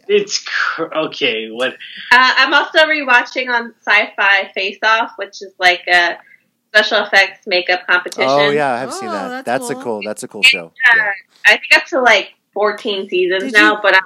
It's 0.06 0.44
cr- 0.44 0.92
okay. 0.94 1.48
What? 1.50 1.72
Uh, 1.72 1.76
I'm 2.12 2.52
also 2.52 2.80
rewatching 2.80 3.48
on 3.48 3.74
Syfy 3.84 4.52
Face 4.52 4.78
Off, 4.82 5.12
which 5.16 5.40
is 5.42 5.52
like 5.58 5.80
a 5.88 6.18
special 6.74 7.04
effects 7.04 7.46
makeup 7.46 7.86
competition. 7.86 8.24
Oh 8.30 8.50
yeah, 8.50 8.72
I 8.72 8.78
have 8.80 8.92
seen 8.94 9.08
Oh, 9.08 9.12
that. 9.12 9.44
that's 9.44 9.68
That's, 9.68 9.70
a 9.70 9.74
cool. 9.74 9.82
cool. 9.84 10.02
That's 10.02 10.22
a 10.22 10.28
cool 10.28 10.42
show. 10.42 10.66
Uh, 10.66 10.96
Yeah. 10.96 11.10
I 11.46 11.50
think 11.58 11.76
up 11.76 11.84
to 11.86 12.00
like 12.00 12.34
14 12.54 13.08
seasons 13.08 13.44
Did 13.44 13.52
now, 13.52 13.74
you- 13.74 13.78
but 13.82 13.94
I'm, 13.94 14.02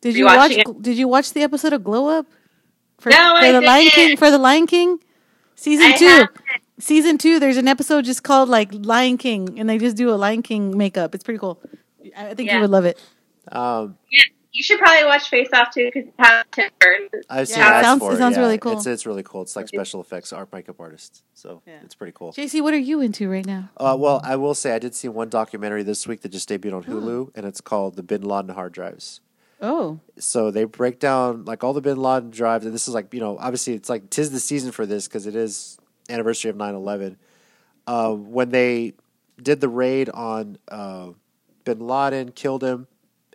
Did 0.00 0.16
you 0.16 0.24
watch? 0.24 0.50
Rewatching 0.52 0.82
Did 0.82 0.96
you 0.96 1.08
watch 1.08 1.32
the 1.32 1.42
episode 1.42 1.72
of 1.72 1.84
Glow 1.84 2.08
Up? 2.08 2.26
For, 2.98 3.10
No, 3.10 3.16
for 3.16 3.44
I 3.46 3.52
the 3.52 3.60
Lion 3.60 3.82
didn't. 3.84 3.92
King. 3.94 4.16
For 4.16 4.30
the 4.30 4.38
Lion 4.38 4.66
King, 4.66 4.98
season 5.54 5.86
I 5.86 5.96
two. 5.96 6.06
haven't. 6.06 6.30
Season 6.78 7.18
two. 7.18 7.38
There's 7.38 7.56
an 7.58 7.68
episode 7.68 8.04
just 8.06 8.22
called 8.22 8.48
like 8.48 8.70
Lion 8.72 9.18
King, 9.18 9.58
and 9.58 9.68
they 9.68 9.76
just 9.78 9.96
do 9.96 10.08
a 10.10 10.16
Lion 10.16 10.42
King 10.42 10.76
makeup. 10.76 11.14
It's 11.14 11.22
pretty 11.24 11.38
cool. 11.38 11.60
I 12.16 12.28
I 12.30 12.34
think 12.34 12.50
you 12.50 12.60
would 12.60 12.70
love 12.70 12.84
it. 12.86 12.98
Um, 13.52 13.96
You 14.56 14.62
should 14.62 14.78
probably 14.78 15.04
watch 15.04 15.28
Face 15.28 15.48
Off 15.52 15.70
too 15.74 15.90
because 15.92 16.10
how 16.18 16.42
Tim 16.50 16.70
Burton. 16.80 17.20
I've 17.28 17.46
seen 17.46 17.58
Yeah, 17.58 17.80
it 17.80 17.82
sounds- 17.84 18.00
for 18.00 18.12
it 18.14 18.16
sounds 18.16 18.36
yeah. 18.36 18.42
really 18.42 18.56
cool. 18.56 18.72
It's 18.72 18.86
it's 18.86 19.04
really 19.04 19.22
cool. 19.22 19.42
It's 19.42 19.54
like 19.54 19.68
special 19.68 20.00
effects 20.00 20.32
art 20.32 20.50
makeup 20.52 20.76
artists, 20.80 21.22
So 21.34 21.60
Yeah. 21.66 21.80
it's 21.84 21.94
pretty 21.94 22.12
cool. 22.16 22.32
JC, 22.32 22.62
what 22.62 22.72
are 22.72 22.78
you 22.78 23.00
into 23.02 23.28
right 23.30 23.44
now? 23.44 23.68
Uh, 23.76 23.94
well, 23.98 24.20
I 24.24 24.36
will 24.36 24.54
say 24.54 24.74
I 24.74 24.78
did 24.78 24.94
see 24.94 25.08
one 25.08 25.28
documentary 25.28 25.82
this 25.82 26.06
week 26.08 26.22
that 26.22 26.30
just 26.30 26.48
debuted 26.48 26.72
on. 26.74 26.84
Hulu, 26.84 27.32
and 27.34 27.44
it's 27.44 27.60
called 27.60 27.96
"The 27.96 28.02
Bin 28.02 28.22
Laden 28.22 28.54
Hard 28.54 28.72
Drives." 28.72 29.20
Oh, 29.60 30.00
So 30.18 30.50
they 30.50 30.64
break 30.64 30.98
down 31.00 31.44
like 31.44 31.62
all 31.62 31.72
the 31.74 31.80
Bin 31.82 31.98
Laden 31.98 32.30
drives, 32.30 32.64
and 32.64 32.74
this 32.74 32.88
is 32.88 32.94
like 32.94 33.12
you 33.12 33.20
know 33.20 33.36
obviously 33.38 33.74
it's 33.74 33.88
like 33.90 34.08
tis 34.08 34.30
the 34.30 34.40
season 34.40 34.72
for 34.72 34.86
this 34.86 35.06
because 35.06 35.26
it 35.26 35.36
is 35.36 35.78
anniversary 36.08 36.50
of 36.50 36.56
9-11. 36.56 37.16
Uh, 37.86 38.12
when 38.14 38.48
they 38.50 38.94
did 39.42 39.60
the 39.60 39.68
raid 39.68 40.08
on 40.10 40.56
uh, 40.68 41.10
Bin 41.64 41.80
Laden, 41.80 42.32
killed 42.32 42.62
him, 42.62 42.86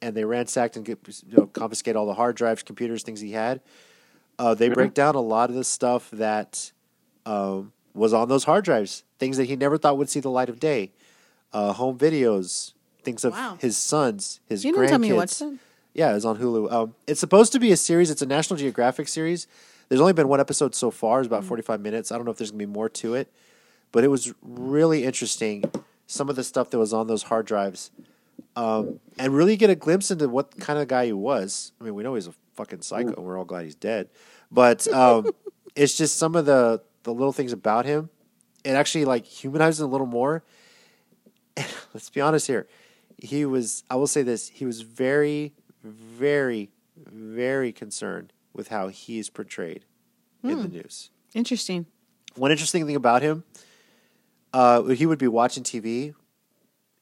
and 0.02 0.16
they 0.16 0.24
ransacked 0.26 0.76
and 0.76 0.86
get, 0.86 1.00
you 1.28 1.38
know, 1.38 1.46
confiscate 1.48 1.96
all 1.96 2.06
the 2.06 2.14
hard 2.14 2.36
drives, 2.36 2.64
computers, 2.64 3.04
things 3.04 3.20
he 3.22 3.32
had. 3.32 3.62
Uh, 4.40 4.54
they 4.56 4.70
break 4.70 4.94
down 4.94 5.16
a 5.16 5.22
lot 5.22 5.50
of 5.50 5.56
the 5.56 5.64
stuff 5.64 6.10
that 6.12 6.72
um, 7.26 7.72
was 7.94 8.14
on 8.14 8.28
those 8.30 8.46
hard 8.46 8.66
drives, 8.66 9.04
things 9.20 9.38
that 9.38 9.46
he 9.46 9.56
never 9.56 9.78
thought 9.78 9.98
would 9.98 10.10
see 10.10 10.20
the 10.20 10.30
light 10.32 10.50
of 10.50 10.60
day, 10.60 10.92
uh, 11.54 11.74
home 11.74 11.98
videos, 11.98 12.74
things 13.04 13.24
of 13.24 13.34
Wow. 13.34 13.58
his 13.60 13.78
sons, 13.78 14.40
his 14.48 14.66
you 14.66 14.72
grandkids. 14.72 14.76
didn't 14.76 14.90
tell 14.90 15.00
me 15.00 15.08
you 15.10 15.16
watched 15.16 15.42
it. 15.42 15.54
Yeah, 15.94 16.16
it's 16.16 16.26
on 16.26 16.38
Hulu. 16.38 16.72
Um, 16.72 16.96
it's 17.06 17.20
supposed 17.20 17.52
to 17.52 17.60
be 17.60 17.72
a 17.72 17.78
series. 17.78 18.10
It's 18.10 18.22
a 18.22 18.26
National 18.26 18.58
Geographic 18.58 19.08
series. 19.10 19.46
There's 19.90 20.00
only 20.00 20.14
been 20.14 20.30
one 20.30 20.40
episode 20.40 20.74
so 20.74 20.90
far. 20.90 21.20
It's 21.20 21.28
about 21.28 21.44
45 21.44 21.82
minutes. 21.82 22.12
I 22.12 22.16
don't 22.16 22.24
know 22.26 22.32
if 22.32 22.38
there's 22.38 22.50
gonna 22.52 22.60
be 22.60 22.66
more 22.66 22.88
to 22.90 23.14
it, 23.14 23.30
but 23.92 24.04
it 24.06 24.08
was 24.08 24.34
really 24.42 25.04
interesting. 25.04 25.66
Some 26.08 26.30
of 26.30 26.36
the 26.38 26.44
stuff 26.46 26.70
that 26.70 26.80
was 26.80 26.94
on 26.94 27.08
those 27.08 27.24
hard 27.24 27.46
drives, 27.46 27.92
um, 28.56 29.00
and 29.18 29.34
really 29.34 29.56
get 29.56 29.70
a 29.70 29.76
glimpse 29.76 30.12
into 30.12 30.28
what 30.30 30.60
kind 30.60 30.80
of 30.80 30.88
guy 30.88 31.06
he 31.06 31.14
was. 31.14 31.72
I 31.80 31.86
mean, 31.86 31.96
we 31.96 32.04
know 32.04 32.16
he's 32.16 32.28
a 32.28 32.34
fucking 32.56 32.82
psycho. 32.82 33.14
and 33.14 33.26
We're 33.26 33.38
all 33.38 33.46
glad 33.46 33.64
he's 33.64 33.76
dead, 33.76 34.10
but 34.52 34.88
um, 34.90 35.32
it's 35.76 35.98
just 35.98 36.18
some 36.18 36.36
of 36.36 36.46
the 36.46 36.82
the 37.04 37.14
little 37.14 37.34
things 37.34 37.54
about 37.54 37.86
him. 37.86 38.10
It 38.64 38.72
actually 38.72 39.06
like 39.06 39.26
humanizes 39.26 39.82
him 39.82 39.88
a 39.88 39.92
little 39.92 40.08
more. 40.08 40.44
Let's 41.94 42.10
be 42.10 42.22
honest 42.22 42.48
here. 42.48 42.68
He 43.18 43.46
was. 43.46 43.84
I 43.90 43.96
will 43.96 44.08
say 44.08 44.24
this. 44.24 44.50
He 44.50 44.66
was 44.66 44.82
very, 44.82 45.54
very, 45.84 46.70
very 46.98 47.72
concerned 47.72 48.34
with 48.54 48.68
how 48.68 48.90
he 48.90 49.20
is 49.20 49.30
portrayed 49.30 49.86
in 50.44 50.62
the 50.62 50.68
news. 50.68 51.10
Interesting. 51.34 51.86
One 52.36 52.52
interesting 52.52 52.86
thing 52.86 52.96
about 52.96 53.22
him, 53.22 53.44
uh, 54.54 54.84
he 54.84 55.06
would 55.06 55.20
be 55.20 55.28
watching 55.28 55.64
TV. 55.64 56.14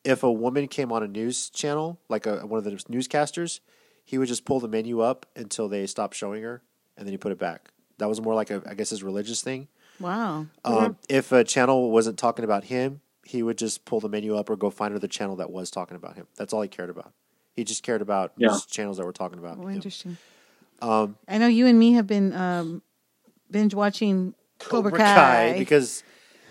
If 0.03 0.23
a 0.23 0.31
woman 0.31 0.67
came 0.67 0.91
on 0.91 1.03
a 1.03 1.07
news 1.07 1.49
channel, 1.49 1.99
like 2.09 2.25
a, 2.25 2.45
one 2.45 2.57
of 2.57 2.63
the 2.63 2.71
newscasters, 2.71 3.59
he 4.05 4.17
would 4.17 4.27
just 4.27 4.45
pull 4.45 4.59
the 4.59 4.67
menu 4.67 5.01
up 5.01 5.25
until 5.35 5.67
they 5.67 5.85
stopped 5.85 6.15
showing 6.15 6.41
her, 6.43 6.61
and 6.97 7.05
then 7.05 7.11
he 7.13 7.17
put 7.17 7.31
it 7.31 7.39
back. 7.39 7.69
That 7.97 8.07
was 8.07 8.21
more 8.21 8.33
like 8.33 8.49
a, 8.49 8.61
I 8.67 8.73
guess, 8.75 8.91
his 8.91 9.03
religious 9.03 9.41
thing. 9.41 9.67
Wow. 9.99 10.45
Um, 10.63 10.97
if 11.09 11.31
a 11.33 11.43
channel 11.43 11.91
wasn't 11.91 12.17
talking 12.17 12.45
about 12.45 12.63
him, 12.65 13.01
he 13.25 13.43
would 13.43 13.57
just 13.57 13.83
pull 13.85 13.99
the 13.99 14.07
menu 14.09 14.35
up 14.35 14.49
or 14.49 14.55
go 14.55 14.69
find 14.69 14.91
another 14.91 15.07
channel 15.07 15.35
that 15.35 15.51
was 15.51 15.69
talking 15.69 15.95
about 15.97 16.15
him. 16.15 16.27
That's 16.37 16.53
all 16.53 16.61
he 16.61 16.69
cared 16.69 16.89
about. 16.89 17.11
He 17.53 17.65
just 17.65 17.83
cared 17.83 18.01
about 18.01 18.31
Yeah. 18.37 18.47
news 18.47 18.65
channels 18.65 18.97
that 18.97 19.05
were 19.05 19.11
talking 19.11 19.37
about 19.37 19.57
Well, 19.57 19.67
him. 19.67 19.75
interesting. 19.75 20.17
Um, 20.81 21.17
I 21.27 21.37
know 21.37 21.47
you 21.47 21.67
and 21.67 21.77
me 21.77 21.91
have 21.93 22.07
been 22.07 22.31
um, 22.33 22.81
binge 23.51 23.73
watching 23.73 24.33
Cobra, 24.59 24.91
Kai. 24.97 25.55
because 25.59 26.03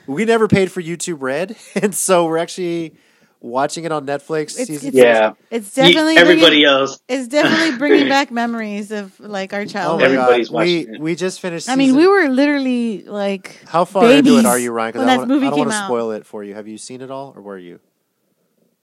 we 0.07 0.27
never 0.27 0.47
paid 0.49 0.71
for 0.71 0.83
YouTube 0.83 1.23
Red, 1.23 1.57
and 1.75 1.95
so 1.95 2.27
we're 2.27 2.37
actually 2.39 2.95
watching 3.41 3.85
it 3.85 3.93
on 3.93 4.05
Netflix. 4.07 4.53
It's- 4.59 4.67
season 4.67 4.89
it's- 4.89 5.05
Yeah. 5.05 5.33
it's 5.51 5.75
definitely 5.75 6.17
everybody 6.17 6.47
bringing, 6.63 6.65
else. 6.67 7.01
it's 7.09 7.29
definitely 7.29 7.77
bringing 7.83 8.09
back 8.09 8.31
memories 8.31 8.91
of 8.91 9.19
like 9.21 9.53
our 9.53 9.61
Oh 9.61 9.65
childhood. 9.65 10.01
my 10.01 10.05
Everybody's 10.07 10.49
god, 10.49 10.59
we 10.63 10.79
it. 10.81 11.01
we 11.01 11.15
just 11.15 11.41
finished. 11.41 11.69
I 11.69 11.77
mean, 11.77 11.95
we 11.97 12.07
were 12.07 12.29
literally 12.29 13.05
like 13.05 13.61
How 13.67 13.85
far 13.85 14.11
into 14.11 14.39
it 14.39 14.45
are 14.47 14.59
you, 14.59 14.73
Ryan? 14.73 14.93
Because 14.93 15.03
I 15.03 15.17
that 15.19 15.29
don't 15.29 15.43
I 15.45 15.51
don't 15.51 15.59
want 15.59 15.71
to 15.71 15.85
spoil 15.85 16.11
it 16.13 16.27
for 16.27 16.43
you. 16.43 16.55
Have 16.55 16.67
you 16.69 16.79
seen 16.79 17.01
it 17.01 17.11
all, 17.11 17.33
or 17.37 17.43
were 17.43 17.59
you? 17.59 17.81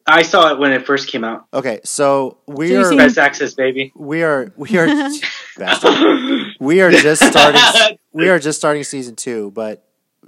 I 0.08 0.22
saw 0.22 0.52
it 0.54 0.60
when 0.60 0.72
it 0.72 0.86
first 0.86 1.08
came 1.10 1.24
out. 1.24 1.48
Okay, 1.52 1.80
so 1.84 2.38
we 2.48 2.70
So 2.70 2.82
are 2.82 2.86
seen- 2.90 2.98
Best 3.00 3.18
access, 3.18 3.56
baby. 3.56 3.92
we 3.96 4.22
are 4.24 4.54
we 4.56 4.78
are 4.78 4.88
we 6.60 6.82
are 6.82 6.92
just 6.92 7.24
starting 7.24 7.98
we 8.14 8.30
are 8.30 8.40
just 8.40 8.58
starting 8.60 8.84
season 8.84 9.16
two, 9.16 9.52
but 9.52 9.84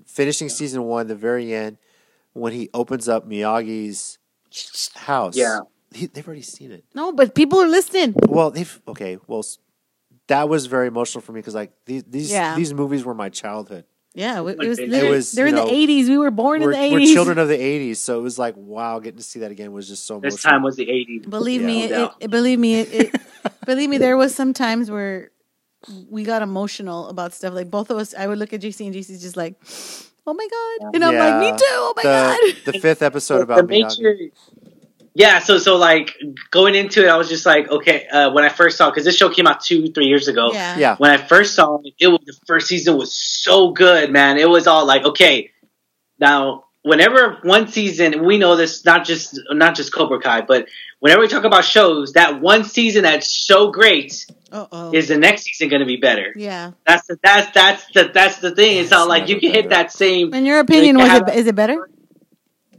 finishing 0.05 0.49
season 0.49 0.83
one, 0.83 1.07
the 1.07 1.15
very 1.15 1.53
end, 1.53 1.77
when 2.33 2.53
he 2.53 2.69
opens 2.73 3.07
up 3.07 3.27
Miyagi's 3.29 4.16
house. 4.95 5.35
Yeah. 5.35 5.59
he, 5.93 6.05
they've 6.07 6.27
already 6.27 6.41
seen 6.41 6.71
it. 6.71 6.83
No, 6.93 7.11
but 7.11 7.33
people 7.35 7.59
are 7.61 7.67
listening. 7.67 8.13
Well, 8.27 8.51
they've 8.51 8.81
okay. 8.87 9.17
Well, 9.27 9.43
that 10.27 10.49
was 10.49 10.65
very 10.65 10.87
emotional 10.87 11.21
for 11.21 11.31
me 11.31 11.39
because 11.39 11.55
like 11.55 11.71
these 11.85 12.03
these 12.03 12.31
Yeah. 12.31 12.55
these 12.55 12.73
movies 12.73 13.03
were 13.05 13.13
my 13.13 13.29
childhood. 13.29 13.85
Yeah, 14.13 14.41
it, 14.41 14.47
It 14.49 14.57
was. 14.57 14.67
was- 14.67 14.79
literally- 14.79 15.09
was, 15.15 15.31
they're 15.31 15.47
in 15.47 15.55
know, 15.55 15.65
the 15.67 15.73
eighties. 15.73 16.09
We 16.09 16.17
were 16.17 16.31
born 16.31 16.61
We're, 16.61 16.71
in 16.71 16.77
the 16.79 16.83
eighties. 16.85 17.09
we're 17.09 17.13
children 17.13 17.37
of 17.37 17.47
the 17.49 17.57
'80s, 17.57 17.97
so 17.97 18.17
it 18.19 18.23
was 18.23 18.37
like 18.39 18.55
wow, 18.57 18.99
getting 18.99 19.17
to 19.17 19.23
see 19.23 19.39
that 19.41 19.51
again 19.51 19.71
was 19.73 19.87
just 19.87 20.05
so 20.05 20.15
emotional. 20.15 20.31
This 20.35 20.41
time 20.43 20.63
was 20.63 20.75
the 20.75 20.87
80s. 20.87 21.29
Believe 21.29 21.61
Yeah. 21.61 21.67
me, 21.67 21.79
No 21.79 21.85
it, 21.85 21.89
doubt. 21.89 22.15
it, 22.21 22.31
believe 22.31 22.59
me, 22.59 22.79
it, 22.81 22.93
it 22.93 23.21
believe 23.65 23.89
me. 23.89 23.97
There 23.99 24.17
was 24.17 24.33
some 24.33 24.53
times 24.53 24.89
where 24.89 25.29
we 26.09 26.23
got 26.23 26.41
emotional 26.41 27.07
about 27.09 27.33
stuff. 27.33 27.53
Like 27.53 27.69
both 27.69 27.91
of 27.91 27.97
us, 27.97 28.15
I 28.15 28.25
would 28.27 28.39
look 28.39 28.51
at 28.53 28.61
JC 28.61 28.87
and 28.87 28.95
JC's 28.95 29.21
just 29.21 29.37
like, 29.37 29.55
"Oh 30.27 30.33
my 30.33 30.47
god," 30.47 30.93
and 30.93 31.03
I'm 31.03 31.15
like, 31.15 31.39
"Me 31.39 31.57
too." 31.57 31.65
Oh 31.69 31.93
my 31.95 32.03
the 32.03 32.09
god. 32.09 32.73
the 32.73 32.79
fifth 32.79 33.01
episode 33.01 33.41
about 33.41 33.65
Miyagi. 33.65 33.69
major, 33.69 34.17
yeah. 35.13 35.39
So 35.39 35.57
so 35.57 35.77
like 35.77 36.13
going 36.51 36.75
into 36.75 37.03
it, 37.03 37.09
I 37.09 37.17
was 37.17 37.29
just 37.29 37.45
like, 37.45 37.69
okay. 37.71 38.07
Uh, 38.07 38.31
when 38.31 38.43
I 38.43 38.49
first 38.49 38.77
saw, 38.77 38.89
because 38.91 39.05
this 39.05 39.15
show 39.17 39.29
came 39.29 39.47
out 39.47 39.61
two 39.61 39.91
three 39.91 40.05
years 40.05 40.27
ago. 40.27 40.51
Yeah. 40.53 40.77
Yeah, 40.77 40.95
When 40.97 41.09
I 41.09 41.17
first 41.17 41.55
saw 41.55 41.79
it, 41.83 41.93
it 41.99 42.07
was 42.07 42.21
the 42.25 42.37
first 42.45 42.67
season 42.67 42.97
was 42.97 43.13
so 43.13 43.71
good, 43.71 44.11
man. 44.11 44.37
It 44.37 44.49
was 44.49 44.67
all 44.67 44.85
like, 44.85 45.03
okay, 45.03 45.49
now 46.19 46.65
whenever 46.83 47.39
one 47.43 47.67
season, 47.67 48.25
we 48.25 48.37
know 48.37 48.55
this 48.55 48.85
not 48.85 49.05
just 49.05 49.39
not 49.51 49.75
just 49.75 49.93
Cobra 49.93 50.19
Kai, 50.19 50.41
but 50.41 50.67
whenever 50.99 51.21
we 51.21 51.27
talk 51.27 51.43
about 51.43 51.65
shows, 51.65 52.13
that 52.13 52.39
one 52.41 52.63
season 52.63 53.03
that's 53.03 53.29
so 53.29 53.71
great 53.71 54.25
Uh 54.51 54.65
oh. 54.71 54.91
is 54.93 55.07
the 55.09 55.17
next 55.17 55.43
season 55.43 55.69
going 55.69 55.81
to 55.81 55.85
be 55.85 55.97
better. 55.97 56.31
Yeah. 56.35 56.71
That's 56.85 57.05
the 57.07 57.19
that's 57.21 57.51
that's 57.53 57.85
the 57.93 58.11
that's 58.13 58.39
the 58.39 58.51
thing. 58.55 58.77
It's 58.77 58.83
It's 58.85 58.91
not 58.91 59.07
like 59.07 59.27
you 59.27 59.35
never 59.35 59.41
can 59.41 59.51
hit 59.53 59.69
that 59.69 59.91
same. 59.91 60.33
In 60.33 60.45
your 60.45 60.59
opinion, 60.59 60.95
Like, 60.95 61.03
was 61.03 61.11
have- 61.11 61.27
it 61.29 61.35
is 61.35 61.47
it 61.47 61.55
better? 61.55 61.89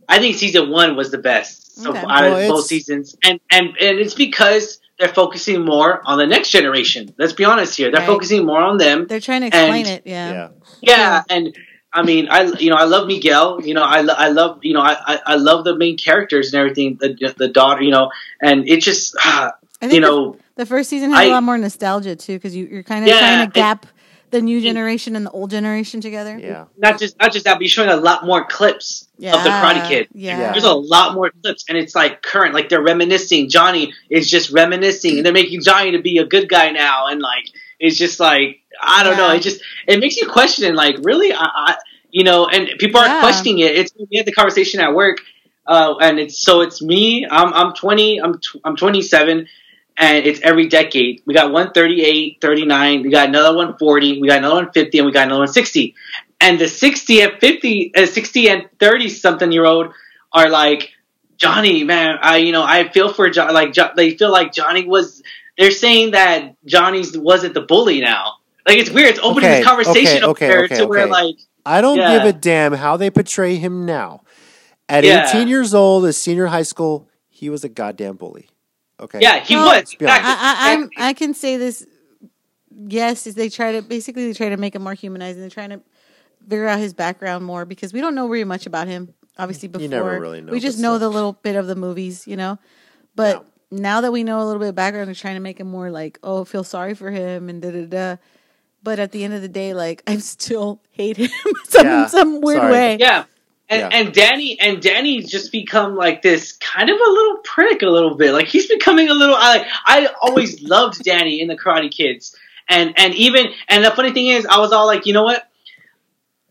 I 0.09 0.19
think 0.19 0.37
season 0.37 0.71
one 0.71 0.97
was 0.97 1.11
the 1.11 1.19
best 1.19 1.77
so 1.83 1.91
Okay. 1.91 1.99
out 1.99 2.07
Well, 2.09 2.33
of 2.33 2.39
it's- 2.39 2.51
both 2.51 2.65
seasons, 2.67 3.17
and 3.23 3.39
and 3.51 3.69
and 3.81 3.99
it's 3.99 4.15
because 4.15 4.81
they're 4.99 5.09
focusing 5.09 5.65
more 5.65 6.01
on 6.05 6.19
the 6.19 6.27
next 6.27 6.51
generation. 6.51 7.15
Let's 7.19 7.35
be 7.35 7.45
honest 7.45 7.77
here; 7.77 7.91
they're 7.91 8.01
Right. 8.01 8.07
focusing 8.07 8.45
more 8.47 8.61
on 8.61 8.79
them. 8.79 9.07
They're 9.07 9.21
trying 9.21 9.43
to 9.43 9.47
explain 9.49 9.87
And- 9.87 9.89
it. 9.89 10.03
Yeah. 10.07 10.31
yeah. 10.33 10.49
Yeah, 10.81 11.23
and 11.31 11.55
I 11.93 12.03
mean, 12.03 12.29
I 12.31 12.43
you 12.59 12.71
know 12.71 12.77
I 12.77 12.85
love 12.85 13.07
Miguel. 13.07 13.61
You 13.63 13.75
know, 13.75 13.83
I, 13.83 14.01
lo- 14.01 14.15
I 14.17 14.29
love 14.31 14.61
you 14.63 14.75
know 14.75 14.81
I, 14.81 14.97
I 15.13 15.21
I 15.27 15.35
love 15.37 15.65
the 15.65 15.77
main 15.77 15.97
characters 15.99 16.53
and 16.53 16.61
everything. 16.61 16.97
The 17.01 17.35
the 17.37 17.49
daughter, 17.49 17.83
you 17.83 17.91
know, 17.93 18.11
and 18.41 18.67
it 18.69 18.81
just 18.81 19.15
I 19.25 19.53
think 19.81 19.93
you 19.93 20.01
know 20.01 20.33
the, 20.33 20.39
first 20.67 20.91
season 20.91 21.11
had 21.11 21.25
a 21.27 21.31
I- 21.31 21.33
lot 21.33 21.43
more 21.43 21.59
nostalgia 21.59 22.17
too, 22.17 22.35
because 22.35 22.55
you, 22.57 22.67
you're 22.67 22.83
kind 22.83 23.05
of 23.05 23.09
Yeah, 23.09 23.19
trying 23.19 23.47
to 23.47 23.53
gap 23.53 23.87
the 24.31 24.43
new 24.43 24.61
generation 24.61 25.17
and 25.17 25.25
the 25.25 25.31
old 25.31 25.51
generation 25.51 26.03
together. 26.03 26.39
Yeah. 26.39 26.67
not 26.77 26.99
just 26.99 27.19
not 27.19 27.33
just 27.33 27.47
that, 27.47 27.55
but 27.55 27.63
you're 27.63 27.69
showing 27.71 27.89
a 27.89 27.97
lot 27.97 28.27
more 28.27 28.45
clips 28.45 29.09
Yeah. 29.19 29.35
of 29.37 29.43
the 29.43 29.49
Karate 29.49 29.89
Kid. 29.89 30.09
Yeah. 30.13 30.53
There's 30.53 30.65
a 30.65 30.73
lot 30.75 31.15
more 31.15 31.31
clips, 31.43 31.65
and 31.69 31.79
it's 31.79 31.95
like 31.95 32.21
current. 32.21 32.53
Like 32.55 32.69
they're 32.69 32.83
reminiscing. 32.83 33.49
Johnny 33.49 33.95
is 34.11 34.29
just 34.31 34.51
reminiscing, 34.51 35.17
and 35.17 35.25
they're 35.25 35.33
making 35.33 35.63
Johnny 35.63 35.93
to 35.93 36.03
be 36.03 36.19
a 36.19 36.27
good 36.27 36.49
guy 36.49 36.71
now, 36.73 37.07
and 37.07 37.21
like 37.23 37.49
it's 37.81 37.97
just 37.97 38.21
like 38.21 38.61
I 38.83 39.03
don't 39.03 39.17
know. 39.17 39.31
It 39.33 39.41
just 39.41 39.63
it 39.87 39.99
makes 39.99 40.17
you 40.19 40.29
question, 40.29 40.75
like 40.75 40.97
really, 41.03 41.33
I, 41.33 41.45
I 41.45 41.77
you 42.11 42.25
know, 42.25 42.47
and 42.49 42.69
people 42.79 43.01
are 43.01 43.07
Yeah. 43.07 43.21
questioning 43.21 43.61
it. 43.61 43.77
It's 43.77 43.93
we 44.11 44.17
had 44.19 44.27
the 44.27 44.33
conversation 44.33 44.81
at 44.81 44.95
work, 44.95 45.19
uh, 45.67 45.95
and 46.03 46.19
it's 46.19 46.39
so 46.39 46.61
it's 46.61 46.83
me. 46.83 47.27
I'm 47.31 47.55
I'm 47.55 47.73
20. 47.73 48.21
I'm 48.21 48.35
tw- 48.39 48.61
I'm 48.63 48.77
27. 48.77 49.47
And 49.99 50.25
it's 50.25 50.41
every 50.43 50.69
decade. 50.69 51.23
We 51.27 51.35
got 51.35 51.53
one 51.53 51.73
38, 51.73 52.39
39. 52.41 53.03
We 53.03 53.11
got 53.11 53.29
another 53.29 53.57
one 53.57 53.77
40. 53.79 54.21
We 54.21 54.29
got 54.29 54.39
another 54.39 54.55
one 54.57 54.71
50, 54.73 54.99
and 54.99 55.07
we 55.07 55.13
got 55.13 55.27
another 55.27 55.41
one 55.41 55.49
60 55.49 55.95
and 56.41 56.59
the 56.59 56.69
60 56.69 57.21
and 57.23 57.33
50 57.41 57.93
uh, 57.97 58.07
60 58.07 58.49
and 58.49 58.69
30 58.79 59.09
something 59.09 59.51
year 59.51 59.65
old 59.65 59.93
are 60.33 60.49
like 60.49 60.91
johnny 61.37 61.83
man 61.85 62.17
i 62.23 62.37
you 62.37 62.53
know 62.53 62.63
i 62.63 62.89
feel 62.91 63.13
for 63.13 63.29
john 63.29 63.53
like 63.53 63.73
jo- 63.73 63.91
they 63.97 64.17
feel 64.17 64.31
like 64.31 64.53
johnny 64.53 64.87
was 64.87 65.23
they're 65.57 65.71
saying 65.73 66.13
that 66.13 66.55
johnny's 66.65 67.17
wasn't 67.19 67.55
the 67.55 67.61
bully 67.61 68.01
now 68.01 68.35
like 68.67 68.79
it's 68.79 68.91
weird 68.91 69.09
it's 69.09 69.19
opening 69.21 69.51
Okay, 69.51 69.59
the 69.61 69.65
conversation 69.65 70.23
okay, 70.23 70.23
up 70.23 70.31
okay, 70.31 70.49
there 70.49 70.65
okay, 70.67 70.77
to 70.77 70.87
where 70.87 71.07
like 71.09 71.37
I 71.67 71.81
don't 71.81 71.99
Yeah. 71.99 72.19
give 72.19 72.25
a 72.25 72.33
damn 72.33 72.73
how 72.73 72.97
they 72.97 73.11
portray 73.11 73.57
him 73.57 73.85
now. 73.85 74.23
At 74.89 75.05
Yeah. 75.05 75.27
18 75.29 75.49
years 75.49 75.75
old, 75.75 76.07
as 76.07 76.17
senior 76.17 76.47
high 76.47 76.63
school, 76.63 77.11
he 77.29 77.51
was 77.51 77.63
a 77.63 77.69
goddamn 77.69 78.17
bully. 78.17 78.49
Okay. 79.01 79.21
yeah 79.21 79.41
he 79.45 79.55
Well, 79.55 79.67
was 79.67 79.91
be 79.95 80.05
exactly, 80.05 80.31
I, 80.31 80.35
I, 80.37 80.73
I'm. 80.73 80.91
I 80.97 81.13
can 81.13 81.35
say 81.35 81.57
this. 81.57 81.87
Yes, 82.71 83.27
is 83.27 83.35
they 83.35 83.49
try 83.49 83.73
to 83.73 83.83
basically 83.83 84.27
they 84.29 84.35
try 84.35 84.49
to 84.51 84.57
make 84.57 84.75
him 84.75 84.83
more 84.83 84.95
humanized 84.95 85.37
and 85.37 85.43
they're 85.43 85.51
trying 85.51 85.71
to 85.71 85.81
figure 86.49 86.67
out 86.69 86.79
his 86.79 86.95
background 86.95 87.45
more 87.45 87.65
because 87.65 87.93
we 87.93 88.01
don't 88.01 88.15
know 88.15 88.29
very 88.29 88.45
much 88.45 88.67
about 88.67 88.87
him. 88.87 89.15
Obviously, 89.39 89.69
before 89.69 89.83
You 89.83 89.89
never 89.89 90.21
really 90.21 90.41
know 90.41 90.53
we 90.53 90.61
just 90.61 90.79
know 90.79 90.93
stuff. 90.93 91.01
the 91.01 91.09
little 91.11 91.33
bit 91.33 91.57
of 91.57 91.67
the 91.67 91.75
movies, 91.77 92.27
you 92.27 92.37
know. 92.37 92.59
But 93.17 93.45
now 93.71 94.01
that 94.01 94.13
we 94.13 94.23
know 94.25 94.41
a 94.41 94.45
little 94.45 94.61
bit 94.61 94.69
of 94.71 94.75
background, 94.75 95.09
they're 95.09 95.15
trying 95.15 95.35
to 95.37 95.41
make 95.41 95.59
him 95.61 95.69
more 95.69 95.91
like, 95.91 96.19
oh, 96.23 96.45
feel 96.45 96.65
sorry 96.65 96.95
for 96.95 97.11
him 97.11 97.49
and 97.49 97.61
da 97.63 97.71
da 97.71 97.85
da. 97.87 98.17
But 98.83 98.99
at 99.01 99.11
the 99.13 99.25
end 99.25 99.35
of 99.35 99.43
the 99.43 99.49
day, 99.49 99.75
like 99.75 100.03
I 100.09 100.19
still 100.19 100.81
hate 100.91 101.17
him 101.17 101.31
some 101.69 101.87
Yeah, 101.87 102.07
some 102.07 102.41
weird 102.41 102.59
sorry. 102.59 102.73
way. 102.73 102.97
yeah 102.99 103.25
and, 103.69 103.81
Yeah. 103.81 103.89
and 103.93 104.13
Danny 104.13 104.59
and 104.61 104.81
Danny's 104.81 105.31
just 105.31 105.53
become 105.53 105.95
like 105.97 106.23
this 106.23 106.53
kind 106.53 106.89
of 106.89 106.97
a 106.97 107.11
little 107.11 107.39
prick 107.45 107.83
a 107.83 107.89
little 107.89 108.15
bit. 108.17 108.33
Like 108.33 108.47
he's 108.47 108.67
becoming 108.69 109.09
a 109.09 109.15
little. 109.15 109.37
I 109.37 109.67
I 109.85 110.09
always 110.23 110.63
loved 110.63 111.03
Danny 111.05 111.41
in 111.41 111.49
the 111.49 111.57
Karate 111.57 111.91
Kids, 111.91 112.37
and 112.69 112.95
and 112.99 113.15
even 113.15 113.47
and 113.69 113.85
the 113.85 113.91
funny 113.91 114.13
thing 114.13 114.29
is, 114.29 114.47
I 114.47 114.59
was 114.59 114.73
all 114.73 114.87
like, 114.87 115.07
you 115.07 115.13
know 115.13 115.25
what? 115.25 115.49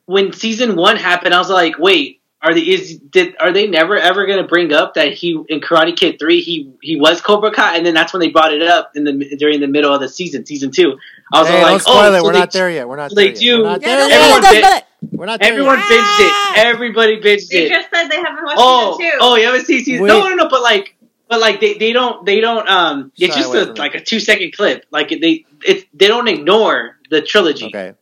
When 0.05 0.31
season 0.31 0.75
one 0.75 0.95
happened, 0.97 1.33
I 1.33 1.39
was 1.39 1.49
like, 1.49 1.77
wait, 1.79 2.21
are 2.41 2.53
they 2.53 2.61
is 2.61 2.97
did 2.97 3.35
are 3.39 3.51
they 3.51 3.67
never 3.67 3.97
ever 3.97 4.25
going 4.25 4.41
to 4.41 4.47
bring 4.47 4.71
up 4.71 4.93
that 4.93 5.13
he 5.13 5.31
in 5.49 5.59
Karate 5.59 5.95
Kid 5.97 6.19
three 6.19 6.41
he 6.41 6.71
he 6.81 6.99
was 6.99 7.19
Cobra 7.19 7.51
Kai, 7.51 7.77
and 7.77 7.85
then 7.85 7.93
that's 7.93 8.13
when 8.13 8.19
they 8.19 8.29
brought 8.29 8.53
it 8.53 8.61
up 8.61 8.91
in 8.95 9.03
the 9.03 9.35
during 9.37 9.59
the 9.59 9.67
middle 9.67 9.93
of 9.93 9.99
the 9.99 10.07
season, 10.07 10.45
season 10.45 10.71
two. 10.71 10.97
I 11.33 11.39
was 11.41 11.47
Hey, 11.49 11.55
all 11.55 11.61
don't 11.61 11.71
like, 11.73 11.81
spoil 11.81 11.95
oh, 11.95 12.13
it. 12.13 12.17
so 12.19 12.23
We're 12.23 12.33
they- 12.33 12.39
not 12.39 12.51
there 12.51 12.69
yet. 12.71 12.87
We're 12.87 12.95
not 12.97 13.11
so 13.11 13.15
there 13.15 13.25
they 13.25 13.31
yet. 13.31 13.39
do- 13.39 13.57
We're 13.63 13.69
not 13.69 13.81
there 13.81 13.97
don't 13.97 14.09
yet. 14.09 14.19
Everyone 14.21 14.41
spoil 14.43 14.51
it, 14.51 14.53
bit- 14.53 14.61
don't 14.61 14.71
spoil 14.71 14.77
it. 14.77 14.83
We're 15.19 15.25
not 15.25 15.39
there 15.39 15.51
Everyone 15.51 15.79
yet. 15.79 15.87
binged 15.87 16.19
it. 16.19 16.57
Everybody 16.57 17.17
binged 17.17 17.49
They 17.49 17.65
it. 17.65 17.69
just 17.69 17.89
said 17.93 18.07
they 18.09 18.15
haven't 18.15 18.43
watched 18.45 18.57
Oh, 18.59 18.97
season 18.97 19.11
two. 19.11 19.17
oh, 19.21 19.35
you 19.35 19.45
haven't 19.45 19.65
seen 19.65 19.83
season? 19.83 20.05
No, 20.07 20.27
no, 20.29 20.35
no. 20.35 20.49
But 20.49 20.61
like, 20.61 20.95
but 21.29 21.39
like 21.39 21.59
they, 21.59 21.73
they 21.77 21.91
don't 21.93 22.25
they 22.25 22.39
don't 22.39 22.67
um. 22.69 23.11
It's 23.17 23.33
Shy 23.35 23.41
just 23.41 23.49
away 23.53 23.61
a, 23.61 23.73
like 23.73 23.95
a 23.95 24.01
two 24.01 24.19
second 24.19 24.53
clip. 24.53 24.85
Like 24.91 25.09
they 25.09 25.45
it's 25.65 25.85
they 25.93 26.07
don't 26.07 26.27
ignore 26.27 26.97
the 27.09 27.21
trilogy. 27.21 27.65
Okay. 27.67 27.93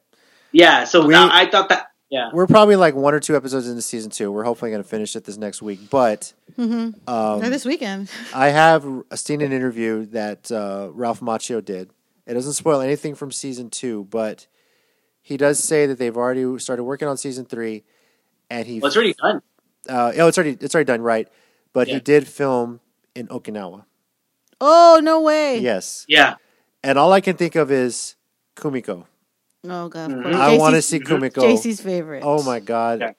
Yeah. 0.52 0.84
So 0.86 1.06
We- 1.06 1.12
now 1.14 1.30
I 1.32 1.50
thought 1.50 1.70
that. 1.70 1.88
Yeah. 2.12 2.30
We're 2.32 2.46
probably 2.48 2.76
like 2.76 2.94
one 2.96 3.14
or 3.16 3.20
two 3.20 3.36
episodes 3.36 3.68
into 3.68 3.82
season 3.82 4.12
two. 4.12 4.32
We're 4.32 4.44
hopefully 4.44 4.70
going 4.72 4.84
to 4.84 4.88
finish 4.88 5.16
it 5.16 5.26
this 5.26 5.38
next 5.38 5.62
week. 5.64 5.90
But 5.90 6.32
Mm-hmm. 6.58 7.10
um, 7.10 7.42
or 7.44 7.50
this 7.50 7.66
weekend. 7.66 8.10
I 8.34 8.50
have 8.50 8.86
seen 9.16 9.42
an 9.42 9.52
interview 9.52 10.06
that 10.08 10.50
uh, 10.52 10.90
Ralph 10.94 11.20
Macchio 11.20 11.66
did. 11.66 11.90
It 12.28 12.34
doesn't 12.34 12.54
spoil 12.54 12.82
anything 12.82 13.16
from 13.16 13.32
season 13.32 13.70
two, 13.70 14.06
but 14.10 14.48
he 15.22 15.38
does 15.38 15.60
say 15.64 15.86
that 15.86 15.98
they've 16.00 16.16
already 16.18 16.58
started 16.60 16.84
working 16.84 17.08
on 17.08 17.18
season 17.18 17.46
three, 17.46 17.84
and 18.50 18.66
he 18.68 18.80
Well, 18.80 18.88
it's 18.88 18.96
already 18.96 19.14
done. 19.14 19.42
uh, 19.88 20.12
oh, 20.18 20.28
it's 20.28 20.38
already 20.38 20.58
it's 20.60 20.74
already 20.76 20.88
done 20.88 21.02
right. 21.02 21.28
But 21.74 21.88
he 21.88 22.00
did 22.00 22.28
film 22.28 22.80
in 23.16 23.28
Okinawa. 23.28 23.86
Oh 24.62 25.00
no 25.04 25.22
way! 25.22 25.60
Yes, 25.60 26.06
Yeah. 26.08 26.36
and 26.84 26.98
all 26.98 27.12
I 27.12 27.20
can 27.22 27.36
think 27.36 27.56
of 27.56 27.70
is 27.72 28.16
Kumiko. 28.56 29.06
Oh 29.68 29.90
god, 29.90 30.12
of 30.12 30.20
Mhm. 30.20 30.34
I 30.34 30.58
want 30.58 30.76
to 30.76 30.82
see 30.82 31.00
Mhm. 31.00 31.06
Kumiko. 31.32 31.42
JC's 31.42 31.82
favorite. 31.82 32.24
Oh 32.26 32.42
my 32.44 32.60
god! 32.62 33.02
Yeah. 33.02 33.12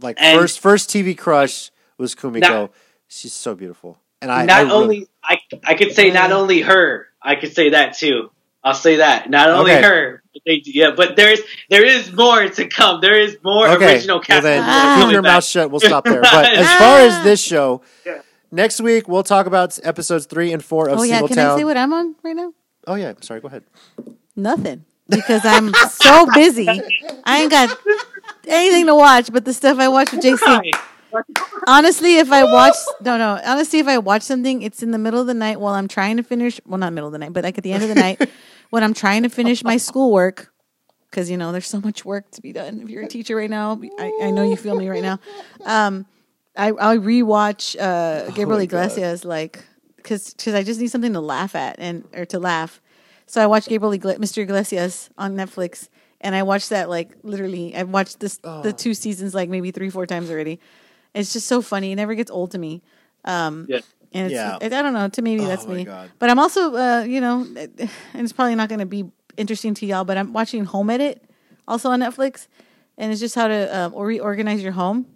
Like 0.00 0.16
And- 0.20 0.38
first 0.40 0.58
first 0.60 0.90
TV 0.90 1.14
crush 1.16 1.70
was 1.98 2.14
Kumiko. 2.14 2.40
Not- 2.40 2.70
She's 3.06 3.32
so 3.32 3.54
beautiful, 3.54 4.00
and 4.20 4.30
I 4.32 4.44
not 4.44 4.56
I 4.56 4.60
really- 4.62 4.72
only 4.74 5.08
I 5.22 5.38
I 5.62 5.74
could 5.74 5.92
say 5.94 6.10
not 6.10 6.32
only 6.32 6.62
her. 6.62 7.06
I 7.22 7.36
could 7.36 7.54
say 7.54 7.70
that 7.70 7.96
too. 7.96 8.30
I'll 8.64 8.74
say 8.74 8.96
that. 8.96 9.28
Not 9.28 9.50
only 9.50 9.72
Okay. 9.72 9.82
her. 9.82 10.22
But 10.32 10.42
they, 10.46 10.62
yeah, 10.64 10.90
but 10.96 11.14
there's 11.16 11.40
there 11.70 11.84
is 11.84 12.12
more 12.12 12.48
to 12.48 12.66
come. 12.66 13.00
There 13.00 13.18
is 13.20 13.36
more 13.44 13.68
okay. 13.68 13.92
original 13.94 14.16
well 14.16 14.24
cast. 14.24 14.42
then, 14.42 14.60
members 14.60 14.74
Ah. 14.74 15.02
keep 15.04 15.12
your 15.12 15.22
back. 15.22 15.32
mouth 15.34 15.44
shut. 15.44 15.70
We'll 15.70 15.80
stop 15.80 16.04
there. 16.04 16.20
But 16.32 16.46
as 16.54 16.74
far 16.76 16.98
as 17.00 17.22
this 17.24 17.40
show, 17.42 17.82
Yeah. 18.04 18.20
next 18.50 18.80
week 18.80 19.06
we'll 19.06 19.22
talk 19.22 19.46
about 19.46 19.78
episodes 19.84 20.26
three 20.26 20.52
and 20.52 20.64
four 20.64 20.88
of 20.88 20.98
oh 20.98 21.02
yeah, 21.04 21.18
Single 21.18 21.28
can 21.28 21.36
Town. 21.36 21.50
I 21.54 21.58
say 21.58 21.64
what 21.64 21.76
I'm 21.76 21.92
on 21.92 22.14
right 22.24 22.34
now? 22.34 22.52
oh 22.88 22.94
yeah, 22.96 23.12
sorry. 23.20 23.40
Go 23.40 23.48
ahead. 23.48 23.62
Nothing. 24.34 24.84
Because 25.08 25.44
I'm 25.44 25.72
so 25.90 26.26
busy. 26.34 26.66
I 27.24 27.42
ain't 27.42 27.50
got 27.50 27.78
anything 28.48 28.86
to 28.86 28.94
watch 28.94 29.30
but 29.32 29.44
the 29.44 29.52
stuff 29.52 29.78
I 29.78 29.88
watch 29.88 30.10
with 30.10 30.22
JC. 30.22 30.72
Honestly, 31.66 32.16
if 32.16 32.32
I 32.32 32.44
watch 32.44 32.74
no 33.02 33.16
no, 33.16 33.40
honestly 33.44 33.78
if 33.78 33.86
I 33.86 33.98
watch 33.98 34.22
something, 34.22 34.62
it's 34.62 34.82
in 34.82 34.90
the 34.90 34.98
middle 34.98 35.20
of 35.20 35.26
the 35.26 35.34
night 35.34 35.60
while 35.60 35.74
I'm 35.74 35.86
trying 35.88 36.16
to 36.16 36.22
finish 36.22 36.60
well 36.66 36.78
not 36.78 36.92
middle 36.92 37.08
of 37.08 37.12
the 37.12 37.18
night, 37.18 37.32
but 37.32 37.44
like 37.44 37.56
at 37.56 37.62
the 37.64 37.72
end 37.72 37.82
of 37.84 37.88
the 37.88 37.94
night 37.94 38.28
when 38.74 38.82
I'm 38.82 38.92
trying 38.94 39.22
to 39.22 39.28
finish 39.28 39.62
my 39.64 39.76
schoolwork. 39.78 40.50
Because 41.10 41.30
you 41.30 41.36
know, 41.36 41.52
there's 41.52 41.68
so 41.68 41.80
much 41.80 42.04
work 42.04 42.28
to 42.32 42.42
be 42.42 42.52
done. 42.52 42.80
If 42.82 42.88
you're 42.90 43.04
a 43.04 43.08
teacher 43.08 43.36
right 43.36 43.48
now, 43.48 43.80
I, 44.00 44.12
I 44.24 44.30
know 44.32 44.42
you 44.42 44.56
feel 44.56 44.74
me 44.74 44.88
right 44.88 45.02
now. 45.02 45.20
Um, 45.64 46.06
I 46.56 46.68
I 46.70 46.96
rewatch 46.98 47.76
uh, 47.78 48.30
Gabriel 48.30 48.52
Oh 48.54 48.58
my 48.58 48.66
God. 48.66 48.78
Iglesias 48.90 49.24
like 49.24 49.64
because 49.96 50.34
I 50.48 50.64
just 50.64 50.80
need 50.80 50.88
something 50.90 51.12
to 51.12 51.20
laugh 51.20 51.54
at 51.54 51.76
and 51.78 52.04
or 52.14 52.24
to 52.26 52.38
laugh. 52.40 52.80
So 53.26 53.40
I 53.40 53.46
watched 53.46 53.68
Gabriel 53.68 53.92
Igle- 53.96 54.18
Mr. 54.18 54.38
Iglesias 54.42 55.08
on 55.16 55.36
Netflix, 55.36 55.88
and 56.20 56.34
I 56.34 56.42
watched 56.42 56.70
that 56.70 56.90
like 56.90 57.10
literally. 57.22 57.76
I've 57.76 57.90
watched 57.90 58.18
this 58.18 58.40
Oh. 58.42 58.62
the 58.62 58.72
two 58.72 58.92
seasons 58.92 59.34
like 59.34 59.48
maybe 59.48 59.70
three 59.70 59.90
four 59.90 60.06
times 60.06 60.30
already. 60.30 60.58
It's 61.14 61.32
just 61.32 61.46
so 61.46 61.62
funny. 61.62 61.92
It 61.92 61.96
never 61.96 62.14
gets 62.16 62.30
old 62.30 62.50
to 62.50 62.58
me. 62.58 62.82
Um, 63.24 63.66
Yeah. 63.68 63.80
And 64.14 64.26
it's, 64.26 64.32
Yeah. 64.34 64.56
it, 64.62 64.72
I 64.72 64.80
don't 64.80 64.94
know. 64.94 65.08
To 65.08 65.20
maybe 65.22 65.42
Oh 65.42 65.48
that's 65.48 65.66
my 65.66 65.74
me. 65.74 65.84
God. 65.84 66.10
But 66.18 66.30
I'm 66.30 66.38
also, 66.38 66.74
uh, 66.74 67.02
you 67.02 67.20
know, 67.20 67.46
and 67.56 67.90
it's 68.14 68.32
probably 68.32 68.54
not 68.54 68.68
going 68.70 68.78
to 68.78 68.86
be 68.86 69.04
interesting 69.36 69.74
to 69.74 69.86
y'all. 69.86 70.04
But 70.04 70.16
I'm 70.16 70.32
watching 70.32 70.64
Home 70.64 70.88
Edit 70.88 71.22
also 71.68 71.90
on 71.90 72.00
Netflix, 72.00 72.46
and 72.96 73.10
it's 73.12 73.20
just 73.20 73.34
how 73.34 73.48
to 73.48 73.76
um, 73.78 73.94
reorganize 73.94 74.62
your 74.62 74.72
home, 74.72 75.06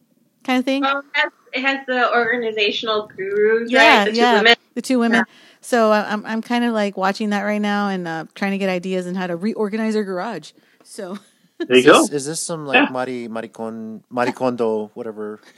kind 0.45 0.59
of 0.59 0.65
thing. 0.67 0.83
Well, 0.83 0.99
it 0.99 1.05
has, 1.15 1.33
it 1.55 1.61
has 1.63 1.87
the 1.87 2.13
organizational 2.13 3.07
gurus, 3.17 3.71
yeah, 3.71 3.99
right? 4.01 4.05
The 4.07 4.11
two 4.13 4.17
yeah, 4.19 4.33
women. 4.39 4.57
the 4.75 4.83
two 4.83 4.99
women. 4.99 5.25
So 5.61 5.91
I- 5.91 6.13
I'm 6.13 6.25
I'm 6.27 6.43
kind 6.43 6.65
of 6.65 6.73
like 6.73 6.97
watching 6.97 7.31
that 7.31 7.43
right 7.43 7.61
now 7.63 7.89
and 7.89 8.07
uh, 8.07 8.25
trying 8.35 8.53
to 8.53 8.59
get 8.59 8.69
ideas 8.69 9.07
on 9.07 9.15
how 9.15 9.27
to 9.27 9.37
reorganize 9.37 9.95
your 9.95 10.05
garage. 10.05 10.53
So 10.85 11.19
There 11.59 11.77
you 11.77 11.81
Is 11.81 11.87
go. 11.87 12.03
this, 12.03 12.11
is 12.11 12.27
this 12.27 12.41
some 12.41 12.67
like 12.67 12.77
Yeah. 12.77 12.93
mari 12.93 13.29
maricon 13.29 14.03
maricondo 14.13 14.91
whatever? 14.95 15.41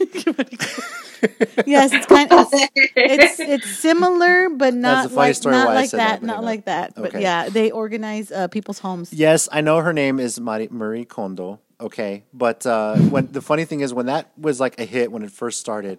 yes, 1.66 1.92
it's 1.92 2.06
kind 2.06 2.32
of 2.32 2.46
it's 2.52 2.92
it's, 2.96 3.40
it's 3.40 3.66
similar, 3.78 4.48
but 4.48 4.74
not 4.74 5.12
like 5.12 5.44
not 5.44 5.74
like 5.74 5.90
that, 5.90 6.20
that, 6.20 6.22
not 6.22 6.42
like 6.42 6.64
that. 6.64 6.94
But 6.94 7.10
Okay. 7.14 7.22
yeah, 7.22 7.48
they 7.48 7.70
organize 7.70 8.32
uh, 8.32 8.48
people's 8.48 8.78
homes. 8.78 9.12
Yes, 9.12 9.48
I 9.52 9.60
know 9.60 9.78
her 9.80 9.92
name 9.92 10.18
is 10.18 10.40
Mari, 10.40 10.68
Marie 10.70 11.04
Kondo. 11.04 11.60
Okay, 11.80 12.24
but 12.32 12.64
uh, 12.66 12.96
when 12.96 13.32
the 13.32 13.40
funny 13.40 13.64
thing 13.64 13.80
is 13.80 13.92
when 13.94 14.06
that 14.06 14.30
was 14.36 14.60
like 14.60 14.78
a 14.80 14.84
hit 14.84 15.10
when 15.12 15.22
it 15.22 15.30
first 15.32 15.60
started, 15.60 15.98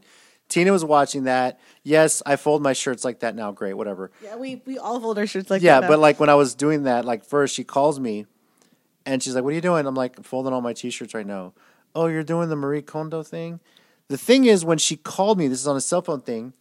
Tina 0.49 0.72
was 0.72 0.86
watching 0.86 1.23
that. 1.23 1.60
Yes, 1.84 2.22
I 2.26 2.36
fold 2.36 2.61
my 2.61 2.73
shirts 2.73 3.03
like 3.06 3.19
that 3.22 3.36
now. 3.36 3.52
Great, 3.52 3.73
whatever. 3.73 4.11
Yeah, 4.23 4.36
we 4.36 4.61
we 4.65 4.78
all 4.78 4.99
fold 4.99 5.18
our 5.18 5.26
shirts 5.28 5.49
like 5.49 5.61
yeah, 5.61 5.80
that. 5.80 5.84
Yeah, 5.84 5.88
but 5.90 5.99
like 5.99 6.19
when 6.19 6.30
I 6.30 6.36
was 6.36 6.53
doing 6.56 6.84
that, 6.84 7.06
like 7.06 7.23
first 7.26 7.56
she 7.56 7.64
calls 7.64 7.99
me, 7.99 8.26
and 9.06 9.22
she's 9.22 9.36
like, 9.36 9.44
"What 9.44 9.52
are 9.52 9.56
you 9.56 9.61
doing?" 9.61 9.86
I'm 9.86 9.95
like, 9.95 10.23
"Folding 10.23 10.53
all 10.53 10.61
my 10.61 10.73
t-shirts 10.73 11.14
right 11.14 11.26
now." 11.26 11.53
Oh, 11.94 12.07
you're 12.07 12.23
doing 12.23 12.49
the 12.49 12.56
Marie 12.56 12.82
Kondo 12.82 13.23
thing. 13.23 13.60
The 14.07 14.18
thing 14.18 14.45
is, 14.45 14.64
when 14.64 14.78
she 14.78 14.95
called 14.95 15.38
me, 15.38 15.48
this 15.48 15.60
is 15.60 15.68
on 15.68 15.76
a 15.76 15.82
cell 15.82 16.02
phone 16.02 16.22
thing. 16.22 16.53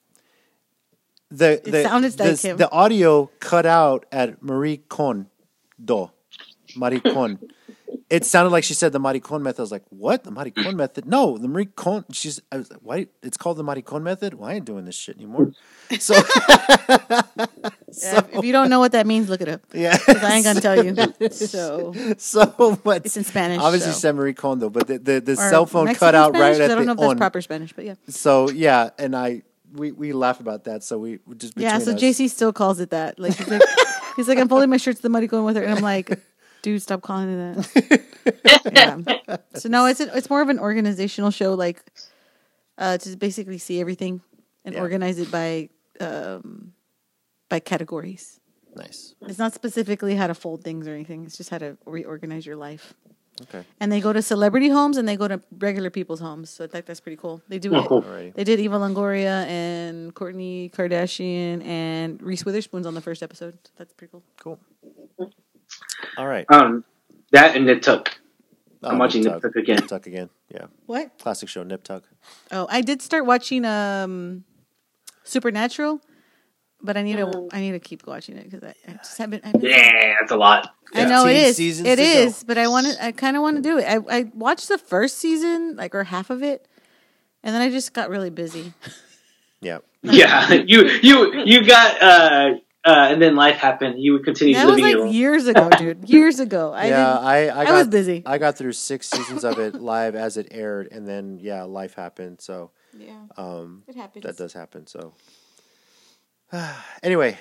The 1.31 1.53
It 1.53 1.65
the, 1.65 1.83
sounded 1.83 2.19
like 2.19 2.41
the 2.41 2.69
audio 2.73 3.31
cut 3.39 3.67
out 3.67 4.07
at 4.11 4.43
Marie 4.43 4.79
Kondo, 4.89 6.12
Marie 6.77 7.01
Kon. 7.01 7.39
It 8.11 8.24
sounded 8.24 8.51
like 8.51 8.65
she 8.65 8.74
said 8.74 8.91
the 8.93 8.99
Maricon 8.99 9.41
method. 9.41 9.61
I 9.61 9.62
was 9.62 9.70
like, 9.73 9.85
"What? 9.91 10.24
The 10.24 10.32
Maricon 10.32 10.74
method? 10.74 11.07
No, 11.07 11.39
the 11.39 11.47
Maricon." 11.47 12.05
She's, 12.12 12.41
I 12.51 12.57
was 12.59 12.69
like, 12.70 12.81
"Why? 12.82 13.07
It's 13.23 13.37
called 13.37 13.57
the 13.57 13.62
Maricon 13.65 14.03
method. 14.03 14.35
Well, 14.35 14.49
I 14.51 14.55
ain't 14.55 14.65
doing 14.65 14.85
this 14.85 14.97
shit 14.97 15.16
anymore." 15.16 15.53
So, 15.99 16.15
Yeah, 18.03 18.19
if, 18.19 18.35
if 18.37 18.45
you 18.45 18.53
don't 18.53 18.70
know 18.70 18.78
what 18.78 18.93
that 18.93 19.07
means, 19.07 19.28
look 19.28 19.41
it 19.41 19.49
up. 19.49 19.61
yeah, 19.73 19.97
'Cause 19.99 20.23
I 20.23 20.35
ain't 20.35 20.45
gonna 20.45 20.61
tell 20.61 20.85
you. 20.85 20.95
So 21.31 21.93
so 22.19 22.78
but 22.85 23.05
it's 23.07 23.16
in 23.16 23.24
Spanish. 23.24 23.59
obviously 23.61 23.91
so. 23.91 23.97
she 23.97 24.01
said 24.01 24.15
Marie 24.15 24.35
Kondo, 24.35 24.70
but 24.70 24.87
the 24.87 24.99
the, 24.99 25.20
the 25.20 25.37
cell 25.37 25.66
phone 25.66 25.87
Mexican 25.87 26.07
cut 26.07 26.15
out 26.15 26.31
Spanish, 26.35 26.41
right 26.43 26.51
'cause 26.53 26.61
at 26.61 26.70
I 26.70 26.74
don't 26.74 26.78
the 26.78 26.87
know 26.87 26.93
if 26.93 26.99
that's 26.99 27.11
on. 27.11 27.16
proper 27.19 27.41
Spanish, 27.41 27.73
but 27.73 27.85
yeah. 27.85 27.95
So 28.09 28.49
yeah, 28.51 28.91
and 28.99 29.16
I 29.16 29.43
we 29.74 29.91
we 29.93 30.12
laugh 30.12 30.39
about 30.41 30.65
that. 30.65 30.85
So 30.85 30.99
we 30.99 31.19
we 31.27 31.35
just 31.37 31.57
Yeah, 31.57 31.78
so 31.78 31.93
us- 31.93 32.01
JC 32.01 32.28
still 32.31 32.53
calls 32.53 32.78
it 32.81 32.91
that. 32.91 33.19
Like 33.19 33.35
he's 33.35 33.49
like, 33.49 33.62
he's 34.16 34.28
like 34.28 34.39
I'm 34.39 34.49
folding 34.49 34.70
my 34.70 34.77
shirts 34.77 35.01
the 35.01 35.09
muddy 35.09 35.27
going 35.27 35.45
with 35.45 35.57
her, 35.57 35.62
and 35.65 35.74
I'm 35.74 35.82
like, 35.82 36.20
dude, 36.62 36.82
stop 36.82 37.03
calling 37.03 37.28
it 37.31 37.55
that. 37.57 38.03
yeah. 38.73 39.37
So 39.55 39.69
no, 39.69 39.87
it's 39.87 40.01
a, 40.01 40.16
it's 40.16 40.28
more 40.31 40.43
of 40.43 40.49
an 40.49 40.59
organizational 40.59 41.31
show, 41.31 41.55
like 41.55 41.82
uh, 42.78 42.99
to 42.99 43.16
basically 43.16 43.59
see 43.59 43.81
everything 43.81 44.20
and 44.65 44.74
Yeah. 44.74 44.81
organize 44.82 45.19
it 45.19 45.31
by 45.31 45.69
um, 46.01 46.73
by 47.49 47.61
categories. 47.61 48.41
nice. 48.77 49.15
It's 49.23 49.39
not 49.39 49.53
specifically 49.55 50.15
how 50.16 50.27
to 50.28 50.35
fold 50.35 50.62
things 50.65 50.87
or 50.89 50.95
anything. 50.95 51.24
It's 51.24 51.37
just 51.37 51.51
how 51.51 51.59
to 51.59 51.77
reorganize 51.87 52.47
your 52.47 52.57
life. 52.57 52.95
Okay, 53.43 53.65
And 53.81 53.91
they 53.91 54.01
go 54.03 54.12
to 54.12 54.20
celebrity 54.20 54.69
homes 54.69 54.99
and 54.99 55.09
they 55.09 55.16
go 55.16 55.27
to 55.27 55.41
regular 55.59 55.89
people's 55.89 56.20
homes. 56.20 56.51
So 56.51 56.65
I 56.65 56.66
think 56.66 56.85
that's 56.85 57.01
pretty 57.01 57.16
cool. 57.16 57.41
They 57.49 57.59
do 57.59 57.74
Oh, 57.74 57.78
it. 57.81 57.89
cool. 57.89 58.03
They 58.35 58.45
did 58.45 58.61
Eva 58.61 58.77
Longoria 58.77 59.47
and 59.47 60.15
Kourtney 60.15 60.70
Kardashian 60.70 61.65
and 61.65 62.20
Reese 62.23 62.45
Witherspoon's 62.45 62.87
on 62.87 62.93
the 62.93 63.01
first 63.01 63.23
episode. 63.23 63.57
That's 63.78 63.95
pretty 63.95 64.11
cool. 64.11 64.23
Cool. 64.39 64.59
All 66.16 66.27
right. 66.27 66.47
Um, 66.51 66.85
that 67.32 67.57
and 67.57 67.66
Nip 67.66 67.82
Tuck. 67.82 68.19
Oh, 68.82 68.89
I'm 68.90 68.98
watching 68.98 69.23
Nip 69.23 69.35
Nip 69.35 69.43
Tuck. 69.43 69.52
Tuck 69.52 69.62
again. 69.62 69.77
Nip 69.77 69.89
Tuck 69.89 70.07
again. 70.07 70.31
Yeah, 70.52 70.66
What? 70.86 71.19
classic 71.19 71.48
show. 71.48 71.62
Nip 71.62 71.82
Tuck. 71.85 72.02
Oh, 72.51 72.66
I 72.70 72.81
did 72.81 73.02
start 73.02 73.24
watching 73.27 73.65
um, 73.65 74.44
Supernatural, 75.23 76.01
but 76.82 76.97
I 76.97 77.02
need 77.02 77.16
to 77.16 77.48
I 77.52 77.61
need 77.61 77.73
to 77.73 77.78
keep 77.78 78.07
watching 78.07 78.36
it 78.36 78.51
because 78.51 78.65
I, 78.65 78.74
I 78.90 78.94
just 78.94 79.16
haven't. 79.19 79.44
I, 79.44 79.48
haven't 79.48 79.62
Yeah, 79.65 80.15
that's 80.19 80.32
a 80.32 80.36
lot. 80.36 80.74
I 80.94 81.05
know 81.05 81.27
it 81.27 81.35
15 81.35 81.47
is. 81.51 81.57
seasons 81.57 81.89
It 81.89 81.97
go. 81.98 82.47
but 82.47 82.59
I 82.59 82.66
want 82.69 82.86
to. 82.89 83.05
I 83.05 83.12
kind 83.12 83.36
of 83.36 83.43
want 83.43 83.57
to 83.57 83.62
do 83.62 83.78
it. 83.78 83.85
I 83.85 83.98
I 84.19 84.24
watched 84.35 84.66
the 84.69 84.78
first 84.78 85.19
season, 85.19 85.77
like 85.77 85.94
or 85.94 86.05
half 86.05 86.31
of 86.31 86.43
it, 86.43 86.66
and 87.44 87.55
then 87.55 87.62
I 87.62 87.70
just 87.70 87.93
got 87.93 88.11
really 88.11 88.31
busy. 88.31 88.73
Yeah. 89.62 89.81
Yeah, 90.02 90.51
you 90.66 90.86
you 91.02 91.44
you 91.44 91.66
got 91.66 92.02
uh 92.02 92.55
uh, 92.85 93.09
and 93.11 93.20
then 93.20 93.36
life 93.36 93.57
happened. 93.57 94.01
You 94.01 94.15
would 94.15 94.24
continue 94.24 94.55
That 94.55 94.66
was 94.66 94.77
living 94.77 94.90
your 94.90 95.07
like 95.07 95.15
years 95.15 95.47
ago, 95.47 95.69
dude. 95.70 96.09
Years 96.09 96.40
ago. 96.40 96.73
I 96.73 96.86
yeah, 96.86 97.12
didn't, 97.12 97.24
I 97.27 97.48
I, 97.48 97.61
I 97.61 97.65
got, 97.66 97.73
was 97.74 97.89
busy. 97.89 98.23
I 98.24 98.39
got 98.39 98.57
through 98.57 98.73
six 98.73 99.09
seasons 99.09 99.44
of 99.44 99.59
it 99.59 99.74
live 99.74 100.15
as 100.15 100.36
it 100.39 100.48
aired, 100.51 100.89
and 100.90 101.07
then 101.07 101.39
yeah, 101.40 101.65
life 101.65 101.94
happened. 101.94 102.40
So 102.40 102.70
yeah, 102.97 103.20
um, 103.36 103.82
it 103.86 103.97
happens. 103.97 104.24
that 104.24 104.36
does 104.39 104.55
happen. 104.55 104.86
So 104.86 105.12
anyway, 107.02 107.36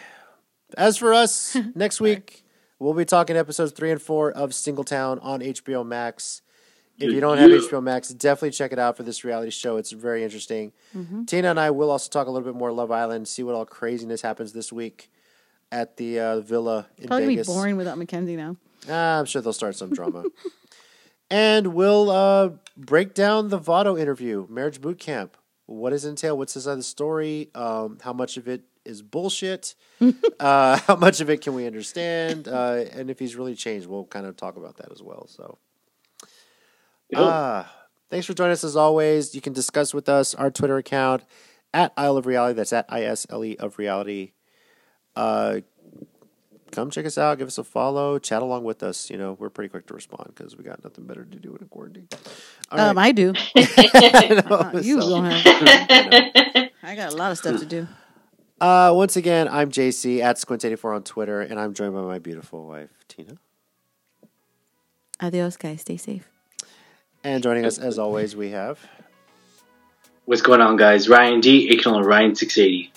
as 0.77 0.97
for 0.97 1.13
us, 1.13 1.55
next 1.75 2.01
week 2.01 2.43
we'll 2.77 2.93
be 2.93 3.05
talking 3.05 3.37
episodes 3.37 3.71
three 3.71 3.91
and 3.91 4.01
four 4.01 4.31
of 4.31 4.49
Singletown 4.51 5.23
on 5.23 5.39
HBO 5.39 5.85
Max. 5.85 6.41
If 6.97 7.13
you 7.13 7.21
don't 7.21 7.37
have 7.37 7.49
Yeah. 7.49 7.59
HBO 7.59 7.81
Max, 7.81 8.09
definitely 8.09 8.51
check 8.51 8.73
it 8.73 8.79
out 8.79 8.97
for 8.97 9.03
this 9.03 9.23
reality 9.23 9.51
show. 9.51 9.77
It's 9.77 9.93
very 9.93 10.21
interesting. 10.21 10.73
Mm-hmm. 10.93 11.23
Tina 11.23 11.49
and 11.49 11.57
I 11.57 11.71
will 11.71 11.91
also 11.91 12.09
talk 12.09 12.27
a 12.27 12.29
little 12.29 12.45
bit 12.45 12.59
more 12.59 12.73
Love 12.73 12.91
Island, 12.91 13.25
see 13.25 13.41
what 13.41 13.55
all 13.55 13.65
craziness 13.65 14.21
happens 14.21 14.51
this 14.51 14.73
week 14.73 15.09
at 15.71 15.97
the 15.97 16.19
uh, 16.19 16.39
villa 16.41 16.87
in 16.97 17.07
Probably 17.07 17.27
Vegas. 17.27 17.47
be 17.47 17.53
boring 17.53 17.77
without 17.77 17.97
Mackenzie 17.97 18.35
now. 18.35 18.55
Ah, 18.89 19.19
I'm 19.19 19.25
sure 19.25 19.41
they'll 19.41 19.53
start 19.53 19.75
some 19.75 19.91
drama. 19.93 20.23
and 21.29 21.67
we'll 21.73 22.09
uh, 22.09 22.49
break 22.77 23.13
down 23.13 23.49
the 23.49 23.59
Votto 23.59 23.99
interview, 23.99 24.47
marriage 24.49 24.81
boot 24.81 24.99
camp. 24.99 25.37
What 25.65 25.91
does 25.91 26.05
it 26.05 26.09
entail? 26.09 26.37
What's 26.37 26.55
the 26.55 26.61
side 26.61 26.71
of 26.71 26.77
the 26.77 26.83
story? 26.83 27.49
Um, 27.53 27.99
how 28.01 28.13
much 28.13 28.37
of 28.37 28.47
it 28.47 28.63
is 28.85 29.01
bullshit? 29.03 29.75
uh, 30.39 30.77
how 30.79 30.95
much 30.95 31.21
of 31.21 31.29
it 31.29 31.41
can 31.41 31.53
we 31.53 31.67
understand? 31.67 32.47
Uh, 32.47 32.85
and 32.91 33.11
if 33.11 33.19
he's 33.19 33.35
really 33.35 33.53
changed, 33.55 33.85
we'll 33.85 34.05
kind 34.05 34.25
of 34.25 34.35
talk 34.35 34.57
about 34.57 34.77
that 34.77 34.91
as 34.91 35.03
well. 35.03 35.27
So, 35.27 35.57
Cool. 37.13 37.23
ah, 37.25 37.71
thanks 38.09 38.25
for 38.25 38.33
joining 38.33 38.53
us 38.53 38.63
as 38.63 38.75
always. 38.75 39.35
You 39.35 39.41
can 39.41 39.53
discuss 39.53 39.93
with 39.93 40.09
us 40.09 40.33
our 40.33 40.49
Twitter 40.49 40.77
account 40.77 41.23
at 41.73 41.93
Isle 41.97 42.17
of 42.17 42.25
Reality. 42.25 42.55
That's 42.55 42.73
at 42.73 42.85
I 42.89 43.03
S 43.03 43.27
L 43.29 43.43
E 43.45 43.55
of 43.57 43.77
Reality. 43.77 44.31
Uh, 45.15 45.59
come 46.71 46.89
check 46.91 47.05
us 47.05 47.17
out, 47.17 47.37
give 47.37 47.47
us 47.47 47.57
a 47.57 47.63
follow, 47.63 48.19
chat 48.19 48.41
along 48.41 48.63
with 48.63 48.83
us. 48.83 49.09
You 49.09 49.17
know, 49.17 49.33
we're 49.39 49.49
pretty 49.49 49.69
quick 49.69 49.87
to 49.87 49.93
respond 49.93 50.31
because 50.35 50.55
we 50.55 50.63
got 50.63 50.83
nothing 50.83 51.05
better 51.05 51.25
to 51.25 51.37
do 51.37 51.55
in 51.55 51.63
a 51.63 51.67
quarantine. 51.67 52.07
All 52.71 52.79
Um, 52.79 52.97
right. 52.97 53.07
I 53.07 53.11
do. 53.11 53.33
I 53.55 54.43
know, 54.49 54.55
Uh, 54.55 54.79
you 54.81 55.01
so- 55.01 55.09
don't 55.09 55.25
have. 55.25 56.69
I 56.83 56.95
got 56.95 57.13
a 57.13 57.15
lot 57.15 57.31
of 57.31 57.37
stuff 57.37 57.59
to 57.59 57.65
do. 57.65 57.87
Uh, 58.61 58.91
once 58.93 59.15
again, 59.15 59.47
I'm 59.47 59.71
JC 59.71 60.19
at 60.21 60.35
Squint84 60.37 60.95
on 60.95 61.03
Twitter, 61.03 61.41
and 61.41 61.59
I'm 61.59 61.73
joined 61.73 61.93
by 61.93 62.01
my 62.01 62.19
beautiful 62.19 62.67
wife, 62.67 62.89
Tina. 63.07 63.37
Adios, 65.21 65.57
guys. 65.57 65.81
Stay 65.81 65.97
safe. 65.97 66.27
And 67.23 67.43
joining 67.43 67.65
us, 67.65 67.77
as 67.77 67.99
always, 67.99 68.35
we 68.35 68.49
have. 68.51 68.79
What's 70.25 70.41
going 70.41 70.61
on, 70.61 70.77
guys? 70.77 71.09
Ryan 71.09 71.39
D, 71.41 71.69
aka 71.71 72.01
Ryan 72.01 72.35
six 72.35 72.57
eighty. 72.57 72.91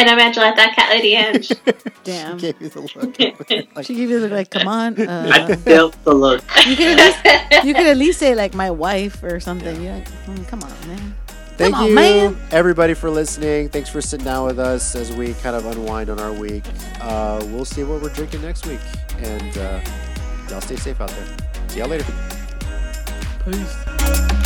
And 0.00 0.08
I'm 0.08 0.18
Angela, 0.20 0.52
that 0.54 0.76
cat 0.76 0.90
lady 0.90 1.16
Ange. 1.16 1.52
Damn. 2.04 2.38
She 2.38 2.52
gave 2.52 2.62
you 2.62 2.68
the 2.68 2.80
look. 2.80 3.74
Like, 3.76 3.84
She 3.86 3.94
gave 3.96 4.10
you 4.10 4.20
the 4.20 4.28
like, 4.28 4.50
come 4.50 4.68
on. 4.68 4.94
I 5.08 5.52
Uh, 5.52 5.56
felt 5.56 6.04
the 6.04 6.14
look. 6.14 6.40
you 6.66 6.76
could 6.76 6.98
at 6.98 7.24
least 7.24 7.64
you 7.66 7.74
could 7.74 7.86
at 7.86 7.96
least 7.96 8.18
say 8.20 8.34
like 8.36 8.54
my 8.54 8.70
wife 8.70 9.22
or 9.24 9.40
something. 9.40 9.82
Yeah. 9.82 10.04
Mm, 10.26 10.46
come 10.46 10.62
on, 10.62 10.70
man. 10.86 11.14
Thank 11.56 11.76
on, 11.76 11.88
you, 11.88 11.94
man. 11.96 12.36
everybody, 12.52 12.94
for 12.94 13.10
listening. 13.10 13.68
Thanks 13.70 13.90
for 13.90 14.00
sitting 14.00 14.24
down 14.24 14.46
with 14.46 14.60
us 14.60 14.94
as 14.94 15.10
we 15.16 15.34
kind 15.34 15.56
of 15.56 15.66
unwind 15.66 16.08
on 16.10 16.20
our 16.20 16.32
week. 16.32 16.62
Uh, 17.00 17.40
we'll 17.50 17.64
see 17.64 17.82
what 17.82 18.00
we're 18.00 18.10
drinking 18.14 18.42
next 18.42 18.64
week, 18.68 18.78
and 19.18 19.58
uh, 19.58 19.80
y'all 20.48 20.60
stay 20.60 20.76
safe 20.76 21.00
out 21.00 21.10
there. 21.10 21.36
See 21.66 21.80
y'all 21.80 21.88
later. 21.88 22.04
Peace. 23.44 24.37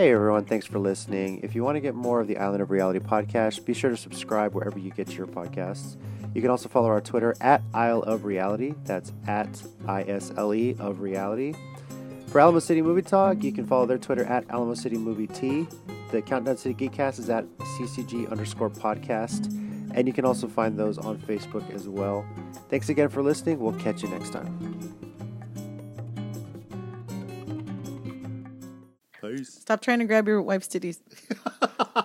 Hey 0.00 0.12
everyone, 0.12 0.46
thanks 0.46 0.64
for 0.64 0.78
listening. 0.78 1.40
If 1.42 1.54
you 1.54 1.62
want 1.62 1.76
to 1.76 1.80
get 1.80 1.94
more 1.94 2.20
of 2.20 2.26
the 2.26 2.38
Island 2.38 2.62
of 2.62 2.70
Reality 2.70 3.00
podcast, 3.00 3.66
be 3.66 3.74
sure 3.74 3.90
to 3.90 3.98
subscribe 3.98 4.54
wherever 4.54 4.78
you 4.78 4.90
get 4.90 5.12
your 5.12 5.26
podcasts. 5.26 5.98
You 6.32 6.40
can 6.40 6.50
also 6.50 6.70
follow 6.70 6.86
our 6.86 7.02
Twitter 7.02 7.36
at 7.42 7.60
Isle 7.74 8.00
of 8.04 8.24
Reality. 8.24 8.72
That's 8.86 9.12
at 9.26 9.62
I 9.86 10.04
S 10.04 10.32
L 10.38 10.54
E 10.54 10.74
of 10.78 11.02
Reality. 11.02 11.52
For 12.28 12.40
Alamo 12.40 12.60
City 12.60 12.80
Movie 12.80 13.02
Talk, 13.02 13.44
you 13.44 13.52
can 13.52 13.66
follow 13.66 13.84
their 13.84 13.98
Twitter 13.98 14.24
at 14.24 14.48
Alamo 14.48 14.72
City 14.72 14.96
Movie 14.96 15.26
T. 15.26 15.66
The 16.12 16.22
Countdown 16.22 16.56
City 16.56 16.88
Geekcast 16.88 17.18
is 17.18 17.28
at 17.28 17.44
CCG 17.58 18.30
underscore 18.30 18.70
podcast. 18.70 19.52
And 19.94 20.08
you 20.08 20.14
can 20.14 20.24
also 20.24 20.48
find 20.48 20.78
those 20.78 20.96
on 20.96 21.18
Facebook 21.18 21.70
as 21.74 21.90
well. 21.90 22.24
Thanks 22.70 22.88
again 22.88 23.10
for 23.10 23.22
listening. 23.22 23.60
We'll 23.60 23.74
catch 23.74 24.02
you 24.02 24.08
next 24.08 24.30
time. 24.30 25.09
Peace. 29.36 29.52
Stop 29.54 29.80
trying 29.80 29.98
to 30.00 30.04
grab 30.04 30.26
your 30.26 30.42
wife's 30.42 30.68
titties. 30.68 30.98